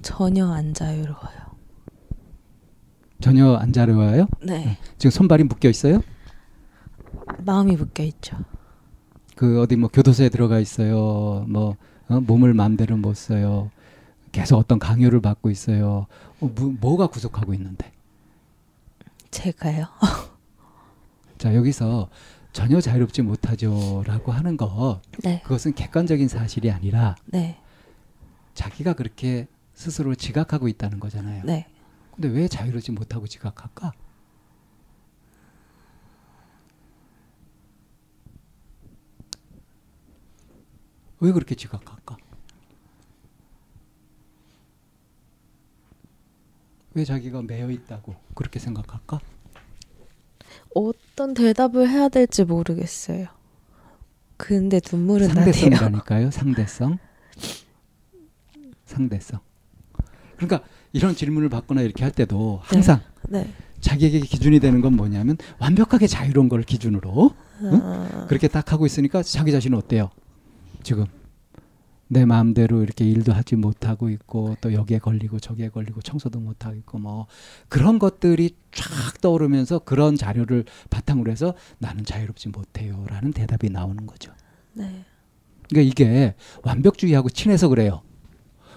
전혀 0.00 0.50
안 0.50 0.72
자유로워요. 0.72 1.41
전혀 3.22 3.54
안 3.54 3.72
자유로워요? 3.72 4.26
네. 4.42 4.64
네. 4.64 4.78
지금 4.98 5.10
손발이 5.12 5.44
묶여 5.44 5.70
있어요? 5.70 6.02
마음이 7.38 7.76
묶여 7.76 8.02
있죠. 8.02 8.36
그 9.36 9.62
어디 9.62 9.76
뭐 9.76 9.88
교도소에 9.88 10.28
들어가 10.28 10.58
있어요. 10.58 11.46
뭐 11.48 11.76
어? 12.08 12.20
몸을 12.20 12.52
마음대로 12.52 12.96
못 12.96 13.16
써요. 13.16 13.70
계속 14.32 14.58
어떤 14.58 14.78
강요를 14.78 15.20
받고 15.20 15.50
있어요. 15.50 16.06
어, 16.40 16.50
뭐, 16.54 16.74
뭐가 16.80 17.06
구속하고 17.06 17.54
있는데? 17.54 17.92
제가요. 19.30 19.86
자 21.38 21.54
여기서 21.54 22.08
전혀 22.52 22.80
자유롭지 22.80 23.22
못하죠라고 23.22 24.32
하는 24.32 24.56
거 24.56 25.00
네. 25.22 25.40
그것은 25.42 25.74
객관적인 25.74 26.28
사실이 26.28 26.70
아니라 26.70 27.14
네. 27.26 27.58
자기가 28.54 28.94
그렇게 28.94 29.46
스스로 29.74 30.14
지각하고 30.14 30.66
있다는 30.66 30.98
거잖아요. 30.98 31.44
네. 31.44 31.66
근데 32.14 32.28
왜 32.28 32.46
자유롭지 32.48 32.92
못하고 32.92 33.26
지각할까? 33.26 33.92
왜 41.20 41.32
그렇게 41.32 41.54
지각할까? 41.54 42.16
왜 46.94 47.04
자기가 47.04 47.42
매여 47.42 47.70
있다고 47.70 48.14
그렇게 48.34 48.58
생각할까? 48.58 49.20
어떤 50.74 51.32
대답을 51.34 51.88
해야 51.88 52.08
될지 52.08 52.44
모르겠어요. 52.44 53.28
근데 54.36 54.80
눈물은 54.92 55.28
상대성이라니까요. 55.28 56.30
상대성. 56.30 56.98
상대성. 58.84 59.40
그러니까 60.46 60.68
이런 60.92 61.14
질문을 61.14 61.48
받거나 61.48 61.82
이렇게 61.82 62.02
할 62.02 62.12
때도 62.12 62.60
항상 62.62 63.00
네. 63.28 63.42
네. 63.42 63.52
자기에게 63.80 64.20
기준이 64.20 64.60
되는 64.60 64.80
건 64.80 64.94
뭐냐면 64.94 65.36
완벽하게 65.58 66.06
자유로운 66.06 66.48
걸 66.48 66.62
기준으로 66.62 67.34
응? 67.62 67.80
아. 67.82 68.26
그렇게 68.28 68.48
딱 68.48 68.72
하고 68.72 68.86
있으니까 68.86 69.22
자기 69.22 69.52
자신은 69.52 69.76
어때요? 69.78 70.10
지금 70.82 71.06
내 72.08 72.24
마음대로 72.26 72.82
이렇게 72.82 73.04
일도 73.06 73.32
하지 73.32 73.56
못하고 73.56 74.10
있고 74.10 74.56
또 74.60 74.74
여기에 74.74 74.98
걸리고 74.98 75.40
저기에 75.40 75.70
걸리고 75.70 76.02
청소도 76.02 76.40
못하고 76.40 76.76
있고 76.76 76.98
뭐 76.98 77.26
그런 77.68 77.98
것들이 77.98 78.56
쫙 78.70 79.20
떠오르면서 79.20 79.80
그런 79.80 80.16
자료를 80.16 80.64
바탕으로 80.90 81.30
해서 81.30 81.54
나는 81.78 82.04
자유롭지 82.04 82.50
못해요라는 82.50 83.32
대답이 83.32 83.70
나오는 83.70 84.06
거죠. 84.06 84.32
네. 84.74 85.04
그러니까 85.70 85.90
이게 85.90 86.34
완벽주의하고 86.62 87.30
친해서 87.30 87.68
그래요. 87.68 88.02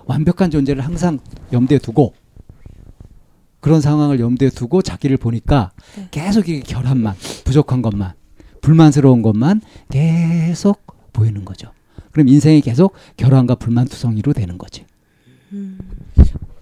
완벽한 0.06 0.52
존재를 0.52 0.84
항상 0.84 1.20
염두에 1.52 1.78
두고 1.78 2.14
그런 3.60 3.82
상황을 3.82 4.20
염두에 4.20 4.50
두고 4.50 4.82
자기를 4.82 5.18
보니까 5.18 5.72
네. 5.96 6.08
계속 6.12 6.50
이 6.50 6.60
결함만 6.62 7.16
부족한 7.46 7.82
것만 7.82 8.14
불만스러운 8.62 9.22
것만 9.22 9.62
계속 9.90 10.86
보이는 11.14 11.46
거죠. 11.46 11.72
그럼 12.12 12.28
인생이 12.28 12.62
계속 12.62 12.94
결함과 13.18 13.56
불만투성이로 13.56 14.34
되는 14.34 14.58
거지. 14.58 14.86
음. 15.52 15.78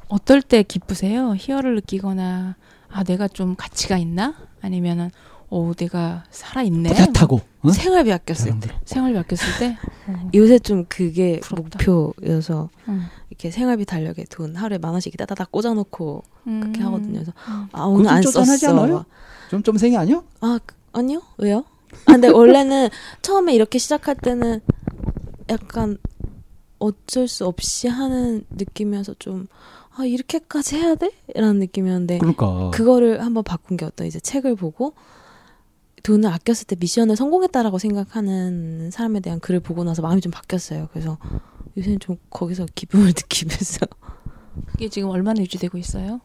어떨 0.07 0.41
때 0.41 0.63
기쁘세요? 0.63 1.33
희열을 1.37 1.75
느끼거나 1.75 2.55
아 2.89 3.03
내가 3.03 3.27
좀 3.27 3.55
가치가 3.55 3.97
있나? 3.97 4.35
아니면은 4.61 5.09
어 5.55 5.71
내가 5.77 6.23
살아 6.31 6.63
있네. 6.63 6.89
뿌듯하고 6.89 7.39
어? 7.61 7.69
생활비 7.69 8.11
아꼈을 8.11 8.59
때. 8.59 8.69
생활비 8.85 9.19
아꼈을 9.19 9.59
때. 9.59 9.77
어. 10.07 10.29
요새 10.33 10.57
좀 10.57 10.85
그게 10.89 11.39
부럽다. 11.41 11.77
목표여서 11.91 12.69
응. 12.87 13.01
이렇게 13.29 13.51
생활비 13.51 13.85
달력에 13.85 14.25
돈 14.31 14.55
하루에 14.55 14.79
만 14.79 14.93
원씩 14.93 15.15
따다닥 15.15 15.51
꽂아놓고 15.51 16.23
음. 16.47 16.59
그렇게 16.59 16.81
하거든요. 16.81 17.13
그래서 17.13 17.33
음. 17.47 17.67
아 17.71 17.83
오늘 17.83 18.09
안 18.09 18.23
썼어. 18.23 19.05
좀 19.51 19.61
좀 19.63 19.77
생이 19.77 19.95
아니요? 19.95 20.23
아 20.41 20.59
그, 20.65 20.73
아니요 20.93 21.21
왜요? 21.37 21.63
아 22.07 22.13
근데 22.13 22.29
원래는 22.29 22.89
처음에 23.21 23.53
이렇게 23.53 23.77
시작할 23.77 24.15
때는 24.15 24.59
약간 25.49 25.99
어쩔 26.79 27.27
수 27.27 27.45
없이 27.45 27.87
하는 27.87 28.43
느낌이어서 28.49 29.13
좀, 29.19 29.47
아, 29.95 30.03
이렇게까지 30.05 30.77
해야 30.77 30.95
돼? 30.95 31.11
라는 31.35 31.59
느낌이었는데. 31.59 32.17
그러니까. 32.17 32.71
그거를 32.71 33.23
한번 33.23 33.43
바꾼 33.43 33.77
게 33.77 33.85
어떤 33.85 34.07
이제 34.07 34.19
책을 34.19 34.55
보고 34.55 34.93
돈을 36.03 36.29
아꼈을 36.29 36.67
때 36.67 36.75
미션을 36.79 37.15
성공했다라고 37.15 37.79
생각하는 37.79 38.91
사람에 38.91 39.21
대한 39.21 39.39
글을 39.39 39.61
보고 39.61 39.83
나서 39.83 40.01
마음이 40.01 40.19
좀 40.21 40.31
바뀌었어요. 40.31 40.89
그래서 40.91 41.17
요새는 41.77 41.99
좀 41.99 42.17
거기서 42.29 42.65
기쁨을 42.75 43.07
느끼면서. 43.15 43.85
그게 44.67 44.89
지금 44.89 45.09
얼마나 45.09 45.41
유지되고 45.41 45.77
있어요? 45.77 46.19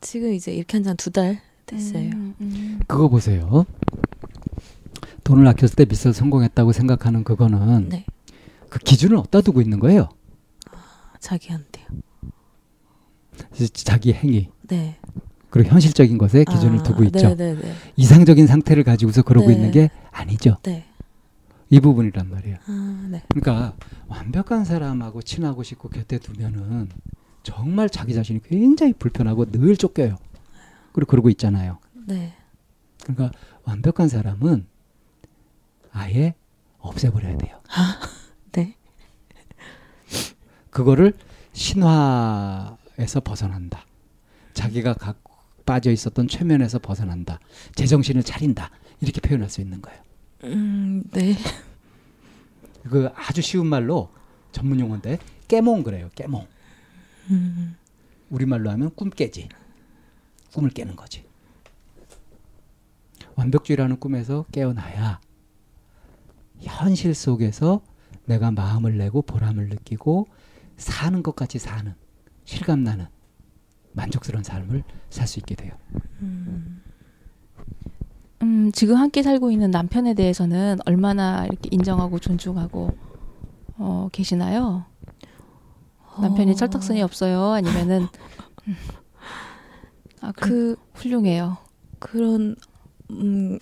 지금 0.00 0.32
이제 0.34 0.52
이렇게 0.52 0.76
한 0.76 0.82
지 0.84 0.88
한 0.90 0.96
두 0.96 1.10
달 1.10 1.40
됐어요. 1.66 2.10
음, 2.10 2.34
음. 2.40 2.80
그거 2.86 3.08
보세요. 3.08 3.64
돈을 5.24 5.46
아꼈을 5.48 5.74
때 5.76 5.86
미션 5.86 6.12
성공했다고 6.12 6.72
생각하는 6.72 7.24
그거는 7.24 7.88
네. 7.88 8.04
그 8.68 8.78
기준을 8.78 9.16
어디다 9.16 9.40
두고 9.40 9.62
있는 9.62 9.80
거예요? 9.80 10.10
아, 10.70 11.14
자기한테요. 11.18 11.86
자기 13.72 14.12
행위. 14.12 14.50
네. 14.68 14.98
그리고 15.54 15.70
현실적인 15.70 16.18
것에 16.18 16.42
기준을 16.42 16.80
아, 16.80 16.82
두고 16.82 17.04
있죠. 17.04 17.36
네네네. 17.36 17.74
이상적인 17.94 18.48
상태를 18.48 18.82
가지고서 18.82 19.22
그러고 19.22 19.50
네. 19.50 19.54
있는 19.54 19.70
게 19.70 19.88
아니죠. 20.10 20.56
네. 20.64 20.84
이 21.70 21.78
부분이란 21.78 22.28
말이에요. 22.28 22.56
아, 22.66 23.06
네. 23.08 23.22
그러니까 23.28 23.76
완벽한 24.08 24.64
사람하고 24.64 25.22
친하고 25.22 25.62
싶고 25.62 25.90
곁에 25.90 26.18
두면은 26.18 26.88
정말 27.44 27.88
자기 27.88 28.14
자신이 28.14 28.40
굉장히 28.42 28.94
불편하고 28.94 29.52
늘 29.52 29.76
쫓겨요. 29.76 30.16
그리고 30.92 31.08
그러고 31.08 31.30
있잖아요. 31.30 31.78
네. 32.04 32.32
그러니까 33.04 33.30
완벽한 33.62 34.08
사람은 34.08 34.66
아예 35.92 36.34
없애버려야 36.80 37.38
돼요. 37.38 37.60
아. 37.68 38.00
네. 38.50 38.74
그거를 40.70 41.12
신화에서 41.52 43.20
벗어난다. 43.22 43.84
자기가 44.52 44.94
갖고 44.94 45.23
빠져 45.64 45.90
있었던 45.90 46.28
최면에서 46.28 46.78
벗어난다. 46.78 47.40
제정신을 47.74 48.22
차린다. 48.22 48.70
이렇게 49.00 49.20
표현할 49.20 49.50
수 49.50 49.60
있는 49.60 49.80
거예요. 49.82 50.00
음, 50.44 51.04
네. 51.10 51.36
그 52.84 53.08
아주 53.14 53.40
쉬운 53.40 53.66
말로 53.66 54.10
전문 54.52 54.78
용어인데 54.78 55.18
깨몽 55.48 55.82
그래요. 55.82 56.10
깨몽. 56.14 56.46
음. 57.30 57.76
우리말로 58.30 58.70
하면 58.70 58.90
꿈 58.94 59.10
깨지. 59.10 59.48
꿈을 60.52 60.70
깨는 60.70 60.96
거지. 60.96 61.24
완벽주의라는 63.36 63.98
꿈에서 63.98 64.44
깨어나야 64.52 65.20
현실 66.60 67.14
속에서 67.14 67.82
내가 68.26 68.50
마음을 68.50 68.96
내고 68.96 69.22
보람을 69.22 69.68
느끼고 69.68 70.28
사는 70.76 71.22
것 71.22 71.34
같이 71.34 71.58
사는 71.58 71.94
실감나는 72.44 73.06
만족스러운 73.94 74.42
삶을 74.44 74.84
살 75.10 75.26
수 75.26 75.38
있게 75.38 75.54
돼요. 75.54 75.72
음. 76.20 76.82
음, 78.42 78.72
지금 78.72 78.96
함께 78.96 79.22
살고 79.22 79.50
있는 79.50 79.70
남편에 79.70 80.14
대해서는 80.14 80.78
얼마나 80.86 81.46
이렇게 81.46 81.68
인정하고 81.72 82.18
존중하고 82.18 82.90
어, 83.78 84.08
계시나요? 84.12 84.84
남편이 86.20 86.52
어... 86.52 86.54
철딱선이 86.54 87.02
없어요? 87.02 87.52
아니면은 87.52 88.06
음. 88.68 88.76
아, 90.20 90.32
그 90.32 90.76
훌륭해요. 90.94 91.56
그런 91.98 92.56
음, 93.10 93.58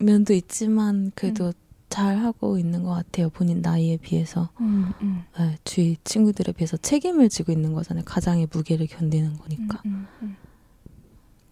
면도 0.00 0.32
있지만 0.32 1.12
그래도 1.14 1.46
음. 1.48 1.52
잘 1.88 2.18
하고 2.18 2.58
있는 2.58 2.82
것 2.82 2.90
같아요. 2.90 3.30
본인 3.30 3.60
나이에 3.62 3.96
비해서. 3.96 4.50
음, 4.60 4.92
음. 5.00 5.22
네, 5.38 5.56
주위 5.64 5.96
친구들에 6.04 6.52
비해서 6.52 6.76
책임을 6.76 7.28
지고 7.28 7.52
있는 7.52 7.72
거잖아요. 7.72 8.04
가장의 8.04 8.48
무게를 8.52 8.86
견디는 8.86 9.38
거니까. 9.38 9.80
음, 9.86 9.90
음, 9.92 10.06
음. 10.22 10.36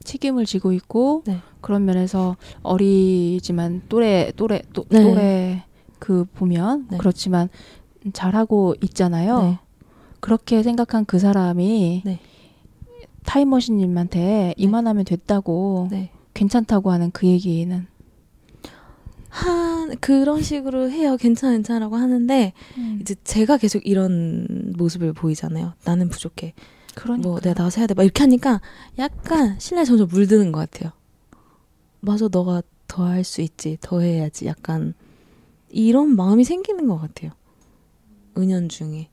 책임을 0.04 0.46
지고 0.46 0.72
있고 0.72 1.22
네. 1.26 1.40
그런 1.60 1.84
면에서 1.84 2.36
어리지만 2.62 3.82
또래 3.88 4.32
또래 4.36 4.62
또, 4.72 4.84
네. 4.88 5.02
또래 5.02 5.64
그 5.98 6.24
보면 6.32 6.86
네. 6.90 6.98
그렇지만 6.98 7.48
잘하고 8.12 8.76
있잖아요. 8.82 9.42
네. 9.42 9.58
그렇게 10.20 10.62
생각한 10.62 11.06
그 11.06 11.18
사람이 11.18 12.02
네. 12.04 12.20
타임머신님한테 13.24 14.18
네. 14.20 14.54
이만하면 14.56 15.04
됐다고 15.04 15.88
괜찮다고 16.34 16.92
하는 16.92 17.10
그 17.10 17.26
얘기는 17.26 17.86
한 19.36 19.96
그런 20.00 20.42
식으로 20.42 20.90
해요. 20.90 21.16
괜찮아 21.18 21.52
괜찮아라고 21.52 21.96
하는데 21.96 22.52
음. 22.78 22.98
이제 23.00 23.14
제가 23.22 23.58
계속 23.58 23.86
이런 23.86 24.72
모습을 24.76 25.12
보이잖아요. 25.12 25.74
나는 25.84 26.08
부족해. 26.08 26.54
그러니까. 26.94 27.28
뭐 27.28 27.40
내가 27.40 27.54
나와서 27.54 27.80
해야 27.80 27.86
돼. 27.86 27.92
막 27.94 28.02
이렇게 28.04 28.22
하니까 28.22 28.60
약간 28.98 29.58
신뢰 29.60 29.84
점점 29.84 30.08
물드는 30.08 30.52
것 30.52 30.70
같아요. 30.70 30.92
맞아, 32.00 32.28
너가 32.30 32.62
더 32.88 33.04
할 33.04 33.24
수 33.24 33.42
있지. 33.42 33.76
더 33.82 34.00
해야지. 34.00 34.46
약간 34.46 34.94
이런 35.68 36.16
마음이 36.16 36.44
생기는 36.44 36.86
것 36.88 36.96
같아요. 36.98 37.32
은연중에. 38.38 39.10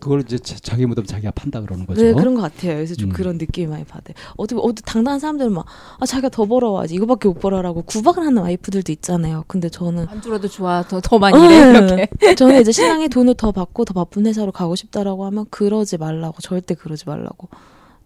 그걸 0.00 0.22
이제 0.22 0.38
자기 0.38 0.86
무덤 0.86 1.04
자기가 1.04 1.32
판다 1.32 1.60
그러는 1.60 1.86
거죠. 1.86 2.02
네, 2.02 2.12
그런 2.14 2.34
것 2.34 2.40
같아요. 2.40 2.76
그래서 2.76 2.94
좀 2.94 3.10
음. 3.10 3.12
그런 3.12 3.36
느낌이 3.36 3.66
많이 3.66 3.84
받아요. 3.84 4.14
어떻게 4.36 4.60
어디 4.62 4.82
당당한 4.82 5.20
사람들은 5.20 5.52
막 5.52 5.66
아, 5.98 6.06
자기가 6.06 6.30
더 6.30 6.46
벌어와야지 6.46 6.94
이거밖에 6.94 7.28
못 7.28 7.34
벌어라고 7.34 7.82
구박을 7.82 8.24
하는 8.24 8.42
와이프들도 8.42 8.90
있잖아요. 8.92 9.44
근데 9.46 9.68
저는 9.68 10.08
안 10.08 10.22
줄어도 10.22 10.48
좋아 10.48 10.82
더 10.82 11.00
더 11.10 11.18
많이 11.18 11.36
네. 11.38 11.70
이렇게. 11.70 12.08
저는 12.36 12.60
이제 12.60 12.72
신랑이 12.72 13.08
돈을 13.08 13.34
더 13.34 13.52
받고 13.52 13.84
더 13.84 13.94
바쁜 13.94 14.26
회사로 14.26 14.52
가고 14.52 14.76
싶다라고 14.76 15.24
하면 15.26 15.46
그러지 15.50 15.98
말라고 15.98 16.40
절대 16.40 16.74
그러지 16.74 17.04
말라고 17.06 17.48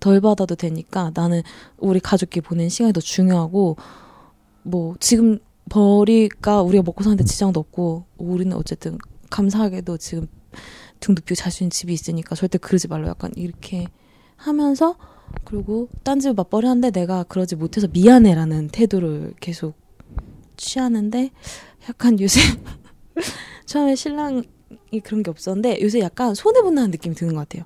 덜 0.01 0.21
받아도 0.21 0.55
되니까 0.55 1.11
나는 1.15 1.43
우리 1.79 2.01
가족끼리 2.01 2.41
보낸 2.43 2.69
시간이 2.69 2.93
더 2.93 3.01
중요하고 3.01 3.77
뭐 4.63 4.95
지금 5.01 5.39
벌이가 5.71 6.63
우리가 6.63 6.83
먹고 6.83 7.05
사는데 7.05 7.25
지장도 7.25 7.61
없고 7.61 8.05
우리는 8.17 8.57
어쨌든 8.57 8.99
감사하게도 9.31 9.99
지금 9.99 10.27
등 11.01 11.15
눕히고 11.15 11.35
잘 11.35 11.53
수 11.53 11.63
있는 11.63 11.71
집이 11.71 11.93
있으니까 11.93 12.35
절대 12.35 12.59
그러지 12.59 12.89
말라 12.89 13.09
약간 13.09 13.31
이렇게 13.37 13.89
하면서 14.37 14.97
그리고 15.45 15.89
딴 16.03 16.21
집을 16.21 16.35
맞벌이 16.35 16.67
하는데 16.67 16.91
내가 16.91 17.25
그러지 17.25 17.57
못해서 17.57 17.87
미안해라는 17.93 18.69
태도를 18.69 19.35
계속 19.41 19.75
취하는데 20.57 21.31
약간 21.89 22.19
요새 22.21 22.41
처음에 23.67 23.95
신랑이 23.95 24.43
그런 25.03 25.23
게 25.23 25.31
없었는데 25.31 25.81
요새 25.83 26.01
약간 26.01 26.35
손해 26.35 26.61
본다는 26.63 26.91
느낌이 26.91 27.15
드는 27.15 27.35
것 27.35 27.41
같아요. 27.49 27.65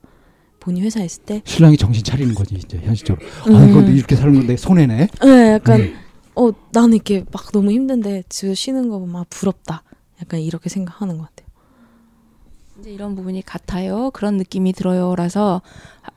본인 0.61 0.85
회사에 0.85 1.05
있을 1.05 1.23
때 1.23 1.43
신랑이 1.45 1.77
정신 1.77 2.03
차리는 2.05 2.35
거지 2.35 2.57
이제 2.57 2.79
현실적으로 2.79 3.25
음. 3.49 3.57
아 3.57 3.65
이거 3.67 3.81
이렇게 3.83 4.17
살는데 4.17 4.57
손해네. 4.57 5.09
네, 5.23 5.53
약간 5.53 5.81
음. 5.81 5.97
어 6.35 6.51
나는 6.73 6.95
이렇게 6.95 7.25
막 7.33 7.51
너무 7.53 7.71
힘든데 7.71 8.25
집에 8.29 8.55
쉬는 8.55 8.89
거 8.89 8.99
보면 8.99 9.25
부럽다. 9.31 9.83
약간 10.21 10.41
이렇게 10.41 10.69
생각하는 10.69 11.19
것 11.19 11.29
같아요. 11.29 11.48
이제 12.79 12.91
이런 12.93 13.15
부분이 13.15 13.43
같아요. 13.43 14.11
그런 14.13 14.37
느낌이 14.37 14.73
들어요라서 14.73 15.63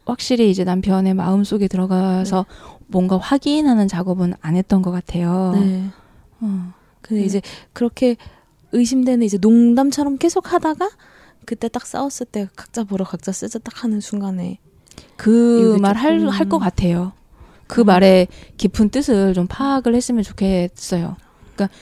확실히 0.05 0.49
이제 0.51 0.63
남편의 0.63 1.13
마음 1.15 1.43
속에 1.43 1.67
들어가서 1.67 2.45
네. 2.47 2.75
뭔가 2.87 3.17
확인하는 3.17 3.87
작업은 3.87 4.33
안 4.41 4.55
했던 4.55 4.81
것 4.81 4.91
같아요. 4.91 5.53
네. 5.55 5.89
어. 6.41 6.73
근데 7.01 7.21
네. 7.21 7.25
이제 7.25 7.41
그렇게 7.73 8.15
의심되는 8.73 9.25
이제 9.25 9.37
농담처럼 9.39 10.17
계속 10.17 10.53
하다가 10.53 10.89
그때 11.45 11.67
딱 11.67 11.85
싸웠을 11.85 12.27
때 12.27 12.47
각자 12.55 12.83
보러 12.83 13.03
각자 13.05 13.31
쓰자 13.31 13.59
딱 13.59 13.83
하는 13.83 13.99
순간에 13.99 14.59
그 15.17 15.77
말 15.81 15.95
할 15.95 16.27
할 16.29 16.47
것 16.47 16.59
같아요. 16.59 17.13
그 17.67 17.81
음. 17.81 17.85
말의 17.87 18.27
깊은 18.57 18.89
뜻을 18.89 19.33
좀 19.33 19.47
파악을 19.47 19.95
했으면 19.95 20.23
좋겠어요. 20.23 21.15
그러니까 21.55 21.75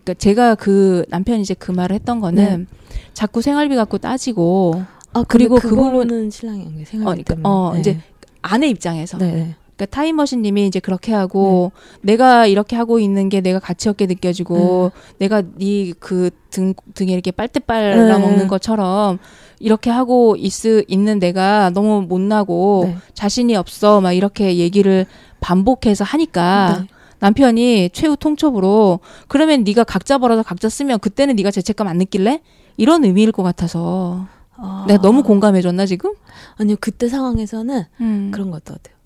그러니까 0.00 0.14
제가 0.14 0.54
그 0.54 1.04
남편이 1.08 1.42
이제 1.42 1.54
그 1.54 1.72
말을 1.72 1.94
했던 1.94 2.20
거는 2.20 2.66
네. 2.70 2.98
자꾸 3.14 3.42
생활비 3.42 3.76
갖고 3.76 3.98
따지고 3.98 4.82
아 5.12 5.24
그리고 5.26 5.56
그 5.56 5.68
부분은 5.68 6.30
신랑이 6.30 6.84
생활비 6.84 7.22
어, 7.22 7.24
그러니까, 7.24 7.48
어 7.48 7.72
네. 7.74 7.80
이제 7.80 7.98
아내 8.42 8.68
입장에서 8.68 9.18
네. 9.18 9.32
네. 9.32 9.56
그러니까 9.76 9.94
타임머신님이 9.94 10.66
이제 10.66 10.80
그렇게 10.80 11.12
하고 11.12 11.72
네. 12.00 12.12
내가 12.12 12.46
이렇게 12.46 12.76
하고 12.76 12.98
있는 12.98 13.28
게 13.28 13.40
내가 13.40 13.58
가치 13.58 13.88
없게 13.88 14.06
느껴지고 14.06 14.92
네. 15.18 15.28
내가 15.28 15.42
네 15.42 15.92
그 15.98 16.30
등 16.56 16.72
등에 16.94 17.12
이렇게 17.12 17.30
빨대 17.30 17.60
먹는 17.66 18.38
네. 18.38 18.46
것처럼 18.46 19.18
이렇게 19.58 19.90
하고 19.90 20.36
있, 20.38 20.52
있는 20.88 21.18
내가 21.18 21.68
너무 21.70 22.00
못나고 22.00 22.84
네. 22.86 22.96
자신이 23.12 23.54
없어 23.56 24.00
막 24.00 24.12
이렇게 24.12 24.56
얘기를 24.56 25.04
반복해서 25.40 26.04
하니까 26.04 26.78
네. 26.80 26.95
남편이 27.18 27.90
최후 27.92 28.16
통첩으로 28.16 29.00
그러면 29.28 29.64
네가 29.64 29.84
각자 29.84 30.18
벌어서 30.18 30.42
각자 30.42 30.68
쓰면 30.68 30.98
그때는 31.00 31.36
네가 31.36 31.50
죄책감 31.50 31.88
안 31.88 31.98
느낄래? 31.98 32.42
이런 32.76 33.04
의미일 33.04 33.32
것 33.32 33.42
같아서 33.42 34.26
아... 34.56 34.84
내가 34.86 35.00
너무 35.00 35.22
공감해줬나 35.22 35.86
지금? 35.86 36.14
아니요 36.56 36.76
그때 36.80 37.08
상황에서는 37.08 37.84
음. 38.00 38.30
그런 38.32 38.50
것 38.50 38.64
같아요. 38.64 38.96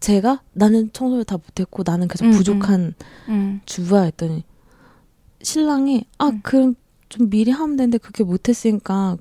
제가 0.00 0.42
나는 0.52 0.90
청소를 0.92 1.24
다 1.24 1.36
못했고 1.36 1.82
나는 1.84 2.08
계속 2.08 2.26
음, 2.26 2.30
음. 2.30 2.32
부족한 2.32 2.94
음. 3.28 3.60
주부야 3.64 4.02
했더니 4.02 4.44
신랑이 5.42 6.06
아 6.18 6.28
음. 6.28 6.40
그럼 6.42 6.74
좀 7.08 7.30
미리 7.30 7.50
하면 7.50 7.76
되는데 7.76 7.98
그렇게 7.98 8.24
못했으니까 8.24 9.16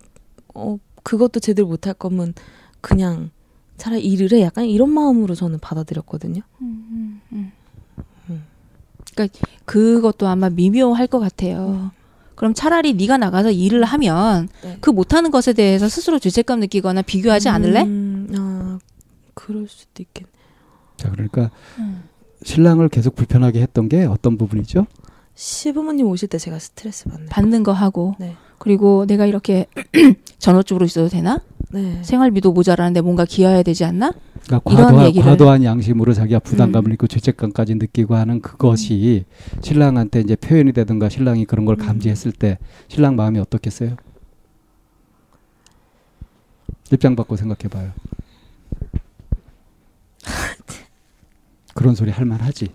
어 0.54 0.78
그것도 1.04 1.40
제대로 1.40 1.68
못할 1.68 1.94
거면 1.94 2.34
그냥 2.82 3.32
차라리 3.78 4.06
일을 4.06 4.32
해 4.34 4.42
약간 4.42 4.66
이런 4.66 4.92
마음으로 4.92 5.34
저는 5.34 5.60
받아들였거든요. 5.60 6.42
음, 6.62 7.22
음, 7.32 7.52
그러니까 9.28 9.40
그것도 9.66 10.28
아마 10.28 10.50
미묘할 10.50 11.08
것 11.08 11.20
같아요. 11.20 11.92
그럼 12.36 12.54
차라리 12.54 12.94
네가 12.94 13.18
나가서 13.18 13.52
일을 13.52 13.84
하면 13.84 14.50
네. 14.64 14.78
그 14.82 14.90
못하는 14.90 15.30
것에 15.30 15.54
대해서 15.54 15.88
스스로 15.88 16.18
죄책감 16.18 16.60
느끼거나 16.62 17.04
비교하지 17.04 17.50
않을래? 17.50 17.86
아, 18.36 18.80
그럴 19.36 19.68
수도 19.68 20.02
있겠네. 20.02 20.30
자, 20.98 21.12
그러니까 21.12 21.52
음. 21.78 22.04
신랑을 22.44 22.90
계속 22.90 23.16
불편하게 23.16 23.62
했던 23.62 23.90
게 23.90 24.06
어떤 24.06 24.38
부분이죠? 24.38 24.88
시부모님 25.36 26.08
오실 26.08 26.28
때 26.30 26.38
제가 26.38 26.60
스트레스 26.60 27.06
받는 27.06 27.28
받는 27.28 27.64
거 27.64 27.72
하고 27.72 28.16
네. 28.20 28.36
그리고 28.58 29.06
내가 29.06 29.26
이렇게 29.26 29.68
전업주부로 30.40 30.86
있어도 30.86 31.10
되나? 31.10 31.42
네. 31.72 32.00
생활비도 32.04 32.52
모자라는데 32.52 33.02
뭔가 33.02 33.26
기여해야 33.26 33.64
되지 33.64 33.86
않나? 33.86 34.14
그러니까 34.46 34.70
과도한. 34.70 35.14
과도한 35.14 35.64
양심으로 35.64 36.14
자기가 36.14 36.40
부담감을 36.40 36.90
음. 36.90 36.92
느끼고 36.92 37.08
죄책감까지 37.08 37.76
느끼고 37.76 38.16
하는 38.16 38.42
그것이 38.42 39.26
음. 39.56 39.62
신랑한테 39.62 40.22
이제 40.22 40.36
표현이 40.36 40.74
되든가 40.74 41.10
신랑이 41.10 41.46
그런 41.46 41.66
걸 41.66 41.76
음. 41.80 41.86
감지했을 41.86 42.32
때 42.32 42.58
신랑 42.88 43.16
마음이 43.16 43.40
어떻겠어요? 43.40 43.96
입장 46.92 47.16
바꿔 47.16 47.38
생각해 47.38 47.70
봐요. 47.70 47.92
그런 51.74 51.96
소리 51.96 52.12
할 52.12 52.26
만하지. 52.26 52.70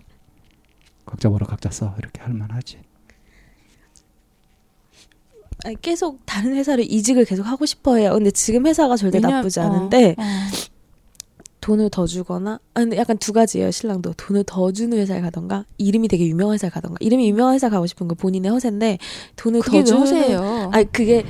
각자 1.05 1.29
벌어 1.29 1.45
각자 1.45 1.69
써 1.69 1.95
이렇게 1.99 2.21
할 2.21 2.33
만하지. 2.33 2.79
아니, 5.65 5.79
계속 5.81 6.25
다른 6.25 6.55
회사를 6.55 6.89
이직을 6.89 7.25
계속 7.25 7.45
하고 7.45 7.65
싶어해요. 7.65 8.13
근데 8.13 8.31
지금 8.31 8.65
회사가 8.67 8.95
절대 8.95 9.17
왜냐, 9.17 9.37
나쁘지 9.37 9.59
않은데 9.59 10.15
어, 10.17 10.21
어. 10.21 10.23
돈을 11.67 11.89
더 11.89 12.07
주거나 12.07 12.61
아 12.75 12.79
근데 12.79 12.95
약간 12.95 13.17
두 13.17 13.33
가지예요. 13.33 13.71
신랑도 13.71 14.13
돈을 14.15 14.45
더 14.45 14.71
주는 14.71 14.97
회사에 14.97 15.19
가던가 15.19 15.65
이름이 15.77 16.07
되게 16.07 16.25
유명한 16.25 16.53
회사에 16.53 16.69
가던가 16.69 16.95
이름이 17.01 17.27
유명한 17.27 17.55
회사 17.55 17.67
가고 17.69 17.85
싶은 17.85 18.07
거 18.07 18.15
본인의 18.15 18.49
허세인데 18.51 18.97
돈을 19.35 19.61
더 19.61 19.83
주는 19.83 19.99
허세예요. 19.99 20.69
아니 20.71 20.89
그게 20.89 21.25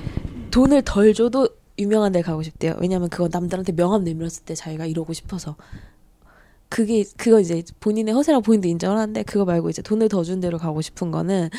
돈을 0.52 0.84
덜 0.84 1.16
줘도 1.16 1.50
유명한 1.80 2.12
데 2.12 2.22
가고 2.22 2.44
싶대요. 2.44 2.76
왜냐면 2.80 3.10
그건 3.10 3.32
남들한테 3.34 3.72
명함 3.72 4.04
내밀었을 4.04 4.46
때 4.46 4.54
자기가 4.54 4.86
이러고 4.86 5.14
싶어서 5.14 5.56
그게 6.70 7.04
그거 7.18 7.40
이제 7.40 7.64
본인의 7.80 8.14
허세라고 8.14 8.44
본인도 8.44 8.68
인정을 8.68 8.96
하는데 8.96 9.24
그거 9.24 9.44
말고 9.44 9.72
이제 9.72 9.82
돈을 9.82 10.08
더준 10.08 10.40
대로 10.40 10.60
가고 10.60 10.82
싶은 10.82 11.10
거는 11.10 11.50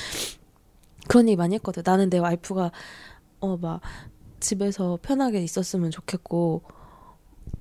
그런 1.08 1.26
얘기 1.26 1.34
많이 1.36 1.56
했거든. 1.56 1.82
나는 1.84 2.10
내 2.10 2.18
와이프가 2.18 2.70
어 3.40 3.56
막 3.56 3.80
집에서 4.38 5.00
편하게 5.02 5.42
있었으면 5.42 5.90
좋겠고 5.90 6.62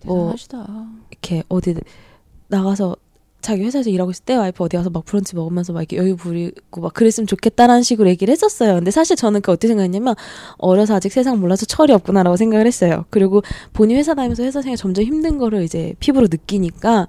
뭐 0.06 0.18
대단하시다. 0.18 0.88
이렇게 1.12 1.44
어디 1.50 1.76
나가서 2.48 2.96
자기 3.42 3.64
회사에서 3.64 3.90
일하고 3.90 4.12
있을 4.12 4.26
때 4.26 4.36
와이프 4.36 4.64
어디 4.64 4.76
가서 4.78 4.90
막 4.90 5.06
브런치 5.06 5.36
먹으면서 5.36 5.72
막 5.72 5.82
이렇게 5.82 5.98
여유 5.98 6.16
부리고 6.16 6.82
막 6.82 6.94
그랬으면 6.94 7.28
좋겠다라는 7.28 7.84
식으로 7.84 8.10
얘기를 8.10 8.32
했었어요. 8.32 8.76
근데 8.76 8.92
사실 8.92 9.16
저는 9.16 9.42
그 9.42 9.52
어떻게 9.52 9.68
생각했냐면 9.68 10.16
어려서 10.58 10.96
아직 10.96 11.12
세상 11.12 11.40
몰라서 11.40 11.66
철이 11.66 11.94
없구나라고 11.94 12.36
생각을 12.36 12.66
했어요. 12.66 13.06
그리고 13.10 13.44
본인 13.74 13.98
회사 13.98 14.16
다니면서 14.16 14.44
회사 14.44 14.62
생활 14.62 14.76
점점 14.76 15.06
힘든 15.06 15.38
거를 15.38 15.64
이제 15.64 15.94
피부로 16.00 16.28
느끼니까 16.30 17.08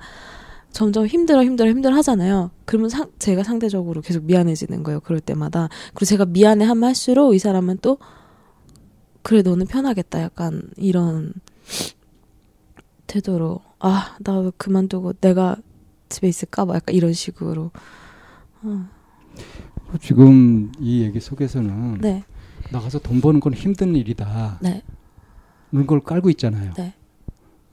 점점 0.71 1.07
힘들어 1.07 1.43
힘들어 1.43 1.71
힘들어 1.71 1.95
하잖아요. 1.97 2.51
그러면 2.67 2.91
상, 2.91 3.11
제가 3.19 3.43
상대적으로 3.43 4.01
계속 4.03 4.25
미안해지는 4.25 4.83
거예요. 4.83 5.01
그럴 5.01 5.21
때마다. 5.21 5.69
그리고 5.95 6.05
제가 6.05 6.27
미안해 6.27 6.65
하면 6.67 6.85
할수록 6.85 7.35
이 7.35 7.39
사람은 7.39 7.79
또 7.83 7.99
그래 9.23 9.43
너는 9.43 9.67
편하겠다. 9.67 10.23
약간 10.23 10.63
이런 10.77 11.33
태도로 13.09 13.61
아, 13.81 14.17
나 14.21 14.51
그만두고 14.57 15.15
내가 15.15 15.57
집에 16.09 16.29
있을까? 16.29 16.65
뭐 16.65 16.77
약간 16.77 16.95
이런 16.95 17.13
식으로. 17.13 17.73
어. 18.63 18.89
지금 20.01 20.71
이 20.79 21.03
얘기 21.03 21.19
속에서는 21.19 21.99
네. 22.01 22.25
나가서 22.71 23.01
돈 23.01 23.21
버는 23.21 23.41
건 23.41 23.55
힘든 23.55 23.97
일이다. 23.97 24.59
네. 24.61 24.83
그런 25.71 25.87
걸 25.87 26.01
깔고 26.01 26.31
있잖아요. 26.31 26.73
네. 26.75 26.95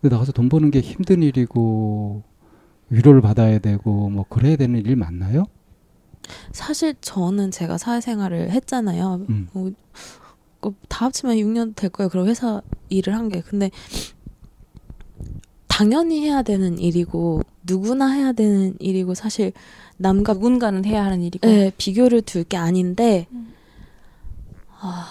근데 0.02 0.14
나가서 0.16 0.32
돈 0.32 0.50
버는 0.50 0.72
게 0.72 0.80
힘든 0.80 1.22
일이고 1.22 2.24
위로를 2.90 3.22
받아야 3.22 3.60
되고 3.60 4.10
뭐 4.10 4.26
그래야 4.30 4.56
되는 4.56 4.84
일 4.86 4.96
맞나요? 4.96 5.46
사실 6.52 6.96
저는 7.02 7.52
제가 7.52 7.78
사회생활을 7.78 8.52
했잖아요. 8.52 9.26
음. 9.30 9.48
뭐, 9.54 9.72
다 10.90 11.06
합치면 11.06 11.38
6년 11.38 11.76
될 11.76 11.90
거예요. 11.90 12.10
그럼 12.10 12.28
회사 12.28 12.62
일을 12.90 13.16
한 13.16 13.30
게. 13.30 13.42
근데 13.42 13.70
당연히 15.76 16.22
해야 16.22 16.42
되는 16.42 16.80
일이고 16.80 17.42
누구나 17.64 18.10
해야 18.10 18.32
되는 18.32 18.78
일이고 18.80 19.14
사실 19.14 19.52
남과 19.98 20.36
누군가는 20.36 20.86
해야 20.86 21.04
하는 21.04 21.22
일이고 21.22 21.46
네, 21.46 21.70
비교를 21.78 22.22
둘 22.22 22.46
게 22.46 22.56
아닌데 22.56 23.28
음. 23.34 23.54
아, 24.80 25.06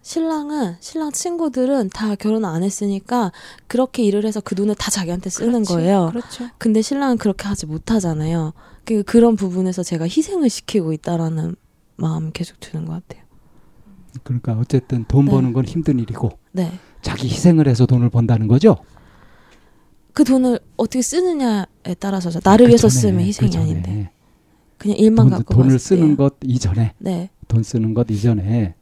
신랑은 0.00 0.76
신랑 0.80 1.12
친구들은 1.12 1.90
다 1.90 2.14
결혼 2.14 2.46
안 2.46 2.62
했으니까 2.62 3.30
그렇게 3.66 4.04
일을 4.04 4.24
해서 4.24 4.40
그 4.40 4.54
돈을 4.54 4.74
다 4.74 4.90
자기한테 4.90 5.28
쓰는 5.28 5.64
그렇지, 5.64 5.72
거예요. 5.74 6.08
그렇죠. 6.12 6.48
근데 6.56 6.80
신랑은 6.80 7.18
그렇게 7.18 7.46
하지 7.46 7.66
못하잖아요. 7.66 8.54
그 8.86 9.02
그런 9.02 9.36
부분에서 9.36 9.82
제가 9.82 10.04
희생을 10.04 10.48
시키고 10.48 10.94
있다라는 10.94 11.56
마음이 11.96 12.30
계속 12.32 12.58
드는 12.60 12.86
것 12.86 12.94
같아요. 13.06 13.22
그러니까 14.22 14.54
어쨌든 14.54 15.04
돈 15.08 15.26
네. 15.26 15.30
버는 15.30 15.52
건 15.52 15.66
힘든 15.66 15.98
일이고 15.98 16.30
네. 16.52 16.72
자기 17.02 17.28
희생을 17.28 17.68
해서 17.68 17.84
돈을 17.84 18.08
번다는 18.08 18.48
거죠. 18.48 18.78
그 20.18 20.24
돈을 20.24 20.58
어떻게 20.76 21.00
쓰느냐에 21.00 21.94
따라서 22.00 22.28
나를 22.42 22.66
그 22.66 22.70
위해서 22.70 22.88
전에, 22.88 23.00
쓰면 23.00 23.20
희생이 23.20 23.52
그 23.52 23.58
아닌데 23.58 24.10
그냥 24.76 24.96
일만 24.96 25.28
돈, 25.28 25.30
갖고 25.30 25.54
돈을 25.54 25.78
쓰는 25.78 26.16
것 26.16 26.34
이전에 26.42 26.92
네. 26.98 27.30
돈 27.46 27.62
쓰는 27.62 27.94
것 27.94 28.10
이전에 28.10 28.74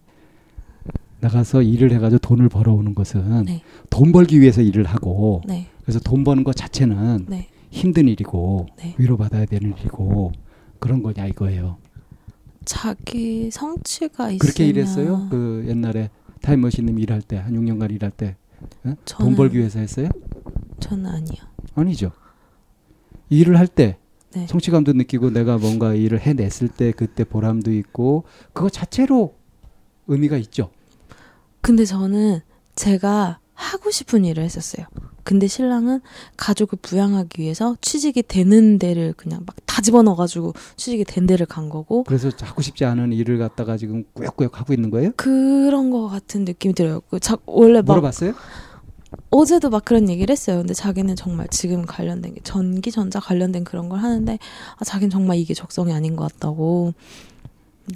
나가서 1.21 1.61
일을 1.61 1.93
해가지고 1.93 2.21
돈을 2.21 2.49
벌어오는 2.49 2.95
것은 2.95 3.45
네. 3.45 3.61
돈 3.91 4.13
벌기 4.13 4.41
위해서 4.41 4.63
일을 4.63 4.85
하고 4.85 5.43
네. 5.47 5.67
그래서 5.83 6.01
돈 6.01 6.25
버는 6.25 6.43
것 6.43 6.57
자체는 6.57 7.27
네. 7.29 7.49
힘든 7.71 8.09
일이고 8.09 8.69
네. 8.79 8.95
위로받아야 8.97 9.45
되는 9.45 9.75
일이고 9.79 10.33
그런 10.79 11.03
거냐 11.03 11.27
이거예요. 11.27 11.77
자기 12.65 13.51
성취가 13.51 14.31
있으면 14.31 14.39
그렇게 14.39 14.67
일했어요? 14.67 15.27
그 15.29 15.67
옛날에 15.69 16.09
타임머신님 16.41 16.99
일할 16.99 17.21
때 17.21 17.37
한 17.37 17.53
6년간 17.53 17.93
일할 17.93 18.11
때 18.11 18.37
돈 19.05 19.35
벌기 19.35 19.59
위해서 19.59 19.79
했어요? 19.79 20.09
저는 20.81 21.07
아니요. 21.07 21.43
아니죠. 21.75 22.13
일을 23.29 23.59
할때 23.59 23.99
네. 24.33 24.47
성취감도 24.47 24.93
느끼고 24.93 25.31
내가 25.31 25.57
뭔가 25.59 25.95
일을 25.95 26.21
해냈을 26.21 26.69
때 26.69 26.93
그때 26.93 27.25
보람도 27.25 27.73
있고 27.73 28.25
그거 28.53 28.69
자체로 28.69 29.35
의미가 30.09 30.37
있죠. 30.37 30.71
근데 31.61 31.85
저는 31.85 32.41
제가 32.75 33.41
하고 33.55 33.91
싶은 33.91 34.25
일을 34.25 34.43
했었어요. 34.45 34.87
근데 35.27 35.49
신랑은 35.49 36.01
가족을 36.37 36.79
부양하기 36.81 37.43
위해서 37.43 37.77
취직이 37.81 38.23
되는 38.23 38.79
데를 38.79 39.13
그냥 39.17 39.43
막 39.45 39.57
다 39.77 39.83
집어넣어가지고 39.83 40.55
취직이 40.77 41.05
된 41.05 41.27
데를 41.27 41.45
간 41.45 41.69
거고. 41.69 42.03
그래서 42.05 42.31
하고 42.41 42.63
싶지 42.63 42.87
않은 42.87 43.13
일을 43.13 43.37
갖다가 43.37 43.77
지금 43.77 44.05
꾸역꾸역 44.15 44.59
하고 44.59 44.73
있는 44.73 44.89
거예요? 44.91 45.11
그런 45.17 45.91
거 45.91 46.09
같은 46.09 46.47
느낌이 46.47 46.73
들어요. 46.73 47.03
그 47.11 47.21
자, 47.21 47.37
원래 47.45 47.83
막 47.83 47.89
물어봤어요? 47.93 48.33
어제도 49.29 49.69
막 49.69 49.85
그런 49.85 50.09
얘기를 50.09 50.33
했어요. 50.33 50.59
근데 50.59 50.73
자기는 50.73 51.15
정말 51.15 51.47
지금 51.49 51.85
관련된 51.85 52.33
게 52.35 52.41
전기 52.43 52.91
전자 52.91 53.21
관련된 53.21 53.65
그런 53.65 53.91
걸 53.91 53.99
하는데 53.99 54.39
아 54.79 54.85
자기는 54.85 55.11
정말 55.11 55.37
이게 55.37 55.53
적성이 55.53 55.93
아닌 55.93 56.17
것 56.17 56.33
같다고. 56.33 56.95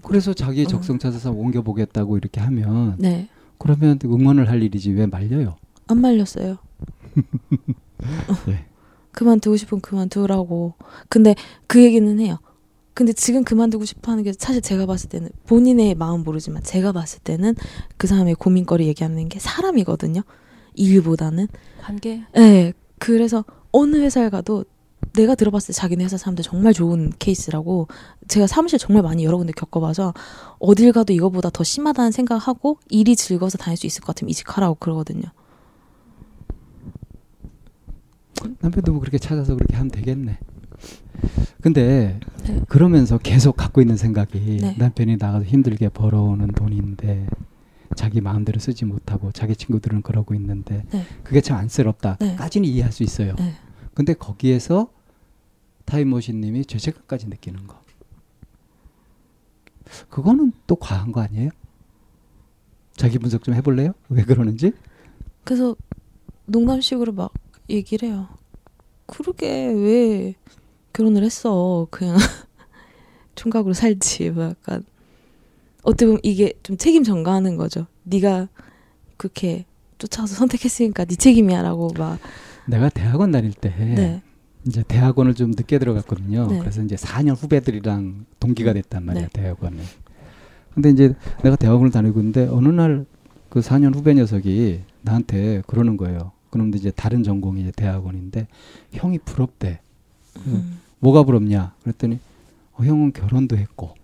그래서 0.02 0.34
자기 0.34 0.64
어. 0.64 0.66
적성 0.66 0.98
찾아서 0.98 1.30
옮겨 1.30 1.62
보겠다고 1.62 2.18
이렇게 2.18 2.40
하면 2.42 2.96
네. 2.98 3.28
그러면 3.56 3.98
응원을 4.04 4.50
할 4.50 4.62
일이지 4.62 4.90
왜 4.90 5.06
말려요? 5.06 5.56
안 5.86 5.98
말렸어요. 6.02 6.58
네. 8.46 8.66
그만두고 9.12 9.56
싶으면 9.56 9.80
그만두라고. 9.80 10.74
근데 11.08 11.34
그 11.66 11.82
얘기는 11.82 12.18
해요. 12.20 12.38
근데 12.94 13.12
지금 13.12 13.44
그만두고 13.44 13.84
싶어 13.84 14.12
하는 14.12 14.24
게 14.24 14.32
사실 14.32 14.60
제가 14.60 14.86
봤을 14.86 15.08
때는 15.08 15.30
본인의 15.46 15.94
마음 15.94 16.22
모르지만 16.22 16.62
제가 16.62 16.92
봤을 16.92 17.20
때는 17.20 17.54
그 17.96 18.06
사람의 18.06 18.34
고민거리 18.34 18.86
얘기하는 18.88 19.28
게 19.28 19.38
사람이거든요. 19.38 20.22
일보다는. 20.74 21.48
관계? 21.80 22.24
네. 22.34 22.72
그래서 22.98 23.44
어느 23.72 23.96
회사에 23.96 24.28
가도 24.28 24.64
내가 25.14 25.34
들어봤을 25.34 25.68
때 25.68 25.72
자기네 25.72 26.04
회사 26.04 26.16
사람들 26.16 26.44
정말 26.44 26.72
좋은 26.72 27.10
케이스라고 27.18 27.88
제가 28.28 28.46
사무실 28.46 28.78
정말 28.78 29.02
많이 29.02 29.24
여러 29.24 29.38
군데 29.38 29.52
겪어봐서 29.56 30.14
어딜 30.58 30.92
가도 30.92 31.12
이거보다 31.12 31.50
더 31.50 31.64
심하다는 31.64 32.12
생각하고 32.12 32.78
일이 32.90 33.16
즐거워서 33.16 33.58
다닐 33.58 33.76
수 33.76 33.86
있을 33.86 34.02
것 34.02 34.08
같으면 34.08 34.30
이직하라고 34.30 34.76
그러거든요. 34.76 35.22
남편도 38.60 38.92
뭐 38.92 39.00
그렇게 39.00 39.18
찾아서 39.18 39.54
그렇게 39.54 39.76
하면 39.76 39.90
되겠네. 39.90 40.38
근데 41.60 42.18
네. 42.44 42.60
그러면서 42.68 43.18
계속 43.18 43.56
갖고 43.56 43.80
있는 43.80 43.96
생각이 43.96 44.58
네. 44.60 44.74
남편이 44.78 45.16
나가서 45.18 45.44
힘들게 45.44 45.88
벌어오는 45.90 46.48
돈인데 46.48 47.26
자기 47.96 48.20
마음대로 48.20 48.58
쓰지 48.58 48.84
못하고 48.84 49.32
자기 49.32 49.54
친구들은 49.54 50.02
그러고 50.02 50.34
있는데 50.34 50.84
네. 50.90 51.04
그게 51.22 51.40
참 51.40 51.58
안쓰럽다까지는 51.58 52.66
네. 52.66 52.72
이해할 52.72 52.92
수 52.92 53.02
있어요. 53.02 53.34
네. 53.36 53.54
근데 53.94 54.14
거기에서 54.14 54.90
타임머신님이 55.84 56.64
죄책감까지 56.64 57.28
느끼는 57.28 57.66
거. 57.66 57.80
그거는 60.08 60.52
또 60.66 60.76
과한 60.76 61.10
거 61.12 61.20
아니에요? 61.20 61.50
자기 62.94 63.18
분석 63.18 63.42
좀 63.42 63.54
해볼래요? 63.54 63.92
왜 64.08 64.22
그러는지? 64.22 64.72
그래서 65.44 65.74
농담식으로 66.46 67.12
막 67.12 67.32
얘기를 67.70 68.08
해요. 68.08 68.28
그러게 69.06 69.66
왜 69.66 70.34
결혼을 70.92 71.22
했어? 71.24 71.86
그냥 71.90 72.16
총각으로 73.34 73.74
살지. 73.74 74.30
뭐 74.30 74.44
약간 74.50 74.84
어떻게 75.82 76.06
보면 76.06 76.20
이게 76.22 76.52
좀 76.62 76.76
책임 76.76 77.02
전가하는 77.04 77.56
거죠. 77.56 77.86
네가 78.04 78.48
그렇게 79.16 79.64
쫓아서 79.98 80.34
선택했으니까 80.34 81.04
네 81.04 81.16
책임이야라고 81.16 81.90
막. 81.98 82.18
내가 82.66 82.88
대학원 82.88 83.32
다닐 83.32 83.52
때 83.52 83.70
네. 83.70 84.22
이제 84.66 84.82
대학원을 84.86 85.34
좀 85.34 85.50
늦게 85.50 85.78
들어갔거든요. 85.78 86.46
네. 86.46 86.58
그래서 86.58 86.82
이제 86.82 86.96
4년 86.96 87.36
후배들이랑 87.40 88.26
동기가 88.38 88.72
됐단 88.72 89.04
말이야 89.04 89.22
네. 89.24 89.28
대학원에. 89.32 89.78
근데 90.74 90.90
이제 90.90 91.14
내가 91.42 91.56
대학원을 91.56 91.90
다니고 91.90 92.20
있는데 92.20 92.46
어느 92.46 92.68
날 92.68 93.06
그 93.50 93.58
4년 93.60 93.94
후배 93.94 94.14
녀석이 94.14 94.80
나한테 95.02 95.62
그러는 95.66 95.96
거예요. 95.96 96.32
그런데 96.50 96.78
이제 96.78 96.90
다른 96.90 97.22
전공이 97.22 97.62
이제 97.62 97.72
대학원인데 97.72 98.48
형이 98.92 99.18
부럽대. 99.20 99.80
음. 100.46 100.80
뭐가 100.98 101.22
부럽냐? 101.22 101.74
그랬더니 101.82 102.18
어, 102.74 102.82
형은 102.84 103.12
결혼도 103.12 103.56
했고 103.56 103.94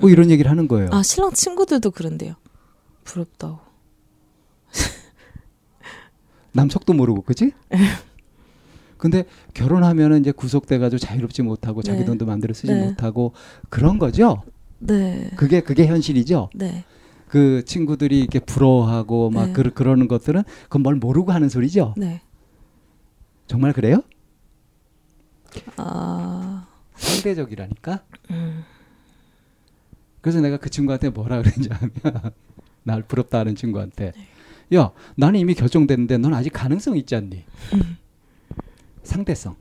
뭐 0.00 0.10
이런 0.10 0.30
얘기를 0.30 0.50
하는 0.50 0.68
거예요. 0.68 0.88
아 0.92 1.02
신랑 1.02 1.32
친구들도 1.32 1.90
그런데요. 1.90 2.34
부럽다고. 3.04 3.58
남석도 6.52 6.92
모르고 6.94 7.22
그지? 7.22 7.52
근데 8.98 9.24
결혼하면은 9.52 10.20
이제 10.20 10.32
구속돼 10.32 10.78
가지고 10.78 10.98
자유롭지 10.98 11.42
못하고 11.42 11.82
자기 11.82 12.00
네. 12.00 12.04
돈도 12.06 12.24
마음대로 12.24 12.54
쓰지 12.54 12.72
네. 12.72 12.86
못하고 12.86 13.32
그런 13.68 13.98
거죠. 13.98 14.42
네. 14.78 15.30
그게 15.36 15.60
그게 15.60 15.86
현실이죠. 15.86 16.50
네. 16.54 16.84
그 17.28 17.64
친구들이 17.64 18.20
이렇게 18.20 18.38
부러워하고 18.38 19.30
막 19.30 19.46
네. 19.46 19.52
그, 19.52 19.70
그러는 19.70 20.08
것들은 20.08 20.42
그건 20.64 20.82
뭘 20.82 20.94
모르고 20.96 21.32
하는 21.32 21.48
소리죠. 21.48 21.94
네. 21.96 22.20
정말 23.46 23.72
그래요? 23.72 24.02
아 25.76 26.66
상대적이라니까. 26.94 28.02
음. 28.30 28.64
그래서 30.20 30.40
내가 30.40 30.56
그 30.56 30.70
친구한테 30.70 31.10
뭐라 31.10 31.42
그랬냐 31.42 31.68
하면 31.70 32.32
날 32.82 33.02
부럽다 33.02 33.38
하는 33.40 33.54
친구한테 33.54 34.12
네. 34.70 34.76
야 34.76 34.92
나는 35.16 35.38
이미 35.40 35.54
결정됐는데 35.54 36.18
넌 36.18 36.34
아직 36.34 36.50
가능성 36.50 36.96
있지 36.96 37.14
않니? 37.14 37.44
음. 37.74 37.96
상대성. 39.02 39.56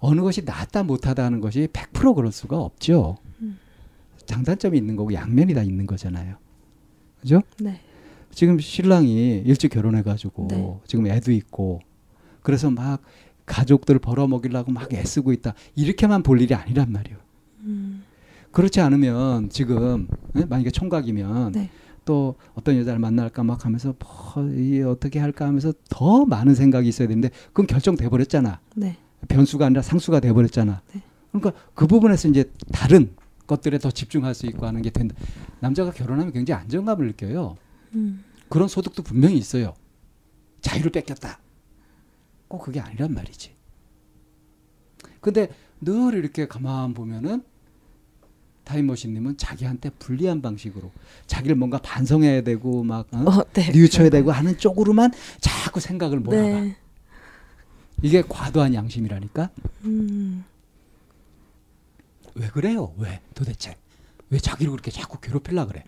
어느 0.00 0.20
것이 0.20 0.44
낫다 0.44 0.84
못하다 0.84 1.24
하는 1.24 1.40
것이 1.40 1.68
100% 1.72 2.14
그럴 2.14 2.30
수가 2.30 2.56
없죠. 2.56 3.18
장단점이 4.28 4.76
있는 4.76 4.94
거고 4.94 5.12
양면이 5.12 5.54
다 5.54 5.62
있는 5.62 5.86
거잖아요. 5.86 6.36
그죠? 7.20 7.40
네. 7.60 7.80
지금 8.30 8.60
신랑이 8.60 9.42
일찍 9.44 9.70
결혼해가지고 9.70 10.48
네. 10.50 10.74
지금 10.86 11.06
애도 11.06 11.32
있고 11.32 11.80
그래서 12.42 12.70
막 12.70 13.02
가족들 13.46 13.98
벌어먹이려고 13.98 14.70
막 14.70 14.92
애쓰고 14.92 15.32
있다. 15.32 15.54
이렇게만 15.74 16.22
볼 16.22 16.40
일이 16.42 16.54
아니란 16.54 16.92
말이에요. 16.92 17.18
음. 17.60 18.04
그렇지 18.52 18.80
않으면 18.80 19.48
지금 19.48 20.06
네? 20.34 20.44
만약에 20.44 20.70
총각이면 20.70 21.52
네. 21.52 21.70
또 22.04 22.36
어떤 22.54 22.76
여자를 22.76 22.98
만날까 22.98 23.42
막 23.42 23.64
하면서 23.64 23.94
뭐, 23.98 24.50
이 24.50 24.82
어떻게 24.82 25.18
할까 25.18 25.46
하면서 25.46 25.72
더 25.88 26.26
많은 26.26 26.54
생각이 26.54 26.86
있어야 26.86 27.08
되는데 27.08 27.30
그건 27.48 27.66
결정돼 27.66 28.08
버렸잖아. 28.10 28.60
네. 28.76 28.98
변수가 29.28 29.64
아니라 29.64 29.80
상수가 29.80 30.20
돼 30.20 30.32
버렸잖아. 30.34 30.82
네. 30.92 31.02
그러니까 31.32 31.60
그 31.74 31.86
부분에서 31.86 32.28
이제 32.28 32.44
다른 32.72 33.10
것들에 33.48 33.78
더 33.78 33.90
집중할 33.90 34.34
수 34.34 34.46
있고 34.46 34.66
하는 34.66 34.82
게 34.82 34.90
된다. 34.90 35.16
남자가 35.58 35.90
결혼하면 35.90 36.32
굉장히 36.32 36.62
안정감을 36.62 37.08
느껴요. 37.08 37.56
음. 37.94 38.22
그런 38.48 38.68
소득도 38.68 39.02
분명히 39.02 39.36
있어요. 39.36 39.74
자유를 40.60 40.92
뺏겼다. 40.92 41.40
꼭 42.46 42.58
그게 42.58 42.78
아니란 42.78 43.12
말이지. 43.12 43.52
근데 45.20 45.48
늘 45.80 46.14
이렇게 46.14 46.46
가만 46.46 46.94
보면은 46.94 47.42
타임머신님은 48.64 49.38
자기한테 49.38 49.90
불리한 49.90 50.42
방식으로 50.42 50.92
자기를 51.26 51.56
뭔가 51.56 51.78
반성해야 51.78 52.42
되고 52.42 52.84
막 52.84 53.08
어? 53.12 53.18
어, 53.18 53.44
네, 53.54 53.70
뉘우쳐야 53.72 54.10
되고 54.10 54.30
하는 54.30 54.58
쪽으로만 54.58 55.10
자꾸 55.40 55.80
생각을 55.80 56.20
몰아가. 56.20 56.60
네. 56.60 56.76
이게 58.02 58.22
과도한 58.22 58.74
양심이라니까. 58.74 59.50
음. 59.84 60.44
왜 62.38 62.48
그래요? 62.48 62.94
왜 62.98 63.20
도대체? 63.34 63.76
왜 64.30 64.38
자기를 64.38 64.70
그렇게 64.72 64.90
자꾸 64.90 65.18
괴롭힐라 65.20 65.66
그래? 65.66 65.84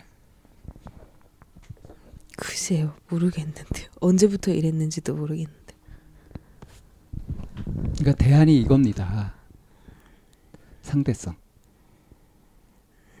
글쎄요, 2.37 2.95
모르겠는데요. 3.09 3.87
언제부터 3.99 4.51
이랬는지도 4.51 5.15
모르겠는데. 5.15 5.61
그러니까 7.99 8.13
대안이 8.13 8.59
이겁니다. 8.59 9.35
상대성. 10.81 11.35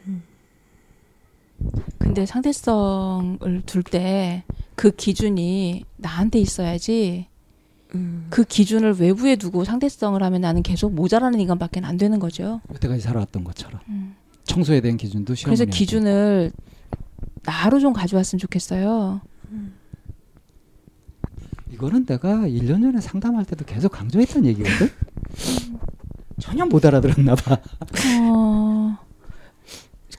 음. 0.07 0.23
근데 1.99 2.25
상대성을 2.25 3.61
둘 3.65 3.83
때 3.83 4.43
그 4.75 4.89
기준이 4.89 5.85
나한테 5.97 6.39
있어야지 6.39 7.27
음. 7.95 8.27
그 8.29 8.43
기준을 8.43 8.95
외부에 8.99 9.35
두고 9.35 9.63
상대성을 9.63 10.21
하면 10.21 10.41
나는 10.41 10.63
계속 10.63 10.93
모자라는 10.93 11.39
인간밖에 11.39 11.81
안 11.83 11.97
되는 11.97 12.19
거죠. 12.19 12.61
여태까지 12.73 13.01
살아왔던 13.01 13.43
것처럼. 13.43 13.81
음. 13.89 14.15
청소에 14.43 14.81
대한 14.81 14.97
기준도 14.97 15.35
시험 15.35 15.49
그래서 15.53 15.65
기준을 15.65 16.51
나로 17.43 17.79
좀 17.79 17.93
가져왔으면 17.93 18.39
좋겠어요. 18.39 19.21
음. 19.51 19.73
이거는 21.71 22.05
내가 22.05 22.41
1년 22.47 22.81
전에 22.81 22.99
상담할 22.99 23.45
때도 23.45 23.65
계속 23.65 23.91
강조했던 23.91 24.45
얘기거든. 24.45 24.89
전혀 26.39 26.65
못 26.65 26.85
알아들었나 26.85 27.35
봐. 27.35 27.59
어... 28.21 28.97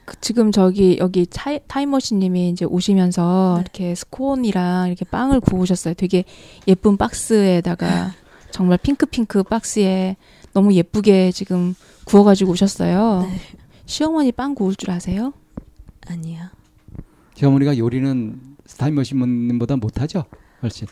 그 0.05 0.19
지금 0.19 0.51
저기 0.51 0.97
여기 0.99 1.25
차, 1.27 1.57
타임머신님이 1.59 2.49
이제 2.49 2.65
오시면서 2.65 3.55
네. 3.57 3.61
이렇게 3.61 3.95
스콘이랑 3.95 4.87
이렇게 4.87 5.05
빵을 5.05 5.39
구우셨어요. 5.39 5.93
되게 5.93 6.25
예쁜 6.67 6.97
박스에다가 6.97 8.13
정말 8.51 8.77
핑크핑크 8.77 9.43
박스에 9.43 10.17
너무 10.53 10.73
예쁘게 10.73 11.31
지금 11.31 11.73
구워가지고 12.05 12.51
오셨어요. 12.51 13.27
네. 13.27 13.39
시어머니 13.85 14.31
빵 14.31 14.55
구울 14.55 14.75
줄 14.75 14.91
아세요? 14.91 15.33
아니요. 16.07 16.43
시어머니가 17.35 17.77
요리는 17.77 18.39
타임머신님보다 18.77 19.77
못하죠? 19.77 20.25
훨씬. 20.61 20.87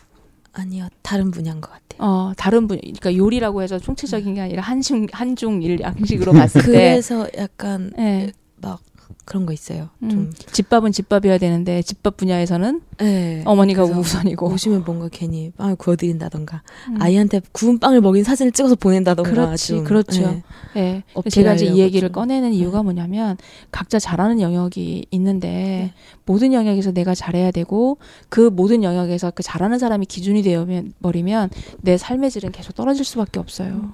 아니요, 0.52 0.88
다른 1.00 1.30
분야인 1.30 1.60
것 1.60 1.70
같아요. 1.70 1.98
어, 1.98 2.32
다른 2.36 2.66
분, 2.66 2.78
그러니까 2.78 3.16
요리라고 3.16 3.62
해서 3.62 3.78
총체적인 3.78 4.34
게 4.34 4.40
아니라 4.42 4.62
한중 4.62 5.06
한중 5.10 5.62
일 5.62 5.80
양식으로 5.80 6.32
봤을 6.32 6.60
때 6.66 6.70
그래서 6.70 7.26
약간 7.38 7.90
네. 7.96 8.32
막 8.56 8.80
그런 9.24 9.46
거 9.46 9.52
있어요. 9.52 9.88
음, 10.02 10.10
좀 10.10 10.32
집밥은 10.52 10.92
집밥이어야 10.92 11.38
되는데 11.38 11.82
집밥 11.82 12.16
분야에서는 12.16 12.80
네, 12.98 13.42
어머니가 13.44 13.84
우선이고 13.84 14.46
오시면 14.46 14.84
뭔가 14.84 15.08
괜히 15.10 15.50
빵을 15.56 15.76
구워드린다던가 15.76 16.62
음. 16.88 17.00
아이한테 17.00 17.40
구운 17.52 17.78
빵을 17.78 18.00
먹인 18.00 18.24
사진을 18.24 18.52
찍어서 18.52 18.74
보낸다던가 18.74 19.30
그렇지, 19.30 19.68
좀, 19.68 19.84
그렇죠. 19.84 20.22
네. 20.22 20.42
네. 20.74 21.04
제가 21.30 21.54
이제 21.54 21.66
이 21.66 21.78
얘기를 21.78 22.08
좀. 22.08 22.14
꺼내는 22.14 22.52
이유가 22.52 22.78
네. 22.78 22.84
뭐냐면 22.84 23.36
각자 23.70 23.98
잘하는 23.98 24.40
영역이 24.40 25.06
있는데 25.10 25.48
네. 25.48 25.94
모든 26.24 26.52
영역에서 26.52 26.92
내가 26.92 27.14
잘해야 27.14 27.50
되고 27.50 27.98
그 28.28 28.40
모든 28.40 28.82
영역에서 28.82 29.30
그 29.30 29.42
잘하는 29.42 29.78
사람이 29.78 30.06
기준이 30.06 30.42
되어 30.42 30.66
버리면 31.02 31.50
내 31.80 31.96
삶의 31.96 32.30
질은 32.30 32.52
계속 32.52 32.74
떨어질 32.74 33.04
수밖에 33.04 33.40
없어요. 33.40 33.72
음. 33.72 33.92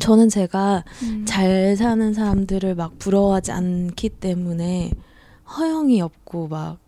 저는 0.00 0.28
제가 0.28 0.84
음. 1.04 1.24
잘 1.26 1.76
사는 1.76 2.12
사람들을 2.12 2.74
막 2.74 2.98
부러워하지 2.98 3.52
않기 3.52 4.08
때문에 4.08 4.90
허영이 5.56 6.00
없고 6.00 6.48
막 6.48 6.78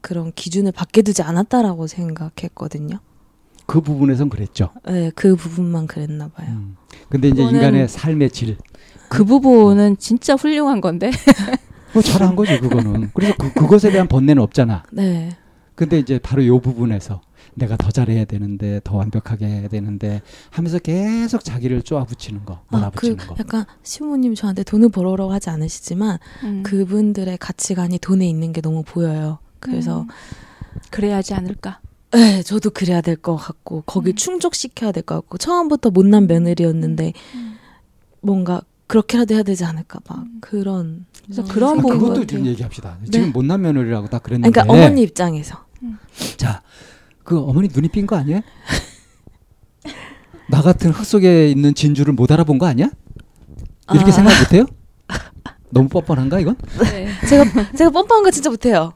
그런 0.00 0.32
기준을 0.34 0.72
밖에 0.72 1.02
두지 1.02 1.22
않았다라고 1.22 1.86
생각했거든요. 1.86 2.98
그 3.66 3.80
부분에선 3.80 4.30
그랬죠. 4.30 4.70
네, 4.86 5.12
그 5.14 5.36
부분만 5.36 5.86
그랬나 5.86 6.28
봐요. 6.28 6.48
음. 6.50 6.76
근데 7.08 7.28
이제 7.28 7.42
인간의 7.42 7.88
삶의 7.88 8.30
질. 8.30 8.56
그 9.08 9.24
부분은 9.24 9.98
진짜 9.98 10.34
훌륭한 10.34 10.80
건데. 10.80 11.10
뭐 11.92 12.02
잘한 12.02 12.34
거죠, 12.36 12.58
그거는. 12.60 13.10
그래서 13.14 13.34
그, 13.38 13.52
그것에 13.52 13.90
대한 13.90 14.08
번뇌는 14.08 14.42
없잖아. 14.42 14.84
네. 14.92 15.30
근데 15.74 15.98
이제 15.98 16.18
바로 16.18 16.44
요 16.46 16.60
부분에서 16.60 17.20
내가 17.60 17.76
더 17.76 17.90
잘해야 17.90 18.24
되는데 18.24 18.80
더 18.82 18.96
완벽하게 18.96 19.46
해야 19.46 19.68
되는데 19.68 20.22
하면서 20.50 20.78
계속 20.80 21.44
자기를 21.44 21.82
쪼아붙이는 21.82 22.44
거, 22.44 22.62
몰아붙이는 22.70 23.20
아, 23.20 23.22
그 23.22 23.28
거. 23.28 23.36
약간 23.38 23.64
시부모님 23.84 24.34
저한테 24.34 24.64
돈을 24.64 24.88
벌어오라고 24.88 25.32
하지 25.32 25.50
않으시지만 25.50 26.18
음. 26.42 26.62
그분들의 26.64 27.36
가치관이 27.38 27.98
돈에 27.98 28.28
있는 28.28 28.52
게 28.52 28.60
너무 28.60 28.82
보여요. 28.82 29.38
그래서 29.60 30.02
음. 30.02 30.08
그래야 30.90 31.16
하지 31.18 31.34
않을까? 31.34 31.80
네, 32.12 32.42
저도 32.42 32.70
그래야 32.70 33.00
될 33.02 33.14
것 33.16 33.36
같고 33.36 33.82
거기 33.86 34.10
음. 34.10 34.14
충족시켜야 34.16 34.90
될 34.90 35.02
것 35.04 35.14
같고 35.16 35.38
처음부터 35.38 35.90
못난 35.90 36.26
며느리였는데 36.26 37.12
음. 37.34 37.56
뭔가 38.20 38.62
그렇게라도 38.88 39.34
해야 39.34 39.42
되지 39.44 39.64
않을까 39.64 40.00
막 40.08 40.18
음. 40.24 40.38
그런 40.40 41.06
그래서 41.24 41.44
그런 41.44 41.78
아, 41.78 41.82
그것도 41.82 42.26
좀 42.26 42.44
얘기합시다. 42.46 42.96
네. 43.02 43.10
지금 43.10 43.30
못난 43.32 43.60
며느리라고 43.60 44.08
딱 44.08 44.22
그랬는데 44.24 44.50
그러니까 44.50 44.72
어머니 44.74 45.02
입장에서 45.02 45.64
자, 46.36 46.62
그 47.24 47.38
어머니 47.38 47.68
눈이 47.72 47.88
삔 47.88 48.06
거 48.06 48.16
아니에요? 48.16 48.40
나 50.48 50.62
같은 50.62 50.90
흙 50.90 51.04
속에 51.04 51.48
있는 51.48 51.74
진주를 51.74 52.12
못 52.14 52.30
알아본 52.32 52.58
거 52.58 52.66
아니야? 52.66 52.90
이렇게 53.92 54.08
아. 54.08 54.12
생각 54.12 54.32
못해요? 54.40 54.66
너무 55.70 55.88
뻔뻔한가 55.88 56.40
이건? 56.40 56.56
네. 56.82 57.08
제가 57.28 57.44
제가 57.76 57.90
뻔뻔한 57.90 58.24
거 58.24 58.30
진짜 58.30 58.50
못해요. 58.50 58.92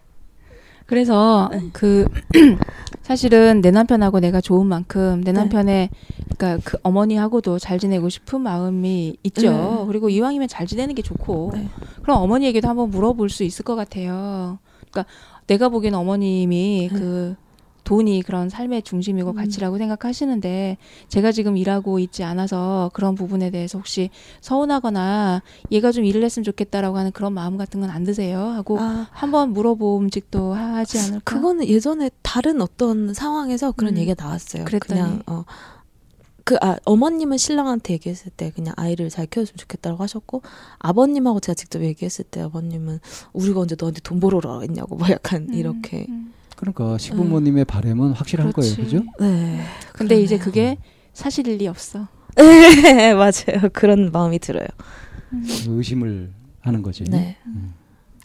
그래서 0.86 1.48
네. 1.52 1.62
그 1.72 2.06
사실은 3.02 3.60
내 3.60 3.70
남편하고 3.70 4.18
내가 4.20 4.40
좋은 4.40 4.66
만큼 4.66 5.22
내 5.24 5.32
네. 5.32 5.38
남편의 5.38 5.90
그러니까 6.36 6.58
그 6.68 6.76
어머니하고도 6.82 7.58
잘 7.60 7.78
지내고 7.78 8.08
싶은 8.08 8.40
마음이 8.40 9.16
있죠. 9.22 9.52
네. 9.52 9.84
그리고 9.86 10.08
이왕이면 10.08 10.48
잘 10.48 10.66
지내는 10.66 10.94
게 10.96 11.02
좋고 11.02 11.52
네. 11.54 11.68
그럼 12.02 12.20
어머니에게도 12.22 12.68
한번 12.68 12.90
물어볼 12.90 13.30
수 13.30 13.44
있을 13.44 13.64
것 13.64 13.76
같아요. 13.76 14.58
그러니까 14.90 15.06
내가 15.46 15.68
보기엔 15.68 15.94
어머님이 15.94 16.88
네. 16.92 16.98
그 16.98 17.36
돈이 17.84 18.22
그런 18.22 18.48
삶의 18.50 18.82
중심이고 18.82 19.30
음. 19.30 19.34
가치라고 19.36 19.78
생각하시는데 19.78 20.76
제가 21.08 21.32
지금 21.32 21.56
일하고 21.56 21.98
있지 22.00 22.22
않아서 22.24 22.90
그런 22.92 23.14
부분에 23.14 23.50
대해서 23.50 23.78
혹시 23.78 24.10
서운하거나 24.40 25.42
얘가 25.70 25.90
좀 25.92 26.04
일을 26.04 26.22
했으면 26.24 26.44
좋겠다라고 26.44 26.98
하는 26.98 27.12
그런 27.12 27.32
마음 27.32 27.56
같은 27.56 27.80
건 27.80 27.94
안 27.94 28.02
드세요? 28.02 28.40
하고 28.40 28.78
아. 28.80 29.06
한번 29.12 29.52
물어봄직도 29.52 30.52
하지 30.52 30.98
않을까? 30.98 31.20
그거는 31.24 31.68
예전에 31.68 32.10
다른 32.22 32.60
어떤 32.60 33.14
상황에서 33.14 33.72
그런 33.72 33.94
음. 33.94 33.98
얘기가 33.98 34.20
나왔어요. 34.24 34.64
그랬더니. 34.64 35.00
그냥 35.00 35.22
어 35.26 35.44
그, 36.44 36.56
아, 36.60 36.76
어머님은 36.84 37.38
신랑한테 37.38 37.94
얘기했을 37.94 38.30
때 38.36 38.50
그냥 38.50 38.74
아이를 38.76 39.08
잘 39.08 39.26
키워줬으면 39.26 39.56
좋겠다고 39.56 40.02
하셨고, 40.02 40.42
아버님하고 40.78 41.40
제가 41.40 41.54
직접 41.54 41.82
얘기했을 41.82 42.24
때 42.24 42.42
아버님은 42.42 43.00
우리가 43.32 43.60
언제 43.60 43.76
너한테 43.80 44.00
돈 44.02 44.20
벌어라 44.20 44.60
했냐고, 44.60 44.96
뭐 44.96 45.08
약간 45.08 45.46
음, 45.48 45.54
이렇게. 45.54 46.04
음. 46.08 46.34
그러니까 46.56 46.98
시부모님의 46.98 47.64
음. 47.64 47.66
바램은 47.66 48.12
확실한 48.12 48.52
그렇지. 48.52 48.76
거예요, 48.76 48.84
그죠? 48.84 49.04
네. 49.20 49.60
근데 49.92 50.14
그러네요. 50.14 50.20
이제 50.20 50.38
그게 50.38 50.78
사실일 51.12 51.58
리 51.58 51.66
없어. 51.66 52.08
네, 52.36 53.14
맞아요. 53.14 53.68
그런 53.72 54.10
마음이 54.12 54.38
들어요. 54.38 54.66
음. 55.32 55.46
의심을 55.68 56.32
하는 56.60 56.82
거지. 56.82 57.04
네. 57.04 57.36
음. 57.46 57.74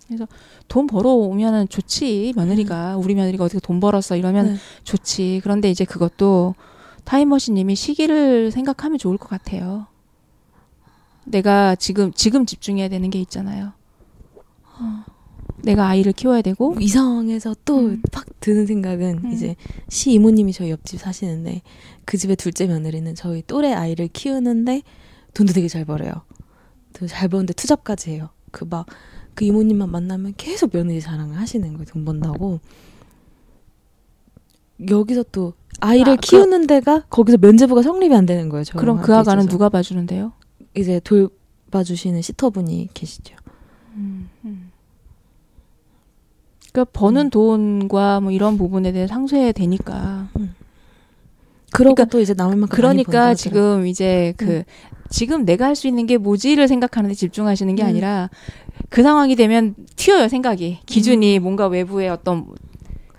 그래서 0.08 0.28
돈 0.68 0.88
벌어 0.88 1.12
오면은 1.12 1.70
좋지 1.70 2.34
며느리가 2.36 2.98
우리 2.98 3.14
며느리가 3.14 3.44
어떻게 3.44 3.60
돈 3.60 3.80
벌었어 3.80 4.16
이러면 4.16 4.54
네. 4.54 4.56
좋지. 4.84 5.42
그런데 5.44 5.70
이제 5.70 5.86
그것도 5.86 6.56
타임머신님이 7.04 7.76
시기를 7.76 8.52
생각하면 8.52 8.98
좋을 8.98 9.18
것 9.18 9.30
같아요. 9.30 9.86
내가 11.26 11.76
지금 11.76 12.12
지금 12.14 12.46
집중해야 12.48 12.90
되는 12.90 13.10
게 13.12 13.20
있잖아요. 13.22 13.74
어. 14.80 15.04
내가 15.64 15.88
아이를 15.88 16.14
키워야 16.14 16.42
되고 16.42 16.76
이 16.80 16.88
상황에서 16.88 17.56
또팍 17.66 18.28
음. 18.28 18.34
드는 18.40 18.66
생각은 18.66 19.22
음. 19.26 19.32
이제 19.32 19.56
시 19.90 20.12
이모님이 20.14 20.54
저희 20.54 20.72
옆집 20.72 21.00
사시는데 21.00 21.62
그 22.06 22.18
집의 22.18 22.36
둘째 22.36 22.68
며느리는 22.68 23.14
저희 23.16 23.44
또래 23.46 23.74
아이를 23.74 24.08
키우는데 24.08 24.82
돈도 25.34 25.54
되게 25.54 25.68
잘 25.68 25.86
벌어요. 25.86 26.12
잘 27.08 27.30
버는데 27.30 27.54
투잡까지 27.54 28.12
해요. 28.12 28.30
그 28.52 28.66
막그 28.66 28.96
그 29.36 29.46
이모님만 29.46 29.90
만나면 29.90 30.34
계속 30.38 30.72
며느리 30.74 31.00
자랑을 31.00 31.38
하시는 31.38 31.68
거예요. 31.74 31.86
돈 31.86 32.06
번다고. 32.06 32.60
여기서 34.90 35.24
또 35.32 35.54
아이를 35.82 36.14
아, 36.14 36.16
키우는 36.16 36.62
그, 36.62 36.68
데가 36.68 37.02
거기서 37.10 37.38
면제부가 37.38 37.82
성립이 37.82 38.16
안 38.16 38.26
되는 38.26 38.50
거예요. 38.50 38.64
그럼 38.76 39.02
그 39.02 39.16
아가는 39.16 39.48
누가 39.48 39.70
봐주는데요? 39.70 40.34
이제 40.76 41.00
돌봐주시는 41.02 42.22
시터분이 42.22 42.90
계시죠. 42.94 43.36
음, 43.96 44.30
음. 44.46 44.69
그러니까 46.80 46.86
버는 46.94 47.26
음. 47.26 47.30
돈과 47.30 48.22
뭐 48.22 48.32
이런 48.32 48.58
부분에 48.58 48.92
대해 48.92 49.08
상쇄 49.08 49.52
되니까. 49.52 50.28
음. 50.38 50.56
그러고 51.72 51.96
그러니까, 51.96 52.06
또 52.06 52.20
이제 52.20 52.34
남을 52.34 52.56
만큼 52.56 52.76
그러니까 52.76 53.34
지금 53.36 53.86
이제 53.86 54.34
그 54.38 54.58
음. 54.58 54.64
지금 55.10 55.46
내가 55.46 55.66
할 55.66 55.76
수 55.76 55.88
있는 55.88 56.08
게 56.08 56.18
뭐지를 56.18 56.68
생각하는데 56.68 57.14
집중하시는 57.16 57.76
게 57.76 57.84
음. 57.84 57.88
아니라 57.88 58.30
그 58.90 59.04
상황이 59.04 59.36
되면 59.36 59.76
튀어요 59.96 60.28
생각이 60.30 60.80
기준이 60.86 61.38
음. 61.38 61.44
뭔가 61.44 61.68
외부의 61.68 62.10
어떤 62.10 62.48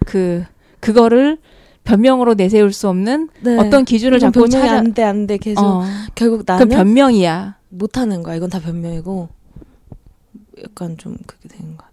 그 0.05 0.45
그거를 0.81 1.39
변명으로 1.85 2.35
내세울 2.35 2.73
수 2.73 2.89
없는 2.89 3.29
네. 3.43 3.57
어떤 3.57 3.85
기준을 3.85 4.19
잡고 4.19 4.49
찾아 4.49 4.79
안돼 4.79 5.03
안돼 5.03 5.39
계속 5.39 5.65
어. 5.65 5.85
결국 6.15 6.43
나는 6.47 6.69
변명이야 6.69 7.57
못하는 7.69 8.23
거야 8.23 8.35
이건 8.35 8.51
다 8.51 8.59
변명이고 8.59 9.29
약간 10.65 10.97
좀 10.99 11.17
그렇게 11.27 11.49
되는 11.49 11.77
거야. 11.77 11.90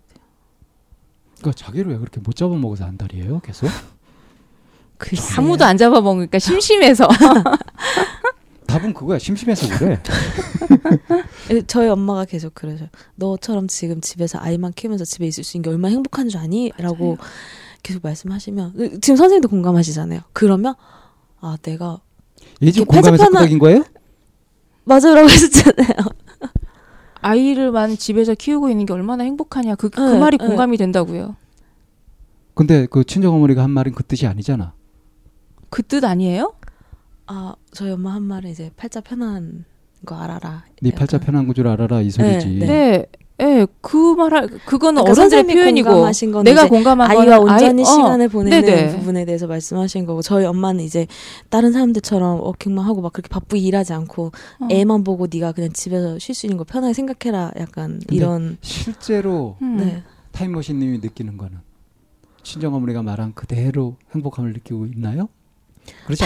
그러니까 1.40 1.54
자기를 1.54 1.92
왜 1.92 1.98
그렇게 1.98 2.20
못 2.20 2.36
잡아먹어서 2.36 2.86
안달이에요 2.86 3.40
계속? 3.42 3.70
아무도 5.38 5.64
안 5.64 5.78
잡아먹으니까 5.78 6.40
심심해서. 6.40 7.08
답은 8.66 8.94
그거야. 8.94 9.18
심심해서 9.20 9.68
그래. 9.78 10.02
저희 11.68 11.88
엄마가 11.88 12.26
계속 12.26 12.54
그러죠. 12.54 12.88
너처럼 13.16 13.68
지금 13.68 14.02
집에서 14.02 14.40
아이만 14.42 14.74
키우면서 14.74 15.06
집에 15.06 15.26
있을 15.28 15.44
수 15.44 15.56
있는 15.56 15.64
게 15.64 15.70
얼마나 15.70 15.94
행복한 15.94 16.28
줄 16.28 16.40
아니? 16.42 16.72
라고 16.78 17.18
계속 17.84 18.04
말씀하시면 18.04 19.00
지금 19.02 19.16
선생님도 19.16 19.48
공감하시잖아요. 19.48 20.22
그러면 20.34 20.74
아 21.40 21.58
내가 21.62 22.02
얘 22.64 22.72
지금 22.72 22.88
공감해서 22.88 23.30
끄덕인 23.30 23.60
거예요? 23.60 23.86
맞아라고 24.84 25.30
했었잖아요. 25.30 25.96
아이를만 27.22 27.98
집에서 27.98 28.34
키우고 28.36 28.70
있는 28.70 28.86
게 28.86 28.94
얼마나 28.94 29.24
행복하냐. 29.24 29.76
그, 29.76 29.90
그 29.90 30.00
네, 30.02 30.20
말이 30.20 30.38
네. 30.38 30.46
공감이 30.46 30.78
된다고요. 30.78 31.36
근데 32.54 32.88
그 32.90 33.04
친정 33.04 33.36
어머니가 33.36 33.64
한 33.64 33.70
말은 33.72 33.92
그 33.94 34.04
뜻이 34.04 34.26
아니잖아. 34.28 34.74
그 35.70 35.84
뜻 35.84 36.04
아니에요? 36.04 36.54
아, 37.28 37.56
저희 37.72 37.92
엄마 37.92 38.14
한 38.14 38.24
말은 38.24 38.50
이제 38.50 38.72
팔자 38.78 39.02
편한 39.02 39.66
거 40.06 40.16
알아라. 40.16 40.64
네 40.82 40.92
팔자 40.92 41.20
편한 41.20 41.46
거 41.48 41.54
줄 41.54 41.68
알아라 41.68 42.02
이 42.02 42.10
소리지. 42.10 42.48
네, 42.60 42.66
네. 42.66 43.06
예, 43.40 43.68
그 43.82 44.16
말할 44.16 44.48
그거는 44.66 45.04
그러니까 45.04 45.22
어른들의 45.22 45.44
표현이고 45.46 46.42
내가 46.44 46.68
공감한 46.68 47.12
아이와 47.12 47.40
온전히 47.40 47.84
아이, 47.84 47.92
어, 47.92 47.96
시간을 47.96 48.26
어, 48.26 48.30
보내는 48.30 48.62
네네. 48.62 48.98
부분에 48.98 49.26
대해서 49.26 49.46
말씀하신 49.46 50.06
거고 50.08 50.24
저희 50.24 50.46
엄마는 50.46 50.84
이제 50.84 51.06
다른 51.50 51.72
사람들처럼 51.72 52.42
워킹만 52.42 52.84
하고 52.84 53.02
막 53.02 53.14
그렇게 53.14 53.30
바쁘게 53.30 53.62
일하지 53.62 53.94
않고 53.94 54.32
어. 54.60 54.68
애만 54.72 55.04
보고 55.04 55.28
네가 55.32 55.52
그냥 55.52 55.72
집에서 55.72 56.18
쉴 56.18 56.34
수 56.34 56.48
있는 56.48 56.58
거 56.58 56.64
편하게 56.64 56.94
생각해라 56.94 57.52
약간 57.60 58.02
이런 58.10 58.58
실제로 58.62 59.56
음. 59.62 59.78
네. 59.78 60.04
타임머신님이 60.32 61.00
느끼는 61.00 61.38
거는 61.38 61.60
친정 62.42 62.74
어머니가 62.74 63.04
말한 63.04 63.34
그대로 63.36 63.98
행복함을 64.16 64.54
느끼고 64.54 64.88
있나요? 64.88 65.30
그렇지? 66.06 66.24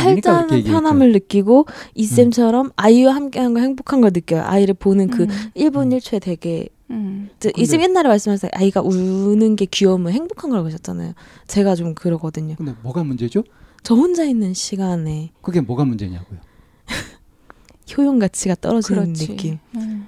편함을 0.63 1.11
느끼고 1.11 1.65
이쌤처럼 1.95 2.67
음. 2.67 2.71
아이와 2.75 3.13
함께한 3.15 3.53
걸 3.53 3.63
행복한 3.63 4.01
걸 4.01 4.11
느껴요. 4.13 4.43
아이를 4.43 4.73
보는 4.73 5.09
그 5.09 5.23
음. 5.23 5.29
1분 5.55 5.95
1초에 5.97 6.21
되게 6.21 6.67
음. 6.91 7.29
이쌤 7.57 7.81
옛날에 7.81 8.07
말씀하셨어요. 8.09 8.51
아이가 8.53 8.81
우는 8.81 9.55
게 9.55 9.65
귀여우면 9.65 10.13
행복한 10.13 10.49
거라고 10.49 10.67
하셨잖아요. 10.67 11.13
제가 11.47 11.75
좀 11.75 11.95
그러거든요. 11.95 12.55
근데 12.55 12.73
뭐가 12.83 13.03
문제죠? 13.03 13.43
저 13.83 13.95
혼자 13.95 14.25
있는 14.25 14.53
시간에 14.53 15.31
그게 15.41 15.61
뭐가 15.61 15.85
문제냐고요? 15.85 16.39
효용 17.97 18.19
가치가 18.19 18.55
떨어지는 18.55 19.03
그렇지. 19.03 19.27
느낌. 19.27 19.57
음. 19.75 20.07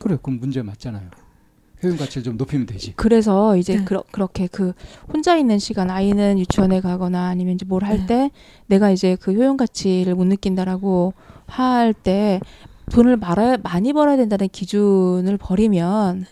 그래, 0.00 0.16
그럼 0.22 0.38
문제 0.38 0.62
맞잖아요. 0.62 1.10
효용 1.82 1.96
가치를 1.96 2.24
좀 2.24 2.36
높이면 2.36 2.66
되지. 2.66 2.92
그래서 2.96 3.56
이제 3.56 3.76
네. 3.76 3.84
그러, 3.84 4.02
그렇게 4.10 4.48
그 4.48 4.72
혼자 5.12 5.36
있는 5.36 5.58
시간 5.58 5.90
아이는 5.90 6.38
유치원에 6.38 6.80
가거나 6.80 7.28
아니면 7.28 7.54
이제 7.54 7.64
뭘 7.64 7.84
할때 7.84 8.14
네. 8.16 8.30
내가 8.66 8.90
이제 8.90 9.16
그 9.20 9.32
효용 9.32 9.56
가치를 9.56 10.14
못 10.16 10.24
느낀다라고 10.24 11.14
할 11.46 11.94
때 11.94 12.40
돈을 12.90 13.16
말아, 13.16 13.56
많이 13.62 13.92
벌어야 13.92 14.16
된다는 14.16 14.48
기준을 14.48 15.36
버리면 15.38 16.26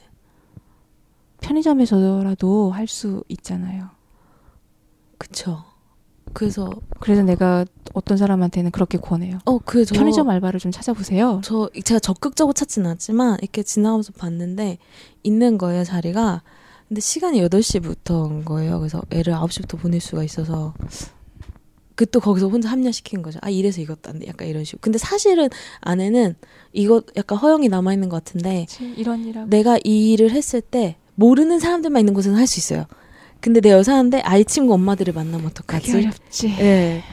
편의점에서라도 1.41 2.71
할 2.73 2.87
수 2.89 3.23
있잖아요. 3.29 3.89
그쵸. 5.19 5.65
그래서 6.33 6.71
그래서 7.01 7.23
내가 7.23 7.65
어떤 7.95 8.17
사람한테는 8.19 8.71
그렇게 8.71 8.99
권해요. 8.99 9.39
어, 9.47 9.59
그 9.59 9.85
편의점 9.85 10.29
알바를 10.29 10.61
좀 10.61 10.71
찾아보세요. 10.71 11.41
저 11.43 11.71
제가 11.85 11.99
적극적으로 11.99 12.53
찾지는 12.53 12.91
않지만 12.91 13.39
이렇게 13.41 13.63
지나가면서 13.63 14.13
봤는데 14.13 14.79
있는 15.23 15.57
거예요 15.57 15.85
자리가. 15.85 16.43
근데 16.89 17.01
시간이 17.01 17.41
8시부터인 17.41 18.45
거예요. 18.45 18.79
그래서 18.79 19.03
애를 19.11 19.33
9시부터 19.35 19.79
보낼 19.81 20.01
수가 20.01 20.23
있어서 20.25 20.75
그 21.97 22.05
또 22.07 22.21
거기서 22.21 22.49
혼자 22.49 22.71
합리화시킨 22.71 23.23
거죠. 23.23 23.39
아 23.43 23.49
이래서 23.49 23.81
이것도 23.81 24.11
안 24.11 24.19
돼. 24.19 24.27
약간 24.29 24.47
이런 24.47 24.65
식으로. 24.65 24.81
근데 24.83 24.99
사실은 24.99 25.49
안에는 25.81 26.37
이거 26.73 27.03
약간 27.17 27.39
허영이 27.39 27.69
남아 27.69 27.95
있는 27.95 28.11
것 28.11 28.23
같은데 28.23 28.67
그치, 28.69 28.95
이런 28.97 29.25
일하고. 29.25 29.49
내가 29.49 29.79
이 29.83 30.13
일을 30.13 30.31
했을 30.31 30.61
때 30.61 30.97
모르는 31.15 31.59
사람들만 31.59 32.01
있는 32.01 32.13
곳은 32.13 32.35
할수 32.35 32.61
있어요. 32.61 32.85
근데 33.41 33.61
내 33.61 33.71
여사인데 33.71 34.21
아이 34.21 34.45
친구 34.45 34.75
엄마들을 34.75 35.15
만나면 35.15 35.47
어떡하지? 35.47 35.97
어렵지. 35.97 36.49
예. 36.59 36.63
네. 36.63 37.05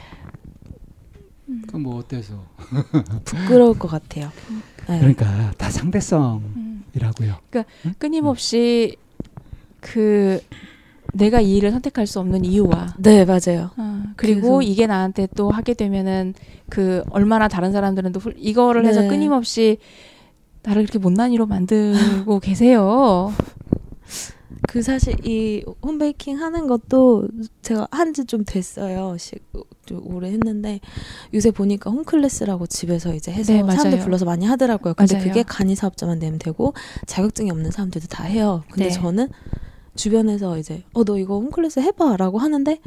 그럼 1.66 1.82
뭐 1.82 1.96
어때서? 1.96 2.44
부끄러울 3.24 3.78
것 3.78 3.88
같아요. 3.88 4.30
네. 4.88 4.98
그러니까 4.98 5.52
다 5.56 5.70
상대성이라고요. 5.70 7.38
그러니까 7.50 7.64
끊임없이 7.98 8.96
그 9.80 10.40
내가 11.14 11.40
이 11.40 11.56
일을 11.56 11.70
선택할 11.70 12.06
수 12.06 12.20
없는 12.20 12.44
이유와 12.44 12.94
네 12.98 13.24
맞아요. 13.24 13.70
어, 13.76 14.02
그리고 14.16 14.62
이게 14.62 14.86
나한테 14.86 15.28
또 15.36 15.50
하게 15.50 15.74
되면은 15.74 16.34
그 16.68 17.02
얼마나 17.10 17.48
다른 17.48 17.72
사람들은 17.72 18.12
또 18.12 18.20
이거를 18.36 18.84
해서 18.86 19.02
네. 19.02 19.08
끊임없이 19.08 19.78
나를 20.62 20.82
이렇게 20.82 20.98
못난 20.98 21.32
이로 21.32 21.46
만들고 21.46 22.40
계세요. 22.40 23.32
그 24.68 24.82
사실 24.82 25.14
이 25.26 25.62
홈베이킹 25.82 26.40
하는 26.40 26.66
것도 26.66 27.28
제가 27.62 27.86
한 27.90 28.12
지 28.12 28.24
좀 28.26 28.44
됐어요. 28.44 29.16
좀 29.86 30.00
오래 30.14 30.30
했는데 30.30 30.80
요새 31.34 31.50
보니까 31.50 31.90
홈클래스라고 31.90 32.66
집에서 32.66 33.14
이제 33.14 33.30
해서 33.30 33.52
네, 33.52 33.58
사람들 33.62 33.98
불러서 34.00 34.24
많이 34.24 34.46
하더라고요. 34.46 34.94
근데 34.94 35.16
맞아요. 35.16 35.28
그게 35.28 35.42
간이 35.42 35.74
사업자만 35.74 36.18
되면 36.18 36.38
되고 36.38 36.72
자격증이 37.06 37.50
없는 37.50 37.70
사람들도 37.70 38.06
다 38.08 38.24
해요. 38.24 38.62
근데 38.70 38.88
네. 38.88 38.90
저는 38.90 39.28
주변에서 39.96 40.58
이제 40.58 40.82
어 40.92 41.04
너 41.04 41.18
이거 41.18 41.34
홈클래스 41.38 41.80
해봐라고 41.80 42.38
하는데 42.38 42.78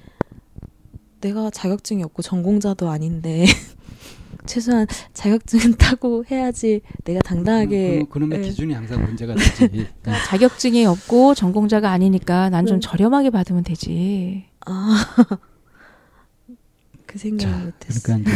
내가 1.21 1.49
자격증이 1.49 2.03
없고 2.03 2.21
전공자도 2.21 2.89
아닌데 2.89 3.45
최소한 4.45 4.87
자격증은 5.13 5.75
따고 5.79 6.23
해야지 6.29 6.81
내가 7.03 7.19
당당하게. 7.21 8.05
그, 8.09 8.17
놈의 8.19 8.39
네. 8.39 8.47
기준이 8.47 8.73
항상 8.73 9.03
문제가 9.03 9.35
되지. 9.35 9.67
그러니까 10.01 10.25
자격증이 10.27 10.85
없고 10.85 11.35
전공자가 11.35 11.91
아니니까 11.91 12.49
난좀 12.49 12.79
네. 12.79 12.87
저렴하게 12.87 13.29
받으면 13.29 13.63
되지. 13.63 14.45
아. 14.65 15.05
그 17.05 17.17
생각을 17.17 17.65
못했어. 17.65 18.01
그러니까 18.03 18.31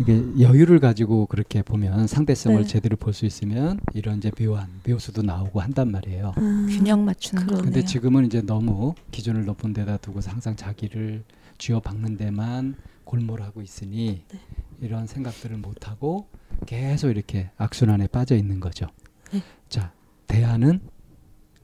이게 0.00 0.22
여유를 0.40 0.78
가지고 0.80 1.26
그렇게 1.26 1.62
보면 1.62 2.06
상대성을 2.06 2.62
네. 2.62 2.66
제대로 2.66 2.96
볼 2.96 3.12
수 3.12 3.26
있으면 3.26 3.78
이런 3.92 4.18
이제 4.18 4.30
묘한 4.30 4.68
묘수도 4.88 5.20
나오고 5.22 5.60
한단 5.60 5.90
말이에요. 5.90 6.32
음, 6.38 6.66
균형 6.70 7.04
맞추는 7.04 7.46
거. 7.46 7.56
근데 7.58 7.84
지금은 7.84 8.24
이제 8.24 8.40
너무 8.40 8.94
기준을 9.10 9.44
높은 9.44 9.72
데다 9.74 9.98
두고 9.98 10.20
항상 10.24 10.56
자기를 10.56 11.22
쥐어박는 11.58 12.16
데만 12.16 12.76
골몰하고 13.04 13.60
있으니 13.60 14.22
네. 14.28 14.38
이런 14.80 15.06
생각들을 15.06 15.58
못 15.58 15.88
하고 15.88 16.28
계속 16.66 17.10
이렇게 17.10 17.50
악순환에 17.58 18.06
빠져 18.06 18.36
있는 18.36 18.58
거죠. 18.60 18.86
네. 19.32 19.42
자, 19.68 19.92
대안은 20.28 20.80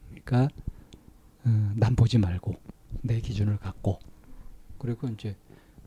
그러니까 0.09 0.53
어, 1.45 1.71
남 1.75 1.95
보지 1.95 2.17
말고 2.19 2.53
내 3.01 3.19
기준을 3.19 3.57
갖고 3.57 3.97
그리고 4.77 5.07
이제 5.07 5.35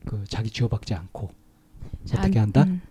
그 0.05 0.23
자기 0.27 0.49
쥐어박지 0.49 0.95
않고 0.95 1.29
자, 2.05 2.19
어떻게 2.19 2.39
한다? 2.39 2.63
음. 2.63 2.81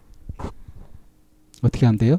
어떻게 1.62 1.86
하면 1.86 1.98
돼요? 1.98 2.16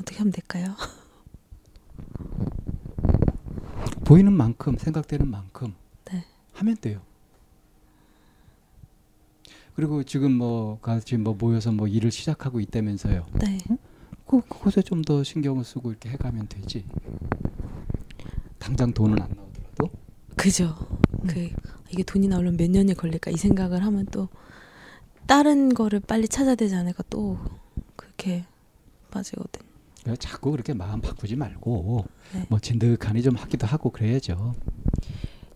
어떻게 0.00 0.18
하면 0.18 0.32
될까요? 0.32 0.74
보이는 4.04 4.32
만큼 4.32 4.76
생각되는 4.78 5.28
만큼 5.28 5.74
네. 6.10 6.24
하면 6.54 6.76
돼요. 6.76 7.00
그리고 9.74 10.02
지금 10.02 10.32
뭐 10.32 10.80
같이 10.80 11.16
뭐 11.16 11.34
모여서 11.34 11.70
뭐 11.70 11.86
일을 11.86 12.10
시작하고 12.10 12.58
있다면서요. 12.60 13.26
네. 13.34 13.58
응? 13.70 13.78
그 14.26 14.40
그것에 14.42 14.82
좀 14.82 15.02
더 15.02 15.22
신경을 15.22 15.64
쓰고 15.64 15.90
이렇게 15.90 16.08
해가면 16.10 16.48
되지. 16.48 16.84
당장 18.58 18.92
돈은 18.92 19.22
안 19.22 19.28
나오더라도. 19.28 19.47
그죠. 20.38 20.74
음. 21.22 21.26
그 21.26 21.50
이게 21.90 22.02
돈이 22.02 22.28
나오려면 22.28 22.56
몇 22.56 22.70
년이 22.70 22.94
걸릴까 22.94 23.30
이 23.30 23.36
생각을 23.36 23.84
하면 23.84 24.06
또 24.10 24.28
다른 25.26 25.74
거를 25.74 26.00
빨리 26.00 26.26
찾아야 26.28 26.54
되지 26.54 26.74
않을까 26.74 27.02
또 27.10 27.38
그렇게 27.96 28.46
빠지거든. 29.10 29.68
자꾸 30.18 30.52
그렇게 30.52 30.72
마음 30.72 31.02
바꾸지 31.02 31.36
말고 31.36 32.06
네. 32.32 32.46
뭐 32.48 32.58
진득하니 32.58 33.22
좀 33.22 33.36
하기도 33.36 33.66
하고 33.66 33.90
그래야죠. 33.90 34.54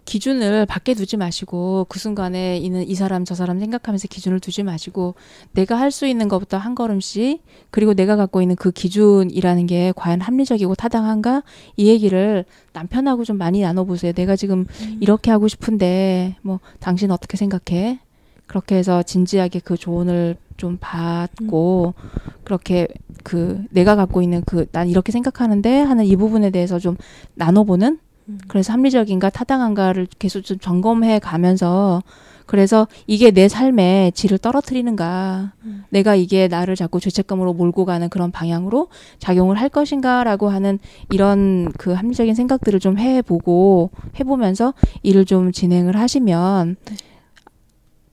기준을 0.05 0.67
밖에 0.67 0.95
두지 0.95 1.17
마시고 1.17 1.87
그 1.89 1.99
순간에 1.99 2.59
있는 2.59 2.87
이 2.89 2.95
사람 2.95 3.25
저 3.25 3.35
사람 3.35 3.59
생각하면서 3.61 4.09
기준을 4.09 4.41
두지 4.41 4.63
마시고 4.63 5.15
내가 5.53 5.79
할 5.79 5.93
수 5.93 6.07
있는 6.07 6.27
것부터 6.29 6.57
한 6.57 6.75
걸음씩 6.75 7.43
그리고 7.71 7.93
내가 7.95 8.17
갖고 8.17 8.41
있는 8.43 8.57
그 8.57 8.71
기준이라는 8.71 9.67
게 9.67 9.93
과연 9.95 10.21
합리적이고 10.23 10.75
타당한가 10.75 11.43
이 11.77 11.89
얘기를 11.89 12.45
남편하고 12.73 13.25
좀 13.25 13.37
많이 13.39 13.61
나눠보세요. 13.61 14.13
내가 14.13 14.37
지금 14.37 14.67
음. 14.81 14.99
이렇게 15.01 15.31
하고 15.31 15.49
싶은데 15.49 16.37
뭐 16.43 16.61
당신 16.81 17.11
어떻게 17.11 17.37
생각해? 17.37 18.01
그렇게 18.47 18.77
해서 18.77 19.03
진지하게 19.03 19.61
그 19.61 19.77
조언을 19.77 20.37
좀 20.57 20.79
받고 20.81 21.95
음. 21.97 22.09
그렇게 22.45 22.89
그 23.23 23.63
내가 23.71 23.97
갖고 23.97 24.23
있는 24.23 24.43
그 24.45 24.67
난 24.73 24.89
이렇게 24.89 25.13
생각하는데 25.13 25.81
하는 25.81 26.05
이 26.05 26.17
부분에 26.17 26.51
대해서 26.51 26.79
좀 26.79 26.97
나눠보는 27.35 27.89
음. 27.93 28.12
그래서 28.49 28.73
합리적인가 28.73 29.31
타당한가를 29.31 30.07
계속 30.19 30.43
좀 30.43 30.59
점검해 30.59 31.19
가면서 31.19 32.03
그래서 32.47 32.87
이게 33.07 33.31
내 33.31 33.49
삶의 33.49 34.13
질을 34.13 34.39
떨어뜨리는가 34.39 35.53
음. 35.65 35.85
내가 35.91 36.15
이게 36.15 36.49
나를 36.49 36.77
자꾸 36.77 37.01
죄책감으로 37.01 37.55
몰고 37.55 37.85
가는 37.85 38.09
그런 38.09 38.31
방향으로 38.31 38.89
작용을 39.19 39.59
할 39.61 39.69
것인가라고 39.69 40.49
하는 40.49 40.79
이런 41.11 41.71
그 41.79 41.93
합리적인 41.93 42.35
생각들을 42.35 42.81
좀 42.81 42.99
해보고 42.99 43.91
해보면서 44.19 44.75
일을 45.03 45.25
좀 45.25 45.53
진행을 45.53 45.97
하시면 45.97 46.77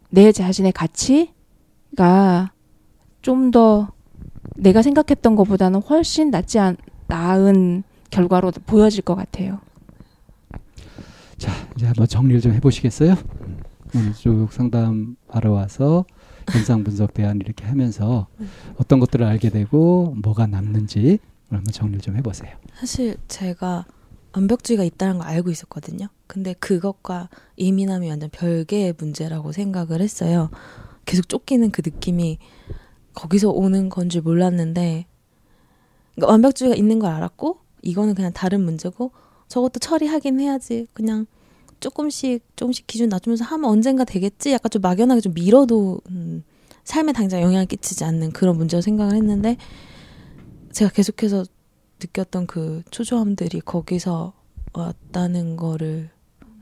내 0.10 0.32
자신의 0.32 0.72
가치가 0.72 2.52
좀 3.22 3.52
더 3.52 3.90
내가 4.56 4.82
생각했던 4.82 5.36
것보다는 5.36 5.82
훨씬 5.82 6.32
낫지 6.32 6.60
않, 6.60 6.78
나은 7.08 7.84
결과로 8.10 8.52
보여질 8.66 9.04
것 9.04 9.16
같아요. 9.16 9.60
자, 11.40 11.52
이제 11.76 11.86
한번 11.86 12.08
정리를 12.08 12.42
좀 12.42 12.54
해보시겠어요? 12.54 13.16
오늘 13.96 14.14
쭉 14.14 14.48
상담하러 14.52 15.52
와서 15.52 16.06
현상 16.52 16.84
분석 16.84 17.14
대안 17.14 17.38
이렇게 17.40 17.66
하면서 17.66 18.28
어떤 18.78 19.00
것들을 19.00 19.26
알게 19.26 19.50
되고 19.50 20.16
뭐가 20.22 20.48
남는지 20.48 21.20
한번 21.50 21.72
정리를 21.72 22.02
좀 22.02 22.16
해보세요. 22.18 22.56
사실 22.76 23.18
제가 23.28 23.86
완벽주의가 24.34 24.84
있다는 24.84 25.18
걸 25.20 25.28
알고 25.28 25.50
있었거든요. 25.50 26.08
근데 26.28 26.54
그것과 26.54 27.30
예민함이 27.58 28.10
완전 28.10 28.30
별개의 28.30 28.94
문제라고 28.98 29.52
생각을 29.52 30.02
했어요. 30.02 30.52
계속 31.06 31.28
쫓기는 31.30 31.72
그 31.72 31.82
느낌이 31.84 32.38
거기서 33.16 33.50
오는 33.50 33.90
건 33.90 34.10
줄 34.10 34.22
몰랐는데 34.22 35.06
그러니까 36.16 36.32
완벽주의가 36.32 36.76
있는 36.76 37.00
걸 37.00 37.12
알았고 37.12 37.58
이거는 37.82 38.14
그냥 38.14 38.32
다른 38.34 38.62
문제고 38.62 39.12
저것도 39.50 39.80
처리하긴 39.80 40.40
해야지. 40.40 40.88
그냥 40.94 41.26
조금씩 41.80 42.44
조금씩 42.56 42.88
기준 42.88 43.10
낮추면서 43.10 43.44
하면 43.46 43.70
언젠가 43.70 44.04
되겠지. 44.06 44.52
약간 44.54 44.70
좀 44.70 44.82
막연하게 44.82 45.22
좀 45.22 45.34
미뤄도 45.34 46.02
음, 46.10 46.44
삶에 46.84 47.12
당장 47.14 47.42
영향을 47.42 47.66
끼치지 47.66 48.04
않는 48.04 48.32
그런 48.32 48.58
문제로 48.58 48.82
생각을 48.82 49.16
했는데 49.16 49.58
제가 50.72 50.92
계속해서 50.92 51.46
느꼈던 52.02 52.48
그 52.48 52.84
초조함들이 52.92 53.62
거기서 53.62 54.34
왔다는 54.74 55.58
거를 55.58 56.10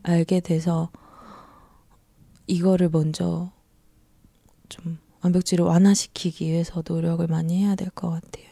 알게 0.04 0.40
돼서 0.40 0.90
이거를 2.48 2.90
먼저 2.90 3.52
좀 4.70 4.98
완벽주의를 5.22 5.66
완화시키기 5.66 6.46
위해서 6.46 6.82
노력을 6.88 7.26
많이 7.28 7.64
해야 7.64 7.76
될 7.76 7.90
것 7.90 8.10
같아요. 8.10 8.47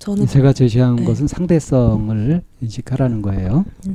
저는 0.00 0.26
제가 0.26 0.52
제시한 0.54 0.96
네. 0.96 1.04
것은 1.04 1.28
상대성을 1.28 2.42
인식하라는 2.62 3.20
거예요. 3.22 3.64
네. 3.86 3.92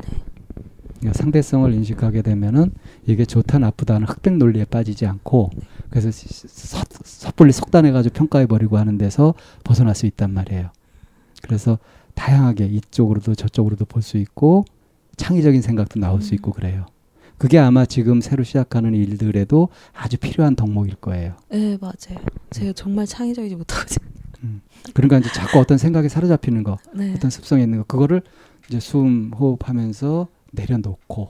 그러니까 1.00 1.14
상대성을 1.18 1.74
인식하게 1.74 2.22
되면은 2.22 2.72
이게 3.08 3.26
좋다 3.26 3.58
나쁘다는 3.60 4.08
흑백 4.08 4.38
논리에 4.38 4.66
빠지지 4.66 5.06
않고 5.08 5.50
네. 5.56 5.62
그래서 5.90 6.10
섣불리 6.12 7.52
속단해가지고 7.52 8.14
평가해 8.14 8.46
버리고 8.46 8.78
하는 8.78 8.98
데서 9.00 9.34
벗어날 9.64 9.96
수 9.96 10.06
있단 10.06 10.32
말이에요. 10.32 10.70
그래서 11.42 11.80
다양하게 12.14 12.66
이쪽으로도 12.68 13.36
저쪽으로도 13.36 13.86
볼 13.86 14.02
수 14.04 14.18
있고 14.18 14.64
창의적인 15.18 15.62
생각도 15.62 16.00
나올 16.00 16.20
음. 16.20 16.22
수 16.22 16.36
있고 16.36 16.52
그래요. 16.52 16.86
그게 17.38 17.58
아마 17.58 17.86
지금 17.86 18.22
새로 18.22 18.44
시작하는 18.44 18.94
일들에도 18.94 19.70
아주 19.94 20.18
필요한 20.18 20.56
덕목일 20.56 20.96
거예요. 20.96 21.34
네, 21.50 21.78
맞아요. 21.82 22.20
제가 22.52 22.74
정말 22.74 23.06
창의적이지 23.08 23.56
못하거든요. 23.56 24.15
음. 24.46 24.62
그러니까 24.94 25.18
이제 25.20 25.30
자꾸 25.34 25.60
어떤 25.60 25.78
생각에 25.78 26.08
사로잡히는 26.08 26.64
거, 26.64 26.78
네. 26.94 27.14
어떤 27.16 27.30
습성이 27.30 27.64
있는 27.64 27.80
거, 27.80 27.84
그거를 27.86 28.22
이제 28.68 28.80
숨 28.80 29.32
호흡하면서 29.34 30.28
내려놓고 30.52 31.28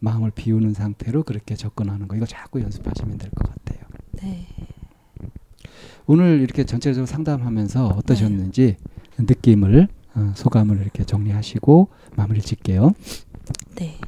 마음을 0.00 0.30
비우는 0.34 0.74
상태로 0.74 1.22
그렇게 1.24 1.54
접근하는 1.56 2.08
거, 2.08 2.16
이거 2.16 2.26
자꾸 2.26 2.60
연습하시면 2.60 3.18
될 3.18 3.30
것 3.30 3.48
같아요. 3.48 3.84
네. 4.22 4.46
오늘 6.06 6.40
이렇게 6.40 6.64
전체적으로 6.64 7.06
상담하면서 7.06 7.88
어떠셨는지 7.88 8.76
네. 9.16 9.24
느낌을 9.24 9.88
어, 10.14 10.32
소감을 10.36 10.80
이렇게 10.80 11.04
정리하시고 11.04 11.88
마무리 12.16 12.40
짓게요. 12.40 12.92
네. 13.76 13.98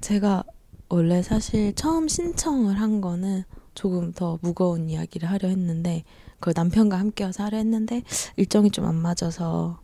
제가 0.00 0.42
원래 0.88 1.22
사실 1.22 1.72
처음 1.74 2.08
신청을 2.08 2.78
한 2.80 3.00
거는 3.00 3.44
조금 3.74 4.12
더 4.12 4.38
무거운 4.42 4.88
이야기를 4.90 5.30
하려 5.30 5.48
했는데 5.48 6.04
그 6.40 6.52
남편과 6.54 6.98
함께 6.98 7.24
와서 7.24 7.44
하려 7.44 7.58
했는데 7.58 8.02
일정이 8.36 8.70
좀 8.70 8.84
안 8.84 8.96
맞아서 8.96 9.80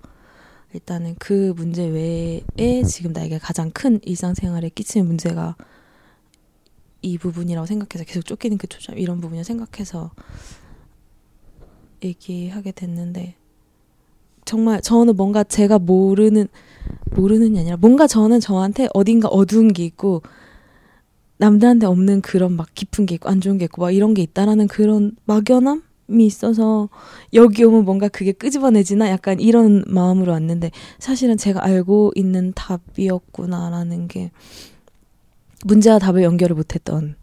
일단은 0.74 1.14
그 1.18 1.54
문제 1.56 1.86
외에 1.86 2.82
지금 2.84 3.12
나에게 3.12 3.38
가장 3.38 3.70
큰 3.70 4.00
일상생활에 4.04 4.68
끼치는 4.68 5.06
문제가 5.06 5.56
이 7.00 7.16
부분이라고 7.16 7.66
생각해서 7.66 8.04
계속 8.04 8.24
쫓기는 8.26 8.58
그 8.58 8.66
초점 8.66 8.98
이런 8.98 9.20
부분을 9.20 9.44
생각해서 9.44 10.10
얘기하게 12.04 12.72
됐는데 12.72 13.36
정말 14.44 14.80
저는 14.80 15.16
뭔가 15.16 15.44
제가 15.44 15.78
모르는 15.78 16.48
모르는 17.12 17.54
게 17.54 17.60
아니라 17.60 17.76
뭔가 17.76 18.06
저는 18.06 18.40
저한테 18.40 18.88
어딘가 18.94 19.28
어두운 19.28 19.72
게 19.72 19.84
있고 19.84 20.22
남들한테 21.38 21.86
없는 21.86 22.20
그런 22.20 22.52
막 22.52 22.68
깊은 22.74 23.06
게 23.06 23.14
있고 23.16 23.28
안 23.28 23.40
좋은 23.40 23.58
게 23.58 23.64
있고 23.64 23.82
막 23.82 23.90
이런 23.90 24.14
게 24.14 24.22
있다라는 24.22 24.68
그런 24.68 25.16
막연함 25.24 25.82
이 26.10 26.24
있어서 26.24 26.88
여기 27.34 27.64
오면 27.64 27.84
뭔가 27.84 28.08
그게 28.08 28.32
끄집어내지나 28.32 29.10
약간 29.10 29.40
이런 29.40 29.84
마음으로 29.86 30.32
왔는데 30.32 30.70
사실은 30.98 31.36
제가 31.36 31.62
알고 31.62 32.12
있는 32.14 32.52
답이었구나라는 32.54 34.08
게 34.08 34.30
문제와 35.66 35.98
답을 35.98 36.22
연결을 36.22 36.56
못했던 36.56 37.16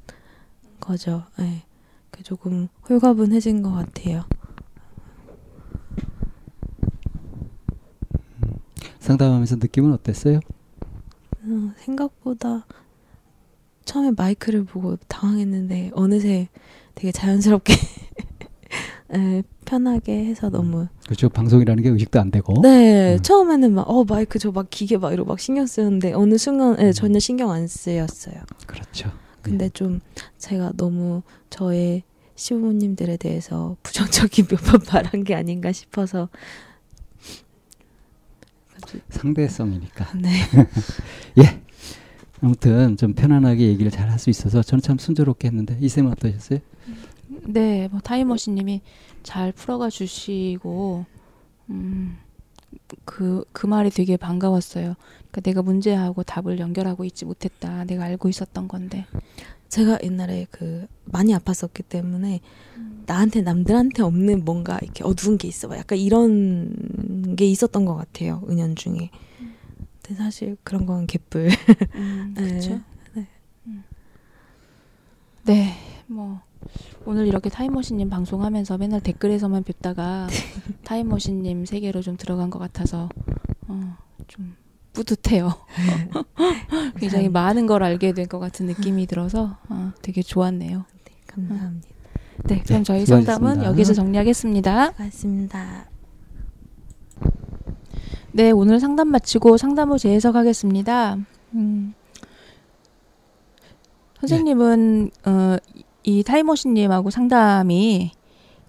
거죠. 0.79 1.23
네. 1.39 1.63
조금 2.23 2.69
홀가분해진 2.89 3.61
것 3.61 3.71
같아요. 3.71 4.23
상담하면서 8.99 9.57
느낌은 9.57 9.91
어땠어요? 9.93 10.39
어, 11.43 11.73
생각보다 11.77 12.65
처음에 13.85 14.11
마이크를 14.17 14.63
보고 14.65 14.97
당황했는데 15.07 15.91
어느새 15.93 16.49
되게 16.95 17.11
자연스럽게 17.11 17.73
네, 19.09 19.43
편하게 19.65 20.25
해서 20.25 20.49
너무 20.49 20.87
그렇죠 21.05 21.29
방송이라는 21.29 21.83
게 21.83 21.89
의식도 21.89 22.19
안 22.19 22.31
되고 22.31 22.53
네 22.61 23.15
음. 23.15 23.21
처음에는 23.21 23.73
막 23.73 23.87
어 23.87 24.03
마이크 24.03 24.39
저 24.39 24.51
막 24.51 24.67
기계 24.69 24.97
막 24.97 25.13
이러고 25.13 25.29
막 25.29 25.39
신경 25.39 25.65
쓰는데 25.67 26.13
어느 26.13 26.37
순간 26.37 26.75
네, 26.77 26.91
전혀 26.91 27.19
신경 27.19 27.51
안 27.51 27.67
쓰였어요 27.67 28.35
그렇죠 28.65 29.11
근데 29.41 29.65
네. 29.65 29.69
좀 29.69 29.99
제가 30.39 30.73
너무 30.75 31.21
저의 31.51 32.03
시부모님들에 32.35 33.17
대해서 33.17 33.77
부정적인 33.83 34.47
몇 34.49 34.57
번 34.65 34.81
말한 34.91 35.23
게 35.23 35.35
아닌가 35.35 35.71
싶어서 35.71 36.29
상대성이니까. 39.09 40.07
네. 40.17 40.29
예. 41.39 41.61
아무튼 42.41 42.97
좀 42.97 43.13
편안하게 43.13 43.67
얘기를 43.67 43.91
잘 43.91 44.09
할 44.09 44.19
수 44.19 44.29
있어서 44.29 44.61
저는 44.61 44.81
참 44.81 44.97
순조롭게 44.97 45.47
했는데 45.47 45.77
이 45.81 45.89
쌤은 45.89 46.11
어떠셨어요? 46.11 46.59
네, 47.47 47.87
뭐 47.91 47.99
타이머신님이 48.01 48.81
잘 49.23 49.51
풀어가 49.51 49.89
주시고 49.89 51.05
음, 51.69 52.17
그, 53.03 53.43
그 53.51 53.65
말이 53.67 53.89
되게 53.89 54.17
반가웠어요. 54.17 54.95
그러니까 55.31 55.41
내가 55.41 55.61
문제하고 55.61 56.23
답을 56.23 56.59
연결하고 56.59 57.03
있지 57.05 57.25
못했다. 57.25 57.83
내가 57.85 58.03
알고 58.05 58.29
있었던 58.29 58.67
건데. 58.67 59.05
제가 59.67 59.97
옛날에 60.03 60.45
그 60.51 60.85
많이 61.05 61.33
아팠었기 61.33 61.83
때문에 61.89 62.39
음. 62.77 63.03
나한테 63.07 63.41
남들한테 63.41 64.03
없는 64.03 64.45
뭔가 64.45 64.77
이렇게 64.81 65.03
어두운 65.03 65.37
게 65.37 65.47
있어. 65.47 65.75
약간 65.75 65.97
이런 65.97 67.35
게 67.35 67.45
있었던 67.47 67.83
것 67.85 67.95
같아요. 67.95 68.43
은연 68.49 68.75
중에. 68.75 69.09
음. 70.05 70.07
근데 70.07 70.15
사실 70.15 70.57
그런 70.63 70.85
건 70.85 71.07
개뿔. 71.07 71.49
음, 71.95 72.33
그렇죠. 72.37 72.81
네. 73.13 73.27
음. 73.67 73.83
네, 75.45 75.73
뭐 76.07 76.41
오늘 77.05 77.27
이렇게 77.27 77.49
타임머신님 77.49 78.09
방송하면서 78.09 78.77
맨날 78.77 79.01
댓글에서만 79.01 79.63
뵙다가 79.63 80.27
타임머신님 80.85 81.65
세계로 81.65 82.01
좀 82.01 82.17
들어간 82.17 82.49
것 82.49 82.59
같아서 82.59 83.09
어, 83.67 83.97
좀 84.27 84.55
뿌듯해요. 84.93 85.51
굉장히 86.97 87.29
많은 87.29 87.65
걸 87.67 87.83
알게 87.83 88.13
된 88.13 88.27
것 88.27 88.39
같은 88.39 88.65
느낌이 88.65 89.05
들어서 89.07 89.57
어, 89.69 89.91
되게 90.01 90.21
좋았네요. 90.21 90.85
네, 91.05 91.11
감사합니다. 91.27 91.87
네, 92.45 92.61
그럼 92.65 92.83
저희 92.83 92.99
네, 92.99 93.05
상담은 93.05 93.63
여기서 93.63 93.93
정리하겠습니다. 93.93 94.91
고맙습니다. 94.91 95.85
네, 98.35 98.51
오늘 98.51 98.81
상담 98.81 99.07
마치고 99.11 99.55
상담 99.55 99.91
후 99.91 99.97
재해석하겠습니다. 99.97 101.15
음. 101.53 101.93
선생님은 104.19 105.09
네. 105.23 105.31
어, 105.31 105.57
이 106.03 106.21
타이머신님하고 106.21 107.11
상담이 107.11 108.11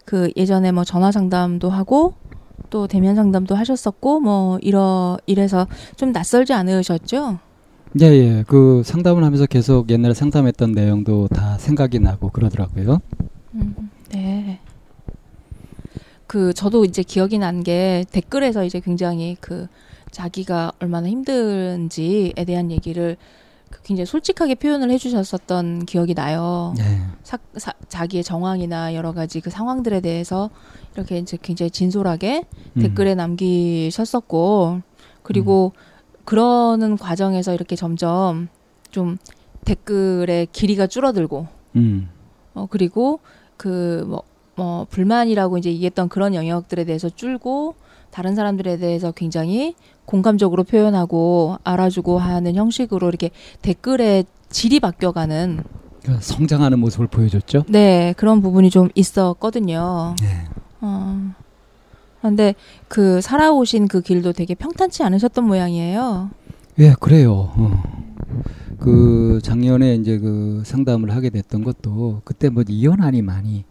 그 0.04 0.30
예전에 0.36 0.70
뭐 0.70 0.84
전화 0.84 1.10
상담도 1.10 1.68
하고 1.68 2.14
또 2.70 2.86
대면 2.86 3.16
상담도 3.16 3.56
하셨었고 3.56 4.20
뭐 4.20 4.58
이러 4.62 5.18
이래서 5.26 5.66
좀 5.96 6.12
낯설지 6.12 6.52
않으셨죠? 6.52 7.40
예, 8.02 8.04
예. 8.04 8.44
그 8.46 8.82
상담을 8.84 9.24
하면서 9.24 9.46
계속 9.46 9.90
옛날에 9.90 10.14
상담했던 10.14 10.72
내용도 10.72 11.26
다 11.26 11.58
생각이 11.58 11.98
나고 11.98 12.30
그러더라고요. 12.30 13.00
음, 13.54 13.90
네. 14.12 14.60
그 16.26 16.52
저도 16.52 16.84
이제 16.84 17.02
기억이 17.02 17.38
난 17.38 17.62
게 17.62 18.04
댓글에서 18.10 18.64
이제 18.64 18.80
굉장히 18.80 19.36
그 19.40 19.68
자기가 20.10 20.72
얼마나 20.80 21.08
힘든지에 21.08 22.32
대한 22.46 22.70
얘기를 22.70 23.16
그 23.70 23.82
굉장히 23.82 24.06
솔직하게 24.06 24.54
표현을 24.56 24.90
해주셨었던 24.92 25.86
기억이 25.86 26.14
나요. 26.14 26.74
네. 26.78 27.00
사, 27.24 27.38
사, 27.56 27.72
자기의 27.88 28.22
정황이나 28.22 28.94
여러 28.94 29.12
가지 29.12 29.40
그 29.40 29.50
상황들에 29.50 30.00
대해서 30.00 30.50
이렇게 30.94 31.18
이제 31.18 31.36
굉장히 31.42 31.70
진솔하게 31.70 32.44
음. 32.76 32.82
댓글에 32.82 33.14
남기셨었고 33.14 34.80
그리고 35.22 35.72
음. 35.74 35.80
그러는 36.24 36.96
과정에서 36.96 37.54
이렇게 37.54 37.76
점점 37.76 38.48
좀 38.90 39.18
댓글의 39.64 40.48
길이가 40.52 40.86
줄어들고 40.86 41.46
음. 41.76 42.08
어 42.54 42.66
그리고 42.70 43.20
그 43.56 44.04
뭐 44.06 44.22
뭐 44.56 44.86
불만이라고 44.90 45.58
이제 45.58 45.70
얘기했던 45.70 46.08
그런 46.08 46.34
영역들에 46.34 46.84
대해서 46.84 47.08
줄고 47.08 47.74
다른 48.10 48.34
사람들에 48.34 48.78
대해서 48.78 49.12
굉장히 49.12 49.74
공감적으로 50.06 50.64
표현하고 50.64 51.56
알아주고 51.64 52.18
하는 52.18 52.54
형식으로 52.54 53.08
이렇게 53.08 53.30
댓글의 53.62 54.24
질이 54.48 54.80
바뀌어가는 54.80 55.62
그러니까 56.02 56.22
성장하는 56.22 56.78
모습을 56.78 57.08
보여줬죠. 57.08 57.64
네, 57.68 58.14
그런 58.16 58.40
부분이 58.40 58.70
좀 58.70 58.88
있었거든요. 58.94 60.14
네. 60.20 60.44
어, 60.80 61.34
근데 62.22 62.54
그 62.88 63.20
살아오신 63.20 63.88
그 63.88 64.00
길도 64.00 64.32
되게 64.32 64.54
평탄치 64.54 65.02
않으셨던 65.02 65.44
모양이에요. 65.44 66.30
예, 66.78 66.94
그래요. 67.00 67.52
어. 67.56 67.82
그 68.78 69.40
작년에 69.42 69.94
이제 69.96 70.18
그 70.18 70.62
상담을 70.64 71.14
하게 71.14 71.30
됐던 71.30 71.64
것도 71.64 72.20
그때 72.24 72.50
뭐 72.50 72.62
이혼하니 72.66 73.22
많이 73.22 73.64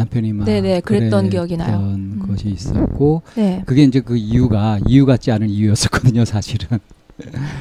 남편이 0.00 0.32
막 0.32 0.44
네네 0.44 0.80
그랬던 0.80 1.30
기억이 1.30 1.56
나요. 1.56 1.78
음. 1.78 2.22
것이 2.26 2.48
있었고 2.48 3.22
네. 3.34 3.62
그게 3.66 3.82
이제 3.82 4.00
그 4.00 4.16
이유가 4.16 4.78
이유 4.86 5.04
같지 5.04 5.30
않은 5.30 5.48
이유였었거든요, 5.48 6.24
사실은. 6.24 6.78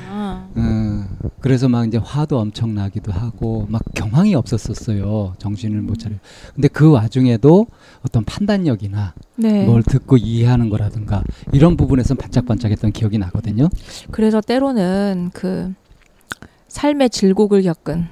아. 0.09 0.47
음, 0.55 1.05
그래서 1.41 1.67
막 1.67 1.85
이제 1.85 1.97
화도 1.97 2.39
엄청 2.39 2.73
나기도 2.73 3.11
하고 3.11 3.65
막 3.69 3.81
경황이 3.93 4.35
없었었어요. 4.35 5.33
정신을 5.37 5.81
못 5.81 5.99
차려. 5.99 6.15
근데 6.55 6.69
그 6.69 6.89
와중에도 6.91 7.67
어떤 8.05 8.23
판단력이나 8.23 9.13
네. 9.35 9.65
뭘 9.65 9.83
듣고 9.83 10.15
이해하는 10.17 10.69
거라든가 10.69 11.23
이런 11.51 11.75
부분에서 11.75 12.15
반짝반짝했던 12.15 12.93
기억이 12.93 13.17
나거든요. 13.17 13.67
그래서 14.11 14.39
때로는 14.39 15.31
그 15.33 15.73
삶의 16.69 17.09
질곡을 17.09 17.63
겪은 17.63 18.07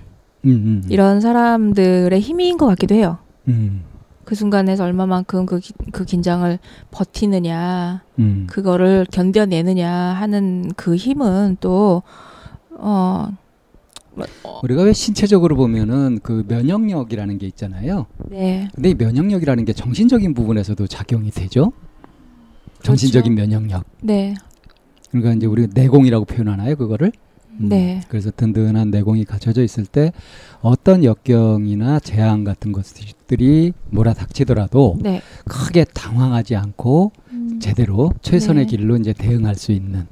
음, 0.45 0.49
음, 0.49 0.51
음. 0.51 0.83
이런 0.89 1.21
사람들의 1.21 2.19
힘인 2.19 2.57
것 2.57 2.65
같기도 2.67 2.95
해요. 2.95 3.19
음. 3.47 3.83
그 4.27 4.35
순간에서 4.35 4.83
얼마만큼 4.83 5.45
그, 5.45 5.61
그 5.93 6.03
긴장을 6.03 6.59
버티느냐, 6.91 8.03
음. 8.19 8.45
그거를 8.49 9.07
견뎌내느냐 9.09 9.89
하는 9.89 10.69
그 10.75 10.97
힘은 10.97 11.55
또, 11.61 12.03
어, 12.71 13.29
어, 14.43 14.59
우리가 14.63 14.83
왜 14.83 14.91
신체적으로 14.91 15.55
보면은 15.55 16.19
그 16.21 16.43
면역력이라는 16.45 17.37
게 17.37 17.47
있잖아요. 17.47 18.07
네. 18.29 18.67
근데 18.75 18.89
이 18.89 18.95
면역력이라는 18.95 19.63
게 19.63 19.71
정신적인 19.71 20.33
부분에서도 20.33 20.85
작용이 20.87 21.31
되죠. 21.31 21.71
정신적인 22.83 23.33
그렇죠. 23.33 23.49
면역력. 23.49 23.85
네. 24.01 24.33
그러니까 25.09 25.35
이제 25.35 25.45
우리 25.45 25.67
가 25.67 25.73
내공이라고 25.73 26.25
표현하나요, 26.25 26.75
그거를? 26.75 27.13
음, 27.59 27.69
네. 27.69 28.01
그래서 28.07 28.31
든든한 28.35 28.91
내공이 28.91 29.25
갖춰져 29.25 29.63
있을 29.63 29.85
때 29.85 30.11
어떤 30.61 31.03
역경이나 31.03 31.99
재앙 31.99 32.43
같은 32.43 32.71
것들이 32.71 33.73
몰아닥치더라도 33.89 34.97
네. 35.01 35.21
크게 35.45 35.85
당황하지 35.85 36.55
않고 36.55 37.11
음. 37.31 37.59
제대로 37.59 38.11
최선의 38.21 38.65
네. 38.67 38.77
길로 38.77 38.95
이제 38.97 39.13
대응할 39.13 39.55
수 39.55 39.71
있는 39.71 40.07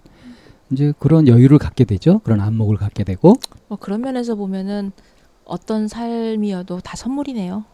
이제 0.72 0.94
그런 1.00 1.28
여유를 1.28 1.60
갖게 1.60 1.84
되죠. 1.86 2.20
그런 2.20 2.42
안목을 2.42 2.78
갖게 2.78 3.04
되고. 3.04 3.36
뭐 3.68 3.78
그런 3.78 4.02
면에서 4.02 4.36
보면은 4.36 4.92
어떤 5.46 5.88
삶이어도 5.88 6.80
다 6.80 6.96
선물이네요. 6.96 7.66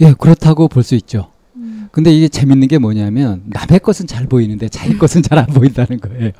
예, 0.00 0.12
그렇다고 0.12 0.68
볼 0.68 0.82
수 0.82 0.94
있죠. 0.96 1.30
음. 1.56 1.88
근데 1.92 2.10
이게 2.12 2.28
재밌는 2.28 2.68
게 2.68 2.78
뭐냐면 2.78 3.42
남의 3.46 3.80
것은 3.80 4.06
잘 4.06 4.26
보이는데 4.26 4.68
자기 4.68 4.96
것은 4.98 5.22
잘 5.22 5.38
안 5.38 5.46
보인다는 5.46 6.00
거예요. 6.00 6.32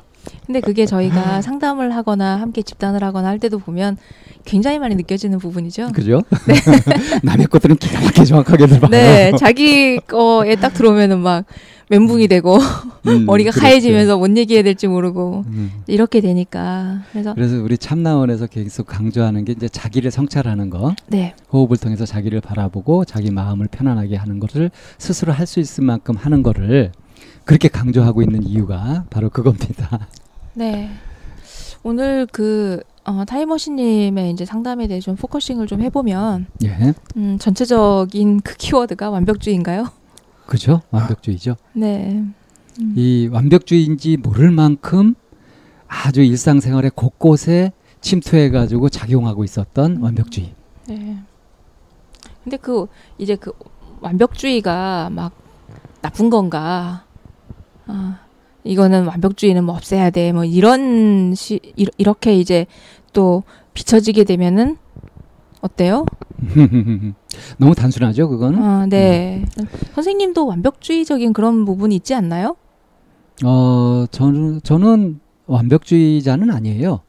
근데 0.45 0.59
그게 0.59 0.85
저희가 0.85 1.41
상담을 1.41 1.95
하거나 1.95 2.39
함께 2.39 2.61
집단을 2.61 3.03
하거나 3.03 3.29
할 3.29 3.39
때도 3.39 3.59
보면 3.59 3.97
굉장히 4.45 4.79
많이 4.79 4.95
느껴지는 4.95 5.39
부분이죠. 5.39 5.91
그죠? 5.93 6.21
네. 6.47 6.55
남의 7.23 7.47
것들은 7.47 7.77
기가 7.77 8.01
막히게 8.01 8.25
정확하게 8.25 8.67
봐요. 8.67 8.89
네, 8.89 9.31
자기 9.39 9.99
거에 9.99 10.55
딱 10.55 10.73
들어오면은 10.73 11.19
막 11.19 11.45
멘붕이 11.89 12.27
되고 12.27 12.57
음, 13.07 13.25
머리가 13.25 13.51
그렇죠. 13.51 13.67
하얘지면서 13.67 14.17
뭔 14.17 14.35
얘기해야 14.37 14.63
될지 14.63 14.87
모르고 14.87 15.43
음. 15.47 15.71
이렇게 15.87 16.21
되니까 16.21 17.01
그래서 17.11 17.33
그래서 17.35 17.61
우리 17.61 17.77
참나원에서 17.77 18.47
계속 18.47 18.87
강조하는 18.87 19.45
게 19.45 19.51
이제 19.51 19.67
자기를 19.67 20.09
성찰하는 20.09 20.69
거, 20.69 20.95
네. 21.07 21.35
호흡을 21.51 21.77
통해서 21.77 22.05
자기를 22.05 22.41
바라보고 22.41 23.05
자기 23.05 23.31
마음을 23.31 23.67
편안하게 23.67 24.15
하는 24.15 24.39
것을 24.39 24.71
스스로 24.97 25.31
할 25.33 25.43
수 25.45 25.59
있을 25.59 25.83
만큼 25.83 26.15
하는 26.15 26.41
거를 26.41 26.91
그렇게 27.45 27.67
강조하고 27.67 28.21
있는 28.21 28.43
이유가 28.43 29.05
바로 29.09 29.29
그겁니다. 29.29 30.07
네. 30.53 30.89
오늘 31.83 32.25
그 32.31 32.81
어, 33.05 33.25
타임머신님의 33.25 34.31
이제 34.31 34.45
상담에 34.45 34.87
대해 34.87 35.01
좀 35.01 35.17
focusing을 35.17 35.67
좀 35.67 35.81
해보면, 35.81 36.45
예. 36.63 36.93
음, 37.17 37.37
전체적인 37.37 38.39
그 38.39 38.55
키워드가 38.55 39.09
완벽주의인가요? 39.09 39.89
그죠? 40.45 40.81
완벽주의죠. 40.89 41.57
네. 41.73 42.23
음. 42.79 42.93
이 42.95 43.27
완벽주의인지 43.29 44.17
모를 44.17 44.51
만큼 44.51 45.15
아주 45.87 46.21
일상생활의 46.21 46.91
곳곳에 46.95 47.73
침투해가지고 47.99 48.87
작용하고 48.87 49.43
있었던 49.43 49.97
음. 49.97 50.03
완벽주의. 50.03 50.53
네. 50.87 51.17
근데 52.43 52.57
그 52.57 52.87
이제 53.17 53.35
그 53.35 53.51
완벽주의가 53.99 55.09
막 55.11 55.33
나쁜 56.01 56.29
건가? 56.29 57.03
아, 57.87 58.19
이거는 58.63 59.05
완벽주의는 59.05 59.63
뭐 59.63 59.75
없애야 59.75 60.09
돼. 60.09 60.31
뭐 60.31 60.45
이런 60.45 61.33
시 61.35 61.59
이렇게 61.97 62.37
이제 62.37 62.65
또 63.11 63.43
비춰지게 63.73 64.23
되면은 64.23 64.77
어때요? 65.61 66.05
너무 67.57 67.73
단순하죠, 67.73 68.29
그거는? 68.29 68.61
아, 68.61 68.85
네. 68.85 69.45
음. 69.59 69.65
선생님도 69.95 70.45
완벽주의적인 70.45 71.33
그런 71.33 71.65
부분이 71.65 71.95
있지 71.95 72.13
않나요? 72.13 72.55
어, 73.45 74.05
저는 74.11 74.61
저는 74.63 75.19
완벽주의자는 75.45 76.51
아니에요. 76.51 77.01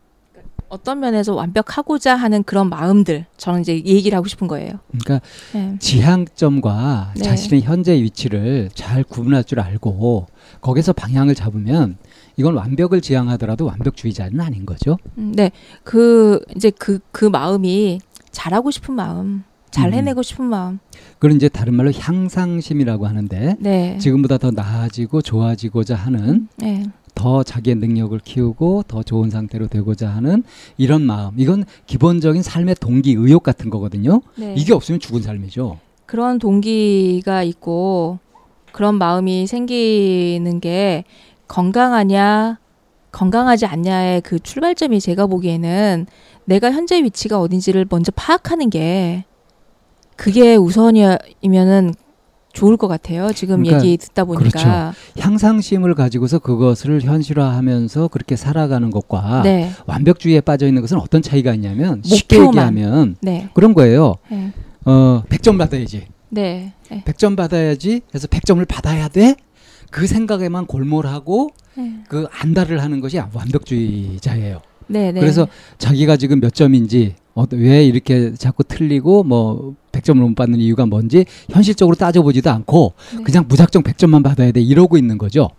어떤 0.68 0.98
면에서 0.98 1.34
완벽하고자 1.34 2.16
하는 2.16 2.42
그런 2.42 2.68
마음들 2.68 3.26
저는 3.36 3.60
이제 3.60 3.74
얘기를 3.74 4.16
하고 4.16 4.26
싶은 4.26 4.48
거예요. 4.48 4.72
그러니까 4.88 5.20
네. 5.52 5.76
지향점과 5.78 7.12
네. 7.16 7.22
자신의 7.22 7.62
현재 7.62 7.94
위치를 7.94 8.70
잘 8.74 9.04
구분할 9.04 9.44
줄 9.44 9.60
알고 9.60 10.26
거기서 10.64 10.94
방향을 10.94 11.34
잡으면 11.34 11.98
이건 12.36 12.54
완벽을 12.54 13.02
지향하더라도 13.02 13.66
완벽주의자는 13.66 14.40
아닌 14.40 14.64
거죠. 14.64 14.96
음, 15.18 15.32
네, 15.36 15.52
그 15.82 16.40
이제 16.56 16.70
그그 16.70 17.00
그 17.12 17.24
마음이 17.26 18.00
잘하고 18.30 18.70
싶은 18.70 18.94
마음, 18.94 19.44
잘 19.70 19.90
음. 19.90 19.94
해내고 19.94 20.22
싶은 20.22 20.46
마음. 20.46 20.78
그런 21.18 21.36
이제 21.36 21.50
다른 21.50 21.74
말로 21.74 21.92
향상심이라고 21.92 23.06
하는데 23.06 23.56
네. 23.60 23.98
지금보다 23.98 24.38
더 24.38 24.50
나아지고 24.50 25.20
좋아지고자 25.20 25.96
하는 25.96 26.48
네. 26.56 26.84
더 27.14 27.42
자기의 27.42 27.76
능력을 27.76 28.18
키우고 28.20 28.84
더 28.88 29.02
좋은 29.02 29.28
상태로 29.28 29.68
되고자 29.68 30.08
하는 30.08 30.44
이런 30.78 31.02
마음. 31.02 31.38
이건 31.38 31.64
기본적인 31.86 32.42
삶의 32.42 32.76
동기, 32.80 33.12
의욕 33.12 33.42
같은 33.42 33.68
거거든요. 33.68 34.22
네. 34.36 34.54
이게 34.56 34.72
없으면 34.72 34.98
죽은 34.98 35.20
삶이죠. 35.20 35.78
그런 36.06 36.38
동기가 36.38 37.42
있고 37.42 38.18
그런 38.74 38.96
마음이 38.96 39.46
생기는 39.46 40.58
게 40.58 41.04
건강하냐, 41.46 42.58
건강하지 43.12 43.66
않냐의 43.66 44.20
그 44.20 44.40
출발점이 44.40 45.00
제가 45.00 45.26
보기에는 45.28 46.06
내가 46.44 46.72
현재 46.72 47.00
위치가 47.00 47.40
어딘지를 47.40 47.86
먼저 47.88 48.10
파악하는 48.16 48.70
게 48.70 49.26
그게 50.16 50.56
우선이면은 50.56 51.94
좋을 52.52 52.76
것 52.76 52.88
같아요. 52.88 53.32
지금 53.32 53.62
그러니까, 53.62 53.84
얘기 53.84 53.96
듣다 53.96 54.24
보니까 54.24 54.50
그렇죠. 54.50 54.68
향상심을 55.20 55.94
가지고서 55.94 56.40
그것을 56.40 57.02
현실화하면서 57.02 58.08
그렇게 58.08 58.34
살아가는 58.34 58.90
것과 58.90 59.42
네. 59.44 59.70
완벽주의에 59.86 60.40
빠져 60.40 60.66
있는 60.66 60.82
것은 60.82 60.98
어떤 60.98 61.22
차이가 61.22 61.54
있냐면 61.54 62.02
쉽게 62.02 62.44
얘기하면 62.44 63.16
네. 63.22 63.50
그런 63.54 63.72
거예요. 63.72 64.16
네. 64.28 64.52
어, 64.84 65.22
100점 65.28 65.58
받아야지. 65.58 66.08
네. 66.34 66.72
네. 66.90 67.02
100점 67.04 67.36
받아야지 67.36 68.02
해서 68.14 68.26
100점을 68.26 68.66
받아야 68.68 69.08
돼. 69.08 69.36
그 69.90 70.06
생각에만 70.06 70.66
골몰하고 70.66 71.50
네. 71.76 72.02
그 72.08 72.26
안달을 72.32 72.82
하는 72.82 73.00
것이 73.00 73.18
완벽주의자예요. 73.32 74.60
네, 74.88 75.12
네. 75.12 75.20
그래서 75.20 75.46
자기가 75.78 76.16
지금 76.16 76.40
몇 76.40 76.52
점인지 76.52 77.14
어, 77.34 77.44
왜 77.52 77.84
이렇게 77.84 78.34
자꾸 78.34 78.64
틀리고 78.64 79.22
뭐 79.22 79.74
100점을 79.92 80.18
못 80.18 80.34
받는 80.34 80.58
이유가 80.58 80.84
뭔지 80.86 81.24
현실적으로 81.48 81.94
따져보지도 81.96 82.50
않고 82.50 82.94
네. 83.16 83.22
그냥 83.22 83.44
무작정 83.48 83.82
100점만 83.82 84.24
받아야 84.24 84.50
돼 84.50 84.60
이러고 84.60 84.98
있는 84.98 85.16
거죠. 85.16 85.50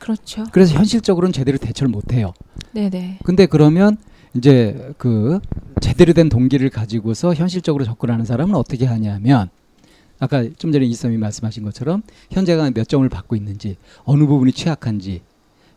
그렇죠. 0.00 0.44
그래서 0.50 0.74
현실적으로는 0.74 1.32
제대로 1.32 1.56
대처를 1.58 1.90
못 1.90 2.12
해요. 2.12 2.32
네 2.72 2.90
네. 2.90 3.18
근데 3.24 3.46
그러면 3.46 3.96
이제 4.34 4.92
그 4.98 5.38
제대로 5.80 6.12
된 6.12 6.28
동기를 6.28 6.70
가지고서 6.70 7.34
현실적으로 7.34 7.84
접근하는 7.84 8.24
사람은 8.24 8.54
어떻게 8.54 8.86
하냐면 8.86 9.50
아까 10.20 10.44
좀 10.58 10.70
전에 10.70 10.84
이썸이 10.86 11.16
말씀하신 11.16 11.64
것처럼 11.64 12.02
현재가 12.30 12.70
몇 12.70 12.88
점을 12.88 13.08
받고 13.08 13.34
있는지 13.34 13.76
어느 14.04 14.24
부분이 14.26 14.52
취약한지 14.52 15.22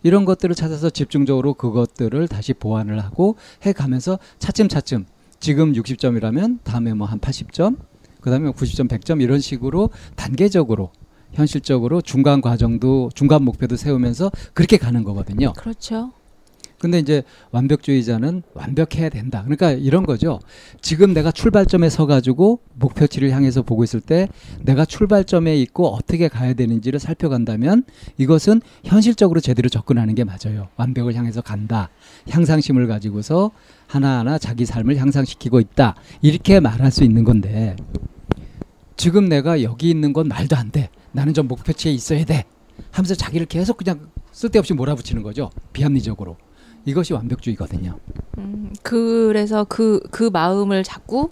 이런 0.04 0.26
것들을 0.26 0.54
찾아서 0.54 0.90
집중적으로 0.90 1.54
그것들을 1.56 2.28
다시 2.28 2.54
보완을 2.54 3.00
하고 3.00 3.38
해 3.66 3.72
가면서 3.74 4.20
차츰차츰 4.38 5.06
지금 5.40 5.74
60점이라면 5.74 6.60
다음에 6.64 6.94
뭐 6.94 7.08
한 7.08 7.20
80점, 7.20 7.78
그다음에 8.22 8.52
90점, 8.52 8.88
100점 8.88 9.22
이런 9.22 9.40
식으로 9.40 9.90
단계적으로 10.16 10.92
현실적으로 11.34 12.02
중간 12.02 12.42
과정도 12.42 13.10
중간 13.14 13.44
목표도 13.44 13.76
세우면서 13.76 14.32
그렇게 14.54 14.78
가는 14.78 15.04
거거든요. 15.04 15.54
그렇죠. 15.54 16.12
근데 16.84 17.00
이제 17.00 17.24
완벽주의자는 17.52 18.44
완벽해야 18.54 19.08
된다. 19.08 19.42
그러니까 19.44 19.72
이런 19.72 20.06
거죠. 20.06 20.42
지금 20.82 21.14
내가 21.14 21.32
출발점에 21.32 21.90
서 21.90 22.06
가지고 22.06 22.60
목표치를 22.74 23.32
향해서 23.32 23.62
보고 23.62 23.86
있을 23.86 24.02
때 24.02 24.28
내가 24.60 24.84
출발점에 24.84 25.56
있고 25.62 25.88
어떻게 25.88 26.28
가야 26.28 26.54
되는지를 26.54 27.00
살펴간다면 27.00 27.86
이것은 28.18 28.62
현실적으로 28.84 29.40
제대로 29.40 29.70
접근하는 29.70 30.14
게 30.14 30.26
맞아요. 30.26 30.68
완벽을 30.76 31.16
향해서 31.16 31.40
간다. 31.40 31.90
향상심을 32.30 32.88
가지고서 32.88 33.52
하나하나 33.88 34.38
자기 34.38 34.66
삶을 34.66 34.98
향상시키고 34.98 35.62
있다. 35.62 35.96
이렇게 36.22 36.60
말할 36.60 36.92
수 36.92 37.06
있는 37.06 37.24
건데 37.24 37.78
지금 38.98 39.30
내가 39.30 39.64
여기 39.64 39.90
있는 39.90 40.12
건 40.12 40.28
말도 40.28 40.58
안 40.58 40.70
돼. 40.70 40.90
나는 41.14 41.34
좀 41.34 41.48
목표치에 41.48 41.94
있어야 41.94 42.26
돼. 42.26 42.44
하면서 42.92 43.16
자기를 43.16 43.46
계속 43.46 43.78
그냥 43.78 44.10
쓸데없이 44.34 44.74
몰아붙이는 44.74 45.24
거죠. 45.24 45.50
비합리적으로. 45.72 46.36
이것이 46.86 47.14
완벽주의거든요. 47.14 47.98
음, 48.38 48.74
그래서 48.82 49.64
그, 49.64 50.00
그 50.12 50.30
마음을 50.32 50.84
자꾸 50.84 51.30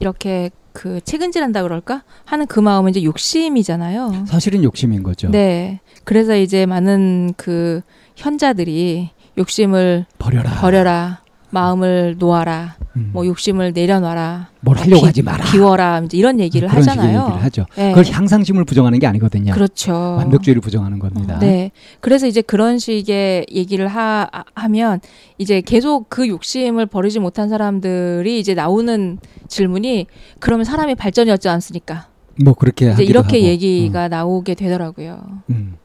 이렇게 0.00 0.50
그 0.72 1.00
책은질한다 1.02 1.62
그럴까? 1.62 2.02
하는 2.24 2.46
그 2.46 2.58
마음은 2.60 2.90
이제 2.90 3.04
욕심이잖아요. 3.04 4.24
사실은 4.26 4.62
욕심인 4.64 5.02
거죠. 5.02 5.30
네. 5.30 5.80
그래서 6.04 6.36
이제 6.36 6.66
많은 6.66 7.34
그 7.36 7.80
현자들이 8.16 9.10
욕심을 9.38 10.06
버려라. 10.18 10.50
버려라. 10.60 11.23
마음을 11.54 12.16
놓아라. 12.18 12.76
음. 12.96 13.10
뭐 13.12 13.24
욕심을 13.26 13.72
내려놔라. 13.72 14.48
뭘 14.60 14.76
하려고 14.76 15.00
비, 15.00 15.06
하지 15.06 15.22
마라. 15.22 15.44
비워라. 15.50 16.00
이제 16.04 16.16
이런 16.18 16.38
얘기를 16.38 16.68
그런 16.68 16.82
하잖아요. 16.86 17.20
얘기를 17.22 17.42
하죠. 17.44 17.66
네. 17.76 17.92
그걸 17.94 18.12
향상심을 18.12 18.64
부정하는 18.64 18.98
게 18.98 19.06
아니거든요. 19.06 19.52
그렇죠. 19.54 19.92
완벽주의를 20.18 20.60
부정하는 20.60 20.98
겁니다. 20.98 21.38
네. 21.38 21.70
그래서 22.00 22.26
이제 22.26 22.42
그런 22.42 22.78
식의 22.78 23.46
얘기를 23.50 23.88
하, 23.88 24.28
하면 24.54 25.00
이제 25.38 25.60
계속 25.60 26.08
그 26.10 26.28
욕심을 26.28 26.86
버리지 26.86 27.18
못한 27.20 27.48
사람들이 27.48 28.38
이제 28.38 28.54
나오는 28.54 29.18
질문이 29.48 30.06
그러면 30.40 30.64
사람이 30.64 30.94
발전이 30.96 31.30
없지 31.30 31.48
않습니까? 31.48 32.08
뭐 32.44 32.54
그렇게 32.54 32.90
이제 32.92 33.04
이렇게 33.04 33.38
하고. 33.38 33.48
얘기가 33.48 34.06
음. 34.06 34.10
나오게 34.10 34.54
되더라고요. 34.54 35.20
음. 35.50 35.76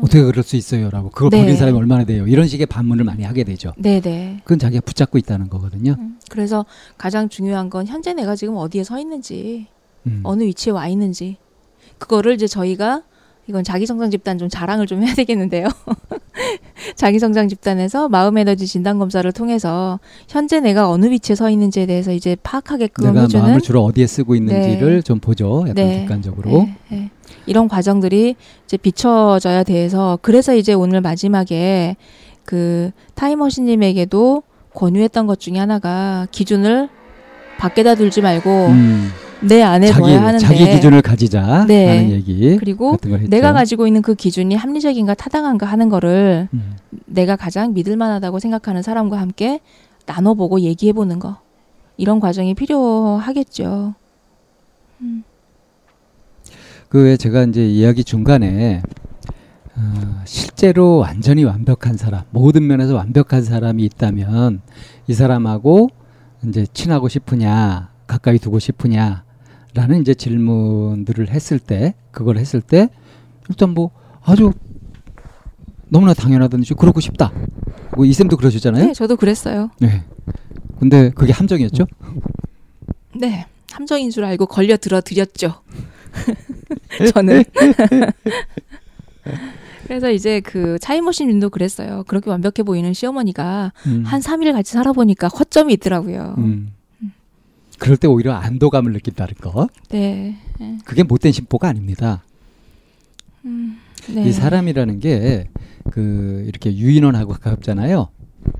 어떻게 0.00 0.22
그럴 0.22 0.42
수 0.42 0.56
있어요라고 0.56 1.10
그걸 1.10 1.30
네. 1.30 1.40
버린 1.42 1.56
사람이 1.56 1.76
얼마나 1.76 2.04
돼요 2.04 2.26
이런 2.26 2.46
식의 2.46 2.66
반문을 2.66 3.04
많이 3.04 3.24
하게 3.24 3.44
되죠. 3.44 3.72
네네. 3.76 4.00
네. 4.00 4.40
그건 4.44 4.58
자기가 4.58 4.80
붙잡고 4.82 5.18
있다는 5.18 5.48
거거든요. 5.50 5.96
음, 5.98 6.18
그래서 6.30 6.64
가장 6.96 7.28
중요한 7.28 7.68
건 7.68 7.86
현재 7.86 8.14
내가 8.14 8.34
지금 8.34 8.56
어디에 8.56 8.84
서 8.84 8.98
있는지 8.98 9.66
음. 10.06 10.20
어느 10.22 10.42
위치에 10.44 10.72
와 10.72 10.88
있는지 10.88 11.36
그거를 11.98 12.34
이제 12.34 12.46
저희가 12.46 13.02
이건 13.48 13.64
자기 13.64 13.86
성장 13.86 14.10
집단 14.10 14.38
좀 14.38 14.48
자랑을 14.48 14.86
좀 14.86 15.02
해야 15.02 15.14
되겠는데요. 15.14 15.66
자기 16.94 17.18
성장 17.18 17.48
집단에서 17.48 18.08
마음 18.08 18.38
에너지 18.38 18.66
진단 18.66 18.98
검사를 18.98 19.30
통해서 19.32 19.98
현재 20.28 20.60
내가 20.60 20.88
어느 20.88 21.06
위치에 21.06 21.34
서 21.34 21.50
있는지에 21.50 21.86
대해서 21.86 22.12
이제 22.12 22.36
파악하게끔 22.42 23.04
내가 23.06 23.22
해주는 23.22 23.44
마음을 23.44 23.60
주로 23.60 23.84
어디에 23.84 24.06
쓰고 24.06 24.36
있는지를 24.36 24.96
네. 24.96 25.02
좀 25.02 25.18
보죠. 25.18 25.62
약간 25.62 25.74
네. 25.74 26.00
객관적으로. 26.00 26.68
네. 26.88 27.10
네. 27.44 27.50
이런 27.50 27.68
과정들이 27.68 28.36
이제 28.64 28.76
비춰져야 28.76 29.64
돼서 29.64 30.18
그래서 30.22 30.54
이제 30.54 30.72
오늘 30.72 31.00
마지막에 31.00 31.96
그 32.44 32.90
타이머신님에게도 33.14 34.42
권유했던 34.74 35.26
것 35.26 35.40
중에 35.40 35.58
하나가 35.58 36.26
기준을 36.30 36.88
밖에다 37.58 37.94
둘지 37.94 38.20
말고 38.22 38.66
음. 38.68 39.10
내 39.40 39.60
안에 39.62 39.88
자기, 39.88 40.02
둬야 40.02 40.22
하는데 40.22 40.38
자기 40.38 40.64
기준을 40.64 41.02
가지자 41.02 41.66
네. 41.66 41.86
라는 41.86 42.10
얘기 42.10 42.56
그리고 42.56 42.96
내가 43.28 43.52
가지고 43.52 43.86
있는 43.86 44.00
그 44.00 44.14
기준이 44.14 44.54
합리적인가 44.54 45.14
타당한가 45.14 45.66
하는 45.66 45.88
거를 45.88 46.48
음. 46.54 46.76
내가 47.06 47.36
가장 47.36 47.74
믿을 47.74 47.96
만하다고 47.96 48.38
생각하는 48.38 48.82
사람과 48.82 49.20
함께 49.20 49.60
나눠보고 50.06 50.60
얘기해보는 50.60 51.18
거 51.18 51.38
이런 51.96 52.20
과정이 52.20 52.54
필요하겠죠. 52.54 53.94
음. 55.00 55.24
그에 56.92 57.16
제가 57.16 57.44
이제 57.44 57.66
이야기 57.66 58.04
중간에 58.04 58.82
어, 59.74 60.22
실제로 60.26 60.98
완전히 60.98 61.42
완벽한 61.42 61.96
사람, 61.96 62.24
모든 62.28 62.66
면에서 62.66 62.94
완벽한 62.94 63.42
사람이 63.42 63.82
있다면 63.82 64.60
이 65.06 65.14
사람하고 65.14 65.88
이제 66.46 66.66
친하고 66.74 67.08
싶으냐, 67.08 67.88
가까이 68.06 68.38
두고 68.38 68.58
싶으냐 68.58 69.24
라는 69.72 70.02
이제 70.02 70.12
질문들을 70.12 71.30
했을 71.30 71.58
때, 71.58 71.94
그걸 72.10 72.36
했을 72.36 72.60
때 72.60 72.90
일단 73.48 73.70
뭐 73.70 73.90
아주 74.22 74.52
너무나 75.88 76.12
당연하든지 76.12 76.74
그러고 76.74 77.00
싶다. 77.00 77.32
뭐 77.96 78.04
이쌤도 78.04 78.36
그러셨잖아요. 78.36 78.88
네, 78.88 78.92
저도 78.92 79.16
그랬어요. 79.16 79.70
네. 79.80 80.02
근데 80.78 81.08
그게 81.08 81.32
함정이었죠? 81.32 81.86
네, 83.18 83.46
함정인 83.70 84.10
줄 84.10 84.26
알고 84.26 84.44
걸려 84.44 84.76
들어 84.76 85.00
드렸죠. 85.00 85.54
저는. 87.12 87.44
그래서 89.86 90.10
이제 90.10 90.40
그 90.40 90.78
차이머신 90.78 91.28
님도 91.28 91.50
그랬어요. 91.50 92.04
그렇게 92.06 92.30
완벽해 92.30 92.62
보이는 92.64 92.92
시어머니가 92.92 93.72
음. 93.86 94.04
한 94.04 94.20
3일 94.20 94.52
같이 94.52 94.72
살아보니까 94.72 95.28
허점이 95.28 95.72
있더라고요. 95.74 96.34
음. 96.38 96.72
그럴 97.78 97.96
때 97.96 98.06
오히려 98.06 98.32
안도감을 98.34 98.92
느낀다는 98.92 99.34
거. 99.34 99.68
네. 99.90 100.36
그게 100.84 101.02
못된 101.02 101.32
심보가 101.32 101.68
아닙니다. 101.68 102.22
음, 103.44 103.78
네. 104.08 104.28
이 104.28 104.32
사람이라는 104.32 105.00
게 105.00 105.48
그 105.90 106.44
이렇게 106.46 106.74
유인원하고 106.76 107.32
가깝잖아요. 107.34 108.08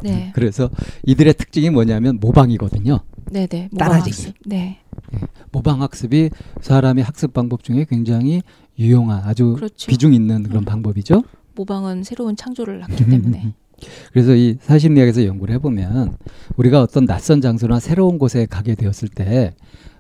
네. 0.02 0.30
그래서 0.34 0.70
이들의 1.04 1.34
특징이 1.34 1.70
뭐냐면 1.70 2.18
모방이거든요. 2.20 3.00
네네. 3.30 3.70
따라지기. 3.78 4.34
네. 4.46 4.78
네. 5.12 5.20
모방 5.50 5.82
학습이 5.82 6.30
사람의 6.60 7.04
학습 7.04 7.32
방법 7.32 7.62
중에 7.62 7.86
굉장히 7.88 8.42
유용한 8.78 9.22
아주 9.24 9.54
그렇죠. 9.54 9.88
비중 9.88 10.14
있는 10.14 10.42
그런 10.42 10.62
음. 10.62 10.64
방법이죠. 10.64 11.22
모방은 11.54 12.02
새로운 12.04 12.36
창조를 12.36 12.82
하기 12.84 13.04
때문에. 13.04 13.54
그래서 14.12 14.34
이 14.34 14.56
사심리학에서 14.60 15.26
연구를 15.26 15.54
해보면 15.56 16.16
우리가 16.56 16.80
어떤 16.82 17.04
낯선 17.04 17.40
장소나 17.40 17.80
새로운 17.80 18.18
곳에 18.18 18.46
가게 18.46 18.74
되었을 18.74 19.08
때 19.08 19.54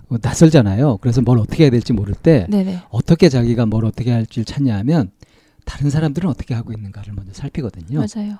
어, 0.08 0.16
낯설잖아요. 0.20 0.98
그래서 0.98 1.20
뭘 1.20 1.38
어떻게 1.38 1.64
해야 1.64 1.70
될지 1.70 1.92
모를 1.92 2.14
때 2.14 2.46
네네. 2.48 2.82
어떻게 2.90 3.28
자기가 3.28 3.66
뭘 3.66 3.84
어떻게 3.84 4.12
할지 4.12 4.44
찾냐 4.44 4.76
하면 4.78 5.10
다른 5.64 5.90
사람들은 5.90 6.28
어떻게 6.28 6.54
하고 6.54 6.72
있는가를 6.72 7.14
먼저 7.14 7.32
살피거든요. 7.32 7.98
맞아요. 7.98 8.38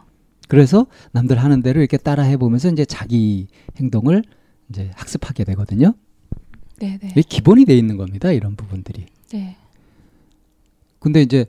그래서 0.48 0.86
남들 1.12 1.38
하는 1.38 1.62
대로 1.62 1.80
이렇게 1.80 1.96
따라 1.96 2.22
해보면서 2.24 2.70
이제 2.70 2.84
자기 2.84 3.48
행동을 3.76 4.22
이제 4.68 4.90
학습하게 4.94 5.44
되거든요. 5.44 5.94
네네. 6.78 6.98
이게 7.10 7.22
기본이 7.22 7.64
돼 7.64 7.76
있는 7.76 7.96
겁니다. 7.96 8.32
이런 8.32 8.56
부분들이. 8.56 9.06
네. 9.32 9.56
근데 10.98 11.22
이제 11.22 11.46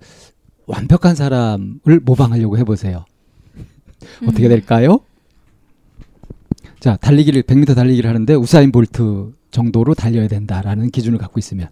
완벽한 0.65 1.15
사람을 1.15 1.99
모방하려고 2.03 2.57
해보세요. 2.57 3.05
음. 3.55 4.27
어떻게 4.27 4.47
될까요? 4.47 4.99
자, 6.79 6.97
달리기를 6.97 7.43
100m 7.43 7.75
달리기를 7.75 8.09
하는데 8.09 8.33
우사인 8.35 8.71
볼트 8.71 9.33
정도로 9.51 9.93
달려야 9.93 10.27
된다라는 10.27 10.89
기준을 10.91 11.17
갖고 11.17 11.39
있으면 11.39 11.69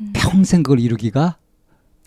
음. 0.00 0.12
평생 0.14 0.62
그걸 0.62 0.80
이루기가 0.80 1.38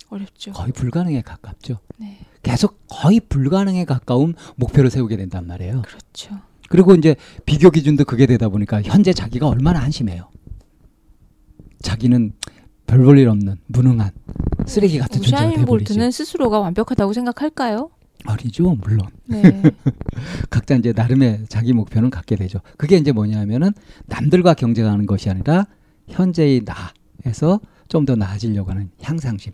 어렵죠. 0.10 0.54
거의 0.54 0.72
불가능에 0.72 1.22
가깝죠. 1.22 1.80
네. 1.98 2.20
계속 2.42 2.80
거의 2.88 3.20
불가능에 3.20 3.86
가까운 3.86 4.36
목표를 4.56 4.90
세우게 4.90 5.18
된단 5.18 5.46
말이에요. 5.48 5.82
그렇죠. 5.84 6.40
그리고 6.70 6.94
이제 6.96 7.16
비교 7.46 7.70
기준도 7.72 8.06
그게 8.06 8.26
되다 8.26 8.50
보니까 8.50 8.82
현재 8.84 9.12
자기가 9.14 9.48
얼마나 9.48 9.80
한심해요. 9.82 10.30
자기는 11.82 12.34
별 12.88 13.04
볼 13.04 13.18
일 13.20 13.28
없는 13.30 13.58
무능한 13.68 14.12
쓰레기 14.66 14.98
같은 14.98 15.22
존재가 15.22 15.42
돼버리지. 15.50 15.66
볼트는 15.66 16.12
스스로가 16.12 16.60
완벽하다고 16.60 17.14
생각할까요? 17.14 17.90
아니죠, 18.26 18.76
물론. 18.82 19.08
네. 19.28 19.62
각자 20.50 20.76
이제 20.76 20.92
나름의 20.96 21.46
자기 21.50 21.72
목표는 21.74 22.10
갖게 22.10 22.36
되죠. 22.36 22.60
그게 22.78 22.98
이제 22.98 23.12
뭐냐면은 23.12 23.72
남들과 24.08 24.56
경쟁하는 24.56 25.06
것이 25.06 25.30
아니라 25.30 25.68
현재의 26.10 26.64
나에서 27.24 27.60
좀 27.90 28.06
더 28.06 28.16
나아지려고 28.16 28.72
하는 28.72 28.90
향상심. 29.02 29.52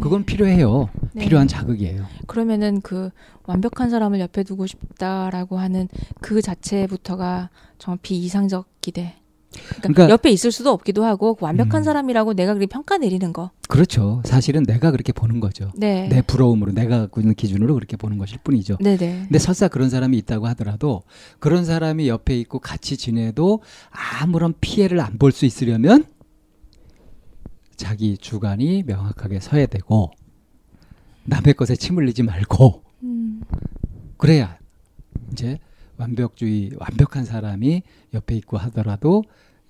그건 0.00 0.20
네. 0.20 0.26
필요해요. 0.26 0.88
네. 1.12 1.24
필요한 1.24 1.46
자극이에요. 1.46 2.04
그러면은 2.26 2.80
그 2.80 3.10
완벽한 3.44 3.90
사람을 3.90 4.20
옆에 4.20 4.42
두고 4.42 4.66
싶다라고 4.66 5.58
하는 5.58 5.88
그 6.20 6.42
자체부터가 6.42 7.50
정말 7.78 7.98
비이상적 8.02 8.66
기대. 8.80 9.14
그러니까, 9.52 9.80
그러니까, 9.82 10.10
옆에 10.10 10.30
있을 10.30 10.50
수도 10.50 10.70
없기도 10.70 11.04
하고 11.04 11.34
그 11.34 11.44
완벽한 11.44 11.82
음. 11.82 11.84
사람이라고 11.84 12.34
내가 12.34 12.54
그렇게 12.54 12.66
평가 12.66 12.98
내리는 12.98 13.32
거. 13.32 13.50
그렇죠. 13.68 14.20
사실은 14.24 14.64
내가 14.64 14.90
그렇게 14.90 15.12
보는 15.12 15.38
거죠. 15.38 15.70
네. 15.76 16.08
내 16.08 16.22
부러움으로 16.22 16.72
내가 16.72 16.98
갖고 16.98 17.20
있는 17.20 17.34
기준으로 17.36 17.74
그렇게 17.74 17.96
보는 17.96 18.18
것일 18.18 18.38
뿐이죠. 18.42 18.78
네네. 18.80 18.96
근데 19.28 19.38
설사 19.38 19.68
그런 19.68 19.90
사람이 19.90 20.18
있다고 20.18 20.48
하더라도 20.48 21.02
그런 21.38 21.64
사람이 21.64 22.08
옆에 22.08 22.36
있고 22.40 22.58
같이 22.58 22.96
지내도 22.96 23.62
아무런 24.20 24.54
피해를 24.60 25.00
안 25.00 25.18
볼 25.18 25.30
수 25.30 25.46
있으려면 25.46 26.04
자기 27.76 28.16
주관이 28.16 28.82
명확하게 28.84 29.40
서야 29.40 29.66
되고 29.66 30.10
남의 31.24 31.54
것에 31.54 31.76
침 31.76 31.96
흘리지 31.96 32.22
말고 32.22 32.82
음. 33.02 33.42
그래야 34.16 34.58
이제 35.32 35.58
완벽주의 35.96 36.70
완벽한 36.78 37.24
사람이 37.24 37.82
옆에 38.14 38.36
있고 38.36 38.56
하더라도 38.58 39.22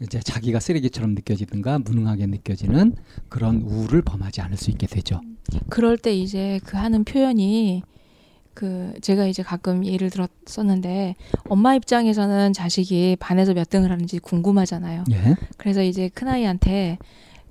이제 0.03 0.21
자기가 0.21 0.61
쓰레기처럼 0.61 1.15
느껴지든가 1.15 1.79
무능하게 1.79 2.27
느껴지는 2.27 2.95
그런 3.29 3.63
우울을 3.63 4.03
범하지 4.03 4.41
않을 4.41 4.57
수 4.57 4.71
있게 4.71 4.87
되죠. 4.87 5.21
그럴 5.69 5.97
때 5.97 6.15
이제 6.15 6.61
그 6.65 6.77
하는 6.77 7.05
표현이 7.05 7.83
그 8.55 8.95
제가 9.03 9.27
이제 9.27 9.43
가끔 9.43 9.85
예를 9.85 10.11
들었었는데 10.11 11.17
엄마 11.49 11.75
입장에서는 11.75 12.53
자식이 12.53 13.17
반에서 13.19 13.53
몇 13.53 13.69
등을 13.69 13.91
하는지 13.91 14.19
궁금하잖아요. 14.19 15.05
예? 15.11 15.37
그래서 15.57 15.83
이제 15.83 16.09
큰 16.09 16.29
아이한테 16.29 16.99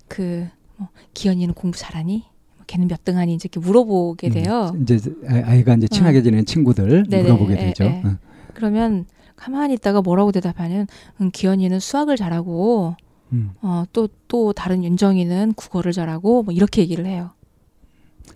그 0.08 0.50
뭐 0.78 0.90
기현이는 1.14 1.54
공부 1.54 1.78
잘하니? 1.78 2.24
뭐 2.58 2.66
걔는 2.68 2.88
몇 2.88 3.04
등 3.04 3.18
하니? 3.18 3.36
이제 3.36 3.48
이렇게 3.52 3.66
물어보게 3.66 4.28
음, 4.28 4.32
돼요. 4.34 4.72
음, 4.74 4.82
이제 4.84 5.00
아이가 5.28 5.76
이제 5.76 5.88
친하게 5.88 6.20
어. 6.20 6.22
지내는 6.22 6.46
친구들 6.46 7.04
네네, 7.10 7.24
물어보게 7.24 7.54
에, 7.54 7.58
되죠. 7.58 7.84
에. 7.84 8.02
응. 8.06 8.18
그러면 8.54 9.06
가만히 9.36 9.74
있다가 9.76 10.02
뭐라고 10.02 10.32
대답하는 10.32 10.88
음, 11.22 11.32
기현이는 11.32 11.80
수학을 11.80 12.18
잘하고 12.18 12.96
음. 13.34 13.52
어또또 13.62 14.14
또 14.28 14.54
다른 14.54 14.84
윤정이는 14.84 15.54
국어를 15.54 15.92
잘하고 15.92 16.44
뭐 16.44 16.54
이렇게 16.54 16.82
얘기를 16.82 17.06
해요. 17.06 17.32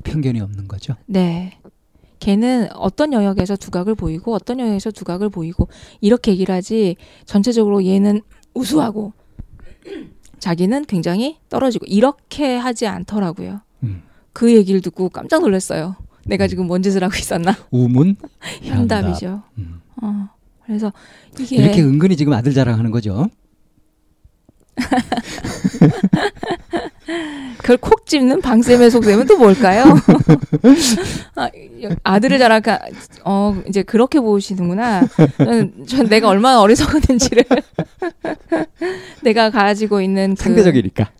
편견이 0.04 0.40
없는 0.42 0.68
거죠. 0.68 0.96
네. 1.06 1.58
걔는 2.20 2.70
어떤 2.74 3.14
영역에서 3.14 3.56
두각을 3.56 3.94
보이고 3.96 4.34
어떤 4.34 4.60
영역에서 4.60 4.92
두각을 4.92 5.30
보이고 5.30 5.68
이렇게 6.02 6.32
얘기를 6.32 6.54
하지 6.54 6.96
전체적으로 7.26 7.86
얘는 7.86 8.22
우수하고 8.56 9.14
자기는 10.40 10.86
굉장히 10.86 11.38
떨어지고 11.50 11.86
이렇게 11.88 12.56
하지 12.56 12.88
않더라고요. 12.88 13.62
음. 13.84 14.04
그 14.34 14.54
얘기를 14.54 14.82
듣고 14.82 15.10
깜짝 15.10 15.42
놀랐어요. 15.42 15.96
내가 16.26 16.46
음. 16.46 16.48
지금 16.48 16.68
뭔 16.68 16.82
짓을 16.84 17.04
하고 17.04 17.16
있었나? 17.18 17.56
우문 17.72 18.16
현답이죠. 18.62 19.42
음. 19.58 19.82
어. 20.02 20.30
그래서 20.66 20.92
이게 21.40 21.56
이렇게 21.56 21.82
은근히 21.82 22.18
지금 22.18 22.34
아들 22.34 22.54
자랑하는 22.54 22.92
거죠. 22.92 23.30
그걸 27.58 27.78
콕 27.78 28.06
집는 28.06 28.42
방쌤의 28.42 28.92
속셈은 28.92 29.26
또 29.28 29.38
뭘까요? 29.38 29.84
아, 31.36 31.50
아들을 32.04 32.40
자라가 32.40 32.80
어 33.26 33.56
이제 33.68 33.84
그렇게 33.84 34.20
보시는구나. 34.20 35.04
전, 35.38 35.74
전 35.86 36.08
내가 36.08 36.28
얼마나 36.30 36.62
어리석었는지를 36.62 37.44
내가 39.24 39.50
가지고 39.50 40.02
있는 40.02 40.36
그, 40.36 40.44
상대적이니까 40.44 41.12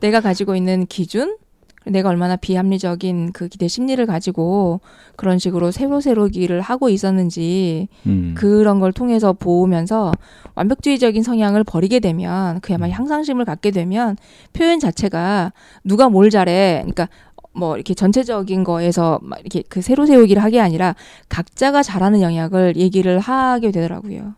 내가 0.00 0.20
가지고 0.20 0.56
있는 0.56 0.86
기준 0.86 1.36
내가 1.86 2.08
얼마나 2.08 2.36
비합리적인 2.36 3.32
그 3.32 3.48
기대 3.48 3.68
심리를 3.68 4.04
가지고 4.06 4.80
그런 5.16 5.38
식으로 5.38 5.70
새로 5.70 6.00
새로기를 6.00 6.60
하고 6.60 6.88
있었는지 6.88 7.88
음. 8.06 8.34
그런 8.36 8.80
걸 8.80 8.92
통해서 8.92 9.32
보면서 9.32 10.12
완벽주의적인 10.54 11.22
성향을 11.22 11.64
버리게 11.64 12.00
되면 12.00 12.60
그야말로 12.60 12.92
음. 12.92 12.98
향상심을 12.98 13.44
갖게 13.44 13.70
되면 13.70 14.16
표현 14.52 14.78
자체가 14.78 15.52
누가 15.82 16.08
뭘 16.08 16.30
잘해 16.30 16.80
그러니까 16.82 17.08
뭐 17.52 17.76
이렇게 17.76 17.94
전체적인 17.94 18.64
거에서 18.64 19.20
막 19.22 19.38
이렇게 19.40 19.62
그 19.68 19.80
새로 19.80 20.06
세우기를 20.06 20.42
하게 20.42 20.60
아니라 20.60 20.94
각자가 21.28 21.82
잘하는 21.82 22.20
영역을 22.20 22.76
얘기를 22.76 23.20
하게 23.20 23.70
되더라고요. 23.70 24.34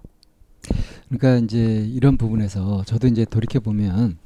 그러니까 1.09 1.45
이제 1.45 1.59
이런 1.59 2.17
부분에서 2.17 2.83
저도 2.85 3.07
이제 3.07 3.25
돌이켜 3.25 3.61
보면 3.61 4.19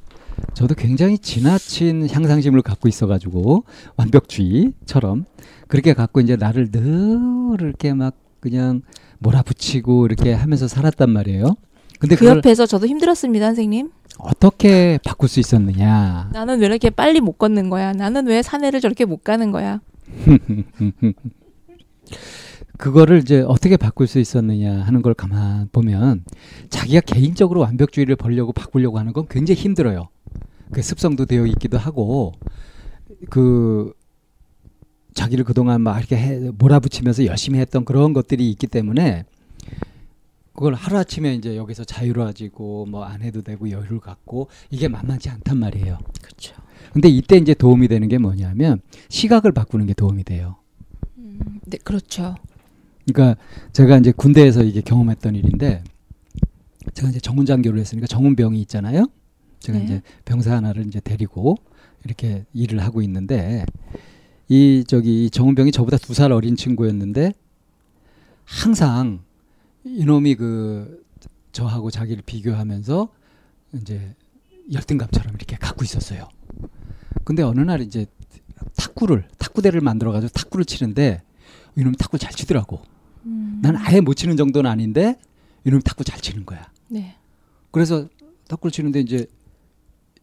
저도 0.55 0.75
굉장히 0.75 1.19
지나친 1.19 2.09
향상심을 2.09 2.63
갖고 2.63 2.89
있어가지고 2.89 3.65
완벽주의처럼 3.97 5.25
그렇게 5.69 5.95
갖고 5.95 6.21
이제 6.21 6.37
나를 6.37 6.71
늘 6.71 7.57
이렇게 7.61 7.95
막 7.95 8.15
그냥 8.41 8.83
몰아붙이고 9.19 10.07
이렇게 10.07 10.33
하면서 10.33 10.67
살았단 10.69 11.11
말이에요. 11.11 11.57
근데 11.99 12.17
그 12.17 12.27
옆에서 12.27 12.67
저도 12.67 12.87
힘들었습니다, 12.87 13.47
선생님. 13.47 13.91
어떻게 14.19 14.99
바꿀 15.05 15.29
수 15.29 15.39
있었느냐? 15.41 16.31
나는 16.33 16.61
왜 16.61 16.67
이렇게 16.67 16.91
빨리 16.91 17.21
못 17.21 17.33
걷는 17.39 17.69
거야? 17.71 17.93
나는 17.93 18.27
왜 18.27 18.43
산에를 18.43 18.81
저렇게 18.81 19.05
못 19.05 19.23
가는 19.23 19.51
거야? 19.51 19.81
그거를 22.81 23.19
이제 23.19 23.43
어떻게 23.47 23.77
바꿀 23.77 24.07
수 24.07 24.19
있었느냐 24.19 24.81
하는 24.81 25.03
걸 25.03 25.13
가만 25.13 25.69
보면 25.71 26.25
자기가 26.71 27.03
개인적으로 27.03 27.61
완벽주의를 27.61 28.17
벌려고 28.17 28.53
바꾸려고 28.53 28.99
하는 28.99 29.13
건 29.13 29.27
굉장히 29.29 29.61
힘들어요. 29.61 30.09
그 30.73 30.81
습성도 30.81 31.27
되어 31.27 31.45
있기도 31.47 31.77
하고 31.77 32.33
그 33.29 33.93
자기를 35.13 35.45
그동안 35.45 35.83
막 35.83 35.99
이렇게 35.99 36.17
해, 36.17 36.51
몰아붙이면서 36.57 37.27
열심히 37.27 37.59
했던 37.59 37.85
그런 37.85 38.15
것들이 38.15 38.49
있기 38.51 38.67
때문에 38.67 39.25
그걸 40.55 40.73
하루아침에 40.73 41.35
이제 41.35 41.57
여기서 41.57 41.85
자유로워지고 41.85 42.87
뭐 42.87 43.05
안 43.05 43.21
해도 43.21 43.43
되고 43.43 43.71
여유를 43.71 44.01
갖고 44.01 44.49
이게 44.71 44.89
만만치 44.89 45.29
않단 45.29 45.59
말이에요. 45.59 45.99
그렇죠. 46.23 46.55
근데 46.95 47.09
이때 47.09 47.37
이제 47.37 47.53
도움이 47.53 47.89
되는 47.89 48.09
게 48.09 48.17
뭐냐면 48.17 48.81
시각을 49.11 49.53
바꾸는 49.53 49.85
게 49.87 49.93
도움이 49.93 50.25
돼요. 50.25 50.57
음, 51.19 51.61
네, 51.67 51.77
그렇죠. 51.85 52.37
그러니까 53.13 53.41
제가 53.73 53.99
이제 53.99 54.13
군대에서 54.13 54.63
이게 54.63 54.81
경험했던 54.81 55.35
일인데 55.35 55.83
제가 56.95 57.09
이제 57.11 57.21
정훈장교를 57.21 57.79
했으니까 57.81 58.07
정훈병이 58.07 58.61
있잖아요. 58.63 59.07
제가 59.61 59.79
네. 59.79 59.85
이제 59.85 60.03
병사 60.25 60.55
하나를 60.57 60.87
이제 60.87 61.01
데리고 61.01 61.57
이렇게 62.05 62.45
일을 62.55 62.81
하고 62.83 63.03
있는데 63.03 63.65
이 64.49 64.85
저기 64.87 65.31
정훈병이 65.31 65.73
저보다 65.73 65.97
두 65.99 66.15
살 66.15 66.33
어린 66.33 66.57
친구였는데 66.57 67.33
항상 68.45 69.23
이놈이 69.85 70.35
그 70.37 71.05
저하고 71.53 71.91
자기를 71.91 72.23
비교하면서 72.25 73.09
이제 73.75 74.15
열등감처럼 74.73 75.35
이렇게 75.35 75.57
갖고 75.57 75.85
있었어요. 75.85 76.29
근데 77.25 77.43
어느 77.43 77.61
날 77.61 77.81
이제 77.81 78.07
탁구를 78.77 79.25
탁구대를 79.39 79.81
만들어 79.81 80.13
가지고 80.13 80.33
탁구를 80.33 80.65
치는데 80.65 81.23
이놈이 81.77 81.97
탁구 81.97 82.19
잘 82.19 82.33
치더라고. 82.33 82.83
음. 83.27 83.59
난 83.63 83.77
아예 83.77 84.01
못 84.01 84.15
치는 84.15 84.37
정도는 84.37 84.71
아닌데 84.71 85.19
이놈이 85.65 85.83
탁구 85.83 86.05
잘 86.05 86.21
치는 86.21 86.47
거야. 86.47 86.71
네. 86.89 87.17
그래서 87.71 88.09
탁구를 88.49 88.73
치는데 88.73 89.01
이제 89.01 89.27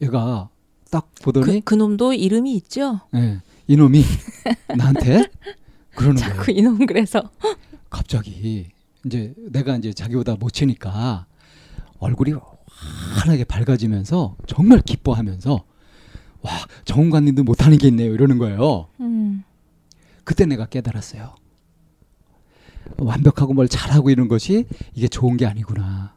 얘가 0.01 0.49
딱 0.89 1.09
보더니 1.21 1.45
그, 1.45 1.61
그 1.61 1.75
놈도 1.75 2.13
이름이 2.13 2.55
있죠? 2.55 3.01
네. 3.11 3.39
이놈이 3.67 4.03
나한테 4.77 5.29
그러는 5.95 6.21
거예요. 6.21 6.35
자꾸 6.35 6.51
이놈 6.51 6.85
그래서 6.85 7.29
갑자기 7.89 8.67
이제 9.05 9.33
내가 9.37 9.77
이제 9.77 9.93
자기보다 9.93 10.35
못 10.35 10.51
치니까 10.51 11.25
얼굴이 11.99 12.33
환하게 13.15 13.43
밝아지면서 13.45 14.35
정말 14.45 14.81
기뻐하면서 14.81 15.63
와 16.41 16.51
정관님도 16.85 17.43
못하는 17.43 17.77
게 17.77 17.87
있네요 17.87 18.13
이러는 18.13 18.37
거예요. 18.37 18.87
음. 18.99 19.43
그때 20.23 20.45
내가 20.45 20.65
깨달았어요. 20.65 21.35
완벽하고 22.97 23.53
뭘 23.53 23.67
잘하고 23.67 24.09
이런 24.09 24.27
것이 24.27 24.65
이게 24.93 25.07
좋은 25.07 25.37
게 25.37 25.45
아니구나. 25.45 26.15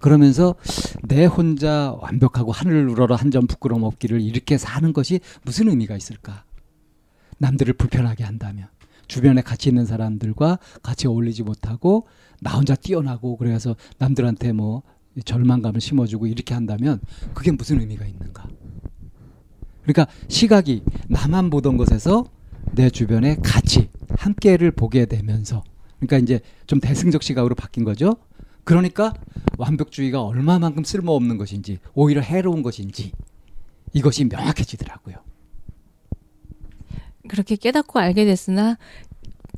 그러면서 0.00 0.56
내 1.04 1.24
혼자 1.26 1.96
완벽하고 2.00 2.50
하늘을 2.50 2.88
우러러 2.88 3.14
한 3.14 3.30
점 3.30 3.46
부끄럼 3.46 3.84
없기를 3.84 4.20
이렇게 4.20 4.58
사는 4.58 4.92
것이 4.92 5.20
무슨 5.44 5.68
의미가 5.68 5.96
있을까? 5.96 6.44
남들을 7.38 7.72
불편하게 7.74 8.24
한다면. 8.24 8.66
주변에 9.06 9.42
같이 9.42 9.68
있는 9.68 9.84
사람들과 9.84 10.58
같이 10.82 11.06
어울리지 11.06 11.42
못하고 11.42 12.06
나 12.40 12.56
혼자 12.56 12.74
뛰어나고 12.74 13.36
그래서 13.36 13.76
남들한테 13.98 14.52
뭐 14.52 14.82
절망감을 15.24 15.80
심어주고 15.80 16.26
이렇게 16.26 16.54
한다면 16.54 17.00
그게 17.34 17.50
무슨 17.50 17.80
의미가 17.80 18.06
있는가? 18.06 18.48
그러니까 19.82 20.06
시각이 20.28 20.82
나만 21.08 21.50
보던 21.50 21.76
것에서 21.76 22.24
내 22.72 22.88
주변에 22.90 23.36
같이 23.42 23.90
함께를 24.22 24.70
보게 24.70 25.06
되면서 25.06 25.64
그러니까 25.98 26.18
이제 26.18 26.40
좀 26.66 26.80
대승적 26.80 27.22
시각으로 27.22 27.54
바뀐 27.54 27.84
거죠. 27.84 28.16
그러니까 28.64 29.12
완벽주의가 29.58 30.22
얼마만큼 30.22 30.84
쓸모없는 30.84 31.38
것인지 31.38 31.78
오히려 31.94 32.20
해로운 32.20 32.62
것인지 32.62 33.12
이것이 33.92 34.24
명확해지더라고요. 34.24 35.16
그렇게 37.28 37.56
깨닫고 37.56 37.98
알게 37.98 38.24
됐으나 38.24 38.78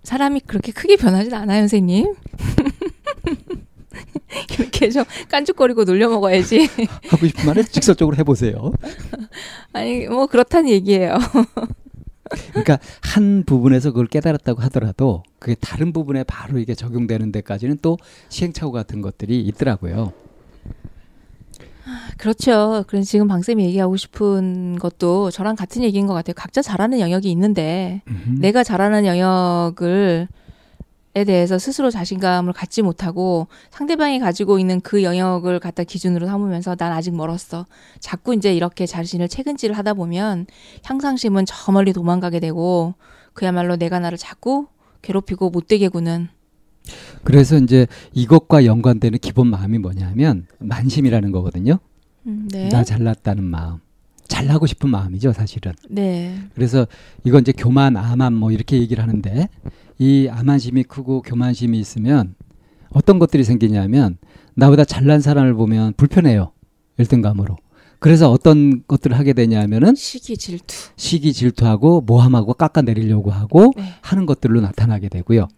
사람이 0.03 0.41
그렇게 0.41 0.73
크게 0.73 0.97
변하진 0.97 1.35
않아요, 1.35 1.62
선생님. 1.62 2.15
이렇게 4.59 4.91
좀 4.91 5.05
깐죽거리고 5.31 5.85
놀려 5.85 6.09
먹어야지. 6.09 6.69
하고 7.09 7.27
싶은 7.27 7.47
말을 7.47 7.65
직설적으로 7.65 8.16
해보세요. 8.16 8.73
아니, 9.73 10.07
뭐, 10.07 10.27
그렇다는 10.27 10.69
얘기예요. 10.70 11.19
그러니까 12.51 12.78
한 13.02 13.44
부분에서 13.44 13.90
그걸 13.90 14.06
깨달았다고 14.06 14.62
하더라도 14.62 15.23
그게 15.39 15.55
다른 15.61 15.93
부분에 15.93 16.24
바로 16.24 16.59
이게 16.59 16.74
적용되는 16.74 17.32
데까지는 17.32 17.78
또 17.82 17.98
시행착오 18.28 18.73
같은 18.73 19.01
것들이 19.01 19.40
있더라고요. 19.40 20.12
그렇죠. 22.16 22.85
그래서 22.86 23.06
지금 23.06 23.28
방쌤이 23.28 23.65
얘기하고 23.66 23.97
싶은 23.97 24.78
것도 24.78 25.31
저랑 25.31 25.56
같은 25.56 25.82
얘기인 25.82 26.06
것 26.06 26.15
같아요. 26.15 26.35
각자 26.35 26.62
잘하는 26.62 27.01
영역이 27.01 27.31
있는데 27.31 28.02
음흠. 28.09 28.40
내가 28.40 28.65
잘하는 28.65 29.05
영역을 29.05 30.28
에 30.31 30.44
대해서 31.23 31.61
스스로 31.61 31.91
자신감을 31.91 32.53
갖지 32.53 32.82
못하고 32.82 33.47
상대방이 33.70 34.19
가지고 34.19 34.59
있는 34.59 34.81
그 34.81 35.05
영역을 35.05 35.61
갖다 35.61 35.85
기준으로 35.85 36.27
삼으면서 36.27 36.74
난 36.74 36.91
아직 36.91 37.15
멀었어. 37.15 37.66
자꾸 38.01 38.35
이제 38.35 38.53
이렇게 38.53 38.85
자신을 38.85 39.28
체근질을 39.28 39.78
하다 39.78 39.95
보면 39.95 40.47
향상심은 40.82 41.47
저 41.47 41.70
멀리 41.70 41.93
도망가게 41.93 42.41
되고 42.41 42.95
그야말로 43.32 43.77
내가 43.77 44.01
나를 44.01 44.19
자꾸 44.19 44.66
괴롭히고 45.03 45.51
못되게 45.51 45.86
구는 45.86 46.28
그래서 47.23 47.57
이제 47.59 47.86
이것과 48.12 48.65
연관되는 48.65 49.19
기본 49.20 49.49
마음이 49.49 49.78
뭐냐면 49.78 50.47
만심이라는 50.59 51.31
거거든요. 51.31 51.78
음, 52.27 52.49
네. 52.51 52.69
나 52.70 52.82
잘났다는 52.82 53.45
마음. 53.45 53.78
잘나고 54.27 54.66
싶은 54.66 54.91
마음이죠, 54.91 55.32
사실은. 55.32 55.73
네. 55.89 56.35
그래서 56.55 56.86
이건 57.24 57.43
이제 57.43 57.53
교만, 57.53 57.97
암만 57.97 58.32
뭐 58.35 58.51
이렇게 58.51 58.78
얘기를 58.78 59.03
하는데 59.03 59.49
이 59.99 60.29
암한심이 60.31 60.85
크고 60.85 61.23
교만심이 61.23 61.79
있으면 61.79 62.35
어떤 62.91 63.19
것들이 63.19 63.45
생기냐면 63.45 64.19
나보다 64.55 64.85
잘난 64.85 65.21
사람을 65.21 65.55
보면 65.55 65.95
불편해요. 65.97 66.53
열등감으로. 66.99 67.57
그래서 67.99 68.31
어떤 68.31 68.83
것들을 68.87 69.19
하게 69.19 69.33
되냐면은 69.33 69.95
시기 69.95 70.37
질투. 70.37 70.77
시기 70.97 71.33
질투하고 71.33 72.03
모함하고 72.03 72.55
깎아내리려고 72.55 73.31
하고 73.31 73.73
네. 73.77 73.95
하는 74.03 74.27
것들로 74.27 74.61
나타나게 74.61 75.09
되고요. 75.09 75.49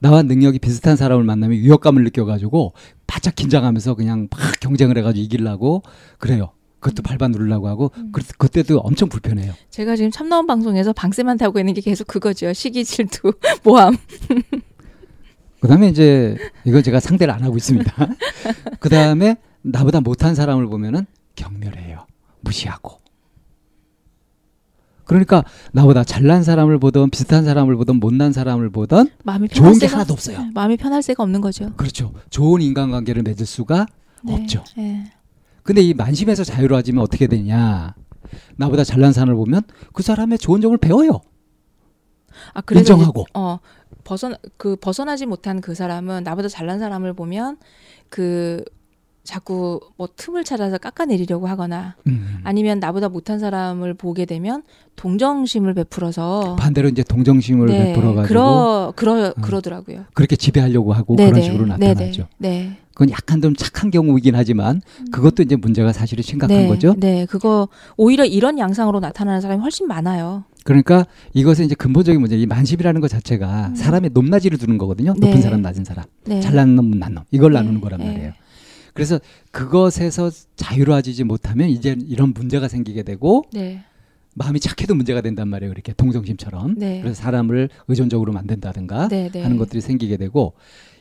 나와 0.00 0.22
능력이 0.22 0.58
비슷한 0.58 0.96
사람을 0.96 1.24
만나면 1.24 1.58
위협감을 1.58 2.04
느껴가지고 2.04 2.74
바짝 3.06 3.34
긴장하면서 3.34 3.94
그냥 3.94 4.28
막 4.30 4.38
경쟁을 4.60 4.96
해가지고 4.98 5.24
이기려고 5.24 5.82
그래요. 6.18 6.50
그것도 6.86 7.02
밟아 7.02 7.28
누르려고 7.28 7.66
하고 7.68 7.90
음. 7.96 8.10
그, 8.12 8.22
그때도 8.38 8.78
엄청 8.78 9.08
불편해요. 9.08 9.52
제가 9.70 9.96
지금 9.96 10.10
참나온 10.10 10.46
방송에서 10.46 10.92
방쌤한테 10.92 11.44
하고 11.44 11.58
있는 11.58 11.74
게 11.74 11.80
계속 11.80 12.06
그거죠. 12.06 12.52
시기 12.52 12.84
질투 12.84 13.32
모함. 13.64 13.96
그다음에 15.60 15.88
이제 15.88 16.36
이건 16.64 16.82
제가 16.82 17.00
상대를 17.00 17.34
안 17.34 17.42
하고 17.42 17.56
있습니다. 17.56 17.92
그다음에 18.78 19.36
나보다 19.62 20.00
못한 20.00 20.34
사람을 20.36 20.66
보면은 20.68 21.06
경멸해요. 21.34 22.06
무시하고. 22.40 23.00
그러니까 25.04 25.44
나보다 25.72 26.04
잘난 26.04 26.42
사람을 26.44 26.78
보던 26.78 27.10
비슷한 27.10 27.44
사람을 27.44 27.76
보던 27.76 27.96
못난 27.96 28.32
사람을 28.32 28.70
보던 28.70 29.10
마음이 29.24 29.48
좋은 29.48 29.78
게 29.78 29.86
하나도 29.86 30.12
없어요. 30.12 30.38
네, 30.38 30.50
마음이 30.54 30.76
편할 30.76 31.02
새가 31.02 31.22
없는 31.22 31.40
거죠. 31.40 31.72
그렇죠. 31.76 32.12
좋은 32.30 32.60
인간관계를 32.60 33.22
맺을 33.22 33.46
수가 33.46 33.86
네, 34.22 34.34
없죠. 34.34 34.64
네. 34.76 35.12
근데 35.66 35.82
이 35.82 35.92
만심에서 35.92 36.44
자유로워지면 36.44 37.02
어떻게 37.02 37.26
되냐? 37.26 37.94
나보다 38.56 38.84
잘난 38.84 39.12
사람을 39.12 39.34
보면 39.34 39.62
그 39.92 40.02
사람의 40.02 40.38
좋은 40.38 40.60
점을 40.60 40.76
배워요. 40.78 41.20
아, 42.54 42.60
그래서 42.60 42.94
인정하고. 42.94 43.22
이제, 43.22 43.30
어, 43.34 43.58
벗어나 44.04 44.36
그 44.56 44.76
벗어나지 44.76 45.26
못한 45.26 45.60
그 45.60 45.74
사람은 45.74 46.22
나보다 46.24 46.48
잘난 46.48 46.78
사람을 46.78 47.14
보면 47.14 47.58
그 48.08 48.62
자꾸 49.26 49.80
뭐 49.96 50.08
틈을 50.16 50.44
찾아서 50.44 50.78
깎아내리려고 50.78 51.46
하거나 51.48 51.96
음. 52.06 52.38
아니면 52.44 52.78
나보다 52.78 53.08
못한 53.08 53.38
사람을 53.38 53.94
보게 53.94 54.24
되면 54.24 54.62
동정심을 54.94 55.74
베풀어서 55.74 56.56
반대로 56.58 56.88
이제 56.88 57.02
동정심을 57.02 57.66
네, 57.66 57.84
베풀어 57.86 58.14
가지고 58.14 58.28
그러 58.28 58.92
그러 58.96 59.26
어. 59.26 59.34
그러더라고요. 59.42 60.04
그렇게 60.14 60.36
지배하려고 60.36 60.92
하고 60.92 61.16
네네, 61.16 61.30
그런 61.30 61.42
식으로 61.42 61.66
나타나죠. 61.66 62.28
네네, 62.38 62.64
네. 62.64 62.76
그건 62.94 63.10
약간 63.10 63.42
좀 63.42 63.54
착한 63.54 63.90
경우이긴 63.90 64.34
하지만 64.34 64.80
음. 65.00 65.10
그것도 65.10 65.42
이제 65.42 65.56
문제가 65.56 65.92
사실은 65.92 66.22
심각한 66.22 66.56
네, 66.56 66.66
거죠. 66.66 66.94
네, 66.96 67.26
그거 67.26 67.68
오히려 67.98 68.24
이런 68.24 68.58
양상으로 68.58 69.00
나타나는 69.00 69.42
사람이 69.42 69.60
훨씬 69.60 69.86
많아요. 69.86 70.44
그러니까 70.64 71.04
이것은 71.34 71.66
이제 71.66 71.74
근본적인 71.74 72.20
문제, 72.20 72.36
이 72.36 72.46
만십이라는 72.46 73.00
것 73.00 73.08
자체가 73.08 73.68
음. 73.68 73.74
사람의 73.74 74.10
높낮이를 74.14 74.56
두는 74.56 74.78
거거든요. 74.78 75.12
높은 75.12 75.30
네. 75.30 75.40
사람, 75.42 75.62
낮은 75.62 75.84
사람, 75.84 76.06
네. 76.24 76.40
잘난 76.40 76.74
놈, 76.74 76.90
못난 76.90 77.14
놈, 77.14 77.24
이걸 77.30 77.52
네. 77.52 77.58
나누는 77.58 77.80
거란 77.80 78.00
말이에요. 78.00 78.32
그래서 78.96 79.20
그것에서 79.52 80.30
자유로워지지 80.56 81.24
못하면 81.24 81.68
이제 81.68 81.96
이런 82.08 82.32
문제가 82.32 82.66
생기게 82.66 83.02
되고 83.02 83.44
네. 83.52 83.84
마음이 84.34 84.60
착해도 84.60 84.94
문제가 84.94 85.20
된단 85.20 85.48
말이에요. 85.48 85.72
그렇게 85.72 85.92
동정심처럼. 85.94 86.74
네. 86.78 87.00
그래서 87.00 87.20
사람을 87.22 87.68
의존적으로 87.88 88.32
만든다든가 88.32 89.08
네, 89.08 89.30
네. 89.30 89.42
하는 89.42 89.56
것들이 89.56 89.80
생기게 89.80 90.16
되고 90.16 90.54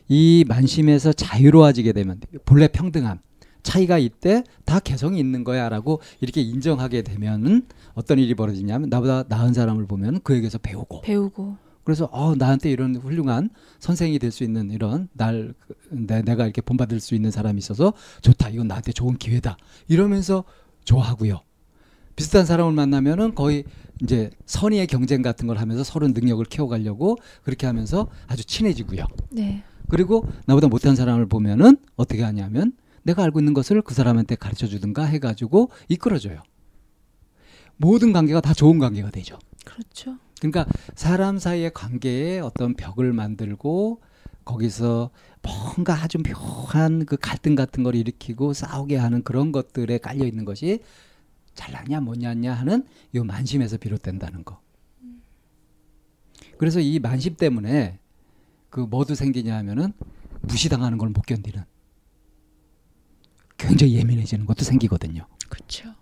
이 0.08 0.46
만심에서 0.48 1.14
자유로워지게 1.14 1.94
되면 1.94 2.20
본래 2.46 2.68
평등함 2.68 3.20
차이가 3.64 3.98
있대 3.98 4.44
다 4.64 4.80
개성이 4.80 5.20
있는 5.20 5.44
거야라고 5.44 6.00
이렇게 6.22 6.42
인정하게 6.42 7.02
되면은 7.02 7.64
어떤 7.96 8.20
일이 8.20 8.36
벌어지냐면 8.36 8.90
나보다 8.90 9.24
나은 9.28 9.54
사람을 9.54 9.88
보면 9.88 10.22
그에게서 10.22 10.60
배우고 10.60 11.02
배우고 11.02 11.58
그래서 11.86 12.10
어 12.12 12.36
나한테 12.36 12.70
이런 12.72 12.96
훌륭한 12.98 13.50
선생이 13.80 14.20
될 14.20 14.32
수 14.32 14.44
있는 14.44 14.72
이런 14.72 15.08
날 15.14 15.54
내, 15.90 16.22
내가 16.22 16.44
이렇게 16.44 16.60
본받을 16.62 17.00
수 17.00 17.16
있는 17.16 17.32
사람이 17.32 17.58
있어서 17.60 17.94
좋다. 18.22 18.50
이건 18.50 18.68
나한테 18.68 18.92
좋은 18.92 19.16
기회다. 19.18 19.56
이러면서 19.88 20.44
좋아하고요. 20.84 21.40
비슷한 22.18 22.46
사람을 22.46 22.74
만나면은 22.74 23.36
거의 23.36 23.64
이제 24.02 24.30
선의의 24.46 24.88
경쟁 24.88 25.22
같은 25.22 25.48
걸 25.48 25.58
하면서 25.58 25.84
서로 25.84 26.08
능력을 26.08 26.44
키워가려고 26.46 27.18
그렇게 27.44 27.66
하면서 27.68 28.08
아주 28.28 28.44
친해지고요. 28.44 29.06
네. 29.32 29.64
그리고 29.88 30.28
나보다 30.48 30.68
못한 30.68 30.96
사람을 30.96 31.28
보면은 31.28 31.78
어떻게 31.96 32.24
하냐면 32.24 32.74
내가 33.04 33.24
알고 33.24 33.40
있는 33.40 33.54
것을 33.54 33.82
그 33.84 33.94
사람한테 33.94 34.36
가르쳐 34.36 34.66
주든가 34.68 35.06
해가지고 35.06 35.70
이끌어줘요. 35.90 36.42
모든 37.78 38.12
관계가 38.12 38.42
다 38.42 38.54
좋은 38.54 38.80
관계가 38.80 39.12
되죠. 39.12 39.38
그렇죠 39.64 40.18
그러니까 40.40 40.66
사람 40.96 41.40
사이의 41.40 41.74
관계에 41.74 42.40
어떤 42.40 42.74
벽을 42.76 43.14
만들고 43.14 44.02
거기서 44.44 45.10
뭔가 45.42 45.96
아주 45.96 46.20
묘한 46.20 47.06
그 47.06 47.18
갈등 47.18 47.56
같은 47.56 47.84
걸 47.84 47.96
일으키고 47.96 48.54
싸우게 48.54 48.98
하는 48.98 49.24
그런 49.24 49.52
것들에 49.52 49.98
깔려 50.00 50.26
있는 50.26 50.46
것이 50.46 50.82
잘났냐 51.56 52.02
뭐냐냐 52.02 52.54
하는 52.54 52.86
이 53.14 53.20
만심에서 53.20 53.78
비롯된다는 53.78 54.44
거. 54.44 54.60
그래서 56.58 56.80
이 56.80 57.00
만심 57.00 57.36
때문에 57.36 58.00
그 58.70 58.82
뭐도 58.82 59.16
생기냐 59.16 59.56
하면은 59.58 59.94
무시당하는 60.42 60.98
걸 60.98 61.10
못 61.10 61.26
견디는 61.26 61.64
굉장히 63.58 63.96
예민해지는 63.96 64.46
것도 64.46 64.64
생기거든요. 64.66 65.28
그렇죠. 65.50 65.94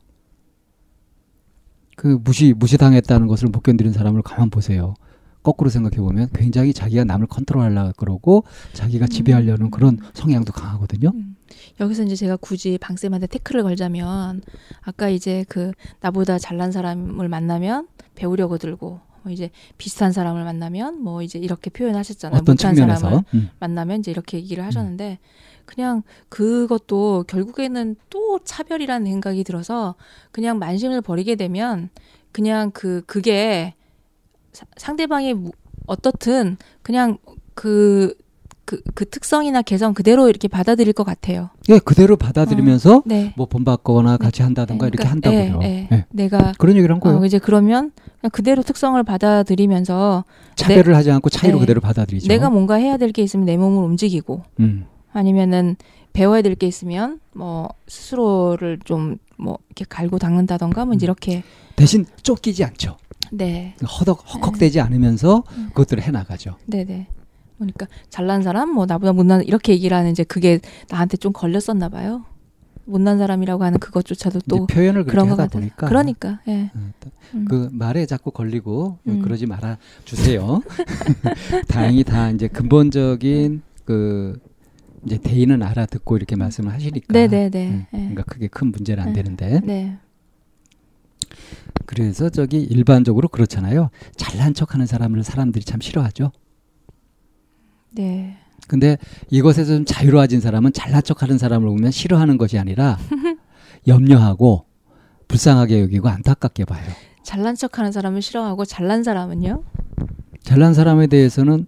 그 2.04 2.20
무시 2.22 2.54
무시당했다는 2.54 3.28
것을 3.28 3.48
못 3.48 3.64
견디는 3.64 3.94
사람을 3.94 4.24
가만 4.24 4.50
보세요. 4.50 4.94
거꾸로 5.42 5.70
생각해 5.70 5.96
보면 5.96 6.28
굉장히 6.34 6.74
자기가 6.74 7.06
남을 7.06 7.28
컨트롤하려 7.28 7.94
그러고 7.96 8.44
자기가 8.74 9.08
지배하려는 9.08 9.68
음. 9.68 9.72
그런 9.72 10.00
성향도 10.14 10.52
강하거든요. 10.52 11.14
음. 11.16 11.38
여기서 11.80 12.04
이제 12.04 12.18
제가 12.18 12.36
굳이 12.36 12.78
방쌤한테 12.78 13.28
태클을 13.28 13.64
걸자면 13.64 14.42
아까 14.82 15.08
이제 15.08 15.46
그 15.48 15.72
나보다 16.02 16.40
잘난 16.40 16.74
사람을 16.74 17.30
만나면 17.30 17.88
배우려고 18.16 18.58
들고 18.58 19.00
뭐 19.24 19.32
이제 19.32 19.50
비슷한 19.78 20.12
사람을 20.12 20.44
만나면 20.44 21.02
뭐 21.02 21.22
이제 21.22 21.40
이렇게 21.40 21.70
표현하셨잖아요. 21.70 22.40
어떤 22.42 22.58
측면에서? 22.58 23.00
사람을 23.00 23.24
음. 23.34 23.50
만나면 23.60 24.00
이제 24.00 24.12
이렇게 24.12 24.38
얘기를 24.38 24.64
하셨는데 24.64 25.20
그냥 25.66 26.04
그것도 26.30 27.26
결국에는 27.28 27.96
또 28.10 28.40
차별이라는 28.44 29.10
생각이 29.10 29.44
들어서 29.44 29.96
그냥 30.32 30.60
만심을 30.60 31.02
버리게 31.02 31.36
되면 31.36 31.90
그냥 32.32 32.72
그 32.72 33.02
그게 33.06 33.76
상대방이 34.78 35.36
어떻든 35.88 36.58
그냥 36.82 37.18
그 37.54 38.16
그, 38.76 38.82
그 38.94 39.10
특성이나 39.10 39.62
개성 39.62 39.94
그대로 39.94 40.30
이렇게 40.30 40.48
받아들일 40.48 40.94
것 40.94 41.04
같아요. 41.04 41.50
예, 41.70 41.80
그대로 41.80 42.18
받아들이면서 42.18 42.98
어, 42.98 43.04
네. 43.06 43.34
뭐 43.38 43.46
본받거나 43.46 44.18
네. 44.18 44.18
같이 44.18 44.42
한다든가 44.42 44.86
네, 44.86 44.92
이렇게 44.94 45.08
그러니까, 45.08 45.30
한다고요. 45.30 45.60
예, 45.64 45.88
예. 45.92 46.06
내가 46.12 46.54
그런 46.58 46.76
얘기를 46.76 46.94
한 46.94 47.00
거예요. 47.00 47.20
어, 47.20 47.26
이제 47.26 47.40
그러면 47.40 47.92
그대로 48.32 48.64
특성을 48.64 49.02
받아들이면서 49.04 50.26
차별을 50.56 50.92
내, 50.92 50.94
하지 50.94 51.12
않고 51.12 51.30
차이로 51.30 51.58
네. 51.58 51.62
그대로 51.62 51.82
받아들이죠. 51.82 52.28
내가 52.28 52.50
뭔가 52.50 52.76
해야 52.76 52.98
될 52.98 53.12
게 53.12 53.22
있으면 53.22 53.46
내 53.46 53.58
몸을 53.58 53.84
움직이고 53.84 54.44
음. 54.60 54.86
아니면은 55.12 55.76
배워야 56.14 56.42
될 56.42 56.56
게 56.56 56.68
있으면 56.68 57.20
뭐 57.34 57.70
스스로를 57.88 58.80
좀 58.84 59.18
뭐 59.38 59.58
이렇게 59.68 59.86
갈고 59.90 60.20
닦는다던가 60.20 60.86
뭐 60.86 60.94
음. 60.96 61.00
이렇게 61.02 61.44
대신 61.76 62.06
쫓기지 62.22 62.64
않죠. 62.64 62.98
네. 63.32 63.76
허덕 64.00 64.24
헉헉대지 64.36 64.78
네. 64.78 64.82
않으면서 64.82 65.44
음. 65.58 65.68
그것들을 65.70 66.02
해 66.04 66.12
나가죠. 66.12 66.56
네, 66.66 66.86
네. 66.86 67.08
그러니까 67.58 67.88
잘난 68.10 68.42
사람 68.42 68.70
뭐 68.74 68.86
나보다 68.86 69.14
못난 69.14 69.44
이렇게 69.44 69.74
얘기를 69.74 69.96
하는 69.96 70.12
이제 70.12 70.24
그게 70.24 70.60
나한테 70.90 71.18
좀 71.18 71.32
걸렸었나 71.34 71.90
봐요. 71.90 72.26
못난 72.86 73.18
사람이라고 73.18 73.64
하는 73.64 73.80
그것조차도 73.80 74.42
또 74.50 74.68
표현을 74.68 75.06
그런 75.06 75.30
거 75.30 75.38
같아 75.38 75.58
보니까 75.58 75.88
그러니까 75.88 76.42
예. 76.50 76.70
음. 76.76 76.94
그 77.48 77.70
말에 77.72 78.06
자꾸 78.06 78.32
걸리고 78.32 78.98
음. 79.08 79.22
그러지 79.22 79.46
말아 79.46 79.78
주세요. 80.04 80.62
다행히 81.70 82.04
다 82.04 82.30
이제 82.30 82.48
근본적인 82.48 83.62
그 83.86 84.38
이제 85.06 85.18
대인은 85.18 85.64
알아듣고 85.64 86.18
이렇게 86.18 86.36
말씀을 86.36 86.74
하시니까. 86.74 87.14
네네네. 87.14 87.50
네, 87.50 87.70
음, 87.70 87.86
그러니까 87.92 88.24
그게 88.24 88.48
큰 88.48 88.72
문제는 88.72 89.04
안 89.04 89.14
네. 89.14 89.22
되는데. 89.22 89.62
네. 89.64 89.98
그래서 91.86 92.30
저기 92.30 92.62
일반적으로 92.62 93.28
그렇잖아요. 93.28 93.90
잘난 94.16 94.54
척하는 94.54 94.86
사람을 94.86 95.24
사람들이 95.24 95.66
참 95.66 95.82
싫어하죠. 95.82 96.32
네. 97.96 98.38
근데 98.68 98.98
이것에서 99.30 99.76
좀 99.76 99.86
자유로워진 99.86 100.40
사람은 100.40 100.74
잘난 100.74 101.04
척하는 101.04 101.38
사람을 101.38 101.68
보면 101.68 101.92
싫어하는 101.92 102.38
것이 102.38 102.58
아니라 102.58 102.98
염려하고 103.88 104.66
불쌍하게 105.28 105.82
여기고 105.82 106.10
안타깝게 106.10 106.66
봐요. 106.66 106.84
잘난 107.24 107.56
척하는 107.56 107.92
사람을 107.92 108.22
싫어하고 108.22 108.66
잘난 108.66 109.04
사람은요? 109.04 109.64
잘난 110.44 110.74
사람에 110.74 111.08
대해서는 111.08 111.66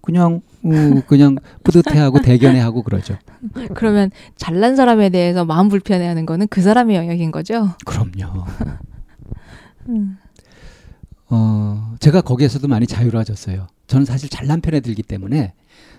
그냥 0.00 0.42
어, 0.62 0.70
그냥 1.06 1.36
뿌듯해하고 1.62 2.20
대견해하고 2.22 2.82
그러죠. 2.82 3.16
그러면 3.74 4.10
잘난 4.36 4.76
사람에 4.76 5.10
대해서 5.10 5.44
마음 5.44 5.68
불편해하는 5.68 6.26
거는 6.26 6.48
그 6.48 6.60
사람의 6.62 6.96
영역인 6.96 7.30
거죠? 7.30 7.70
그럼요. 7.84 8.44
음. 9.88 10.18
어, 11.30 11.94
제가 12.00 12.20
거기에서도 12.20 12.66
많이 12.68 12.86
자유로워졌어요. 12.86 13.66
저는 13.86 14.04
사실 14.06 14.28
잘난 14.28 14.60
편에 14.60 14.80
들기 14.80 15.02
때문에 15.02 15.52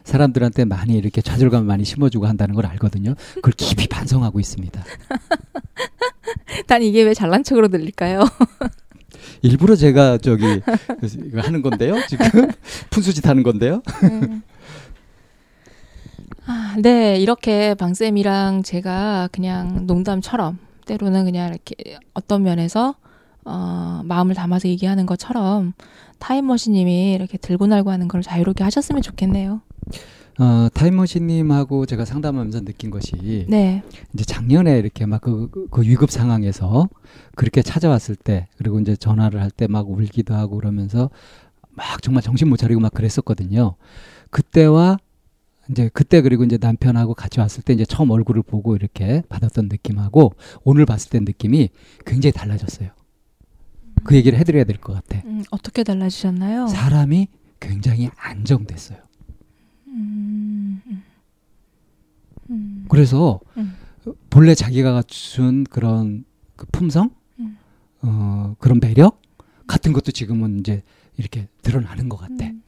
사람들한테 0.05 0.65
많이 0.65 0.93
이렇게 0.93 1.21
좌절감을 1.21 1.65
많이 1.67 1.83
심어주고 1.83 2.25
한다는 2.27 2.55
걸 2.55 2.65
알거든요. 2.67 3.15
그걸 3.35 3.51
깊이 3.57 3.87
반성하고 3.87 4.39
있습니다. 4.39 4.83
난 6.67 6.81
이게 6.81 7.03
왜 7.03 7.13
잘난 7.13 7.43
척으로 7.43 7.67
들릴까요? 7.67 8.23
일부러 9.41 9.75
제가 9.75 10.19
저기 10.19 10.61
하는 11.35 11.61
건데요. 11.61 11.95
지금 12.07 12.25
푼수짓 12.91 13.27
하는 13.27 13.43
건데요. 13.43 13.81
네. 14.01 14.41
아, 16.47 16.75
네, 16.79 17.17
이렇게 17.17 17.73
방쌤이랑 17.73 18.61
제가 18.63 19.29
그냥 19.31 19.87
농담처럼 19.87 20.59
때로는 20.85 21.25
그냥 21.25 21.49
이렇게 21.49 21.97
어떤 22.13 22.43
면에서 22.43 22.95
어, 23.43 24.01
마음을 24.05 24.35
담아서 24.35 24.67
얘기하는 24.67 25.05
것처럼 25.07 25.73
타임머신님이 26.19 27.13
이렇게 27.13 27.37
들고 27.37 27.67
날고 27.67 27.91
하는 27.91 28.07
걸 28.07 28.21
자유롭게 28.21 28.63
하셨으면 28.63 29.01
좋겠네요. 29.01 29.61
어, 30.37 30.67
타임머신님하고 30.73 31.85
제가 31.85 32.03
상담하면서 32.03 32.61
느낀 32.61 32.89
것이 32.91 33.45
네. 33.47 33.83
이제 34.13 34.25
작년에 34.25 34.77
이렇게 34.79 35.05
막그 35.05 35.67
그 35.71 35.81
위급 35.81 36.11
상황에서 36.11 36.89
그렇게 37.35 37.61
찾아왔을 37.61 38.15
때 38.15 38.47
그리고 38.57 38.79
이제 38.81 38.95
전화를 38.97 39.41
할 39.41 39.49
때 39.51 39.67
막 39.67 39.89
울기도 39.89 40.33
하고 40.33 40.57
그러면서 40.57 41.09
막 41.71 42.01
정말 42.01 42.21
정신 42.21 42.49
못 42.49 42.57
차리고 42.57 42.81
막 42.81 42.93
그랬었거든요. 42.93 43.75
그때와 44.29 44.97
이제 45.71 45.89
그때 45.93 46.21
그리고 46.21 46.43
이제 46.43 46.57
남편하고 46.59 47.13
같이 47.13 47.39
왔을 47.39 47.63
때 47.63 47.73
이제 47.73 47.85
처음 47.85 48.11
얼굴을 48.11 48.43
보고 48.43 48.75
이렇게 48.75 49.23
받았던 49.29 49.69
느낌하고 49.71 50.33
오늘 50.63 50.85
봤을 50.85 51.09
때 51.11 51.19
느낌이 51.19 51.69
굉장히 52.05 52.33
달라졌어요. 52.33 52.89
그 54.03 54.15
얘기를 54.15 54.37
해드려야 54.37 54.65
될 54.65 54.77
것 54.77 54.93
같아. 54.93 55.25
음, 55.25 55.43
어떻게 55.51 55.83
달라지셨나요? 55.83 56.67
사람이 56.67 57.29
굉장히 57.59 58.09
안정됐어요. 58.17 58.99
음, 59.95 60.81
음, 62.49 62.85
그래서 62.89 63.39
음. 63.57 63.75
본래 64.29 64.53
자기가 64.53 64.93
갖춘 64.93 65.63
그런 65.63 66.25
그 66.55 66.65
품성, 66.71 67.09
음. 67.39 67.57
어, 68.01 68.55
그런 68.59 68.79
매력 68.79 69.21
같은 69.67 69.93
것도 69.93 70.11
지금은 70.11 70.59
이제 70.59 70.83
이렇게 71.17 71.47
드러나는 71.61 72.09
것 72.09 72.17
같아. 72.17 72.45
음. 72.45 72.61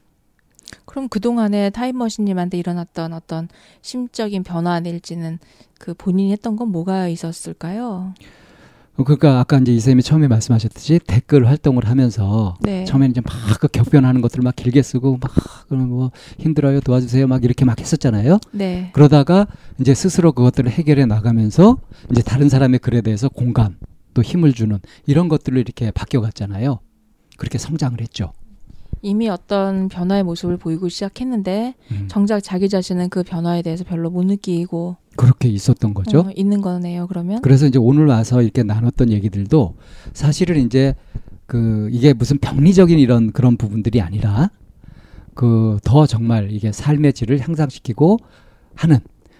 그럼 0.84 1.08
그동안에 1.08 1.70
타임머신님한테 1.70 2.58
일어났던 2.58 3.12
어떤 3.12 3.48
심적인 3.82 4.42
변화 4.42 4.80
내지는 4.80 5.38
그 5.78 5.94
본인이 5.94 6.32
했던 6.32 6.56
건 6.56 6.70
뭐가 6.70 7.08
있었을까요? 7.08 8.14
그러니까 9.04 9.38
아까 9.40 9.58
이제 9.58 9.72
이쌤이 9.72 10.02
처음에 10.02 10.28
말씀하셨듯이 10.28 11.00
댓글 11.06 11.46
활동을 11.46 11.88
하면서 11.88 12.56
네. 12.60 12.84
처음에는 12.84 13.10
이제 13.12 13.20
막그 13.20 13.68
격변하는 13.68 14.20
것들을 14.20 14.42
막 14.42 14.56
길게 14.56 14.82
쓰고 14.82 15.18
막 15.20 15.32
그러면 15.68 15.88
뭐 15.88 16.10
힘들어요 16.38 16.80
도와주세요 16.80 17.26
막 17.26 17.44
이렇게 17.44 17.64
막 17.64 17.80
했었잖아요. 17.80 18.38
네. 18.52 18.90
그러다가 18.92 19.46
이제 19.80 19.94
스스로 19.94 20.32
그것들을 20.32 20.70
해결해 20.70 21.06
나가면서 21.06 21.78
이제 22.10 22.22
다른 22.22 22.48
사람의 22.48 22.80
글에 22.80 23.00
대해서 23.00 23.28
공감 23.28 23.76
또 24.14 24.22
힘을 24.22 24.52
주는 24.52 24.78
이런 25.06 25.28
것들을 25.28 25.58
이렇게 25.58 25.90
바뀌어 25.90 26.20
갔잖아요. 26.20 26.80
그렇게 27.36 27.58
성장을 27.58 28.00
했죠. 28.00 28.32
이미 29.02 29.28
어떤 29.28 29.88
변화의 29.88 30.24
모습을 30.24 30.56
보이고 30.56 30.88
시작했는데 30.88 31.74
음. 31.92 32.08
정작 32.08 32.40
자기 32.40 32.68
자신은 32.68 33.08
그 33.10 33.22
변화에 33.22 33.62
대해서 33.62 33.84
별로 33.84 34.10
못 34.10 34.24
느끼고 34.24 34.96
그렇게 35.16 35.48
있었던 35.48 35.94
거죠. 35.94 36.20
어, 36.20 36.30
있는 36.36 36.60
거네요. 36.60 37.06
그러면 37.06 37.40
그래서 37.42 37.66
이제 37.66 37.78
오늘 37.78 38.06
와서 38.06 38.42
이렇게 38.42 38.62
나눴던 38.62 39.10
얘기들도 39.10 39.74
사실은 40.12 40.64
이제 40.64 40.94
그 41.46 41.88
이게 41.92 42.12
무슨 42.12 42.38
병리적인 42.38 42.98
이런 42.98 43.32
그런 43.32 43.56
부분들이 43.56 44.00
아니라 44.00 44.50
그 45.34 45.78
더 45.84 46.06
정말 46.06 46.50
이게 46.52 46.72
삶의 46.72 47.12
질을 47.12 47.40
향상시키고 47.40 48.18
하는 48.74 48.98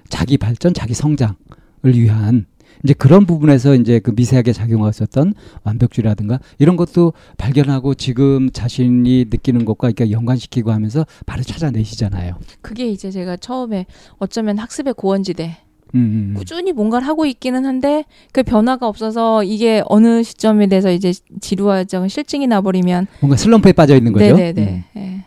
자기 0.08 0.38
발전, 0.38 0.72
자기 0.72 0.94
성장을 0.94 1.36
위한 1.84 2.46
이제 2.84 2.94
그런 2.94 3.26
부분에서 3.26 3.74
이제 3.74 3.98
그 3.98 4.12
미세하게 4.14 4.52
작용하셨던 4.52 5.34
완벽주의라든가 5.64 6.40
이런 6.58 6.76
것도 6.76 7.12
발견하고 7.36 7.94
지금 7.94 8.50
자신이 8.50 9.26
느끼는 9.30 9.64
것과 9.64 9.88
이렇게 9.88 10.10
연관시키고 10.10 10.70
하면서 10.70 11.06
바로 11.26 11.42
찾아내시잖아요. 11.42 12.36
그게 12.60 12.88
이제 12.88 13.10
제가 13.10 13.36
처음에 13.36 13.86
어쩌면 14.18 14.58
학습의 14.58 14.94
고원지대 14.94 15.56
음, 15.94 15.98
음, 15.98 16.00
음. 16.00 16.34
꾸준히 16.36 16.72
뭔가를 16.72 17.06
하고 17.06 17.24
있기는 17.26 17.64
한데 17.64 18.04
그 18.32 18.42
변화가 18.42 18.86
없어서 18.86 19.42
이게 19.42 19.82
어느 19.86 20.22
시점에 20.22 20.66
대해서 20.66 20.90
이제 20.90 21.12
지루화적 21.40 22.10
실증이 22.10 22.46
나버리면 22.46 23.06
뭔가 23.20 23.36
슬럼프에 23.36 23.72
빠져 23.72 23.96
있는 23.96 24.12
거죠. 24.12 24.36
네네네. 24.36 24.62
음. 24.70 24.84
네. 24.94 25.24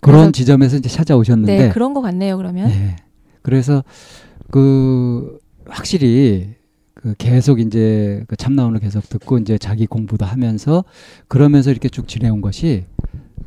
그런 0.00 0.32
지점에서 0.32 0.78
이제 0.78 0.88
찾아오셨는데 0.88 1.58
네, 1.58 1.68
그런 1.68 1.94
것 1.94 2.00
같네요. 2.00 2.36
그러면 2.36 2.68
네. 2.68 2.96
그래서 3.42 3.84
그 4.50 5.38
확실히 5.66 6.54
그 7.02 7.14
계속 7.16 7.60
이제 7.60 8.24
그 8.28 8.36
참나원을 8.36 8.80
계속 8.80 9.08
듣고 9.08 9.38
이제 9.38 9.56
자기 9.56 9.86
공부도 9.86 10.26
하면서 10.26 10.84
그러면서 11.28 11.70
이렇게 11.70 11.88
쭉 11.88 12.06
지내온 12.06 12.40
것이 12.40 12.84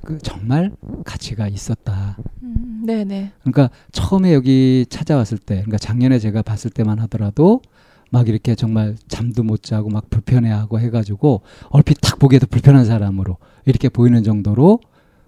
그 0.03 0.17
정말 0.19 0.71
가치가 1.05 1.47
있었다. 1.47 2.17
음, 2.41 2.83
네네. 2.85 3.31
그러니까 3.41 3.69
처음에 3.91 4.33
여기 4.33 4.85
찾아왔을 4.89 5.37
때, 5.37 5.55
그러니까 5.55 5.77
작년에 5.77 6.19
제가 6.19 6.41
봤을 6.41 6.71
때만 6.71 6.99
하더라도 6.99 7.61
막 8.09 8.27
이렇게 8.27 8.53
정말 8.55 8.95
잠도 9.07 9.43
못 9.43 9.63
자고 9.63 9.89
막 9.89 10.09
불편해하고 10.09 10.79
해가지고 10.79 11.41
얼핏 11.69 11.99
딱 12.01 12.19
보기에도 12.19 12.47
불편한 12.47 12.85
사람으로 12.85 13.37
이렇게 13.65 13.87
보이는 13.87 14.23
정도로 14.23 14.79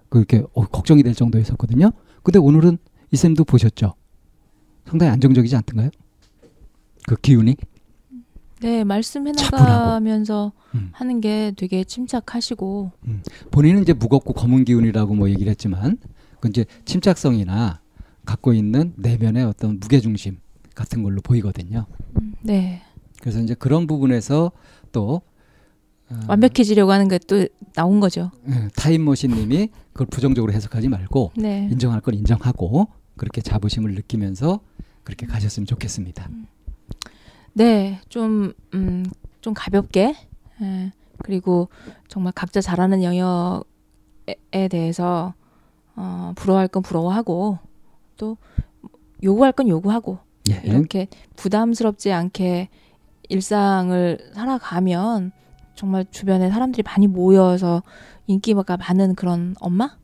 그렇게 0.08 0.42
어, 0.52 0.66
걱정이 0.66 1.02
될 1.02 1.14
정도였었거든요. 1.14 1.90
근데 2.22 2.38
오늘은 2.38 2.78
이 3.12 3.16
쌤도 3.16 3.44
보셨죠? 3.44 3.94
상당히 4.84 5.12
안정적이지 5.12 5.56
않던가요? 5.56 5.90
그 7.06 7.16
기운이? 7.16 7.56
네, 8.60 8.84
말씀해 8.84 9.32
나가면서 9.32 10.52
음. 10.74 10.90
하는 10.92 11.20
게 11.20 11.52
되게 11.56 11.84
침착하시고 11.84 12.92
음. 13.06 13.22
본인은 13.50 13.82
이제 13.82 13.92
무겁고 13.92 14.32
검은 14.32 14.64
기운이라고 14.64 15.14
뭐 15.14 15.28
얘기를 15.28 15.50
했지만 15.50 15.98
그 16.40 16.48
이제 16.48 16.64
침착성이나 16.84 17.80
갖고 18.24 18.52
있는 18.52 18.92
내면의 18.96 19.44
어떤 19.44 19.78
무게 19.78 20.00
중심 20.00 20.38
같은 20.74 21.02
걸로 21.02 21.20
보이거든요. 21.20 21.86
음, 22.20 22.34
네. 22.42 22.82
그래서 23.20 23.40
이제 23.40 23.54
그런 23.54 23.86
부분에서 23.86 24.52
또 24.92 25.22
어, 26.08 26.20
완벽해지려고 26.28 26.92
하는 26.92 27.08
게 27.08 27.18
또 27.18 27.46
나온 27.74 28.00
거죠. 28.00 28.30
네, 28.44 28.68
타임머신님이 28.76 29.68
그걸 29.92 30.06
부정적으로 30.06 30.52
해석하지 30.52 30.88
말고 30.88 31.32
네. 31.36 31.68
인정할 31.70 32.00
건 32.00 32.14
인정하고 32.14 32.88
그렇게 33.16 33.40
자부심을 33.40 33.94
느끼면서 33.94 34.60
그렇게 35.04 35.26
가셨으면 35.26 35.66
좋겠습니다. 35.66 36.28
음. 36.30 36.46
네, 37.56 38.00
좀, 38.10 38.52
음, 38.74 39.06
좀 39.40 39.54
가볍게, 39.54 40.14
예, 40.60 40.92
그리고 41.22 41.70
정말 42.06 42.34
각자 42.34 42.60
잘하는 42.60 43.02
영역에 43.02 44.68
대해서, 44.70 45.32
어, 45.94 46.34
부러워할 46.36 46.68
건 46.68 46.82
부러워하고, 46.82 47.58
또, 48.18 48.36
요구할 49.22 49.52
건 49.52 49.68
요구하고, 49.68 50.18
예. 50.50 50.60
이렇게 50.64 51.08
부담스럽지 51.36 52.12
않게 52.12 52.68
일상을 53.30 54.18
살아가면, 54.34 55.32
정말 55.74 56.04
주변에 56.10 56.50
사람들이 56.50 56.82
많이 56.82 57.06
모여서 57.06 57.82
인기가 58.26 58.76
많은 58.76 59.14
그런 59.14 59.54
엄마? 59.60 59.96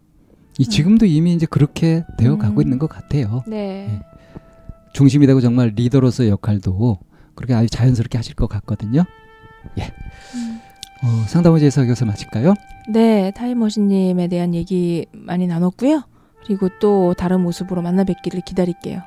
이 0.58 0.64
지금도 0.64 1.04
음. 1.04 1.08
이미 1.08 1.34
이제 1.34 1.44
그렇게 1.44 2.02
되어 2.16 2.38
가고 2.38 2.60
음. 2.60 2.62
있는 2.62 2.78
것 2.78 2.88
같아요. 2.88 3.42
네. 3.46 3.90
예. 3.90 4.00
중심이 4.94 5.26
되고 5.26 5.42
정말 5.42 5.74
리더로서의 5.76 6.30
역할도 6.30 6.98
그렇게 7.34 7.54
아주 7.54 7.68
자연스럽게 7.68 8.18
하실 8.18 8.34
것 8.34 8.48
같거든요. 8.48 9.04
예. 9.78 9.92
음. 10.34 10.60
어, 11.04 11.24
상담의제에서 11.26 11.82
여기서 11.82 12.04
마칠까요? 12.06 12.54
네, 12.88 13.32
타임머신님에 13.32 14.28
대한 14.28 14.54
얘기 14.54 15.06
많이 15.12 15.46
나눴고요. 15.46 16.04
그리고 16.44 16.68
또 16.80 17.14
다른 17.14 17.40
모습으로 17.40 17.82
만나 17.82 18.04
뵙기를 18.04 18.40
기다릴게요. 18.42 19.02